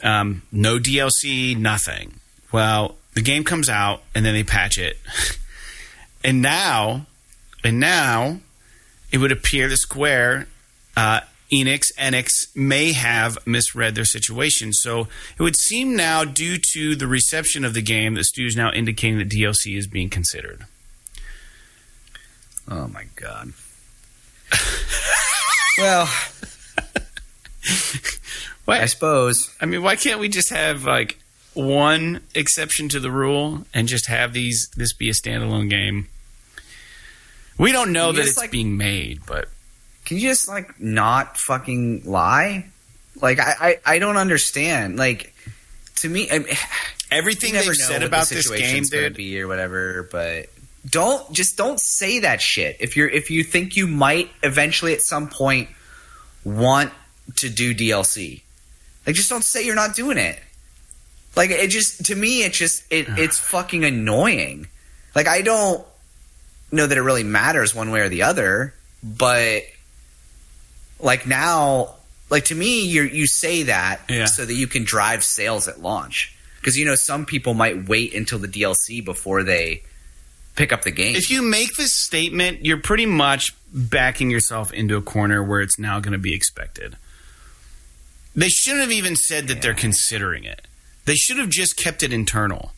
Um, 0.00 0.42
no 0.52 0.78
DLC, 0.78 1.58
nothing. 1.58 2.20
Well, 2.52 2.94
the 3.14 3.20
game 3.20 3.42
comes 3.42 3.68
out, 3.68 4.04
and 4.14 4.24
then 4.24 4.34
they 4.34 4.44
patch 4.44 4.78
it. 4.78 4.96
and 6.24 6.40
now, 6.40 7.06
and 7.64 7.80
now, 7.80 8.38
it 9.10 9.18
would 9.18 9.32
appear 9.32 9.68
the 9.68 9.76
Square 9.76 10.46
uh, 10.96 11.22
Enix, 11.52 11.92
Enix 11.98 12.54
may 12.56 12.92
have 12.92 13.38
misread 13.46 13.94
their 13.94 14.04
situation. 14.04 14.72
So 14.72 15.08
it 15.38 15.42
would 15.42 15.56
seem 15.56 15.94
now, 15.94 16.24
due 16.24 16.56
to 16.72 16.96
the 16.96 17.06
reception 17.06 17.64
of 17.64 17.74
the 17.74 17.82
game, 17.82 18.14
that 18.14 18.24
Stu 18.24 18.46
is 18.46 18.56
now 18.56 18.72
indicating 18.72 19.18
that 19.18 19.28
DLC 19.28 19.76
is 19.76 19.86
being 19.86 20.08
considered. 20.08 20.64
Oh 22.70 22.88
my 22.88 23.04
god! 23.16 23.52
well, 25.78 26.08
Why, 28.64 28.80
I 28.80 28.86
suppose. 28.86 29.54
I 29.60 29.66
mean, 29.66 29.82
why 29.82 29.96
can't 29.96 30.20
we 30.20 30.28
just 30.28 30.50
have 30.50 30.84
like 30.84 31.18
one 31.54 32.20
exception 32.34 32.88
to 32.90 33.00
the 33.00 33.10
rule 33.10 33.64
and 33.74 33.88
just 33.88 34.06
have 34.06 34.32
these 34.32 34.70
this 34.76 34.92
be 34.92 35.08
a 35.08 35.12
standalone 35.12 35.68
game? 35.68 36.08
We 37.58 37.72
don't 37.72 37.92
know 37.92 38.08
You 38.10 38.12
that 38.16 38.20
just, 38.22 38.30
it's 38.30 38.38
like- 38.38 38.50
being 38.52 38.76
made, 38.76 39.26
but 39.26 39.48
Can 40.04 40.16
you 40.16 40.28
just 40.28 40.48
like 40.48 40.80
not 40.80 41.36
fucking 41.36 42.02
lie? 42.04 42.66
Like 43.20 43.38
I, 43.38 43.54
I, 43.60 43.94
I 43.94 43.98
don't 43.98 44.16
understand. 44.16 44.96
Like 44.96 45.34
to 45.96 46.08
me, 46.08 46.28
I 46.30 46.40
mean, 46.40 46.48
everything 47.10 47.52
they've 47.52 47.66
know 47.66 47.72
said 47.72 48.02
about 48.02 48.28
the 48.28 48.36
this 48.36 48.48
game, 48.48 48.58
situation's 48.58 48.90
gonna 48.90 49.08
dude. 49.08 49.16
be 49.16 49.40
or 49.40 49.48
whatever. 49.48 50.08
But 50.10 50.46
don't 50.88 51.32
just 51.32 51.56
don't 51.56 51.80
say 51.80 52.20
that 52.20 52.40
shit. 52.40 52.76
If 52.80 52.96
you're 52.96 53.08
if 53.08 53.30
you 53.30 53.44
think 53.44 53.76
you 53.76 53.86
might 53.86 54.30
eventually 54.42 54.92
at 54.92 55.02
some 55.02 55.28
point 55.28 55.68
want 56.44 56.92
to 57.36 57.48
do 57.48 57.74
DLC, 57.74 58.42
like 59.06 59.14
just 59.14 59.30
don't 59.30 59.44
say 59.44 59.64
you're 59.64 59.76
not 59.76 59.94
doing 59.94 60.18
it. 60.18 60.38
Like 61.36 61.50
it 61.50 61.70
just 61.70 62.06
to 62.06 62.14
me, 62.14 62.42
it 62.42 62.52
just 62.52 62.84
it 62.90 63.06
it's 63.10 63.38
fucking 63.38 63.84
annoying. 63.84 64.66
Like 65.14 65.28
I 65.28 65.42
don't 65.42 65.86
know 66.72 66.86
that 66.86 66.98
it 66.98 67.02
really 67.02 67.24
matters 67.24 67.74
one 67.74 67.90
way 67.90 68.00
or 68.00 68.08
the 68.08 68.22
other, 68.22 68.74
but 69.02 69.62
like 71.02 71.26
now, 71.26 71.94
like 72.30 72.46
to 72.46 72.54
me, 72.54 72.86
you 72.86 73.02
you 73.02 73.26
say 73.26 73.64
that 73.64 74.00
Yeah. 74.08 74.24
so 74.26 74.44
that 74.46 74.54
you 74.54 74.66
can 74.66 74.84
drive 74.84 75.22
sales 75.24 75.68
at 75.68 75.80
launch 75.82 76.34
because 76.60 76.78
you 76.78 76.84
know 76.84 76.94
some 76.94 77.26
people 77.26 77.54
might 77.54 77.88
wait 77.88 78.14
until 78.14 78.38
the 78.38 78.48
DLC 78.48 79.04
before 79.04 79.42
they 79.42 79.82
pick 80.54 80.72
up 80.72 80.82
the 80.82 80.90
game. 80.90 81.16
If 81.16 81.30
you 81.30 81.42
make 81.42 81.74
this 81.76 81.94
statement, 81.94 82.64
you're 82.64 82.80
pretty 82.80 83.06
much 83.06 83.54
backing 83.72 84.30
yourself 84.30 84.72
into 84.72 84.96
a 84.96 85.02
corner 85.02 85.42
where 85.42 85.60
it's 85.60 85.78
now 85.78 85.98
going 86.00 86.12
to 86.12 86.18
be 86.18 86.34
expected. 86.34 86.96
They 88.34 88.48
shouldn't 88.48 88.82
have 88.82 88.92
even 88.92 89.16
said 89.16 89.48
that 89.48 89.60
they're 89.62 89.74
considering 89.74 90.44
it. 90.44 90.66
They 91.04 91.14
should 91.16 91.38
have 91.38 91.48
just 91.50 91.76
kept 91.76 92.02
it 92.02 92.12
internal. 92.12 92.72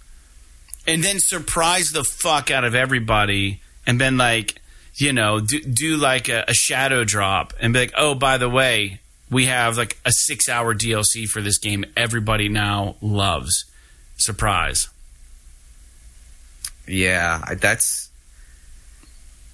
And 0.86 1.02
then 1.02 1.16
surprised 1.18 1.94
the 1.94 2.04
fuck 2.04 2.50
out 2.50 2.64
of 2.64 2.74
everybody 2.74 3.60
and 3.86 3.98
been 3.98 4.16
like, 4.16 4.60
you 4.96 5.12
know, 5.12 5.40
do, 5.40 5.60
do 5.60 5.96
like 5.96 6.28
a, 6.28 6.44
a 6.48 6.54
shadow 6.54 7.04
drop 7.04 7.52
and 7.60 7.72
be 7.72 7.80
like, 7.80 7.92
oh, 7.96 8.14
by 8.14 8.38
the 8.38 8.48
way, 8.48 9.00
we 9.30 9.46
have 9.46 9.76
like 9.76 9.98
a 10.04 10.12
six 10.12 10.48
hour 10.48 10.74
DLC 10.74 11.26
for 11.26 11.40
this 11.40 11.58
game 11.58 11.84
everybody 11.96 12.48
now 12.48 12.96
loves. 13.00 13.64
Surprise. 14.16 14.88
yeah, 16.86 17.42
I- 17.46 17.54
that's 17.54 18.10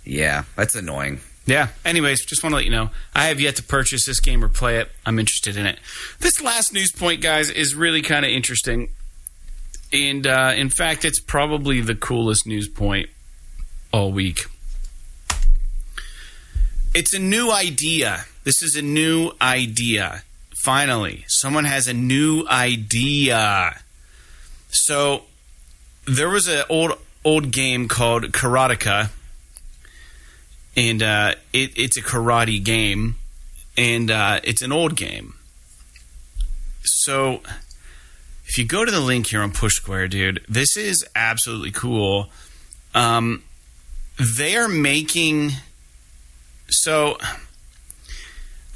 yeah, 0.04 0.44
that's 0.56 0.74
annoying. 0.74 1.20
Yeah. 1.46 1.68
Anyways, 1.84 2.24
just 2.24 2.42
want 2.42 2.52
to 2.52 2.56
let 2.56 2.64
you 2.64 2.70
know 2.70 2.90
I 3.14 3.24
have 3.26 3.40
yet 3.40 3.56
to 3.56 3.62
purchase 3.62 4.04
this 4.06 4.20
game 4.20 4.44
or 4.44 4.48
play 4.48 4.78
it. 4.78 4.88
I'm 5.04 5.18
interested 5.18 5.56
in 5.56 5.66
it. 5.66 5.78
This 6.20 6.40
last 6.42 6.72
news 6.72 6.92
point, 6.92 7.22
guys, 7.22 7.50
is 7.50 7.74
really 7.74 8.02
kind 8.02 8.24
of 8.24 8.30
interesting, 8.30 8.88
and 9.92 10.26
uh, 10.26 10.52
in 10.56 10.68
fact, 10.70 11.04
it's 11.04 11.20
probably 11.20 11.80
the 11.80 11.94
coolest 11.94 12.46
news 12.46 12.68
point 12.68 13.08
all 13.92 14.12
week. 14.12 14.40
It's 16.94 17.14
a 17.14 17.18
new 17.18 17.50
idea. 17.52 18.24
This 18.44 18.62
is 18.62 18.76
a 18.76 18.82
new 18.82 19.32
idea. 19.40 20.22
Finally, 20.62 21.24
someone 21.28 21.64
has 21.64 21.86
a 21.86 21.94
new 21.94 22.46
idea. 22.48 23.80
So 24.70 25.22
there 26.06 26.28
was 26.28 26.48
an 26.48 26.64
old 26.68 26.92
old 27.24 27.50
game 27.50 27.86
called 27.86 28.24
Karateka 28.32 29.10
and 30.76 31.02
uh, 31.02 31.34
it, 31.52 31.72
it's 31.76 31.96
a 31.96 32.02
karate 32.02 32.62
game, 32.62 33.16
and 33.76 34.10
uh, 34.10 34.40
it's 34.44 34.62
an 34.62 34.72
old 34.72 34.96
game. 34.96 35.34
So, 36.82 37.40
if 38.46 38.56
you 38.58 38.64
go 38.64 38.84
to 38.84 38.90
the 38.90 39.00
link 39.00 39.28
here 39.28 39.42
on 39.42 39.52
Push 39.52 39.74
Square, 39.74 40.08
dude, 40.08 40.44
this 40.48 40.76
is 40.76 41.06
absolutely 41.14 41.70
cool. 41.70 42.30
Um, 42.94 43.42
they 44.38 44.56
are 44.56 44.68
making 44.68 45.52
so 46.70 47.18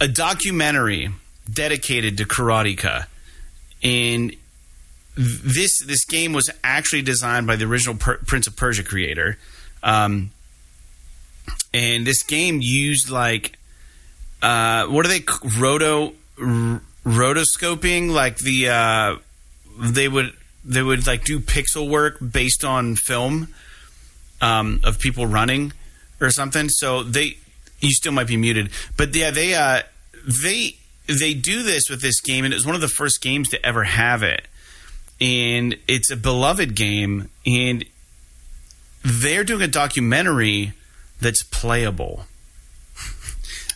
a 0.01 0.09
documentary 0.09 1.11
dedicated 1.51 2.19
to 2.19 2.25
karateka, 2.25 3.07
and 3.83 4.35
this 5.17 5.79
this 5.85 6.05
game 6.05 6.33
was 6.33 6.51
actually 6.63 7.03
designed 7.03 7.47
by 7.47 7.57
the 7.57 7.65
original 7.65 7.97
per- 7.97 8.19
Prince 8.19 8.47
of 8.47 8.57
Persia 8.57 8.83
creator. 8.83 9.39
Um, 9.83 10.31
and 11.73 12.07
this 12.07 12.23
game 12.23 12.61
used 12.61 13.11
like 13.11 13.59
uh, 14.43 14.87
what 14.87 15.07
are 15.07 15.09
they 15.09 15.25
roto 15.59 16.15
r- 16.39 16.83
rotoscoping? 17.05 18.13
Like 18.13 18.39
the 18.39 18.69
uh, 18.69 19.17
they 19.79 20.09
would 20.09 20.33
they 20.65 20.83
would 20.83 21.07
like 21.07 21.25
do 21.25 21.41
pixel 21.41 21.89
work 21.89 22.19
based 22.21 22.65
on 22.65 22.97
film 22.97 23.49
um, 24.41 24.81
of 24.85 24.99
people 24.99 25.27
running 25.27 25.73
or 26.21 26.31
something. 26.31 26.69
So 26.69 27.03
they 27.03 27.39
you 27.81 27.91
still 27.91 28.13
might 28.13 28.27
be 28.27 28.37
muted 28.37 28.71
but 28.97 29.15
yeah 29.15 29.31
they 29.31 29.55
uh 29.55 29.81
they 30.43 30.77
they 31.07 31.35
do 31.35 31.63
this 31.63 31.91
with 31.91 32.01
this 32.01 32.21
game 32.21 32.45
and 32.45 32.53
it 32.53 32.57
was 32.57 32.67
one 32.67 32.75
of 32.75 32.81
the 32.81 32.89
first 32.89 33.21
games 33.21 33.49
to 33.49 33.67
ever 33.67 33.85
have 33.85 34.23
it 34.23 34.47
and 35.21 35.77
it's 35.87 36.11
a 36.11 36.17
beloved 36.17 36.75
game 36.75 37.29
and 37.47 37.85
they're 39.05 39.45
doing 39.45 39.63
a 39.63 39.69
documentary 39.69 40.73
that's 41.21 41.43
playable. 41.43 42.25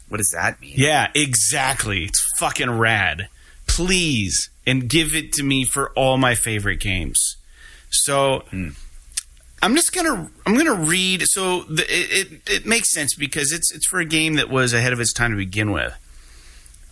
What 0.08 0.18
does 0.18 0.30
that 0.30 0.60
mean? 0.60 0.72
Yeah, 0.74 1.10
exactly. 1.14 2.04
It's 2.04 2.24
fucking 2.38 2.70
rad. 2.70 3.28
Please 3.66 4.48
and 4.66 4.88
give 4.88 5.14
it 5.14 5.32
to 5.34 5.42
me 5.42 5.64
for 5.64 5.90
all 5.90 6.16
my 6.16 6.34
favorite 6.34 6.80
games. 6.80 7.36
So 7.90 8.44
I'm 9.62 9.74
just 9.74 9.92
gonna 9.92 10.30
I'm 10.46 10.56
gonna 10.56 10.74
read. 10.74 11.22
So 11.26 11.62
the, 11.64 11.82
it, 11.82 12.32
it 12.32 12.50
it 12.50 12.66
makes 12.66 12.92
sense 12.92 13.14
because 13.14 13.52
it's 13.52 13.72
it's 13.72 13.86
for 13.86 13.98
a 13.98 14.04
game 14.04 14.34
that 14.34 14.50
was 14.50 14.72
ahead 14.72 14.92
of 14.92 15.00
its 15.00 15.12
time 15.12 15.30
to 15.32 15.36
begin 15.36 15.72
with. 15.72 15.96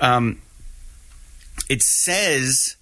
Um, 0.01 0.43
it 1.68 1.82
says 1.82 2.76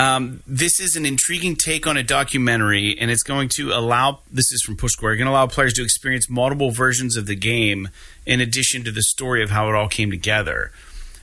um, 0.00 0.42
this 0.46 0.80
is 0.80 0.96
an 0.96 1.04
intriguing 1.04 1.56
take 1.56 1.86
on 1.86 1.98
a 1.98 2.02
documentary, 2.02 2.96
and 2.98 3.10
it's 3.10 3.22
going 3.22 3.50
to 3.50 3.72
allow. 3.72 4.20
This 4.32 4.50
is 4.50 4.62
from 4.62 4.76
Push 4.76 4.92
Square. 4.92 5.16
Going 5.16 5.26
to 5.26 5.32
allow 5.32 5.46
players 5.46 5.74
to 5.74 5.82
experience 5.82 6.30
multiple 6.30 6.70
versions 6.70 7.18
of 7.18 7.26
the 7.26 7.36
game, 7.36 7.90
in 8.24 8.40
addition 8.40 8.82
to 8.84 8.90
the 8.90 9.02
story 9.02 9.42
of 9.42 9.50
how 9.50 9.68
it 9.68 9.74
all 9.74 9.88
came 9.88 10.10
together. 10.10 10.72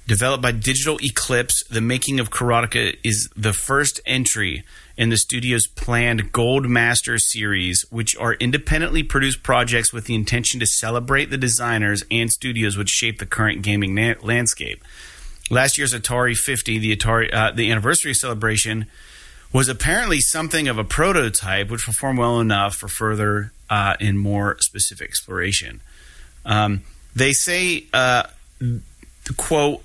Developed 0.07 0.41
by 0.41 0.53
Digital 0.53 0.97
Eclipse, 1.03 1.65
the 1.65 1.81
making 1.81 2.21
of 2.21 2.29
Karateka 2.29 2.97
is 3.03 3.29
the 3.35 3.51
first 3.51 3.99
entry 4.05 4.63
in 4.95 5.09
the 5.09 5.17
studio's 5.17 5.67
planned 5.67 6.31
Gold 6.31 6.69
Master 6.69 7.17
series, 7.17 7.85
which 7.89 8.15
are 8.15 8.35
independently 8.35 9.03
produced 9.03 9.43
projects 9.43 9.91
with 9.91 10.05
the 10.05 10.15
intention 10.15 10.61
to 10.61 10.65
celebrate 10.65 11.25
the 11.25 11.37
designers 11.37 12.05
and 12.09 12.31
studios 12.31 12.77
which 12.77 12.87
shape 12.87 13.19
the 13.19 13.25
current 13.25 13.63
gaming 13.63 13.93
na- 13.93 14.13
landscape. 14.21 14.81
Last 15.51 15.77
year's 15.77 15.93
Atari 15.93 16.35
50, 16.37 16.79
the 16.79 16.95
Atari 16.95 17.33
uh, 17.33 17.51
the 17.51 17.69
anniversary 17.69 18.13
celebration, 18.13 18.85
was 19.51 19.67
apparently 19.67 20.21
something 20.21 20.69
of 20.69 20.77
a 20.77 20.85
prototype, 20.85 21.69
which 21.69 21.85
performed 21.85 22.17
well 22.17 22.39
enough 22.39 22.75
for 22.75 22.87
further 22.87 23.51
uh, 23.69 23.97
and 23.99 24.17
more 24.17 24.57
specific 24.61 25.09
exploration. 25.09 25.81
Um, 26.45 26.83
they 27.13 27.33
say, 27.33 27.87
uh, 27.91 28.23
quote, 29.35 29.83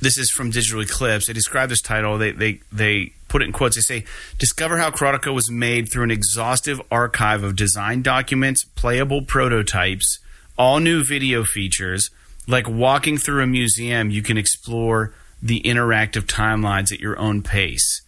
this 0.00 0.18
is 0.18 0.30
from 0.30 0.50
Digital 0.50 0.80
Eclipse. 0.80 1.26
They 1.26 1.32
describe 1.32 1.68
this 1.68 1.82
title. 1.82 2.18
They 2.18 2.32
they 2.32 2.60
they 2.72 3.12
put 3.28 3.42
it 3.42 3.46
in 3.46 3.52
quotes. 3.52 3.76
They 3.76 3.82
say, 3.82 4.04
"Discover 4.38 4.78
how 4.78 4.90
Karateka 4.90 5.32
was 5.32 5.50
made 5.50 5.90
through 5.90 6.04
an 6.04 6.10
exhaustive 6.10 6.80
archive 6.90 7.42
of 7.42 7.56
design 7.56 8.02
documents, 8.02 8.64
playable 8.64 9.22
prototypes, 9.22 10.18
all 10.58 10.80
new 10.80 11.04
video 11.04 11.44
features. 11.44 12.10
Like 12.46 12.68
walking 12.68 13.16
through 13.18 13.42
a 13.42 13.46
museum, 13.46 14.10
you 14.10 14.22
can 14.22 14.36
explore 14.36 15.14
the 15.42 15.60
interactive 15.62 16.24
timelines 16.24 16.92
at 16.92 17.00
your 17.00 17.18
own 17.18 17.42
pace. 17.42 18.02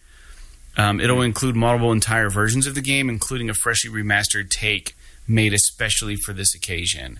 Um, 0.75 0.99
it'll 0.99 1.21
include 1.21 1.55
multiple 1.55 1.91
entire 1.91 2.29
versions 2.29 2.67
of 2.67 2.75
the 2.75 2.81
game, 2.81 3.09
including 3.09 3.49
a 3.49 3.53
freshly 3.53 3.91
remastered 3.91 4.49
take 4.49 4.95
made 5.27 5.53
especially 5.53 6.15
for 6.15 6.33
this 6.33 6.53
occasion. 6.53 7.19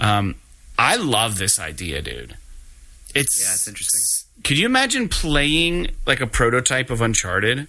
Um, 0.00 0.36
I 0.78 0.96
love 0.96 1.38
this 1.38 1.58
idea, 1.58 2.00
dude. 2.02 2.36
It's 3.16 3.42
Yeah, 3.42 3.54
it's 3.54 3.68
interesting. 3.68 4.00
Could 4.44 4.58
you 4.58 4.66
imagine 4.66 5.08
playing 5.08 5.88
like 6.06 6.20
a 6.20 6.26
prototype 6.26 6.90
of 6.90 7.00
Uncharted 7.00 7.66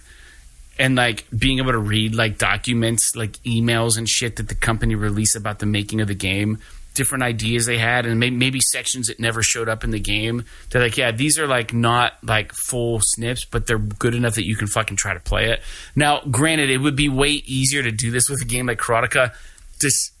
and 0.78 0.94
like 0.94 1.26
being 1.36 1.58
able 1.58 1.72
to 1.72 1.78
read 1.78 2.14
like 2.14 2.38
documents, 2.38 3.16
like 3.16 3.32
emails 3.38 3.98
and 3.98 4.08
shit 4.08 4.36
that 4.36 4.48
the 4.48 4.54
company 4.54 4.94
released 4.94 5.34
about 5.34 5.58
the 5.58 5.66
making 5.66 6.00
of 6.00 6.06
the 6.06 6.14
game, 6.14 6.58
different 6.94 7.24
ideas 7.24 7.66
they 7.66 7.78
had, 7.78 8.06
and 8.06 8.20
maybe, 8.20 8.36
maybe 8.36 8.60
sections 8.60 9.08
that 9.08 9.18
never 9.18 9.42
showed 9.42 9.68
up 9.68 9.82
in 9.82 9.90
the 9.90 9.98
game? 9.98 10.44
They're 10.70 10.82
like, 10.82 10.96
yeah, 10.96 11.10
these 11.10 11.38
are 11.38 11.48
like 11.48 11.72
not 11.72 12.14
like 12.22 12.52
full 12.52 13.00
snips, 13.02 13.44
but 13.44 13.66
they're 13.66 13.78
good 13.78 14.14
enough 14.14 14.36
that 14.36 14.46
you 14.46 14.54
can 14.54 14.68
fucking 14.68 14.96
try 14.96 15.14
to 15.14 15.20
play 15.20 15.50
it. 15.50 15.62
Now, 15.96 16.20
granted, 16.30 16.70
it 16.70 16.78
would 16.78 16.96
be 16.96 17.08
way 17.08 17.30
easier 17.30 17.82
to 17.82 17.90
do 17.90 18.12
this 18.12 18.28
with 18.28 18.40
a 18.40 18.44
game 18.44 18.66
like 18.66 18.78
Karateka. 18.78 19.34
Just 19.80 20.12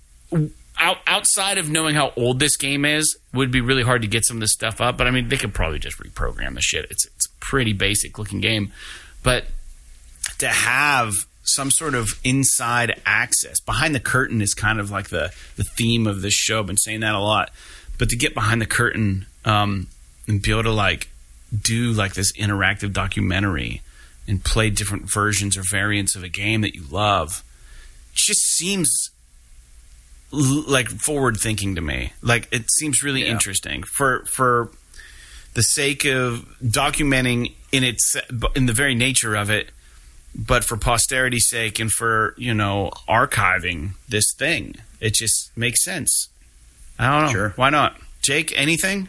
out, 0.78 0.98
outside 1.06 1.58
of 1.58 1.68
knowing 1.68 1.94
how 1.94 2.12
old 2.16 2.40
this 2.40 2.56
game 2.56 2.84
is, 2.84 3.16
would 3.32 3.50
be 3.50 3.60
really 3.60 3.82
hard 3.82 4.02
to 4.02 4.08
get 4.08 4.24
some 4.24 4.38
of 4.38 4.40
this 4.40 4.52
stuff 4.52 4.80
up. 4.80 4.96
But 4.96 5.06
I 5.06 5.10
mean, 5.10 5.28
they 5.28 5.36
could 5.36 5.54
probably 5.54 5.78
just 5.78 5.98
reprogram 5.98 6.54
the 6.54 6.60
shit. 6.60 6.86
It's 6.90 7.06
it's 7.06 7.26
a 7.26 7.30
pretty 7.40 7.72
basic 7.72 8.18
looking 8.18 8.40
game, 8.40 8.72
but 9.22 9.44
to 10.38 10.48
have 10.48 11.12
some 11.42 11.70
sort 11.70 11.94
of 11.94 12.20
inside 12.24 13.00
access 13.06 13.60
behind 13.60 13.94
the 13.94 14.00
curtain 14.00 14.42
is 14.42 14.54
kind 14.54 14.78
of 14.78 14.90
like 14.90 15.08
the 15.08 15.32
the 15.56 15.64
theme 15.64 16.06
of 16.06 16.22
this 16.22 16.34
show. 16.34 16.60
I've 16.60 16.66
been 16.66 16.76
saying 16.76 17.00
that 17.00 17.14
a 17.14 17.20
lot, 17.20 17.50
but 17.98 18.08
to 18.10 18.16
get 18.16 18.34
behind 18.34 18.60
the 18.60 18.66
curtain 18.66 19.26
um, 19.44 19.88
and 20.26 20.42
be 20.42 20.50
able 20.50 20.64
to 20.64 20.72
like 20.72 21.08
do 21.62 21.92
like 21.92 22.14
this 22.14 22.32
interactive 22.32 22.92
documentary 22.92 23.80
and 24.26 24.44
play 24.44 24.68
different 24.68 25.10
versions 25.10 25.56
or 25.56 25.62
variants 25.62 26.14
of 26.14 26.22
a 26.22 26.28
game 26.28 26.60
that 26.60 26.74
you 26.74 26.84
love 26.90 27.42
just 28.12 28.40
seems 28.40 29.10
like 30.30 30.88
forward 30.88 31.36
thinking 31.38 31.74
to 31.76 31.80
me. 31.80 32.12
Like 32.22 32.48
it 32.52 32.70
seems 32.70 33.02
really 33.02 33.22
Yeah. 33.22 33.32
interesting 33.32 33.82
for 33.82 34.24
for 34.26 34.70
the 35.54 35.62
sake 35.62 36.04
of 36.04 36.46
documenting 36.62 37.54
in 37.72 37.82
its 37.84 38.16
in 38.54 38.66
the 38.66 38.72
very 38.72 38.94
nature 38.94 39.34
of 39.34 39.50
it, 39.50 39.70
but 40.34 40.64
for 40.64 40.76
posterity's 40.76 41.48
sake 41.48 41.78
and 41.78 41.90
for 41.90 42.34
you 42.36 42.54
know 42.54 42.90
archiving 43.08 43.92
this 44.08 44.32
thing. 44.34 44.76
It 45.00 45.14
just 45.14 45.56
makes 45.56 45.82
sense. 45.84 46.28
I 46.98 47.06
don't 47.08 47.26
know. 47.26 47.32
Sure. 47.32 47.52
Why 47.56 47.70
not, 47.70 47.96
Jake? 48.22 48.52
Anything? 48.56 49.08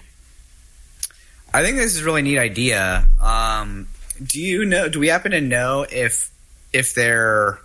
I 1.54 1.64
think 1.64 1.78
this 1.78 1.96
is 1.96 2.02
a 2.02 2.06
really 2.06 2.22
neat 2.22 2.38
idea. 2.38 3.08
Um, 3.20 3.88
do 4.24 4.40
you 4.40 4.66
know? 4.66 4.88
Do 4.88 5.00
we 5.00 5.08
happen 5.08 5.32
to 5.32 5.42
know 5.42 5.86
if 5.92 6.30
if 6.72 6.94
there 6.94 7.60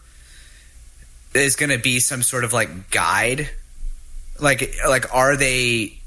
is 1.34 1.56
going 1.56 1.70
to 1.70 1.78
be 1.78 2.00
some 2.00 2.22
sort 2.22 2.44
of 2.44 2.52
like 2.52 2.90
guide? 2.90 3.48
Like, 4.40 4.74
like 4.88 5.14
are 5.14 5.36
they 5.36 5.98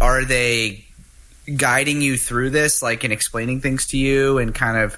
are 0.00 0.24
they 0.24 0.84
guiding 1.56 2.02
you 2.02 2.16
through 2.16 2.50
this, 2.50 2.82
like, 2.82 3.04
and 3.04 3.12
explaining 3.12 3.60
things 3.60 3.86
to 3.88 3.98
you, 3.98 4.38
and 4.38 4.54
kind 4.54 4.78
of 4.78 4.96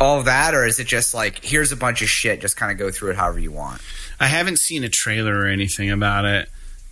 all 0.00 0.22
that, 0.22 0.54
or 0.54 0.64
is 0.64 0.78
it 0.78 0.86
just 0.86 1.14
like 1.14 1.44
here's 1.44 1.72
a 1.72 1.76
bunch 1.76 2.02
of 2.02 2.08
shit, 2.08 2.40
just 2.40 2.56
kind 2.56 2.70
of 2.70 2.78
go 2.78 2.90
through 2.90 3.10
it 3.10 3.16
however 3.16 3.38
you 3.38 3.52
want? 3.52 3.80
I 4.20 4.26
haven't 4.26 4.58
seen 4.58 4.84
a 4.84 4.88
trailer 4.88 5.38
or 5.38 5.46
anything 5.46 5.90
about 5.90 6.24
it. 6.24 6.48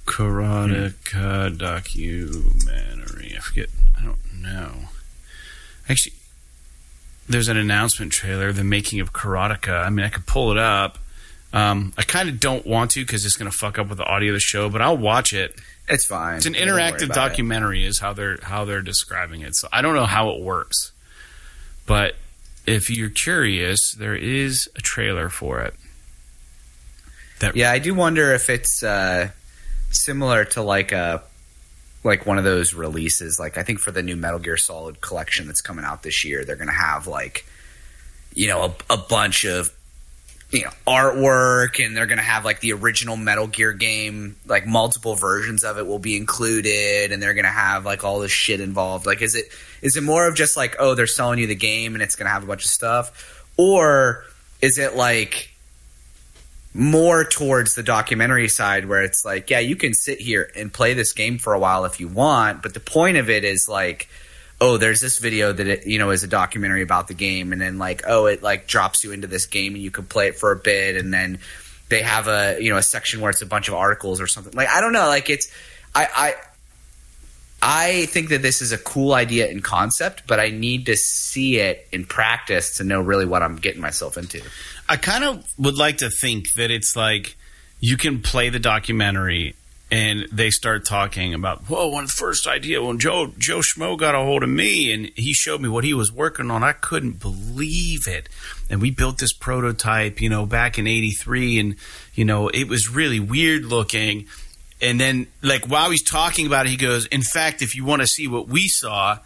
Karateka 0.07 1.59
documentary. 1.59 3.35
I 3.37 3.41
forget. 3.41 3.69
I 3.99 4.05
don't 4.05 4.19
know. 4.41 4.71
Actually, 5.89 6.15
there's 7.29 7.49
an 7.49 7.57
announcement 7.57 8.13
trailer, 8.13 8.53
the 8.53 8.65
making 8.65 9.01
of 9.01 9.13
Karateka. 9.13 9.85
I 9.85 9.91
mean, 9.91 10.07
I 10.07 10.09
could 10.09 10.27
pull 10.27 10.53
it 10.53 10.59
up. 10.59 10.99
Um, 11.57 11.95
I 11.97 12.03
kind 12.03 12.29
of 12.29 12.39
don't 12.39 12.67
want 12.67 12.91
to 12.93 13.01
because 13.01 13.25
it's 13.25 13.37
going 13.37 13.51
to 13.51 13.57
fuck 13.57 13.79
up 13.79 13.89
with 13.89 13.97
the 13.97 14.05
audio 14.05 14.33
of 14.33 14.35
the 14.35 14.41
show, 14.41 14.69
but 14.69 14.83
I'll 14.83 14.99
watch 14.99 15.33
it. 15.33 15.59
It's 15.89 16.05
fine. 16.05 16.37
It's 16.37 16.45
an 16.45 16.53
interactive 16.53 17.15
documentary, 17.15 17.87
is 17.87 17.99
how 17.99 18.13
they're 18.13 18.39
how 18.43 18.67
they're 18.67 18.83
describing 18.83 19.41
it. 19.41 19.57
So 19.57 19.67
I 19.73 19.81
don't 19.81 19.95
know 19.95 20.05
how 20.05 20.29
it 20.31 20.43
works, 20.43 20.93
but 21.87 22.15
if 22.67 22.91
you're 22.91 23.09
curious, 23.09 23.93
there 23.93 24.15
is 24.15 24.69
a 24.77 24.83
trailer 24.83 25.31
for 25.31 25.61
it. 25.61 25.73
Yeah, 27.55 27.71
I 27.71 27.79
do 27.79 27.95
wonder 27.95 28.35
if 28.35 28.51
it's 28.51 28.83
uh, 28.83 29.31
similar 29.91 30.45
to 30.45 30.63
like 30.63 30.93
a 30.93 31.23
like 32.05 32.27
one 32.27 32.37
of 32.37 32.45
those 32.45 32.75
releases. 32.75 33.39
Like 33.41 33.57
I 33.57 33.63
think 33.63 33.79
for 33.79 33.93
the 33.93 34.03
new 34.03 34.17
Metal 34.17 34.41
Gear 34.41 34.59
Solid 34.59 35.01
collection 35.01 35.47
that's 35.47 35.63
coming 35.63 35.87
out 35.87 36.03
this 36.03 36.23
year, 36.23 36.45
they're 36.45 36.57
going 36.57 36.69
to 36.69 36.75
have 36.75 37.07
like 37.07 37.47
you 38.35 38.47
know 38.47 38.65
a, 38.91 38.95
a 38.95 38.97
bunch 38.99 39.47
of 39.47 39.73
you 40.51 40.63
know 40.63 40.71
artwork, 40.87 41.85
and 41.85 41.97
they're 41.97 42.07
going 42.07 42.19
to 42.19 42.25
have 42.25 42.45
like 42.45 42.61
the 42.61 42.73
original 42.73 43.17
Metal 43.17 43.47
Gear 43.47 43.73
game, 43.73 44.37
like 44.47 44.67
multiple 44.67 45.15
versions 45.15 45.65
of 45.65 45.79
it 45.79 45.87
will 45.87 45.99
be 45.99 46.17
included, 46.17 47.13
and 47.13 47.23
they're 47.23 47.35
going 47.35 47.45
to 47.45 47.51
have 47.51 47.85
like 47.85 48.05
all 48.05 48.21
this 48.21 48.33
shit 48.33 48.61
involved. 48.61 49.07
Like, 49.07 49.23
is 49.23 49.35
it 49.35 49.47
is 49.83 49.97
it 49.97 50.03
more 50.03 50.27
of 50.27 50.35
just 50.35 50.57
like 50.57 50.77
oh 50.79 50.95
they're 50.95 51.07
selling 51.07 51.39
you 51.39 51.47
the 51.47 51.55
game 51.55 51.95
and 51.95 52.03
it's 52.03 52.17
going 52.17 52.27
to 52.27 52.33
have 52.33 52.45
a 52.45 52.47
bunch 52.47 52.65
of 52.65 52.71
stuff, 52.71 53.45
or 53.57 54.25
is 54.63 54.79
it 54.79 54.97
like 54.97 55.51
more 56.77 57.25
towards 57.25 57.75
the 57.75 57.83
documentary 57.83 58.49
side 58.49 58.87
where 58.87 59.03
it's 59.03 59.25
like, 59.25 59.49
yeah, 59.49 59.59
you 59.59 59.77
can 59.77 59.95
sit 59.95 60.21
here 60.21 60.51
and 60.55 60.73
play 60.73 60.93
this 60.93 61.13
game 61.13 61.39
for 61.39 61.55
a 61.55 61.59
while 61.59 61.87
if 61.87 62.01
you 62.01 62.07
want, 62.07 62.63
but 62.63 62.75
the 62.75 62.81
point 62.81 63.17
of 63.17 63.31
it 63.31 63.45
is 63.45 63.69
like, 63.69 64.09
oh, 64.61 64.79
there's 64.79 65.01
this 65.01 65.19
video 65.19 65.53
that 65.53 65.67
it, 65.67 65.87
you 65.87 65.99
know 65.99 66.11
is 66.11 66.23
a 66.23 66.29
documentary 66.29 66.83
about 66.83 67.09
the 67.09 67.15
game, 67.15 67.53
and 67.53 67.61
then 67.61 67.79
like, 67.79 68.03
oh, 68.07 68.27
it 68.27 68.43
like 68.43 68.67
drops 68.67 69.05
you 69.05 69.13
into 69.13 69.27
this 69.27 69.47
game 69.47 69.75
and 69.75 69.83
you 69.83 69.91
can 69.91 70.05
play 70.05 70.29
it 70.29 70.37
for 70.37 70.53
a 70.53 70.57
bit, 70.57 70.97
and 70.97 71.13
then 71.13 71.39
they 71.89 72.03
have 72.03 72.29
a 72.29 72.59
you 72.61 72.71
know 72.71 72.79
a 72.79 72.83
section 72.83 73.21
where 73.21 73.31
it's 73.31 73.43
a 73.43 73.47
bunch 73.47 73.69
of 73.69 73.75
articles 73.75 74.21
or 74.21 74.27
something. 74.27 74.53
Like 74.55 74.69
I 74.69 74.81
don't 74.81 74.93
know, 74.93 75.07
like 75.07 75.31
it's 75.31 75.53
I 75.95 76.07
I 76.17 76.35
I 77.63 78.07
think 78.07 78.29
that 78.29 78.43
this 78.43 78.63
is 78.63 78.73
a 78.73 78.79
cool 78.79 79.15
idea 79.15 79.49
in 79.49 79.61
concept, 79.61 80.25
but 80.27 80.39
I 80.39 80.51
need 80.51 80.87
to 80.87 80.97
see 80.97 81.59
it 81.59 81.87
in 81.93 82.05
practice 82.05 82.77
to 82.79 82.85
know 82.85 83.01
really 83.01 83.27
what 83.27 83.43
I'm 83.43 83.57
getting 83.57 83.81
myself 83.81 84.17
into. 84.17 84.43
I 84.89 84.97
kind 84.97 85.25
of 85.25 85.45
would 85.59 85.77
like 85.77 85.99
to 85.99 86.11
think 86.11 86.53
that 86.55 86.71
it's 86.71 86.95
like 86.95 87.37
you 87.81 87.97
can 87.97 88.23
play 88.23 88.51
the 88.51 88.59
documentary 88.59 89.55
and 89.91 90.27
they 90.33 90.51
start 90.51 90.85
talking 90.85 91.33
about, 91.33 91.63
whoa, 91.65 91.89
when 91.89 92.07
the 92.07 92.13
first 92.13 92.47
idea, 92.47 92.83
when 92.83 92.99
Joe 92.99 93.33
Joe 93.39 93.61
Schmo 93.61 93.97
got 93.97 94.17
a 94.17 94.19
hold 94.19 94.43
of 94.43 94.49
me 94.49 94.93
and 94.93 95.11
he 95.15 95.33
showed 95.33 95.61
me 95.61 95.69
what 95.69 95.85
he 95.85 95.95
was 95.95 96.11
working 96.11 96.51
on, 96.51 96.65
I 96.65 96.73
couldn't 96.73 97.21
believe 97.21 98.09
it. 98.09 98.29
And 98.69 98.81
we 98.81 98.91
built 98.91 99.19
this 99.19 99.33
prototype, 99.33 100.21
you 100.21 100.29
know, 100.29 100.45
back 100.45 100.79
in 100.79 100.87
'83, 100.87 101.59
and 101.61 101.77
you 102.15 102.25
know, 102.25 102.49
it 102.49 102.69
was 102.69 102.89
really 102.89 103.21
weird 103.21 103.65
looking. 103.65 104.27
And 104.81 105.01
then, 105.01 105.29
like 105.41 105.67
while 105.67 105.91
he's 105.91 106.03
talking 106.03 106.47
about 106.47 106.67
it, 106.67 106.71
he 106.71 106.77
goes, 106.77 107.07
"In 107.07 107.23
fact, 107.23 107.63
if 107.63 107.77
you 107.77 107.85
want 107.85 108.03
to 108.03 108.09
see 108.09 108.27
what 108.27 108.49
we 108.49 108.69
saw." 108.69 109.19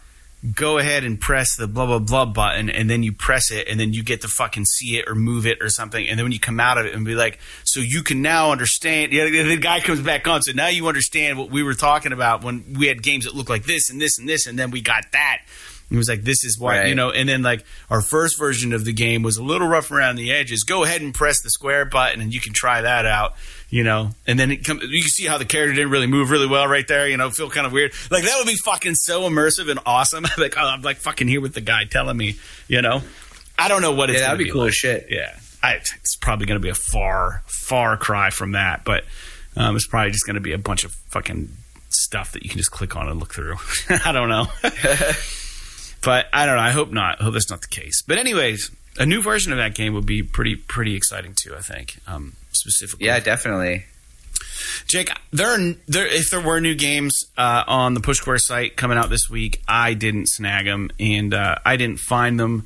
Go 0.55 0.79
ahead 0.79 1.03
and 1.03 1.21
press 1.21 1.55
the 1.55 1.67
blah 1.67 1.85
blah 1.85 1.99
blah 1.99 2.25
button 2.25 2.67
and 2.69 2.89
then 2.89 3.03
you 3.03 3.13
press 3.13 3.51
it 3.51 3.67
and 3.67 3.79
then 3.79 3.93
you 3.93 4.01
get 4.01 4.21
to 4.21 4.27
fucking 4.27 4.65
see 4.65 4.97
it 4.97 5.05
or 5.07 5.13
move 5.13 5.45
it 5.45 5.59
or 5.61 5.69
something 5.69 6.07
and 6.07 6.17
then 6.17 6.25
when 6.25 6.31
you 6.31 6.39
come 6.39 6.59
out 6.59 6.79
of 6.79 6.85
it 6.87 6.95
and 6.95 7.05
be 7.05 7.13
like 7.13 7.37
so 7.63 7.79
you 7.79 8.01
can 8.01 8.23
now 8.23 8.51
understand 8.51 9.13
yeah, 9.13 9.25
the 9.25 9.57
guy 9.57 9.79
comes 9.79 10.01
back 10.01 10.27
on 10.27 10.41
so 10.41 10.51
now 10.51 10.67
you 10.67 10.87
understand 10.87 11.37
what 11.37 11.51
we 11.51 11.61
were 11.61 11.75
talking 11.75 12.11
about 12.11 12.43
when 12.43 12.73
we 12.73 12.87
had 12.87 13.03
games 13.03 13.25
that 13.25 13.35
looked 13.35 13.51
like 13.51 13.65
this 13.65 13.91
and 13.91 14.01
this 14.01 14.17
and 14.17 14.27
this 14.27 14.47
and 14.47 14.57
then 14.57 14.71
we 14.71 14.81
got 14.81 15.03
that. 15.11 15.43
It 15.91 15.97
was 15.97 16.07
like 16.09 16.23
this 16.23 16.43
is 16.43 16.57
why 16.57 16.79
Right. 16.79 16.87
you 16.87 16.95
know 16.95 17.11
and 17.11 17.29
then 17.29 17.43
like 17.43 17.63
our 17.89 18.01
first 18.01 18.39
version 18.39 18.73
of 18.73 18.83
the 18.83 18.93
game 18.93 19.21
was 19.23 19.37
a 19.37 19.43
little 19.43 19.67
rough 19.67 19.91
around 19.91 20.15
the 20.15 20.31
edges. 20.31 20.63
Go 20.63 20.83
ahead 20.83 21.01
and 21.01 21.13
press 21.13 21.41
the 21.43 21.49
square 21.51 21.85
button 21.85 22.19
and 22.19 22.33
you 22.33 22.39
can 22.41 22.53
try 22.53 22.81
that 22.81 23.05
out 23.05 23.33
you 23.71 23.83
know 23.83 24.11
and 24.27 24.37
then 24.39 24.51
it 24.51 24.63
comes 24.63 24.83
you 24.83 25.01
can 25.01 25.09
see 25.09 25.25
how 25.25 25.39
the 25.39 25.45
character 25.45 25.73
didn't 25.73 25.89
really 25.89 26.05
move 26.05 26.29
really 26.29 26.45
well 26.45 26.67
right 26.67 26.87
there 26.87 27.07
you 27.09 27.17
know 27.17 27.31
feel 27.31 27.49
kind 27.49 27.65
of 27.65 27.73
weird 27.73 27.91
like 28.11 28.23
that 28.23 28.35
would 28.37 28.45
be 28.47 28.55
fucking 28.63 28.93
so 28.93 29.21
immersive 29.27 29.69
and 29.71 29.79
awesome 29.85 30.23
like 30.37 30.55
oh, 30.57 30.61
i'm 30.67 30.81
like 30.83 30.97
fucking 30.97 31.27
here 31.27 31.41
with 31.41 31.53
the 31.55 31.61
guy 31.61 31.83
telling 31.85 32.15
me 32.17 32.35
you 32.67 32.81
know 32.83 33.01
i 33.57 33.67
don't 33.67 33.81
know 33.81 33.93
what 33.93 34.09
it's 34.11 34.19
Yeah, 34.19 34.27
that'd 34.27 34.37
gonna 34.37 34.45
be 34.45 34.51
cool 34.51 34.61
like. 34.61 34.69
as 34.69 34.75
shit. 34.75 35.07
yeah 35.09 35.35
I, 35.63 35.73
it's 35.75 36.15
probably 36.15 36.45
going 36.47 36.59
to 36.59 36.63
be 36.63 36.69
a 36.69 36.75
far 36.75 37.43
far 37.45 37.95
cry 37.97 38.29
from 38.29 38.51
that 38.53 38.83
but 38.83 39.03
um, 39.55 39.75
it's 39.75 39.85
probably 39.87 40.11
just 40.11 40.25
going 40.25 40.33
to 40.35 40.39
be 40.41 40.53
a 40.53 40.57
bunch 40.57 40.83
of 40.83 40.91
fucking 41.11 41.49
stuff 41.89 42.31
that 42.33 42.43
you 42.43 42.49
can 42.49 42.57
just 42.57 42.71
click 42.71 42.95
on 42.95 43.07
and 43.09 43.19
look 43.19 43.33
through 43.33 43.57
i 44.05 44.11
don't 44.11 44.27
know 44.29 44.47
but 46.03 46.25
I 46.33 46.45
don't 46.47 46.55
know. 46.55 46.61
I 46.63 46.71
hope 46.71 46.89
not. 46.91 47.21
I 47.21 47.25
hope 47.25 47.33
that's 47.33 47.51
not 47.51 47.61
the 47.61 47.67
case. 47.67 48.01
But 48.01 48.17
anyways, 48.17 48.71
a 48.97 49.05
new 49.05 49.21
version 49.21 49.51
of 49.51 49.59
that 49.59 49.75
game 49.75 49.93
would 49.93 50.05
be 50.07 50.23
pretty 50.23 50.55
pretty 50.55 50.95
exciting 50.95 51.33
too. 51.35 51.53
I 51.55 51.59
think 51.61 51.99
um, 52.07 52.33
specifically. 52.51 53.07
Yeah, 53.07 53.19
definitely. 53.19 53.85
Jake, 54.87 55.11
there 55.31 55.47
are 55.47 55.73
there 55.87 56.07
if 56.07 56.29
there 56.29 56.41
were 56.41 56.59
new 56.59 56.75
games 56.75 57.25
uh, 57.37 57.63
on 57.67 57.93
the 57.93 57.99
Push 57.99 58.17
Square 58.17 58.39
site 58.39 58.75
coming 58.75 58.97
out 58.97 59.09
this 59.09 59.29
week, 59.29 59.61
I 59.67 59.93
didn't 59.93 60.27
snag 60.27 60.65
them 60.65 60.89
and 60.99 61.33
uh, 61.33 61.55
I 61.65 61.77
didn't 61.77 61.99
find 61.99 62.39
them. 62.39 62.65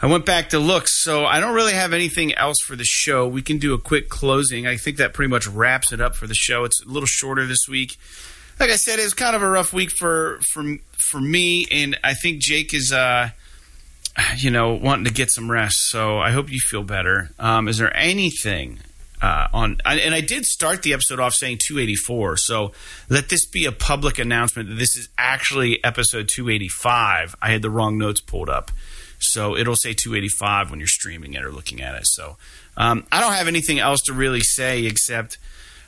I 0.00 0.06
went 0.06 0.26
back 0.26 0.50
to 0.50 0.58
look, 0.58 0.86
so 0.86 1.24
I 1.24 1.40
don't 1.40 1.54
really 1.54 1.72
have 1.72 1.92
anything 1.92 2.34
else 2.34 2.58
for 2.60 2.76
the 2.76 2.84
show. 2.84 3.26
We 3.26 3.42
can 3.42 3.58
do 3.58 3.72
a 3.72 3.78
quick 3.78 4.08
closing. 4.08 4.66
I 4.66 4.76
think 4.76 4.98
that 4.98 5.14
pretty 5.14 5.30
much 5.30 5.46
wraps 5.46 5.92
it 5.92 6.00
up 6.00 6.14
for 6.14 6.26
the 6.26 6.34
show. 6.34 6.64
It's 6.64 6.82
a 6.84 6.88
little 6.88 7.06
shorter 7.06 7.46
this 7.46 7.68
week. 7.68 7.96
Like 8.60 8.70
I 8.70 8.76
said, 8.76 8.98
it 8.98 9.04
was 9.04 9.14
kind 9.14 9.34
of 9.34 9.42
a 9.42 9.48
rough 9.48 9.72
week 9.72 9.90
for 9.90 10.40
for 10.52 10.62
for 10.98 11.20
me, 11.20 11.66
and 11.70 11.98
I 12.04 12.14
think 12.14 12.40
Jake 12.40 12.74
is. 12.74 12.92
Uh, 12.92 13.30
you 14.36 14.48
know, 14.48 14.74
wanting 14.74 15.04
to 15.06 15.12
get 15.12 15.28
some 15.28 15.50
rest. 15.50 15.90
So 15.90 16.18
I 16.18 16.30
hope 16.30 16.48
you 16.48 16.60
feel 16.60 16.84
better. 16.84 17.30
Um, 17.36 17.66
is 17.66 17.78
there 17.78 17.94
anything 17.96 18.78
uh, 19.22 19.48
on? 19.52 19.80
And 19.84 20.14
I 20.14 20.20
did 20.20 20.44
start 20.44 20.82
the 20.82 20.92
episode 20.92 21.20
off 21.20 21.34
saying 21.34 21.58
284. 21.58 22.36
So 22.38 22.72
let 23.08 23.28
this 23.28 23.46
be 23.46 23.64
a 23.66 23.72
public 23.72 24.18
announcement 24.18 24.68
that 24.68 24.76
this 24.76 24.96
is 24.96 25.08
actually 25.18 25.82
episode 25.84 26.28
285. 26.28 27.36
I 27.40 27.50
had 27.50 27.62
the 27.62 27.70
wrong 27.70 27.98
notes 27.98 28.20
pulled 28.20 28.48
up. 28.48 28.70
So 29.18 29.56
it'll 29.56 29.76
say 29.76 29.94
285 29.94 30.70
when 30.70 30.80
you're 30.80 30.86
streaming 30.86 31.32
it 31.34 31.44
or 31.44 31.50
looking 31.50 31.80
at 31.80 31.94
it. 31.94 32.06
So 32.06 32.36
um, 32.76 33.06
I 33.10 33.20
don't 33.20 33.32
have 33.32 33.48
anything 33.48 33.78
else 33.78 34.02
to 34.02 34.12
really 34.12 34.40
say 34.40 34.84
except 34.84 35.38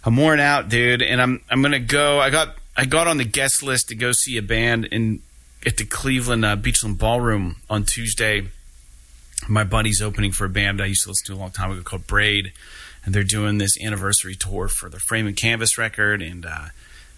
I'm 0.07 0.17
worn 0.17 0.39
out, 0.39 0.69
dude, 0.69 1.03
and 1.03 1.21
I'm 1.21 1.43
I'm 1.51 1.63
gonna 1.63 1.81
go. 1.81 2.21
I 2.21 2.31
got 2.31 2.57
I 2.77 2.85
got 2.85 3.09
on 3.09 3.17
the 3.17 3.25
guest 3.25 3.63
list 3.63 3.89
to 3.89 3.97
go 3.97 4.13
see 4.13 4.37
a 4.37 4.43
band 4.43 4.85
in 4.87 5.21
at 5.67 5.79
the 5.79 5.85
Cleveland 5.85 6.45
uh, 6.45 6.57
Beachland 6.57 6.99
Ballroom 6.99 7.57
on 7.69 7.83
Tuesday. 7.83 8.45
My 9.49 9.65
buddy's 9.65 10.01
opening 10.01 10.31
for 10.31 10.45
a 10.45 10.49
band 10.49 10.81
I 10.81 10.87
used 10.87 11.03
to 11.03 11.11
listen 11.11 11.27
to 11.27 11.35
a 11.35 11.41
long 11.41 11.51
time 11.51 11.73
ago 11.73 11.83
called 11.83 12.07
Braid, 12.07 12.53
and 13.07 13.15
they're 13.15 13.23
doing 13.25 13.57
this 13.57 13.81
anniversary 13.83 14.35
tour 14.35 14.69
for 14.69 14.91
the 14.91 14.99
Frame 14.99 15.27
and 15.27 15.37
Canvas 15.37 15.79
record. 15.79 16.21
And 16.21 16.45
uh, 16.45 16.67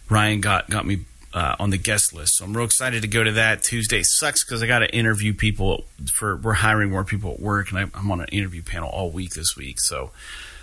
Ryan 0.09 0.40
got 0.40 0.70
got 0.70 0.86
me 0.86 1.01
uh, 1.35 1.56
on 1.59 1.70
the 1.70 1.78
guest 1.78 2.15
list, 2.15 2.36
so 2.36 2.44
I'm 2.44 2.56
real 2.56 2.66
excited 2.66 3.02
to 3.02 3.09
go 3.09 3.24
to 3.24 3.32
that. 3.32 3.62
Tuesday 3.62 4.02
sucks 4.05 4.44
because 4.44 4.62
I 4.62 4.66
got 4.66 4.81
to 4.81 4.94
interview 4.94 5.35
people 5.35 5.85
for 6.15 6.36
we're 6.36 6.52
hiring 6.52 6.90
more 6.90 7.05
people 7.05 7.32
at 7.32 7.40
work, 7.40 7.70
and 7.70 7.78
I, 7.78 7.98
I'm 7.98 8.10
on 8.12 8.20
an 8.20 8.28
interview 8.28 8.62
panel 8.62 8.89
all 8.89 9.10
week 9.10 9.31
this 9.31 9.56
week, 9.56 9.81
so 9.81 10.10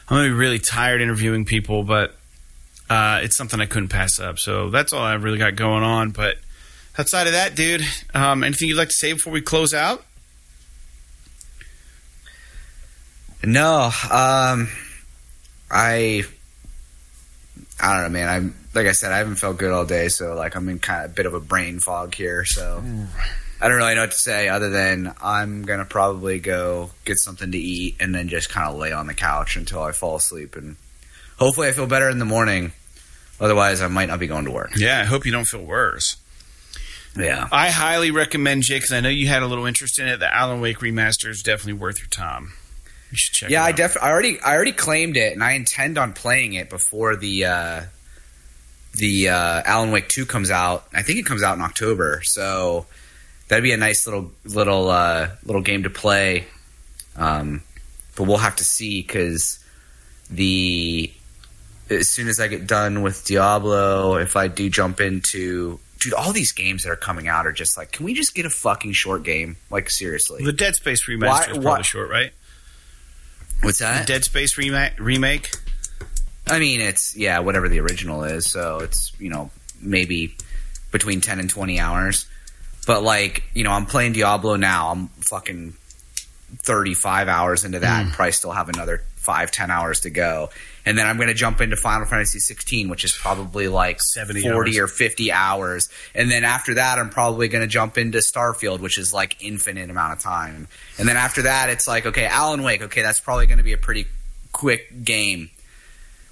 I'm 0.07 0.17
gonna 0.17 0.29
be 0.29 0.33
really 0.33 0.59
tired 0.59 1.01
interviewing 1.01 1.45
people, 1.45 1.83
but 1.83 2.15
uh, 2.89 3.21
it's 3.23 3.35
something 3.35 3.59
I 3.59 3.65
couldn't 3.65 3.89
pass 3.89 4.19
up. 4.19 4.39
So 4.39 4.69
that's 4.69 4.93
all 4.93 5.01
I 5.01 5.15
really 5.15 5.39
got 5.39 5.55
going 5.55 5.83
on. 5.83 6.11
But 6.11 6.37
outside 6.97 7.27
of 7.27 7.33
that, 7.33 7.55
dude, 7.55 7.81
um, 8.13 8.43
anything 8.43 8.69
you'd 8.69 8.77
like 8.77 8.89
to 8.89 8.95
say 8.95 9.13
before 9.13 9.33
we 9.33 9.41
close 9.41 9.73
out? 9.73 10.03
No, 13.43 13.91
um, 14.11 14.69
I, 15.69 16.23
I 17.79 17.93
don't 17.93 18.03
know, 18.03 18.09
man. 18.09 18.29
I'm 18.29 18.55
like 18.73 18.87
I 18.87 18.91
said, 18.91 19.11
I 19.11 19.17
haven't 19.17 19.35
felt 19.35 19.57
good 19.57 19.71
all 19.71 19.85
day, 19.85 20.09
so 20.09 20.35
like 20.35 20.55
I'm 20.55 20.67
in 20.69 20.79
kind 20.79 21.05
of 21.05 21.11
a 21.11 21.13
bit 21.13 21.25
of 21.25 21.33
a 21.33 21.39
brain 21.39 21.79
fog 21.79 22.13
here. 22.13 22.45
So 22.45 22.83
I 23.61 23.67
don't 23.67 23.77
really 23.77 23.95
know 23.95 24.01
what 24.01 24.11
to 24.11 24.17
say 24.17 24.49
other 24.49 24.69
than 24.69 25.13
I'm 25.21 25.63
gonna 25.63 25.85
probably 25.85 26.39
go 26.39 26.91
get 27.05 27.17
something 27.17 27.51
to 27.51 27.57
eat 27.57 27.95
and 27.99 28.13
then 28.13 28.27
just 28.27 28.49
kind 28.49 28.69
of 28.69 28.77
lay 28.77 28.91
on 28.91 29.07
the 29.07 29.13
couch 29.13 29.55
until 29.55 29.81
I 29.81 29.91
fall 29.91 30.17
asleep, 30.17 30.55
and 30.55 30.75
hopefully 31.37 31.67
I 31.67 31.71
feel 31.71 31.87
better 31.87 32.09
in 32.09 32.19
the 32.19 32.25
morning. 32.25 32.73
Otherwise, 33.39 33.81
I 33.81 33.87
might 33.87 34.07
not 34.07 34.19
be 34.19 34.27
going 34.27 34.45
to 34.45 34.51
work. 34.51 34.71
Yeah, 34.77 35.01
I 35.01 35.03
hope 35.03 35.25
you 35.25 35.31
don't 35.31 35.45
feel 35.45 35.63
worse. 35.63 36.15
Yeah. 37.17 37.47
I 37.51 37.69
highly 37.69 38.11
recommend 38.11 38.63
Jake 38.63 38.81
because 38.81 38.93
I 38.93 38.99
know 38.99 39.09
you 39.09 39.27
had 39.27 39.43
a 39.43 39.47
little 39.47 39.65
interest 39.65 39.99
in 39.99 40.07
it. 40.07 40.19
The 40.19 40.33
Alan 40.33 40.61
Wake 40.61 40.79
remaster 40.79 41.29
is 41.29 41.41
definitely 41.41 41.73
worth 41.73 41.99
your 41.99 42.07
time. 42.07 42.53
You 43.15 43.17
should 43.17 43.33
check. 43.33 43.49
Yeah, 43.49 43.63
I 43.63 43.69
out. 43.69 43.75
def 43.77 43.97
I 44.01 44.11
already 44.11 44.39
I 44.41 44.53
already 44.55 44.73
claimed 44.73 45.15
it, 45.15 45.31
and 45.31 45.41
I 45.41 45.53
intend 45.53 45.97
on 45.97 46.11
playing 46.11 46.51
it 46.53 46.69
before 46.69 47.15
the 47.15 47.45
uh, 47.45 47.81
the 48.93 49.29
uh, 49.29 49.61
Alan 49.65 49.91
Wake 49.91 50.09
two 50.09 50.25
comes 50.25 50.51
out. 50.51 50.85
I 50.93 51.01
think 51.01 51.19
it 51.19 51.25
comes 51.25 51.41
out 51.41 51.55
in 51.55 51.61
October, 51.61 52.21
so 52.23 52.85
that'd 53.47 53.63
be 53.63 53.71
a 53.71 53.77
nice 53.77 54.05
little 54.05 54.31
little 54.43 54.89
uh, 54.89 55.29
little 55.45 55.61
game 55.61 55.83
to 55.83 55.89
play. 55.89 56.43
Um, 57.15 57.63
but 58.17 58.23
we'll 58.25 58.37
have 58.37 58.57
to 58.57 58.65
see 58.65 59.01
because 59.01 59.59
the 60.29 61.09
as 61.89 62.09
soon 62.09 62.27
as 62.27 62.39
I 62.41 62.47
get 62.49 62.67
done 62.67 63.01
with 63.01 63.23
Diablo, 63.25 64.15
if 64.17 64.35
I 64.35 64.49
do 64.49 64.69
jump 64.69 64.99
into 64.99 65.79
dude, 65.99 66.13
all 66.13 66.33
these 66.33 66.51
games 66.51 66.83
that 66.83 66.89
are 66.89 66.95
coming 66.97 67.27
out 67.29 67.45
are 67.47 67.51
just 67.53 67.77
like, 67.77 67.91
can 67.93 68.05
we 68.05 68.13
just 68.13 68.35
get 68.35 68.45
a 68.45 68.49
fucking 68.49 68.91
short 68.93 69.23
game? 69.23 69.55
Like 69.69 69.89
seriously, 69.89 70.43
the 70.43 70.51
Dead 70.51 70.75
Space 70.75 71.07
remaster 71.07 71.27
Why- 71.27 71.39
is 71.41 71.47
probably 71.47 71.65
why- 71.65 71.81
short, 71.81 72.09
right? 72.09 72.31
What's 73.61 73.79
that? 73.79 74.07
Dead 74.07 74.23
Space 74.23 74.57
remake. 74.57 74.99
remake. 74.99 75.51
I 76.47 76.59
mean, 76.59 76.81
it's 76.81 77.15
yeah, 77.15 77.39
whatever 77.39 77.67
the 77.67 77.79
original 77.79 78.23
is. 78.23 78.45
So 78.45 78.79
it's 78.79 79.11
you 79.19 79.29
know 79.29 79.49
maybe 79.81 80.35
between 80.91 81.21
ten 81.21 81.39
and 81.39 81.49
twenty 81.49 81.79
hours. 81.79 82.27
But 82.85 83.03
like 83.03 83.43
you 83.53 83.63
know, 83.63 83.71
I'm 83.71 83.85
playing 83.85 84.13
Diablo 84.13 84.55
now. 84.55 84.91
I'm 84.91 85.07
fucking 85.07 85.73
thirty 86.59 86.93
five 86.93 87.27
hours 87.27 87.65
into 87.65 87.79
that, 87.79 88.03
and 88.03 88.11
probably 88.13 88.31
still 88.31 88.51
have 88.51 88.69
another 88.69 89.03
five 89.15 89.51
ten 89.51 89.71
hours 89.71 90.01
to 90.01 90.09
go. 90.09 90.49
And 90.85 90.97
then 90.97 91.07
I'm 91.07 91.17
going 91.17 91.29
to 91.29 91.33
jump 91.33 91.61
into 91.61 91.75
Final 91.75 92.05
Fantasy 92.05 92.39
16, 92.39 92.89
which 92.89 93.03
is 93.03 93.11
probably 93.11 93.67
like 93.67 93.99
70 94.01 94.43
40 94.43 94.71
hours. 94.71 94.77
or 94.77 94.87
50 94.87 95.31
hours. 95.31 95.89
And 96.13 96.29
then 96.29 96.43
after 96.43 96.75
that, 96.75 96.99
I'm 96.99 97.09
probably 97.09 97.47
going 97.47 97.63
to 97.63 97.67
jump 97.67 97.97
into 97.97 98.19
Starfield, 98.19 98.79
which 98.81 98.97
is 98.99 99.13
like 99.13 99.43
infinite 99.43 99.89
amount 99.89 100.13
of 100.13 100.19
time. 100.19 100.67
And 100.99 101.07
then 101.07 101.17
after 101.17 101.43
that, 101.43 101.69
it's 101.69 101.87
like, 101.87 102.05
okay, 102.05 102.25
Alan 102.25 102.61
Wake. 102.61 102.83
Okay, 102.83 103.01
that's 103.01 103.19
probably 103.19 103.47
going 103.47 103.57
to 103.57 103.63
be 103.63 103.73
a 103.73 103.77
pretty 103.77 104.05
quick 104.51 105.03
game. 105.03 105.49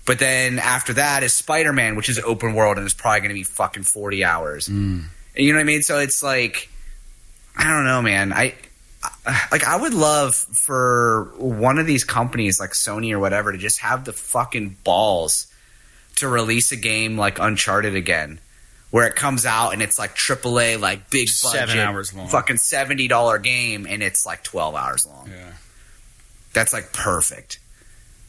But 0.05 0.19
then 0.19 0.59
after 0.59 0.93
that 0.93 1.23
is 1.23 1.33
Spider 1.33 1.73
Man, 1.73 1.95
which 1.95 2.09
is 2.09 2.19
open 2.19 2.53
world 2.53 2.77
and 2.77 2.85
is 2.85 2.93
probably 2.93 3.21
going 3.21 3.29
to 3.29 3.35
be 3.35 3.43
fucking 3.43 3.83
40 3.83 4.23
hours. 4.23 4.67
Mm. 4.67 5.05
And 5.35 5.45
you 5.45 5.51
know 5.51 5.57
what 5.57 5.63
I 5.63 5.65
mean? 5.65 5.81
So 5.81 5.99
it's 5.99 6.21
like, 6.21 6.69
I 7.57 7.63
don't 7.69 7.85
know, 7.85 8.01
man. 8.01 8.33
I 8.33 8.53
like 9.51 9.63
I 9.63 9.75
would 9.77 9.93
love 9.93 10.35
for 10.35 11.31
one 11.37 11.77
of 11.79 11.85
these 11.85 12.03
companies 12.03 12.59
like 12.59 12.71
Sony 12.71 13.11
or 13.13 13.19
whatever 13.19 13.51
to 13.51 13.57
just 13.57 13.79
have 13.79 14.05
the 14.05 14.13
fucking 14.13 14.77
balls 14.83 15.47
to 16.17 16.27
release 16.27 16.71
a 16.71 16.75
game 16.77 17.17
like 17.17 17.39
Uncharted 17.39 17.95
again. 17.95 18.39
Where 18.91 19.07
it 19.07 19.15
comes 19.15 19.43
out 19.47 19.71
and 19.71 19.81
it's 19.81 19.97
like 19.97 20.13
AAA, 20.15 20.79
like 20.79 21.09
big 21.09 21.27
budget, 21.41 21.69
Seven 21.69 21.79
hours 21.79 22.13
long. 22.13 22.27
fucking 22.27 22.57
seventy 22.57 23.07
dollar 23.07 23.39
game, 23.39 23.87
and 23.89 24.03
it's 24.03 24.23
like 24.23 24.43
twelve 24.43 24.75
hours 24.75 25.07
long. 25.07 25.29
Yeah. 25.31 25.51
That's 26.53 26.73
like 26.73 26.93
perfect. 26.93 27.57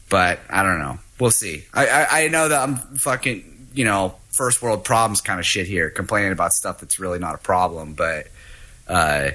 But 0.09 0.39
I 0.49 0.63
don't 0.63 0.79
know. 0.79 0.97
We'll 1.19 1.29
see. 1.29 1.65
I, 1.71 1.87
I, 1.87 2.07
I 2.23 2.27
know 2.29 2.49
that 2.49 2.61
I'm 2.67 2.77
fucking, 2.77 3.67
you 3.75 3.85
know, 3.85 4.15
first 4.35 4.61
world 4.63 4.83
problems 4.83 5.21
kind 5.21 5.39
of 5.39 5.45
shit 5.45 5.67
here, 5.67 5.91
complaining 5.91 6.31
about 6.31 6.51
stuff 6.51 6.79
that's 6.79 6.99
really 6.99 7.19
not 7.19 7.35
a 7.35 7.37
problem. 7.37 7.93
But, 7.93 8.27
uh, 8.87 9.29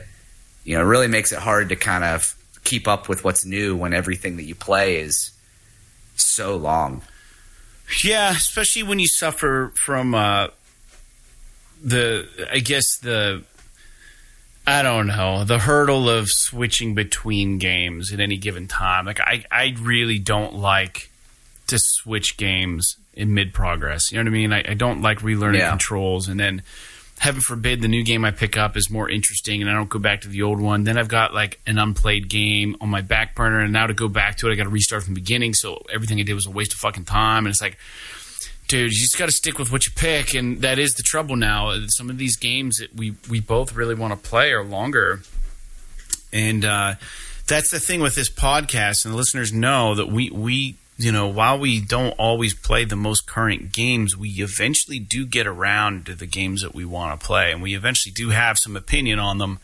you 0.65 0.77
know, 0.77 0.83
it 0.83 0.87
really 0.87 1.09
makes 1.09 1.33
it 1.33 1.39
hard 1.39 1.69
to 1.71 1.77
kind 1.77 2.05
of 2.05 2.37
keep 2.65 2.87
up 2.87 3.09
with 3.09 3.25
what's 3.25 3.45
new 3.45 3.75
when 3.77 3.95
everything 3.95 4.37
that 4.37 4.45
you 4.45 4.55
play 4.55 4.97
is 4.97 5.31
so 6.17 6.57
long. 6.57 7.03
Yeah, 8.05 8.31
especially 8.31 8.83
when 8.83 8.99
you 8.99 9.07
suffer 9.09 9.73
from 9.75 10.15
uh, 10.15 10.49
the, 11.83 12.29
I 12.53 12.59
guess 12.61 12.85
the, 12.99 13.43
I 14.67 14.83
don't 14.83 15.07
know, 15.09 15.45
the 15.45 15.59
hurdle 15.59 16.09
of 16.09 16.29
switching 16.29 16.95
between 16.95 17.59
games 17.59 18.13
at 18.13 18.21
any 18.21 18.37
given 18.37 18.69
time. 18.69 19.07
Like 19.07 19.21
I, 19.21 19.45
I 19.51 19.75
really 19.81 20.19
don't 20.19 20.55
like 20.55 21.11
to 21.69 21.79
switch 21.81 22.37
games 22.37 22.97
in 23.15 23.35
mid 23.35 23.53
progress. 23.53 24.13
You 24.13 24.19
know 24.19 24.25
what 24.31 24.37
I 24.37 24.39
mean? 24.39 24.53
I, 24.53 24.65
I 24.71 24.75
don't 24.75 25.03
like 25.03 25.21
relearning 25.21 25.59
Yeah. 25.59 25.71
controls 25.71 26.29
and 26.29 26.39
then. 26.39 26.63
Heaven 27.21 27.43
forbid 27.43 27.83
the 27.83 27.89
new 27.89 28.03
game 28.03 28.25
I 28.25 28.31
pick 28.31 28.57
up 28.57 28.77
is 28.77 28.91
more 28.91 29.09
interesting 29.09 29.61
and 29.61 29.71
I 29.71 29.75
don't 29.75 29.91
go 29.91 29.99
back 29.99 30.23
to 30.23 30.29
the 30.29 30.43
old 30.43 30.59
one. 30.59 30.85
Then 30.85 30.97
I've 30.97 31.09
got 31.09 31.35
like 31.35 31.61
an 31.67 31.79
unplayed 31.79 32.29
game 32.29 32.77
on 32.81 32.89
my 32.89 33.03
back 33.03 33.35
burner 33.35 33.61
and 33.61 33.73
now 33.73 33.87
to 33.87 33.93
go 33.93 34.09
back 34.09 34.39
to 34.39 34.49
it 34.49 34.53
I 34.53 34.57
got 34.57 34.65
to 34.65 34.71
restart 34.71 35.03
from 35.05 35.15
the 35.15 35.21
beginning. 35.21 35.53
So 35.53 35.83
everything 35.93 36.19
I 36.19 36.23
did 36.23 36.33
was 36.33 36.47
a 36.47 36.51
waste 36.51 36.73
of 36.73 36.79
fucking 36.79 37.05
time. 37.05 37.45
And 37.45 37.53
it's 37.53 37.61
like, 37.61 37.77
dude, 38.71 38.93
you 38.93 38.99
just 39.01 39.19
got 39.19 39.27
to 39.27 39.33
stick 39.33 39.59
with 39.59 39.73
what 39.73 39.85
you 39.85 39.93
pick, 39.95 40.33
and 40.33 40.63
that 40.63 40.79
is 40.79 40.93
the 40.93 41.03
trouble 41.03 41.35
now. 41.35 41.77
Some 41.89 42.09
of 42.09 42.19
these 42.19 42.37
games 42.37 42.79
that 42.79 42.95
we 42.95 43.17
we 43.29 43.41
both 43.41 43.75
really 43.75 43.97
want 43.97 44.13
to 44.13 44.29
play 44.29 44.53
are 44.53 44.65
longer, 44.65 45.23
and 46.33 46.65
uh, 46.65 46.95
that's 47.49 47.71
the 47.71 47.81
thing 47.81 48.01
with 48.01 48.15
this 48.15 48.31
podcast. 48.31 49.05
And 49.05 49.13
the 49.13 49.19
listeners 49.19 49.53
know 49.53 49.97
that 49.97 50.07
we 50.07 50.31
we 50.31 50.77
you 51.01 51.13
know 51.13 51.27
while 51.29 51.59
we 51.59 51.81
don't 51.81 52.11
always 52.19 52.53
play 52.53 52.85
the 52.85 52.97
most 52.97 53.27
current 53.27 53.73
games, 53.73 54.17
we 54.17 54.29
eventually 54.43 54.99
do 54.99 55.25
get 55.25 55.47
around 55.47 56.07
to 56.07 56.15
the 56.15 56.27
games 56.27 56.61
that 56.63 56.75
we 56.75 56.85
want 56.85 57.19
to 57.19 57.27
play, 57.27 57.51
and 57.53 57.63
we 57.63 57.75
eventually 57.75 58.13
do 58.13 58.31
have 58.31 58.59
some 58.59 58.77
opinion 58.77 59.19
on 59.19 59.39
them. 59.39 59.61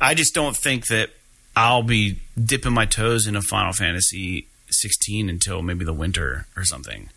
I 0.00 0.14
just 0.14 0.34
don't 0.34 0.54
think 0.54 0.88
that 0.88 1.10
I'll 1.56 1.82
be 1.82 2.20
dipping 2.42 2.74
my 2.74 2.84
toes 2.84 3.26
into 3.26 3.40
Final 3.40 3.72
Fantasy 3.72 4.46
16 4.68 5.30
until 5.30 5.62
maybe 5.62 5.86
the 5.86 5.94
winter 5.94 6.46
or 6.54 6.64
something. 6.64 7.08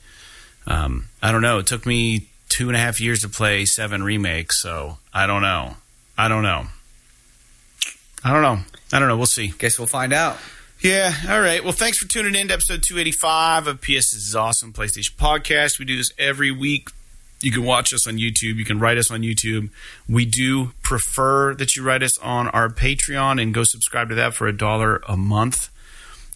Um, 0.66 1.10
I 1.22 1.34
don't 1.34 1.42
know. 1.42 1.60
It 1.60 1.68
took 1.68 1.86
me 1.86 2.28
two 2.48 2.70
and 2.70 2.78
a 2.78 2.80
half 2.80 3.02
years 3.02 3.20
to 3.22 3.30
play 3.30 3.66
seven 3.66 4.04
remakes, 4.04 4.62
so 4.62 5.00
I 5.14 5.28
don't 5.28 5.42
know. 5.42 5.76
I 6.18 6.30
don't 6.30 6.44
know. 6.44 6.68
I 8.24 8.32
don't 8.32 8.42
know. 8.42 8.64
I 8.94 9.00
don't 9.00 9.08
know. 9.10 9.18
We'll 9.18 9.26
see. 9.26 9.54
Guess 9.58 9.78
we'll 9.78 9.88
find 9.88 10.14
out. 10.14 10.38
Yeah. 10.82 11.14
All 11.28 11.42
right. 11.42 11.62
Well, 11.62 11.74
thanks 11.74 11.98
for 11.98 12.08
tuning 12.08 12.36
in 12.36 12.48
to 12.48 12.54
episode 12.54 12.84
285 12.84 13.68
of 13.68 13.82
PS 13.82 14.14
is 14.14 14.34
Awesome 14.34 14.72
PlayStation 14.72 15.14
Podcast. 15.18 15.78
We 15.78 15.84
do 15.84 15.98
this 15.98 16.14
every 16.18 16.52
week. 16.52 16.88
You 17.42 17.52
can 17.52 17.66
watch 17.66 17.94
us 17.94 18.08
on 18.08 18.16
YouTube. 18.16 18.56
You 18.56 18.64
can 18.64 18.80
write 18.80 18.98
us 18.98 19.12
on 19.12 19.20
YouTube. 19.22 19.72
We 20.08 20.26
do 20.26 20.72
prefer 20.82 21.54
that 21.56 21.76
you 21.76 21.84
write 21.84 22.02
us 22.02 22.18
on 22.20 22.48
our 22.50 22.70
Patreon 22.70 23.42
and 23.42 23.54
go 23.54 23.64
subscribe 23.64 24.08
to 24.08 24.16
that 24.16 24.34
for 24.34 24.48
a 24.48 24.56
dollar 24.56 25.02
a 25.06 25.18
month. 25.18 25.70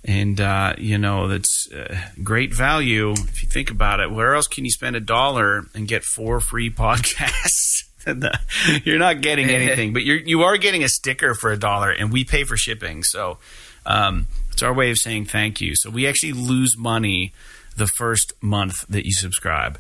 And, 0.04 0.42
uh, 0.42 0.74
you 0.78 0.98
know, 0.98 1.30
that's 1.30 1.72
uh, 1.72 1.98
great 2.22 2.54
value 2.54 3.12
if 3.12 3.44
you 3.44 3.48
think 3.48 3.72
about 3.72 4.02
it. 4.02 4.12
Where 4.12 4.36
else 4.36 4.50
can 4.50 4.66
you 4.66 4.72
spend 4.72 4.98
a 4.98 5.02
dollar 5.02 5.68
and 5.74 5.88
get 5.88 6.04
four 6.04 6.42
free 6.42 6.70
podcasts? 6.70 7.84
you're 8.84 9.00
not 9.00 9.22
getting 9.22 9.50
anything, 9.50 9.94
but 9.94 10.04
you're, 10.04 10.18
you 10.18 10.42
are 10.44 10.58
getting 10.58 10.84
a 10.84 10.90
sticker 10.90 11.34
for 11.34 11.54
a 11.54 11.58
dollar, 11.58 11.90
and 11.90 12.12
we 12.12 12.26
pay 12.26 12.44
for 12.44 12.58
shipping. 12.58 13.02
So 13.02 13.38
um, 13.86 14.28
it's 14.52 14.64
our 14.64 14.74
way 14.74 14.92
of 14.92 14.98
saying 14.98 15.26
thank 15.26 15.62
you. 15.62 15.76
So 15.76 15.90
we 15.90 16.08
actually 16.08 16.34
lose 16.34 16.78
money 16.78 17.34
the 17.76 17.88
first 17.88 18.34
month 18.42 18.86
that 18.88 19.06
you 19.06 19.14
subscribe 19.14 19.80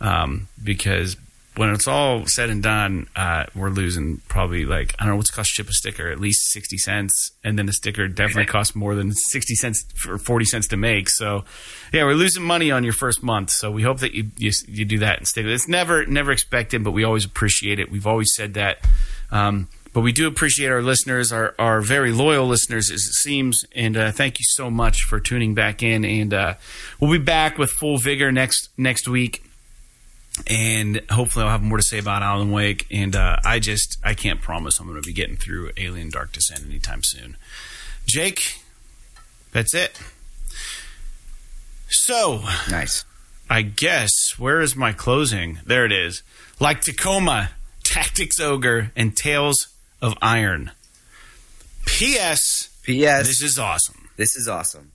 um, 0.00 0.48
because 0.62 1.16
when 1.56 1.70
it's 1.70 1.88
all 1.88 2.24
said 2.26 2.48
and 2.48 2.62
done, 2.62 3.08
uh, 3.16 3.44
we're 3.54 3.70
losing 3.70 4.18
probably 4.28 4.64
like 4.64 4.94
I 4.98 5.04
don't 5.04 5.12
know 5.12 5.16
what's 5.16 5.30
cost 5.30 5.50
to 5.50 5.54
ship 5.54 5.68
a 5.68 5.72
sticker 5.72 6.08
at 6.10 6.20
least 6.20 6.50
sixty 6.50 6.78
cents, 6.78 7.32
and 7.42 7.58
then 7.58 7.66
the 7.66 7.72
sticker 7.72 8.06
definitely 8.08 8.46
costs 8.46 8.76
more 8.76 8.94
than 8.94 9.12
sixty 9.12 9.54
cents 9.54 9.84
or 10.06 10.16
forty 10.18 10.44
cents 10.44 10.68
to 10.68 10.76
make. 10.76 11.10
So 11.10 11.44
yeah, 11.92 12.04
we're 12.04 12.14
losing 12.14 12.44
money 12.44 12.70
on 12.70 12.84
your 12.84 12.92
first 12.92 13.22
month. 13.22 13.50
So 13.50 13.70
we 13.70 13.82
hope 13.82 13.98
that 13.98 14.14
you 14.14 14.30
you, 14.38 14.52
you 14.68 14.84
do 14.84 14.98
that 15.00 15.18
and 15.18 15.26
stick. 15.26 15.44
with 15.44 15.52
it. 15.52 15.56
It's 15.56 15.68
never 15.68 16.06
never 16.06 16.30
expected, 16.30 16.84
but 16.84 16.92
we 16.92 17.04
always 17.04 17.24
appreciate 17.24 17.78
it. 17.80 17.90
We've 17.90 18.06
always 18.06 18.32
said 18.34 18.54
that. 18.54 18.78
Um, 19.32 19.68
but 19.92 20.02
we 20.02 20.12
do 20.12 20.28
appreciate 20.28 20.68
our 20.68 20.82
listeners, 20.82 21.32
our, 21.32 21.54
our 21.58 21.80
very 21.80 22.12
loyal 22.12 22.46
listeners, 22.46 22.90
as 22.90 23.00
it 23.00 23.14
seems. 23.14 23.64
And 23.74 23.96
uh, 23.96 24.12
thank 24.12 24.38
you 24.38 24.44
so 24.48 24.70
much 24.70 25.02
for 25.02 25.18
tuning 25.18 25.54
back 25.54 25.82
in. 25.82 26.04
And 26.04 26.32
uh, 26.32 26.54
we'll 27.00 27.10
be 27.10 27.18
back 27.18 27.58
with 27.58 27.70
full 27.70 27.98
vigor 27.98 28.30
next 28.30 28.68
next 28.76 29.08
week. 29.08 29.44
And 30.46 31.02
hopefully, 31.10 31.44
I'll 31.44 31.50
have 31.50 31.62
more 31.62 31.76
to 31.76 31.82
say 31.82 31.98
about 31.98 32.22
Alan 32.22 32.52
Wake. 32.52 32.86
And 32.90 33.16
uh, 33.16 33.38
I 33.44 33.58
just 33.58 33.98
I 34.04 34.14
can't 34.14 34.40
promise 34.40 34.78
I'm 34.78 34.86
going 34.86 35.00
to 35.00 35.06
be 35.06 35.12
getting 35.12 35.36
through 35.36 35.72
Alien 35.76 36.10
Dark 36.10 36.32
Descent 36.32 36.64
anytime 36.64 37.02
soon. 37.02 37.36
Jake, 38.06 38.60
that's 39.52 39.74
it. 39.74 40.00
So 41.88 42.44
Nice. 42.70 43.04
I 43.48 43.62
guess 43.62 44.38
where 44.38 44.60
is 44.60 44.76
my 44.76 44.92
closing? 44.92 45.58
There 45.66 45.84
it 45.84 45.90
is. 45.90 46.22
Like 46.60 46.82
Tacoma, 46.82 47.50
Tactics 47.82 48.38
Ogre, 48.38 48.92
and 48.94 49.16
Tails 49.16 49.66
of 50.02 50.16
Iron. 50.22 50.70
P.S. 51.86 52.68
P.S. 52.82 53.26
This 53.26 53.42
is 53.42 53.58
awesome. 53.58 54.08
this 54.16 54.36
is 54.36 54.48
awesome. 54.48 54.89